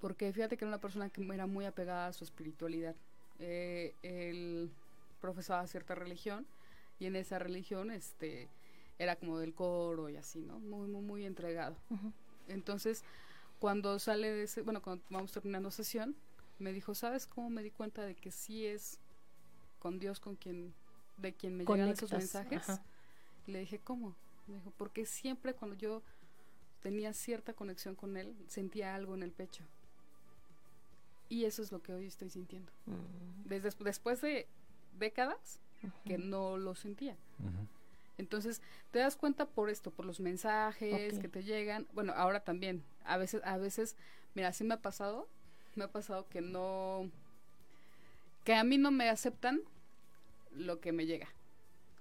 porque 0.00 0.32
fíjate 0.32 0.56
que 0.56 0.64
era 0.64 0.70
una 0.70 0.80
persona 0.80 1.10
que 1.10 1.22
era 1.22 1.46
muy 1.46 1.66
apegada 1.66 2.08
a 2.08 2.12
su 2.12 2.24
espiritualidad. 2.24 2.94
Eh, 3.38 3.94
él 4.02 4.70
profesaba 5.20 5.66
cierta 5.66 5.94
religión 5.94 6.46
y 6.98 7.06
en 7.06 7.16
esa 7.16 7.38
religión 7.38 7.90
este 7.90 8.48
era 8.98 9.16
como 9.16 9.38
del 9.38 9.54
coro 9.54 10.08
y 10.10 10.16
así, 10.16 10.40
¿no? 10.40 10.58
Muy, 10.58 10.88
muy, 10.88 11.02
muy 11.02 11.24
entregado. 11.24 11.76
Entonces, 12.48 13.02
cuando 13.58 13.98
sale 13.98 14.30
de 14.30 14.42
ese, 14.42 14.62
bueno, 14.62 14.82
cuando 14.82 15.02
vamos 15.08 15.32
terminando 15.32 15.70
sesión, 15.70 16.14
me 16.60 16.72
dijo, 16.72 16.94
¿sabes 16.94 17.26
cómo 17.26 17.50
me 17.50 17.62
di 17.62 17.70
cuenta 17.70 18.02
de 18.02 18.14
que 18.14 18.30
sí 18.30 18.66
es 18.66 18.98
con 19.78 19.98
Dios 19.98 20.20
con 20.20 20.36
quien, 20.36 20.74
de 21.16 21.32
quien 21.32 21.56
me 21.56 21.64
llegan 21.64 21.88
esos 21.88 22.12
mensajes? 22.12 22.80
le 23.46 23.60
dije, 23.60 23.80
¿cómo? 23.80 24.14
Me 24.46 24.56
dijo, 24.56 24.72
porque 24.76 25.06
siempre 25.06 25.54
cuando 25.54 25.76
yo 25.76 26.02
tenía 26.82 27.12
cierta 27.12 27.52
conexión 27.54 27.94
con 27.94 28.16
él, 28.16 28.36
sentía 28.46 28.94
algo 28.94 29.14
en 29.14 29.22
el 29.22 29.32
pecho. 29.32 29.64
Y 31.28 31.44
eso 31.44 31.62
es 31.62 31.72
lo 31.72 31.82
que 31.82 31.92
hoy 31.92 32.06
estoy 32.06 32.30
sintiendo. 32.30 32.70
Mm. 32.86 33.48
Desde, 33.48 33.70
después 33.84 34.20
de 34.20 34.46
décadas 34.98 35.60
que 36.04 36.18
no 36.18 36.58
lo 36.58 36.74
sentía. 36.74 37.16
Entonces, 38.18 38.60
te 38.90 38.98
das 38.98 39.16
cuenta 39.16 39.46
por 39.46 39.70
esto, 39.70 39.90
por 39.90 40.04
los 40.04 40.20
mensajes 40.20 41.18
que 41.18 41.28
te 41.28 41.42
llegan. 41.42 41.86
Bueno, 41.94 42.12
ahora 42.14 42.40
también, 42.40 42.82
a 43.04 43.16
veces, 43.16 43.40
a 43.44 43.56
veces, 43.56 43.96
mira, 44.34 44.52
sí 44.52 44.62
me 44.64 44.74
ha 44.74 44.82
pasado, 44.82 45.26
me 45.74 45.84
ha 45.84 45.88
pasado 45.88 46.28
que 46.28 46.40
no, 46.40 47.10
que 48.44 48.54
a 48.54 48.64
mí 48.64 48.78
no 48.78 48.90
me 48.90 49.08
aceptan 49.08 49.60
lo 50.52 50.80
que 50.80 50.92
me 50.92 51.06
llega. 51.06 51.28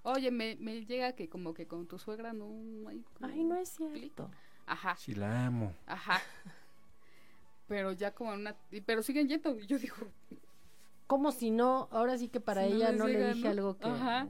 Oye, 0.04 0.32
me, 0.32 0.56
me 0.58 0.86
llega 0.86 1.14
que 1.14 1.30
como 1.30 1.54
que 1.54 1.68
con 1.68 1.88
tu 1.88 2.00
suegra 2.00 2.34
no 2.34 2.48
hay... 2.88 3.04
Ay, 3.22 3.44
no 3.44 3.56
es 3.56 3.70
cierto. 3.70 4.32
Ajá. 4.66 4.96
Sí 4.96 5.14
la 5.14 5.46
amo. 5.46 5.76
Ajá. 5.86 6.22
Pero 7.68 7.92
ya 7.92 8.14
como 8.14 8.34
una... 8.34 8.56
Pero 8.86 9.04
siguen 9.04 9.28
yendo. 9.28 9.58
Y 9.60 9.68
yo 9.68 9.78
digo... 9.78 9.96
Como 11.06 11.32
si 11.32 11.50
no, 11.50 11.90
ahora 11.92 12.18
sí 12.18 12.30
que 12.30 12.40
para 12.40 12.66
ella 12.66 12.92
no, 12.92 13.08
le 13.08 13.34
dije 13.34 13.48
algo 13.48 13.78
que... 13.78 13.88
Ajá. 13.88 14.28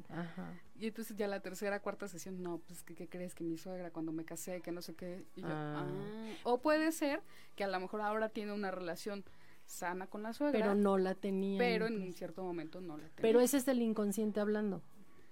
Y 0.79 0.87
entonces 0.87 1.15
ya 1.17 1.27
la 1.27 1.41
tercera, 1.41 1.81
cuarta 1.81 2.07
sesión, 2.07 2.41
no, 2.41 2.59
pues 2.65 2.83
¿qué, 2.83 2.95
qué 2.95 3.07
crees 3.09 3.35
que 3.35 3.43
mi 3.43 3.57
suegra 3.57 3.91
cuando 3.91 4.11
me 4.13 4.23
casé, 4.23 4.61
que 4.61 4.71
no 4.71 4.81
sé 4.81 4.95
qué. 4.95 5.25
Y 5.35 5.41
yo, 5.41 5.47
Ah. 5.49 5.85
"Ah". 5.85 6.33
O 6.43 6.61
puede 6.61 6.91
ser 6.93 7.21
que 7.55 7.63
a 7.63 7.67
lo 7.67 7.79
mejor 7.79 8.01
ahora 8.01 8.29
tiene 8.29 8.53
una 8.53 8.71
relación 8.71 9.25
sana 9.65 10.07
con 10.07 10.23
la 10.23 10.33
suegra, 10.33 10.59
Pero 10.59 10.75
no 10.75 10.97
la 10.97 11.13
tenía. 11.15 11.59
pero 11.59 11.85
en 11.87 12.01
un 12.01 12.13
cierto 12.13 12.43
momento 12.43 12.79
no 12.81 12.95
la 12.97 13.03
tenía. 13.09 13.21
Pero 13.21 13.41
ese 13.41 13.57
es 13.57 13.67
el 13.67 13.81
inconsciente 13.81 14.39
hablando. 14.39 14.81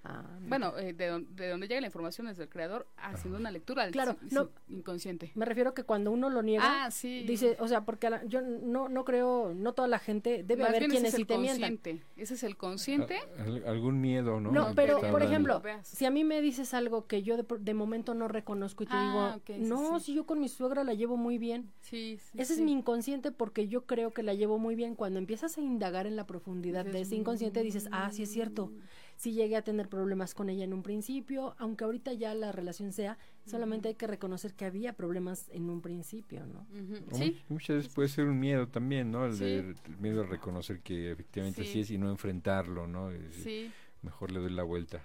Ah. 0.09 0.23
Bueno, 0.47 0.77
eh, 0.77 0.93
de, 0.93 1.25
de 1.35 1.49
donde 1.49 1.67
llega 1.67 1.81
la 1.81 1.87
información 1.87 2.27
es 2.29 2.37
del 2.37 2.47
creador 2.47 2.87
haciendo 2.95 3.37
una 3.37 3.51
lectura 3.51 3.83
del 3.83 3.91
Claro, 3.91 4.15
no. 4.31 4.49
inconsciente. 4.69 5.31
me 5.35 5.43
refiero 5.45 5.73
que 5.73 5.83
cuando 5.83 6.11
uno 6.11 6.29
lo 6.29 6.41
niega, 6.41 6.85
Ah, 6.85 6.91
sí. 6.91 7.23
dice, 7.27 7.57
o 7.59 7.67
sea, 7.67 7.81
porque 7.83 8.07
a 8.07 8.09
la- 8.11 8.23
yo 8.25 8.41
no, 8.41 8.87
no 8.87 9.03
creo, 9.03 9.53
no 9.53 9.73
toda 9.73 9.87
la 9.89 9.99
gente, 9.99 10.43
debe 10.43 10.61
Más 10.61 10.69
haber 10.69 10.81
bien 10.83 10.91
quienes 10.91 11.09
ese 11.09 11.15
es 11.15 11.15
sí 11.17 11.21
el 11.23 11.27
te 11.27 11.37
mientan. 11.37 11.75
consciente. 11.77 12.05
Ese 12.15 12.33
es 12.35 12.43
el 12.43 12.55
consciente. 12.55 13.19
Al- 13.37 13.65
algún 13.67 13.99
miedo, 13.99 14.39
¿no? 14.39 14.51
No, 14.51 14.73
pero 14.75 14.97
por 15.01 15.05
hablando. 15.21 15.25
ejemplo, 15.25 15.61
si 15.83 16.05
a 16.05 16.11
mí 16.11 16.23
me 16.23 16.39
dices 16.41 16.73
algo 16.73 17.05
que 17.07 17.23
yo 17.23 17.35
de, 17.35 17.43
por- 17.43 17.59
de 17.59 17.73
momento 17.73 18.13
no 18.13 18.27
reconozco 18.29 18.83
y 18.83 18.87
te 18.87 18.93
Ah, 18.95 19.37
digo, 19.45 19.57
sí, 19.59 19.67
no, 19.69 19.99
sí. 19.99 20.05
si 20.05 20.13
yo 20.15 20.25
con 20.25 20.39
mi 20.39 20.47
suegra 20.47 20.83
la 20.85 20.93
llevo 20.93 21.17
muy 21.17 21.37
bien, 21.37 21.69
Sí, 21.81 22.17
sí, 22.21 22.37
ese 22.39 22.53
sí. 22.55 22.59
es 22.61 22.65
mi 22.65 22.71
inconsciente 22.71 23.31
porque 23.31 23.67
yo 23.67 23.85
creo 23.85 24.13
que 24.13 24.23
la 24.23 24.33
llevo 24.33 24.57
muy 24.57 24.75
bien. 24.75 24.95
Cuando 24.95 25.19
empiezas 25.19 25.57
a 25.57 25.61
indagar 25.61 26.07
en 26.07 26.15
la 26.15 26.25
profundidad 26.25 26.85
de 26.85 27.01
ese 27.01 27.15
inconsciente 27.15 27.61
dices, 27.63 27.89
ah, 27.91 28.09
sí 28.11 28.23
es 28.23 28.31
cierto, 28.31 28.71
sí 29.17 29.33
llegué 29.33 29.55
a 29.57 29.61
tener 29.63 29.89
problemas 29.89 30.33
con 30.33 30.49
ella 30.49 30.63
en 30.63 30.73
un 30.73 30.83
principio, 30.83 31.55
aunque 31.57 31.83
ahorita 31.83 32.13
ya 32.13 32.33
la 32.35 32.51
relación 32.53 32.93
sea, 32.93 33.17
solamente 33.45 33.89
hay 33.89 33.95
que 33.95 34.07
reconocer 34.07 34.53
que 34.53 34.63
había 34.65 34.93
problemas 34.93 35.49
en 35.51 35.69
un 35.69 35.81
principio, 35.81 36.45
¿no? 36.45 36.65
Sí, 37.11 37.31
much- 37.33 37.43
Muchas 37.49 37.75
veces 37.77 37.93
puede 37.93 38.07
ser 38.09 38.25
un 38.25 38.39
miedo 38.39 38.67
también, 38.67 39.11
¿no? 39.11 39.25
El, 39.25 39.33
Sí. 39.33 39.43
de- 39.43 39.59
el 39.59 39.97
miedo 39.99 40.21
a 40.21 40.25
reconocer 40.25 40.79
que 40.81 41.11
efectivamente 41.11 41.63
Sí. 41.65 41.73
sí 41.73 41.79
es 41.81 41.91
y 41.91 41.97
no 41.97 42.09
enfrentarlo, 42.11 42.87
¿no? 42.87 43.09
Es- 43.11 43.35
sí. 43.35 43.71
Mejor 44.03 44.31
le 44.31 44.39
doy 44.39 44.51
la 44.51 44.63
vuelta. 44.63 45.01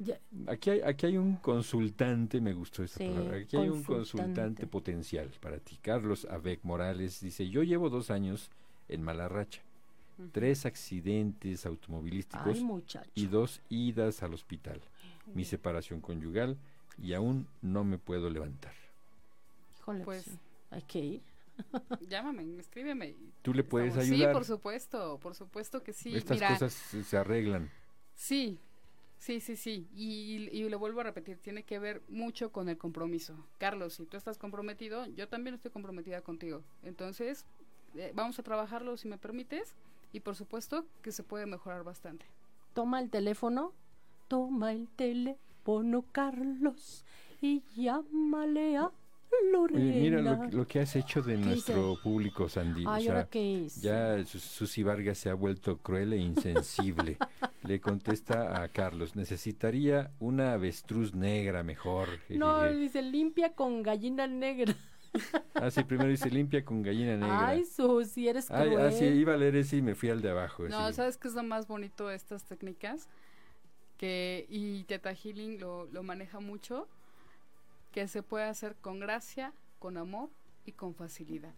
Ya- 0.00 0.18
Aquí 0.46 0.70
hay, 0.70 0.80
aquí 0.82 1.06
hay 1.06 1.16
un 1.16 1.36
consultante, 1.36 2.40
me 2.40 2.52
gustó 2.52 2.84
esta 2.84 2.98
Sí, 2.98 3.04
palabra. 3.08 3.38
Aquí 3.38 3.56
hay 3.56 3.68
un 3.68 3.82
consultante. 3.82 4.10
consultante 4.18 4.66
potencial 4.66 5.30
para 5.40 5.58
ti. 5.58 5.76
Carlos 5.82 6.24
Avec 6.30 6.60
Morales 6.64 7.20
dice: 7.20 7.48
Yo 7.48 7.62
llevo 7.64 7.90
dos 7.90 8.10
años 8.10 8.50
en 8.88 9.02
mala 9.02 9.28
racha, 9.28 9.60
Tres 10.32 10.66
accidentes 10.66 11.64
automovilísticos 11.66 12.58
Ay, 12.58 13.04
y 13.14 13.26
dos 13.26 13.60
idas 13.68 14.22
al 14.22 14.34
hospital, 14.34 14.80
mi 15.34 15.44
separación 15.44 16.00
conyugal 16.00 16.56
y 17.00 17.12
aún 17.14 17.46
no 17.62 17.84
me 17.84 17.98
puedo 17.98 18.28
levantar. 18.30 18.74
Híjole, 19.78 20.04
Pues- 20.04 20.30
hay 20.70 20.82
que 20.82 20.98
ir. 20.98 21.22
Llámame, 22.08 22.58
escríbeme. 22.58 23.14
¿Tú 23.42 23.52
le 23.54 23.64
puedes 23.64 23.88
estamos- 23.90 24.10
ayudar? 24.10 24.30
Sí, 24.30 24.34
por 24.34 24.44
supuesto, 24.44 25.18
por 25.20 25.34
supuesto 25.34 25.82
que 25.82 25.92
sí. 25.92 26.14
Estas 26.16 26.36
Mira, 26.36 26.48
cosas 26.50 26.72
se 26.72 27.02
se 27.04 27.16
arreglan. 27.16 27.70
Sí, 28.14 28.58
sí, 29.18 29.40
sí, 29.40 29.56
sí. 29.56 29.88
Y, 29.94 30.48
y 30.52 30.68
lo 30.68 30.78
vuelvo 30.78 31.00
a 31.00 31.04
repetir, 31.04 31.38
tiene 31.38 31.62
que 31.64 31.78
ver 31.78 32.02
mucho 32.08 32.50
con 32.52 32.68
el 32.68 32.76
compromiso. 32.78 33.34
Carlos, 33.58 33.94
si 33.94 34.06
tú 34.06 34.16
estás 34.16 34.38
comprometido, 34.38 35.06
yo 35.06 35.28
también 35.28 35.54
estoy 35.54 35.70
comprometida 35.70 36.20
contigo. 36.22 36.62
Entonces, 36.82 37.44
eh, 37.96 38.12
vamos 38.14 38.38
a 38.38 38.42
trabajarlo 38.42 38.96
si 38.96 39.08
me 39.08 39.18
permites. 39.18 39.74
Y 40.12 40.20
por 40.20 40.34
supuesto 40.36 40.86
que 41.02 41.12
se 41.12 41.22
puede 41.22 41.46
mejorar 41.46 41.84
bastante. 41.84 42.26
Toma 42.74 43.00
el 43.00 43.10
teléfono, 43.10 43.72
toma 44.28 44.72
el 44.72 44.88
teléfono, 44.88 46.04
Carlos, 46.12 47.04
y 47.40 47.62
llámale 47.76 48.76
a 48.78 48.90
Lorena. 49.52 49.80
Oye, 49.80 50.00
mira 50.00 50.20
lo, 50.22 50.40
que- 50.48 50.56
lo 50.56 50.66
que 50.66 50.80
has 50.80 50.96
hecho 50.96 51.20
de 51.20 51.34
¿Qué 51.34 51.40
nuestro 51.44 51.96
público, 52.02 52.48
Sandy. 52.48 52.86
O 52.86 52.90
Ay, 52.90 53.04
ya 53.82 54.24
Su- 54.24 54.38
Susi 54.38 54.82
Vargas 54.82 55.18
se 55.18 55.28
ha 55.28 55.34
vuelto 55.34 55.78
cruel 55.78 56.14
e 56.14 56.16
insensible. 56.18 57.18
Le 57.64 57.80
contesta 57.80 58.62
a 58.62 58.68
Carlos, 58.68 59.16
necesitaría 59.16 60.10
una 60.20 60.54
avestruz 60.54 61.14
negra 61.14 61.62
mejor. 61.62 62.08
No, 62.30 62.60
jejeje". 62.60 62.78
dice 62.80 63.02
limpia 63.02 63.52
con 63.52 63.82
gallina 63.82 64.26
negra. 64.26 64.74
Ah, 65.54 65.70
sí, 65.72 65.82
primero 65.82 66.08
dice 66.08 66.30
limpia 66.30 66.64
con 66.64 66.82
gallina 66.82 67.16
negra. 67.16 67.48
Ay, 67.48 67.64
Susi, 67.64 68.28
eres 68.28 68.48
Ay, 68.50 68.68
cruel. 68.70 68.86
ah, 68.86 68.92
sí, 68.92 69.04
iba 69.06 69.34
a 69.34 69.36
leer 69.36 69.56
ese 69.56 69.76
y 69.78 69.82
me 69.82 69.94
fui 69.96 70.08
al 70.08 70.22
de 70.22 70.30
abajo. 70.30 70.68
No, 70.68 70.78
así. 70.78 70.94
¿sabes 70.96 71.16
qué 71.16 71.26
es 71.28 71.34
lo 71.34 71.42
más 71.42 71.66
bonito 71.66 72.06
de 72.06 72.14
estas 72.14 72.44
técnicas? 72.44 73.08
Que, 73.96 74.46
y 74.48 74.84
Teta 74.84 75.12
Healing 75.14 75.58
lo, 75.58 75.86
lo 75.86 76.02
maneja 76.04 76.38
mucho, 76.38 76.86
que 77.90 78.06
se 78.06 78.22
puede 78.22 78.44
hacer 78.44 78.76
con 78.76 79.00
gracia, 79.00 79.52
con 79.80 79.96
amor 79.96 80.30
y 80.64 80.72
con 80.72 80.94
facilidad. 80.94 81.54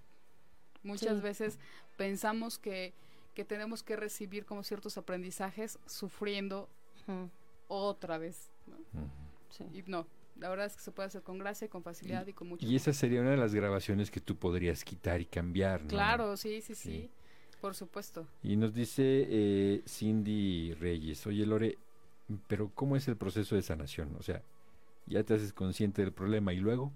Muchas 0.82 1.16
Sí. 1.18 1.22
veces 1.22 1.58
pensamos 1.98 2.58
que, 2.58 2.94
que 3.34 3.44
tenemos 3.44 3.82
que 3.82 3.96
recibir 3.96 4.46
como 4.46 4.62
ciertos 4.62 4.96
aprendizajes 4.96 5.78
sufriendo 5.84 6.70
otra 7.68 8.16
vez. 8.16 8.50
¿no? 8.66 8.76
Sí. 9.50 9.64
Y 9.74 9.82
no, 9.90 10.06
la 10.38 10.48
verdad 10.48 10.66
es 10.66 10.76
que 10.76 10.82
se 10.82 10.90
puede 10.92 11.08
hacer 11.08 11.22
con 11.22 11.38
gracia, 11.38 11.68
con 11.68 11.82
facilidad 11.82 12.26
y, 12.26 12.32
con 12.32 12.48
mucho 12.48 12.66
Y 12.66 12.76
esa 12.76 12.92
sería 12.92 13.20
una 13.20 13.30
de 13.32 13.36
las 13.36 13.54
grabaciones 13.54 14.10
que 14.10 14.20
tú 14.20 14.36
podrías 14.36 14.84
quitar 14.84 15.20
y 15.20 15.26
cambiar, 15.26 15.82
¿no? 15.82 15.88
Claro, 15.88 16.36
sí, 16.36 16.60
sí, 16.62 16.74
sí, 16.74 16.90
Sí. 16.90 17.10
por 17.60 17.74
supuesto. 17.74 18.26
Y 18.42 18.56
nos 18.56 18.72
dice 18.74 19.02
eh, 19.28 19.82
Cindy 19.86 20.74
Reyes, 20.74 21.26
oye 21.26 21.44
Lore, 21.46 21.76
pero 22.46 22.70
¿cómo 22.74 22.96
es 22.96 23.06
el 23.08 23.16
proceso 23.16 23.54
de 23.56 23.62
sanación? 23.62 24.14
O 24.18 24.22
sea, 24.22 24.42
ya 25.06 25.22
te 25.24 25.34
haces 25.34 25.52
consciente 25.52 26.02
del 26.02 26.12
problema 26.12 26.52
y 26.52 26.56
luego... 26.58 26.92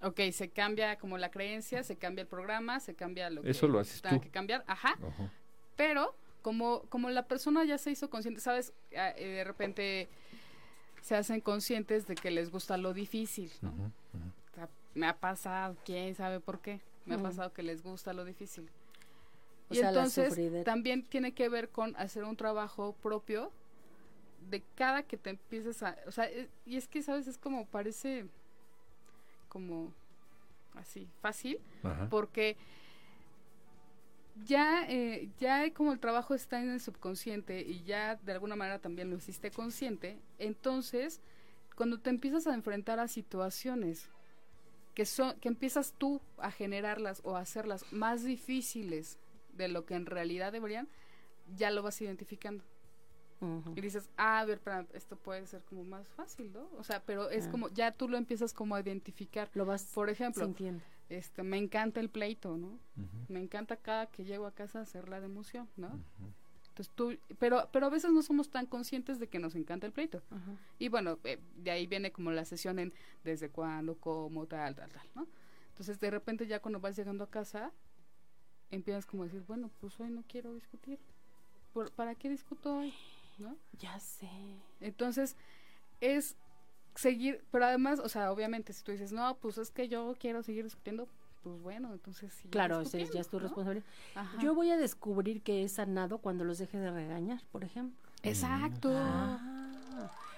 Ok, 0.00 0.20
se 0.32 0.48
cambia 0.50 0.96
como 0.98 1.16
la 1.18 1.30
creencia, 1.30 1.84
se 1.84 1.96
cambia 1.96 2.22
el 2.22 2.28
programa, 2.28 2.80
se 2.80 2.94
cambia 2.94 3.30
lo 3.30 3.42
que 3.42 3.50
Eso 3.50 3.68
lo 3.68 3.78
haces 3.78 4.02
tenga 4.02 4.16
tú. 4.16 4.22
que 4.22 4.30
cambiar. 4.30 4.64
Ajá. 4.66 4.98
Ojo. 5.00 5.30
Pero 5.76 6.16
como, 6.42 6.82
como 6.88 7.08
la 7.10 7.28
persona 7.28 7.64
ya 7.64 7.78
se 7.78 7.92
hizo 7.92 8.10
consciente, 8.10 8.40
¿sabes? 8.40 8.72
Ah, 8.96 9.12
eh, 9.16 9.28
de 9.28 9.44
repente 9.44 10.08
se 11.02 11.16
hacen 11.16 11.40
conscientes 11.40 12.06
de 12.06 12.14
que 12.14 12.30
les 12.30 12.50
gusta 12.50 12.78
lo 12.78 12.94
difícil. 12.94 13.52
¿no? 13.60 13.70
O 13.70 14.54
sea, 14.54 14.68
me 14.94 15.06
ha 15.06 15.16
pasado, 15.18 15.76
quién 15.84 16.14
sabe 16.14 16.40
por 16.40 16.60
qué. 16.60 16.80
Me 17.04 17.16
ha 17.16 17.18
pasado 17.18 17.52
que 17.52 17.64
les 17.64 17.82
gusta 17.82 18.12
lo 18.12 18.24
difícil. 18.24 18.70
O 19.68 19.74
y 19.74 19.78
sea, 19.78 19.88
entonces 19.88 20.64
también 20.64 21.04
tiene 21.04 21.32
que 21.32 21.48
ver 21.48 21.68
con 21.68 21.96
hacer 21.96 22.22
un 22.24 22.36
trabajo 22.36 22.94
propio 23.02 23.50
de 24.48 24.62
cada 24.76 25.02
que 25.02 25.16
te 25.16 25.30
empieces 25.30 25.82
a... 25.82 25.96
O 26.06 26.12
sea, 26.12 26.26
eh, 26.30 26.48
y 26.64 26.76
es 26.76 26.86
que, 26.86 27.02
¿sabes? 27.02 27.26
Es 27.26 27.38
como 27.38 27.66
parece 27.66 28.26
como 29.48 29.92
así, 30.76 31.08
fácil, 31.20 31.58
porque 32.08 32.56
ya, 34.44 34.84
eh, 34.88 35.30
ya 35.38 35.72
como 35.74 35.92
el 35.92 35.98
trabajo 36.00 36.34
está 36.34 36.60
en 36.60 36.70
el 36.70 36.80
subconsciente 36.80 37.60
y 37.62 37.82
ya 37.84 38.16
de 38.16 38.32
alguna 38.32 38.56
manera 38.56 38.78
también 38.78 39.10
lo 39.10 39.16
hiciste 39.16 39.50
consciente, 39.50 40.18
entonces 40.38 41.20
cuando 41.76 41.98
te 42.00 42.10
empiezas 42.10 42.46
a 42.46 42.54
enfrentar 42.54 42.98
a 43.00 43.08
situaciones 43.08 44.08
que 44.94 45.06
son 45.06 45.38
que 45.40 45.48
empiezas 45.48 45.94
tú 45.96 46.20
a 46.38 46.50
generarlas 46.50 47.20
o 47.24 47.36
a 47.36 47.40
hacerlas 47.40 47.90
más 47.92 48.24
difíciles 48.24 49.18
de 49.54 49.68
lo 49.68 49.84
que 49.86 49.94
en 49.94 50.06
realidad 50.06 50.52
deberían, 50.52 50.88
ya 51.56 51.70
lo 51.70 51.82
vas 51.82 52.00
identificando. 52.00 52.64
Y 53.74 53.80
dices, 53.80 54.08
ah, 54.16 54.38
a 54.38 54.44
ver, 54.44 54.58
espera, 54.58 54.86
esto 54.92 55.16
puede 55.16 55.44
ser 55.48 55.62
como 55.64 55.82
más 55.82 56.06
fácil, 56.10 56.52
¿no? 56.52 56.68
O 56.78 56.84
sea, 56.84 57.02
pero 57.04 57.28
es 57.28 57.48
Ah. 57.48 57.50
como, 57.50 57.68
ya 57.70 57.90
tú 57.90 58.08
lo 58.08 58.16
empiezas 58.16 58.52
como 58.52 58.76
a 58.76 58.80
identificar. 58.80 59.50
Lo 59.54 59.66
vas 59.66 59.82
Por 59.86 60.10
ejemplo, 60.10 60.44
sintiendo. 60.44 60.84
Este, 61.16 61.42
me 61.42 61.58
encanta 61.58 62.00
el 62.00 62.08
pleito, 62.08 62.56
¿no? 62.56 62.78
Me 63.28 63.40
encanta 63.40 63.76
cada 63.76 64.06
que 64.06 64.24
llego 64.24 64.46
a 64.46 64.52
casa 64.54 64.80
hacer 64.80 65.08
la 65.08 65.20
de 65.20 65.26
emoción, 65.26 65.68
¿no? 65.76 65.90
Entonces 66.68 66.92
tú, 66.94 67.16
pero, 67.38 67.68
pero 67.70 67.86
a 67.86 67.90
veces 67.90 68.10
no 68.12 68.22
somos 68.22 68.48
tan 68.48 68.64
conscientes 68.66 69.18
de 69.18 69.28
que 69.28 69.38
nos 69.38 69.54
encanta 69.54 69.86
el 69.86 69.92
pleito. 69.92 70.22
Y 70.78 70.88
bueno, 70.88 71.18
eh, 71.24 71.38
de 71.56 71.70
ahí 71.70 71.86
viene 71.86 72.12
como 72.12 72.30
la 72.30 72.44
sesión 72.46 72.78
en 72.78 72.92
desde 73.24 73.50
cuándo, 73.50 73.96
cómo, 73.98 74.46
tal, 74.46 74.74
tal, 74.74 74.90
tal, 74.90 75.06
¿no? 75.14 75.26
Entonces 75.68 76.00
de 76.00 76.10
repente 76.10 76.46
ya 76.46 76.60
cuando 76.60 76.80
vas 76.80 76.96
llegando 76.96 77.24
a 77.24 77.30
casa, 77.30 77.72
empiezas 78.70 79.04
como 79.06 79.22
a 79.22 79.26
decir, 79.26 79.44
bueno, 79.46 79.70
pues 79.80 79.98
hoy 80.00 80.10
no 80.10 80.24
quiero 80.26 80.54
discutir. 80.54 80.98
¿Por- 81.74 81.90
¿Para 81.92 82.14
qué 82.14 82.28
discuto 82.28 82.76
hoy? 82.78 82.92
¿No? 83.38 83.56
Ya 83.78 83.98
sé. 83.98 84.28
Entonces, 84.80 85.36
es 86.00 86.36
seguir, 86.94 87.42
pero 87.50 87.64
además, 87.66 87.98
o 88.00 88.08
sea, 88.08 88.30
obviamente, 88.32 88.72
si 88.72 88.82
tú 88.82 88.92
dices, 88.92 89.12
no, 89.12 89.36
pues 89.36 89.58
es 89.58 89.70
que 89.70 89.88
yo 89.88 90.14
quiero 90.18 90.42
seguir 90.42 90.64
discutiendo, 90.64 91.08
pues 91.42 91.60
bueno, 91.60 91.92
entonces 91.92 92.32
sí. 92.40 92.48
Claro, 92.48 92.80
es- 92.80 92.92
ya 92.92 93.20
es 93.20 93.28
tu 93.28 93.38
responsabilidad. 93.38 93.86
Ajá. 94.14 94.40
Yo 94.42 94.54
voy 94.54 94.70
a 94.70 94.76
descubrir 94.76 95.42
que 95.42 95.64
he 95.64 95.68
sanado 95.68 96.18
cuando 96.18 96.44
los 96.44 96.58
deje 96.58 96.78
de 96.78 96.90
regañar, 96.90 97.40
por 97.50 97.64
ejemplo. 97.64 97.98
Exacto. 98.22 98.90
Ah. 98.94 99.58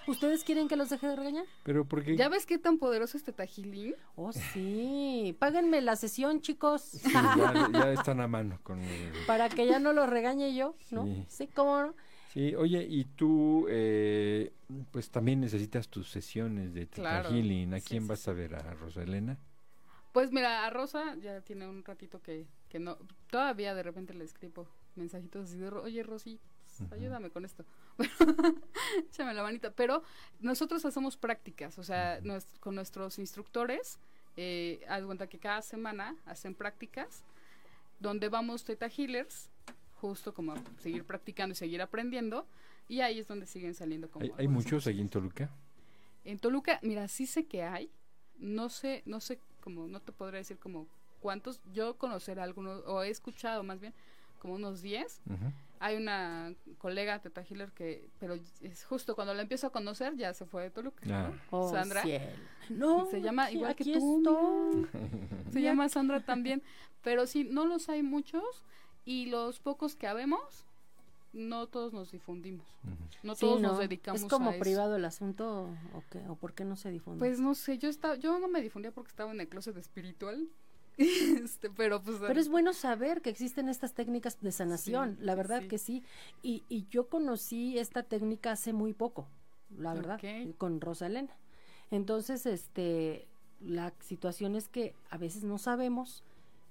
¿Ustedes 0.07 0.45
quieren 0.45 0.69
que 0.69 0.77
los 0.77 0.91
deje 0.91 1.07
de 1.07 1.17
regañar? 1.17 1.47
Pero 1.63 1.87
porque... 1.87 2.15
¿Ya 2.15 2.29
ves 2.29 2.45
qué 2.45 2.59
tan 2.59 2.77
poderoso 2.77 3.17
es 3.17 3.25
Tetagilín? 3.25 3.95
Oh, 4.17 4.33
sí. 4.35 5.35
Páganme 5.39 5.81
la 5.81 5.97
sesión, 5.97 6.43
chicos. 6.43 6.83
Sí, 6.83 7.11
ya, 7.13 7.71
ya 7.73 7.93
están 7.93 8.21
a 8.21 8.29
mano 8.29 8.59
con... 8.63 8.81
el- 8.81 9.13
Para 9.27 9.49
que 9.49 9.67
ya 9.67 9.79
no 9.79 9.95
los 9.95 10.07
regañe 10.09 10.55
yo, 10.55 10.75
¿no? 10.91 11.05
Sí. 11.05 11.25
Sí, 11.29 11.47
cómo 11.47 11.81
no. 11.81 11.95
Sí, 12.35 12.53
oye, 12.57 12.83
y 12.83 13.05
tú, 13.05 13.67
eh, 13.71 14.53
pues 14.91 15.09
también 15.11 15.41
necesitas 15.41 15.89
tus 15.89 16.11
sesiones 16.11 16.75
de 16.75 16.87
Teta 16.87 16.97
Claro, 17.23 17.31
Healing. 17.31 17.73
¿A 17.75 17.81
quién 17.81 18.03
sí, 18.03 18.09
vas 18.09 18.27
a 18.27 18.33
ver? 18.33 18.57
¿A 18.57 18.75
Rosalena? 18.75 19.39
Pues 20.13 20.33
mira, 20.33 20.67
a 20.67 20.71
Rosa 20.71 21.15
ya 21.23 21.41
tiene 21.43 21.69
un 21.69 21.85
ratito 21.85 22.21
que, 22.21 22.47
que 22.69 22.81
no, 22.81 22.99
todavía 23.31 23.73
de 23.75 23.85
repente 23.85 24.15
le 24.15 24.25
escribo 24.25 24.67
mensajitos 24.97 25.49
así 25.49 25.59
de, 25.59 25.71
"Ro- 25.71 25.83
oye 25.85 26.03
Rosy, 26.03 26.41
ayúdame 26.91 27.31
con 27.31 27.45
esto. 27.45 27.65
Échame 29.09 29.33
la 29.35 29.43
manita. 29.45 29.71
Pero 29.73 30.03
nosotros 30.41 30.85
hacemos 30.85 31.17
prácticas, 31.17 31.79
o 31.79 31.85
sea, 31.85 32.21
con 32.61 32.75
nuestros 32.75 33.19
instructores, 33.21 33.99
eh, 34.37 34.81
haz 34.89 35.05
cuenta 35.05 35.29
que 35.29 35.39
cada 35.39 35.63
semana 35.63 36.17
hacen 36.27 36.55
prácticas 36.57 37.23
donde 38.01 38.29
vamos 38.29 38.65
Teta 38.65 38.87
Healers, 38.89 39.51
justo 40.09 40.35
como 40.35 40.53
a 40.53 40.57
seguir 40.81 41.05
practicando 41.05 41.55
y 41.55 41.57
seguir 41.57 41.81
aprendiendo, 41.81 42.47
y 42.89 43.01
ahí 43.01 43.19
es 43.19 43.27
donde 43.27 43.47
siguen 43.47 43.75
saliendo 43.75 44.11
como... 44.11 44.25
¿Hay, 44.25 44.33
hay 44.37 44.49
muchos 44.49 44.87
aquí 44.87 45.01
en 45.01 45.09
Toluca? 45.09 45.51
En 46.25 46.39
Toluca, 46.39 46.79
mira, 46.83 47.09
sí 47.09 47.27
sé 47.27 47.47
que 47.47 47.63
hay, 47.63 47.91
no 48.39 48.69
sé, 48.69 49.03
no 49.07 49.21
sé, 49.21 49.41
como, 49.63 49.87
no 49.89 50.01
te 50.01 50.13
podría 50.13 50.39
decir 50.39 50.59
como 50.59 50.87
cuántos, 51.21 51.63
yo 51.73 51.97
conocer 51.97 52.39
algunos, 52.39 52.83
o 52.87 53.03
he 53.03 53.09
escuchado 53.09 53.63
más 53.63 53.81
bien, 53.81 53.95
como 54.39 54.55
unos 54.55 54.83
10. 54.83 55.23
Hay 55.81 55.97
una 55.97 56.55
colega, 56.77 57.19
Teta 57.21 57.43
Hiller, 57.49 57.73
que, 57.73 58.07
pero 58.21 58.35
es 58.61 58.85
justo 58.85 59.15
cuando 59.15 59.33
la 59.33 59.41
empiezo 59.41 59.69
a 59.69 59.71
conocer, 59.71 60.17
ya 60.17 60.35
se 60.35 60.45
fue 60.45 60.65
de 60.65 60.71
Toluca. 60.71 61.03
Ah. 61.09 61.33
Oh, 61.51 61.71
Sandra. 61.71 62.03
No, 62.69 63.07
se 63.07 63.23
llama 63.23 63.51
igual 63.51 63.71
aquí 63.71 63.85
que 63.85 63.99
tú. 63.99 64.19
estoy. 64.19 65.01
Se 65.51 65.63
llama 65.63 65.89
Sandra 65.89 66.21
también. 66.21 66.63
Pero 67.03 67.27
sí, 67.27 67.45
no 67.45 67.67
los 67.67 67.89
hay 67.89 68.03
muchos 68.03 68.65
y 69.05 69.27
los 69.27 69.61
pocos 69.61 69.97
que 69.97 70.07
habemos, 70.07 70.65
no 71.33 71.67
todos 71.67 71.93
nos 71.93 72.13
difundimos. 72.13 72.67
No 73.23 73.35
Sí, 73.35 73.41
todos 73.41 73.61
no. 73.61 73.69
nos 73.69 73.79
dedicamos 73.79 74.23
¿Es 74.23 74.29
como 74.29 74.51
a 74.51 74.53
eso. 74.55 74.61
privado 74.61 74.97
el 74.97 75.05
asunto 75.05 75.69
o 75.95 76.03
qué? 76.11 76.21
¿O 76.29 76.37
por 76.37 76.53
qué 76.55 76.65
no 76.65 76.77
se 76.77 76.91
difunde? 76.91 77.19
Pues 77.19 77.41
no 77.41 77.55
sé, 77.55 77.79
yo 77.79 77.89
estaba, 77.89 78.17
yo 78.17 78.39
no 78.39 78.49
me 78.49 78.61
difundía 78.63 78.93
porque 78.93 79.11
estaba 79.11 79.33
en 79.33 79.41
el 79.41 79.49
closet 79.49 79.77
espiritual. 79.77 80.49
este, 80.97 81.71
pero 81.71 82.01
pues 82.01 82.19
Pero 82.21 82.39
es 82.39 82.49
bueno 82.49 82.73
saber 82.73 83.21
que 83.21 83.31
existen 83.31 83.69
estas 83.69 83.95
técnicas 83.95 84.41
de 84.41 84.53
sanación, 84.53 85.17
Sí, 85.19 85.25
la 85.25 85.35
verdad 85.35 85.63
sí. 85.63 85.69
que 85.69 85.79
sí. 85.79 86.03
Y, 86.43 86.63
y 86.69 86.87
yo 86.89 87.09
conocí 87.09 87.79
esta 87.79 88.05
técnica 88.05 88.53
hace 88.53 88.73
muy 88.73 88.93
poco, 88.93 89.27
la 89.77 89.93
verdad, 89.93 90.21
con 90.57 90.81
Rosa 90.81 91.07
Elena. 91.07 91.35
Entonces, 91.91 92.47
este, 92.47 93.27
la 93.61 93.93
situación 94.01 94.55
es 94.55 94.69
que 94.69 94.95
a 95.11 95.19
veces 95.19 95.43
no 95.43 95.59
sabemos, 95.59 96.23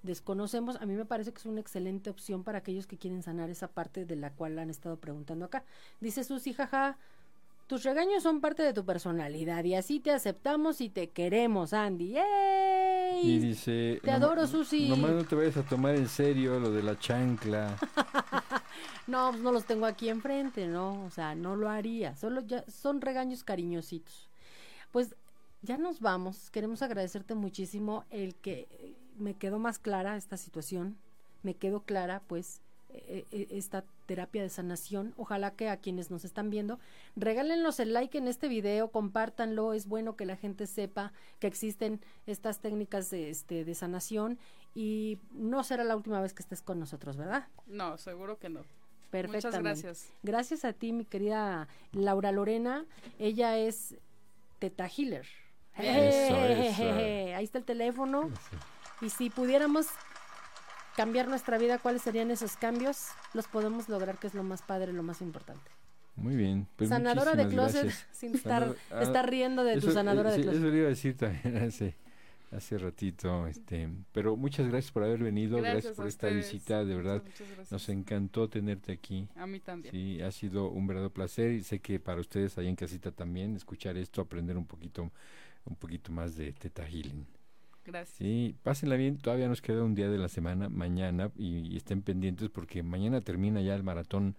desconocemos. 0.04 0.76
A 0.76 0.86
mí 0.86 0.94
me 0.94 1.04
parece 1.04 1.32
que 1.32 1.38
es 1.38 1.46
una 1.46 1.60
excelente 1.60 2.10
opción 2.10 2.44
para 2.44 2.58
aquellos 2.58 2.86
que 2.86 2.96
quieren 2.96 3.22
sanar 3.22 3.50
esa 3.50 3.68
parte 3.68 4.04
de 4.04 4.16
la 4.16 4.30
cual 4.30 4.58
han 4.58 4.70
estado 4.70 4.96
preguntando 4.96 5.44
acá. 5.46 5.64
Dice 6.00 6.22
Susi, 6.24 6.52
jaja, 6.52 6.96
tus 7.66 7.82
regaños 7.82 8.22
son 8.22 8.40
parte 8.40 8.62
de 8.62 8.72
tu 8.74 8.84
personalidad 8.84 9.64
y 9.64 9.74
así 9.74 9.98
te 9.98 10.10
aceptamos 10.12 10.80
y 10.80 10.90
te 10.90 11.08
queremos, 11.08 11.72
Andy. 11.72 12.16
¡Ey! 12.18 13.20
Y 13.22 13.38
dice... 13.38 14.00
Te 14.02 14.10
"Noma- 14.12 14.24
adoro, 14.26 14.46
Susi". 14.46 14.88
Nomás 14.88 15.12
no 15.12 15.24
te 15.24 15.34
vayas 15.34 15.56
a 15.56 15.62
tomar 15.62 15.94
en 15.96 16.08
serio 16.08 16.60
lo 16.60 16.70
de 16.70 16.82
la 16.82 16.98
chancla. 16.98 17.76
No, 19.06 19.30
pues 19.32 19.42
no 19.42 19.52
los 19.52 19.66
tengo 19.66 19.84
aquí 19.84 20.08
enfrente, 20.08 20.66
¿no? 20.66 21.04
O 21.04 21.10
sea, 21.10 21.34
no 21.34 21.56
lo 21.56 21.68
haría. 21.68 22.16
Solo 22.16 22.40
ya 22.40 22.64
son 22.70 23.02
regaños 23.02 23.44
cariñositos. 23.44 24.30
Pues 24.92 25.14
ya 25.60 25.76
nos 25.76 26.00
vamos. 26.00 26.50
Queremos 26.50 26.80
agradecerte 26.80 27.34
muchísimo 27.34 28.04
el 28.08 28.34
que 28.34 28.66
me 29.18 29.34
quedó 29.34 29.58
más 29.58 29.78
clara 29.78 30.16
esta 30.16 30.36
situación. 30.36 30.96
Me 31.42 31.54
quedó 31.54 31.80
clara, 31.80 32.22
pues, 32.26 32.60
eh, 32.90 33.24
eh, 33.32 33.48
esta 33.50 33.84
terapia 34.06 34.42
de 34.42 34.48
sanación. 34.48 35.14
Ojalá 35.16 35.50
que 35.52 35.68
a 35.68 35.78
quienes 35.78 36.10
nos 36.10 36.24
están 36.24 36.50
viendo, 36.50 36.78
regálenos 37.16 37.80
el 37.80 37.92
like 37.92 38.16
en 38.16 38.28
este 38.28 38.48
video, 38.48 38.92
compártanlo. 38.92 39.72
Es 39.72 39.86
bueno 39.86 40.16
que 40.16 40.26
la 40.26 40.36
gente 40.36 40.66
sepa 40.66 41.12
que 41.40 41.46
existen 41.46 42.00
estas 42.26 42.60
técnicas 42.60 43.10
de, 43.10 43.30
este, 43.30 43.64
de 43.64 43.74
sanación 43.74 44.38
y 44.74 45.18
no 45.32 45.64
será 45.64 45.82
la 45.82 45.96
última 45.96 46.20
vez 46.20 46.34
que 46.34 46.42
estés 46.42 46.62
con 46.62 46.78
nosotros, 46.78 47.16
¿verdad? 47.16 47.48
No, 47.66 47.98
seguro 47.98 48.38
que 48.38 48.48
no. 48.48 48.60
Perfectamente. 49.10 49.48
Muchas 49.48 49.62
gracias. 49.62 50.12
Gracias 50.22 50.64
a 50.64 50.72
ti, 50.72 50.92
mi 50.92 51.04
querida 51.04 51.68
Laura 51.92 52.30
Lorena. 52.32 52.84
Ella 53.18 53.58
es 53.58 53.96
Teta 54.60 54.88
Healer. 54.88 55.26
Eso. 55.76 56.36
Ahí 57.36 57.44
está 57.44 57.58
el 57.58 57.64
teléfono. 57.64 58.30
Y 59.00 59.10
si 59.10 59.30
pudiéramos 59.30 59.86
cambiar 60.96 61.28
nuestra 61.28 61.58
vida, 61.58 61.78
¿cuáles 61.78 62.02
serían 62.02 62.30
esos 62.30 62.56
cambios? 62.56 63.08
Los 63.32 63.48
podemos 63.48 63.88
lograr, 63.88 64.18
que 64.18 64.26
es 64.28 64.34
lo 64.34 64.42
más 64.44 64.62
padre, 64.62 64.92
lo 64.92 65.02
más 65.02 65.20
importante. 65.20 65.70
Muy 66.16 66.36
bien. 66.36 66.68
Pues 66.76 66.90
sanadora 66.90 67.34
de 67.34 67.48
closet, 67.48 67.82
gracias. 67.84 68.06
sin 68.12 68.34
estar, 68.36 68.62
Sanador- 68.68 68.76
ah, 68.92 69.02
estar 69.02 69.28
riendo 69.28 69.64
de 69.64 69.80
tu 69.80 69.90
sanadora 69.90 70.30
eh, 70.30 70.32
de 70.32 70.38
sí, 70.38 70.42
closet. 70.44 70.60
Eso 70.62 70.70
le 70.70 70.76
iba 70.78 70.86
a 70.86 70.90
decir 70.90 71.16
también 71.16 71.56
hace, 71.56 71.96
hace 72.52 72.78
ratito. 72.78 73.48
este 73.48 73.88
Pero 74.12 74.36
muchas 74.36 74.68
gracias 74.68 74.92
por 74.92 75.02
haber 75.02 75.18
venido. 75.24 75.58
Gracias, 75.58 75.96
por 75.96 76.04
a 76.04 76.08
esta 76.08 76.28
ustedes. 76.28 76.52
visita. 76.52 76.84
De 76.84 76.94
verdad, 76.94 77.20
nos 77.68 77.88
encantó 77.88 78.48
tenerte 78.48 78.92
aquí. 78.92 79.28
A 79.34 79.44
mí 79.48 79.58
también. 79.58 79.90
Sí, 79.92 80.22
ha 80.22 80.30
sido 80.30 80.68
un 80.68 80.86
verdadero 80.86 81.12
placer 81.12 81.50
y 81.50 81.64
sé 81.64 81.80
que 81.80 81.98
para 81.98 82.20
ustedes 82.20 82.56
allá 82.58 82.68
en 82.68 82.76
casita 82.76 83.10
también 83.10 83.56
escuchar 83.56 83.96
esto, 83.96 84.20
aprender 84.22 84.56
un 84.56 84.66
poquito, 84.66 85.10
un 85.64 85.74
poquito 85.74 86.12
más 86.12 86.36
de 86.36 86.52
Teta 86.52 86.86
Healing. 86.86 87.26
Gracias. 87.84 88.18
Sí, 88.18 88.56
pásenla 88.62 88.96
bien, 88.96 89.18
todavía 89.18 89.48
nos 89.48 89.60
queda 89.60 89.82
un 89.82 89.94
día 89.94 90.08
de 90.08 90.18
la 90.18 90.28
semana, 90.28 90.68
mañana, 90.68 91.32
y, 91.36 91.58
y 91.74 91.76
estén 91.76 92.02
pendientes 92.02 92.48
porque 92.48 92.82
mañana 92.82 93.20
termina 93.20 93.60
ya 93.60 93.74
el 93.74 93.82
maratón. 93.82 94.36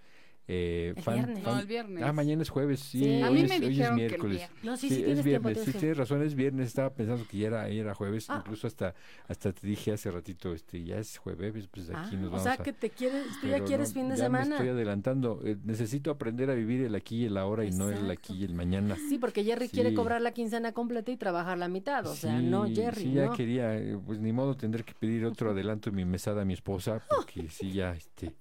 Eh, 0.48 0.94
El 0.96 1.02
fan- 1.04 1.16
viernes. 1.16 1.44
fan- 1.44 1.54
No, 1.56 1.60
el 1.60 1.66
viernes. 1.66 2.04
Ah, 2.04 2.14
mañana 2.14 2.42
es 2.44 2.50
jueves, 2.50 2.80
sí, 2.80 3.00
Sí. 3.04 3.22
A 3.22 3.30
hoy, 3.30 3.34
mí 3.34 3.42
es, 3.42 3.50
me 3.50 3.56
hoy 3.58 3.64
es 3.64 3.70
dijeron 3.70 3.98
que 3.98 4.06
el 4.06 4.10
miércoles. 4.12 4.50
No, 4.64 4.78
sí, 4.78 4.90
Sí, 4.90 4.96
sí, 4.96 5.02
es 5.02 5.06
tienes 5.06 5.24
tiempo. 5.24 5.24
viernes, 5.24 5.44
tienes 5.54 5.66
sí, 5.66 5.72
tiempo. 5.72 5.80
tienes 5.80 5.98
razón, 5.98 6.22
es 6.24 6.36
viernes, 6.36 6.68
estaba 6.68 6.90
pensando 6.94 7.26
que 7.28 7.38
ya 7.40 7.48
era, 7.48 7.68
ya 7.70 7.82
era 7.82 7.96
jueves, 7.96 8.30
Ah. 8.30 8.38
incluso 8.44 8.68
hasta 8.68 8.94
hasta 9.28 9.52
te 9.54 9.66
dije 9.68 9.92
hace 9.94 10.12
ratito, 10.12 10.54
este 10.54 10.84
ya 10.84 10.98
es 11.00 11.18
jueves, 11.18 11.68
pues 11.72 11.90
Ah, 11.90 12.04
aquí 12.06 12.16
nos 12.16 12.28
o 12.28 12.30
vamos 12.32 12.44
sea, 12.44 12.54
a... 12.54 12.58
que 12.58 12.74
te 12.74 12.90
quieres, 12.92 13.26
tú 13.42 13.48
ya 13.48 13.64
quieres 13.64 13.90
no, 13.90 13.94
fin 14.02 14.10
de 14.10 14.18
ya 14.18 14.30
me 14.30 14.38
semana. 14.40 14.56
estoy 14.56 14.70
adelantando, 14.70 15.42
eh, 15.44 15.58
necesito 15.64 16.12
aprender 16.12 16.50
a 16.52 16.54
vivir 16.54 16.82
el 16.84 16.94
aquí 16.96 17.24
y 17.24 17.26
el 17.26 17.38
ahora 17.38 17.66
y 17.66 17.72
no 17.72 17.90
el 17.90 18.10
aquí 18.12 18.34
y 18.36 18.44
el 18.44 18.54
mañana. 18.54 18.96
Sí, 19.10 19.18
porque 19.18 19.44
Jerry 19.44 19.68
quiere 19.70 19.94
cobrar 19.96 20.22
la 20.22 20.32
quincena 20.32 20.74
completa 20.74 21.12
y 21.12 21.18
trabajar 21.18 21.58
la 21.58 21.68
mitad. 21.70 22.06
O 22.06 22.14
sea, 22.16 22.40
no, 22.40 22.66
Jerry, 22.68 23.02
Sí, 23.02 23.14
ya 23.14 23.26
no. 23.26 23.34
quería, 23.34 23.76
eh, 23.78 23.98
pues 24.06 24.20
ni 24.20 24.32
modo 24.32 24.56
tendré 24.56 24.84
que 24.84 24.94
pedir 24.94 25.26
otro 25.26 25.50
adelanto 25.52 25.90
de 25.90 25.96
mi 25.96 26.06
mesada 26.06 26.44
a 26.44 26.46
mi 26.46 26.54
esposa, 26.54 27.02
porque 27.10 27.50
sí, 27.50 27.72
ya, 27.72 27.94
este, 27.94 28.36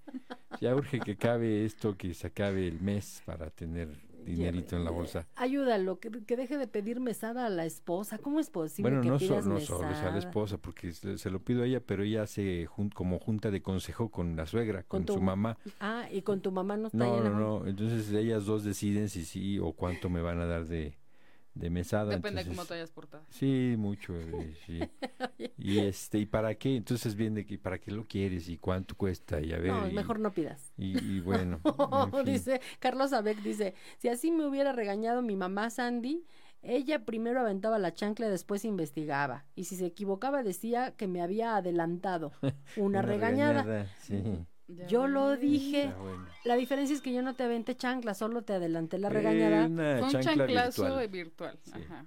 ya 0.60 0.74
urge 0.74 1.00
que 1.00 1.12
acabe 1.18 1.64
esto, 1.64 1.93
que 1.96 2.14
se 2.14 2.26
acabe 2.28 2.66
el 2.68 2.80
mes 2.80 3.22
para 3.24 3.50
tener 3.50 3.88
dinerito 4.24 4.74
en 4.74 4.84
la 4.84 4.90
bolsa. 4.90 5.26
Ayúdalo, 5.36 6.00
que, 6.00 6.10
que 6.10 6.36
deje 6.36 6.56
de 6.56 6.66
pedir 6.66 6.98
mesada 6.98 7.44
a 7.44 7.50
la 7.50 7.66
esposa. 7.66 8.16
¿Cómo 8.18 8.40
es 8.40 8.48
posible 8.48 8.90
Bueno, 8.90 9.02
que 9.02 9.08
no, 9.10 9.18
so- 9.18 9.26
pidas 9.28 9.46
no 9.46 9.60
solo 9.60 9.90
es 9.90 9.98
a 10.00 10.04
la 10.06 10.12
mesada? 10.12 10.18
esposa, 10.18 10.56
porque 10.56 10.92
se, 10.92 11.18
se 11.18 11.30
lo 11.30 11.40
pido 11.40 11.62
a 11.62 11.66
ella, 11.66 11.80
pero 11.84 12.04
ella 12.04 12.22
hace 12.22 12.64
jun- 12.66 12.88
como 12.88 13.18
junta 13.18 13.50
de 13.50 13.60
consejo 13.60 14.10
con 14.10 14.34
la 14.34 14.46
suegra, 14.46 14.82
con, 14.82 15.00
Con 15.02 15.08
su 15.08 15.14
tu- 15.16 15.20
mamá. 15.20 15.58
Ah, 15.78 16.08
y 16.10 16.22
con 16.22 16.40
tu 16.40 16.52
mamá 16.52 16.76
no 16.78 16.86
está 16.86 16.96
No, 16.96 17.20
la 17.22 17.28
no, 17.28 17.34
junta? 17.36 17.38
no, 17.64 17.66
entonces 17.66 18.10
ellas 18.12 18.46
dos 18.46 18.64
deciden 18.64 19.10
si 19.10 19.26
sí 19.26 19.58
o 19.58 19.72
cuánto 19.72 20.08
me 20.08 20.22
van 20.22 20.40
a 20.40 20.46
dar 20.46 20.64
de, 20.66 20.94
de 21.54 21.70
mesada. 21.70 22.10
Depende 22.10 22.42
de 22.42 22.48
cómo 22.50 22.62
entonces- 22.62 22.68
te 22.68 22.74
hayas 22.74 22.90
portado. 22.90 23.24
Sí, 23.30 23.74
mucho, 23.78 24.18
eh, 24.18 24.54
sí. 24.66 24.80
y 25.58 25.78
este, 25.78 26.18
¿y 26.18 26.26
para 26.26 26.54
qué? 26.56 26.76
Entonces 26.76 27.14
bien 27.14 27.34
de 27.34 27.46
que 27.46 27.58
para 27.58 27.78
qué 27.78 27.90
lo 27.90 28.06
quieres 28.06 28.48
y 28.48 28.58
cuánto 28.58 28.96
cuesta 28.96 29.40
y 29.40 29.52
a 29.52 29.58
ver. 29.58 29.72
No, 29.72 29.88
y, 29.88 29.92
mejor 29.92 30.18
no 30.20 30.32
pidas. 30.32 30.72
y, 30.76 30.98
y 30.98 31.20
bueno, 31.20 31.60
en 32.12 32.24
fin. 32.24 32.34
dice 32.34 32.60
Carlos 32.80 33.12
Abeck 33.12 33.38
dice, 33.42 33.74
si 33.98 34.08
así 34.08 34.30
me 34.30 34.46
hubiera 34.46 34.72
regañado 34.72 35.22
mi 35.22 35.36
mamá 35.36 35.70
Sandy, 35.70 36.24
ella 36.62 37.04
primero 37.04 37.40
aventaba 37.40 37.78
la 37.78 37.92
chancla, 37.94 38.28
después 38.28 38.64
investigaba. 38.64 39.44
Y 39.54 39.64
si 39.64 39.76
se 39.76 39.86
equivocaba 39.86 40.42
decía 40.42 40.92
que 40.96 41.06
me 41.06 41.20
había 41.22 41.56
adelantado. 41.56 42.32
Una, 42.76 43.02
regañada. 43.02 43.86
Sí, 44.00 44.22
Ya 44.66 44.86
Yo 44.86 45.06
lo 45.06 45.36
dije. 45.36 45.84
está 45.84 45.96
bueno. 45.98 46.26
La 46.44 46.56
diferencia 46.56 46.94
es 46.96 47.02
que 47.02 47.12
yo 47.12 47.22
no 47.22 47.34
te 47.34 47.42
aventé 47.44 47.76
chancla, 47.76 48.14
solo 48.14 48.42
te 48.42 48.54
adelanté 48.54 48.98
la 48.98 49.08
Eh, 49.08 49.10
regañada. 49.12 49.66
una 49.66 49.98
Fue 49.98 50.06
un 50.06 50.10
chancla 50.10 50.34
chanclazo 50.46 50.82
virtual, 50.84 51.08
virtual. 51.08 51.58
Sí. 51.62 51.72
Ajá. 51.84 52.06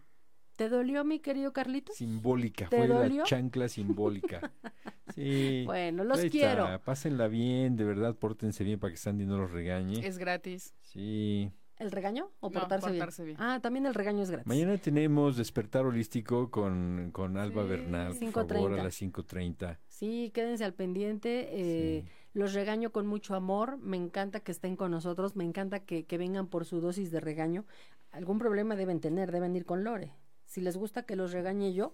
¿Te 0.56 0.70
dolió, 0.70 1.06
mi 1.06 1.20
querido 1.20 1.54
Carlitos? 1.54 1.96
simbólica, 1.98 2.68
¿Te 2.68 2.78
fue 2.78 2.88
dolió? 2.88 3.20
la 3.20 3.24
chancla 3.26 3.68
simbólica. 3.70 4.52
Sí. 5.16 5.64
Bueno, 5.66 6.04
los 6.04 6.20
Ahí 6.20 6.28
está, 6.28 6.38
quiero. 6.38 6.82
Pásenla 6.84 7.28
bien, 7.28 7.76
de 7.76 7.84
verdad, 7.86 8.14
pórtense 8.16 8.64
bien 8.64 8.78
para 8.80 8.92
que 8.92 8.98
Sandy 8.98 9.26
no 9.26 9.38
los 9.40 9.50
regañe. 9.50 10.06
Es 10.06 10.20
gratis. 10.20 10.76
Sí. 10.82 11.50
¿El 11.78 11.92
regaño 11.92 12.30
o 12.40 12.50
No, 12.50 12.60
portarse, 12.60 12.90
portarse 12.90 13.24
bien? 13.24 13.38
bien. 13.38 13.50
Ah, 13.50 13.60
también 13.60 13.86
el 13.88 13.96
regaño 13.96 14.22
es 14.22 14.30
gratis. 14.30 14.46
Mañana 14.48 14.78
tenemos 14.78 15.36
Despertar 15.38 15.86
Holístico 15.86 16.52
con, 16.52 17.10
con 17.14 17.38
Alba 17.38 17.64
Sí. 17.64 17.70
Bernal, 17.70 18.16
por 18.32 18.48
favor, 18.48 18.74
a 18.74 18.76
5:30. 18.78 18.84
las 18.84 19.02
5.30. 19.02 19.80
Sí, 19.88 20.30
quédense 20.36 20.66
al 20.66 20.74
pendiente. 20.76 21.48
eh, 21.52 22.04
Sí. 22.06 22.12
Los 22.38 22.54
regaño 22.54 22.92
con 22.92 23.08
mucho 23.08 23.34
amor. 23.34 23.78
Me 23.80 23.98
encanta 23.98 24.42
que 24.42 24.52
estén 24.52 24.76
con 24.76 24.92
nosotros. 24.92 25.36
Me 25.36 25.44
encanta 25.44 25.80
que, 25.80 26.06
que 26.06 26.20
vengan 26.20 26.46
por 26.46 26.66
su 26.66 26.80
dosis 26.82 27.10
de 27.10 27.20
regaño. 27.20 27.66
Algún 28.12 28.38
problema 28.38 28.76
deben 28.76 29.00
tener, 29.00 29.32
deben 29.32 29.56
ir 29.56 29.66
con 29.66 29.84
Lore. 29.84 30.14
Si 30.46 30.62
les 30.62 30.78
gusta 30.78 31.02
que 31.02 31.16
los 31.16 31.32
regañe 31.32 31.74
yo, 31.74 31.94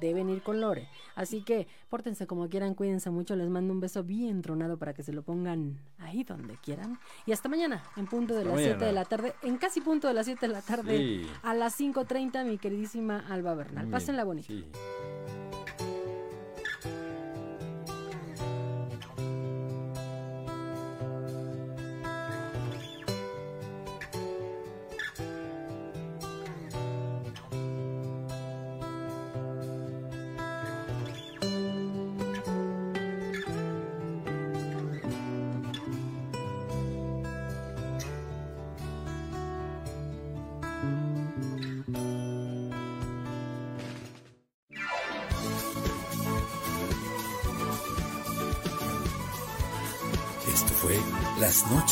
deben 0.00 0.30
ir 0.30 0.42
con 0.42 0.62
Lore. 0.62 0.88
Así 1.14 1.42
que 1.44 1.66
pórtense 1.90 2.26
como 2.26 2.48
quieran, 2.48 2.74
cuídense 2.74 3.10
mucho. 3.10 3.36
Les 3.36 3.50
mando 3.50 3.70
un 3.74 3.80
beso 3.80 4.02
bien 4.02 4.40
tronado 4.40 4.78
para 4.78 4.94
que 4.94 5.02
se 5.02 5.12
lo 5.12 5.22
pongan 5.24 5.78
ahí 5.98 6.24
donde 6.24 6.56
quieran. 6.56 6.98
Y 7.26 7.32
hasta 7.32 7.50
mañana, 7.50 7.82
en 7.98 8.06
punto 8.06 8.32
de 8.32 8.40
Hasta 8.40 8.50
las 8.50 8.60
7 8.60 8.74
mañana. 8.76 8.86
de 8.86 8.92
la 8.94 9.04
tarde. 9.04 9.34
En 9.42 9.58
casi 9.58 9.82
punto 9.82 10.08
de 10.08 10.14
las 10.14 10.24
7 10.24 10.46
de 10.46 10.52
la 10.54 10.62
tarde. 10.62 10.96
Sí. 10.96 11.26
A 11.42 11.52
las 11.52 11.78
5.30, 11.78 12.46
mi 12.46 12.56
queridísima 12.56 13.18
Alba 13.28 13.54
Bernal. 13.54 13.88
Pásenla 13.90 14.24
bonito. 14.24 14.46
sí. 14.46 14.64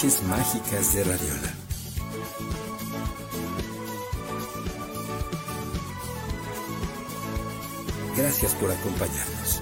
Mágicas 0.02 0.94
de 0.94 1.04
Radiola. 1.04 1.54
Gracias 8.16 8.54
por 8.54 8.70
acompañarnos. 8.70 9.60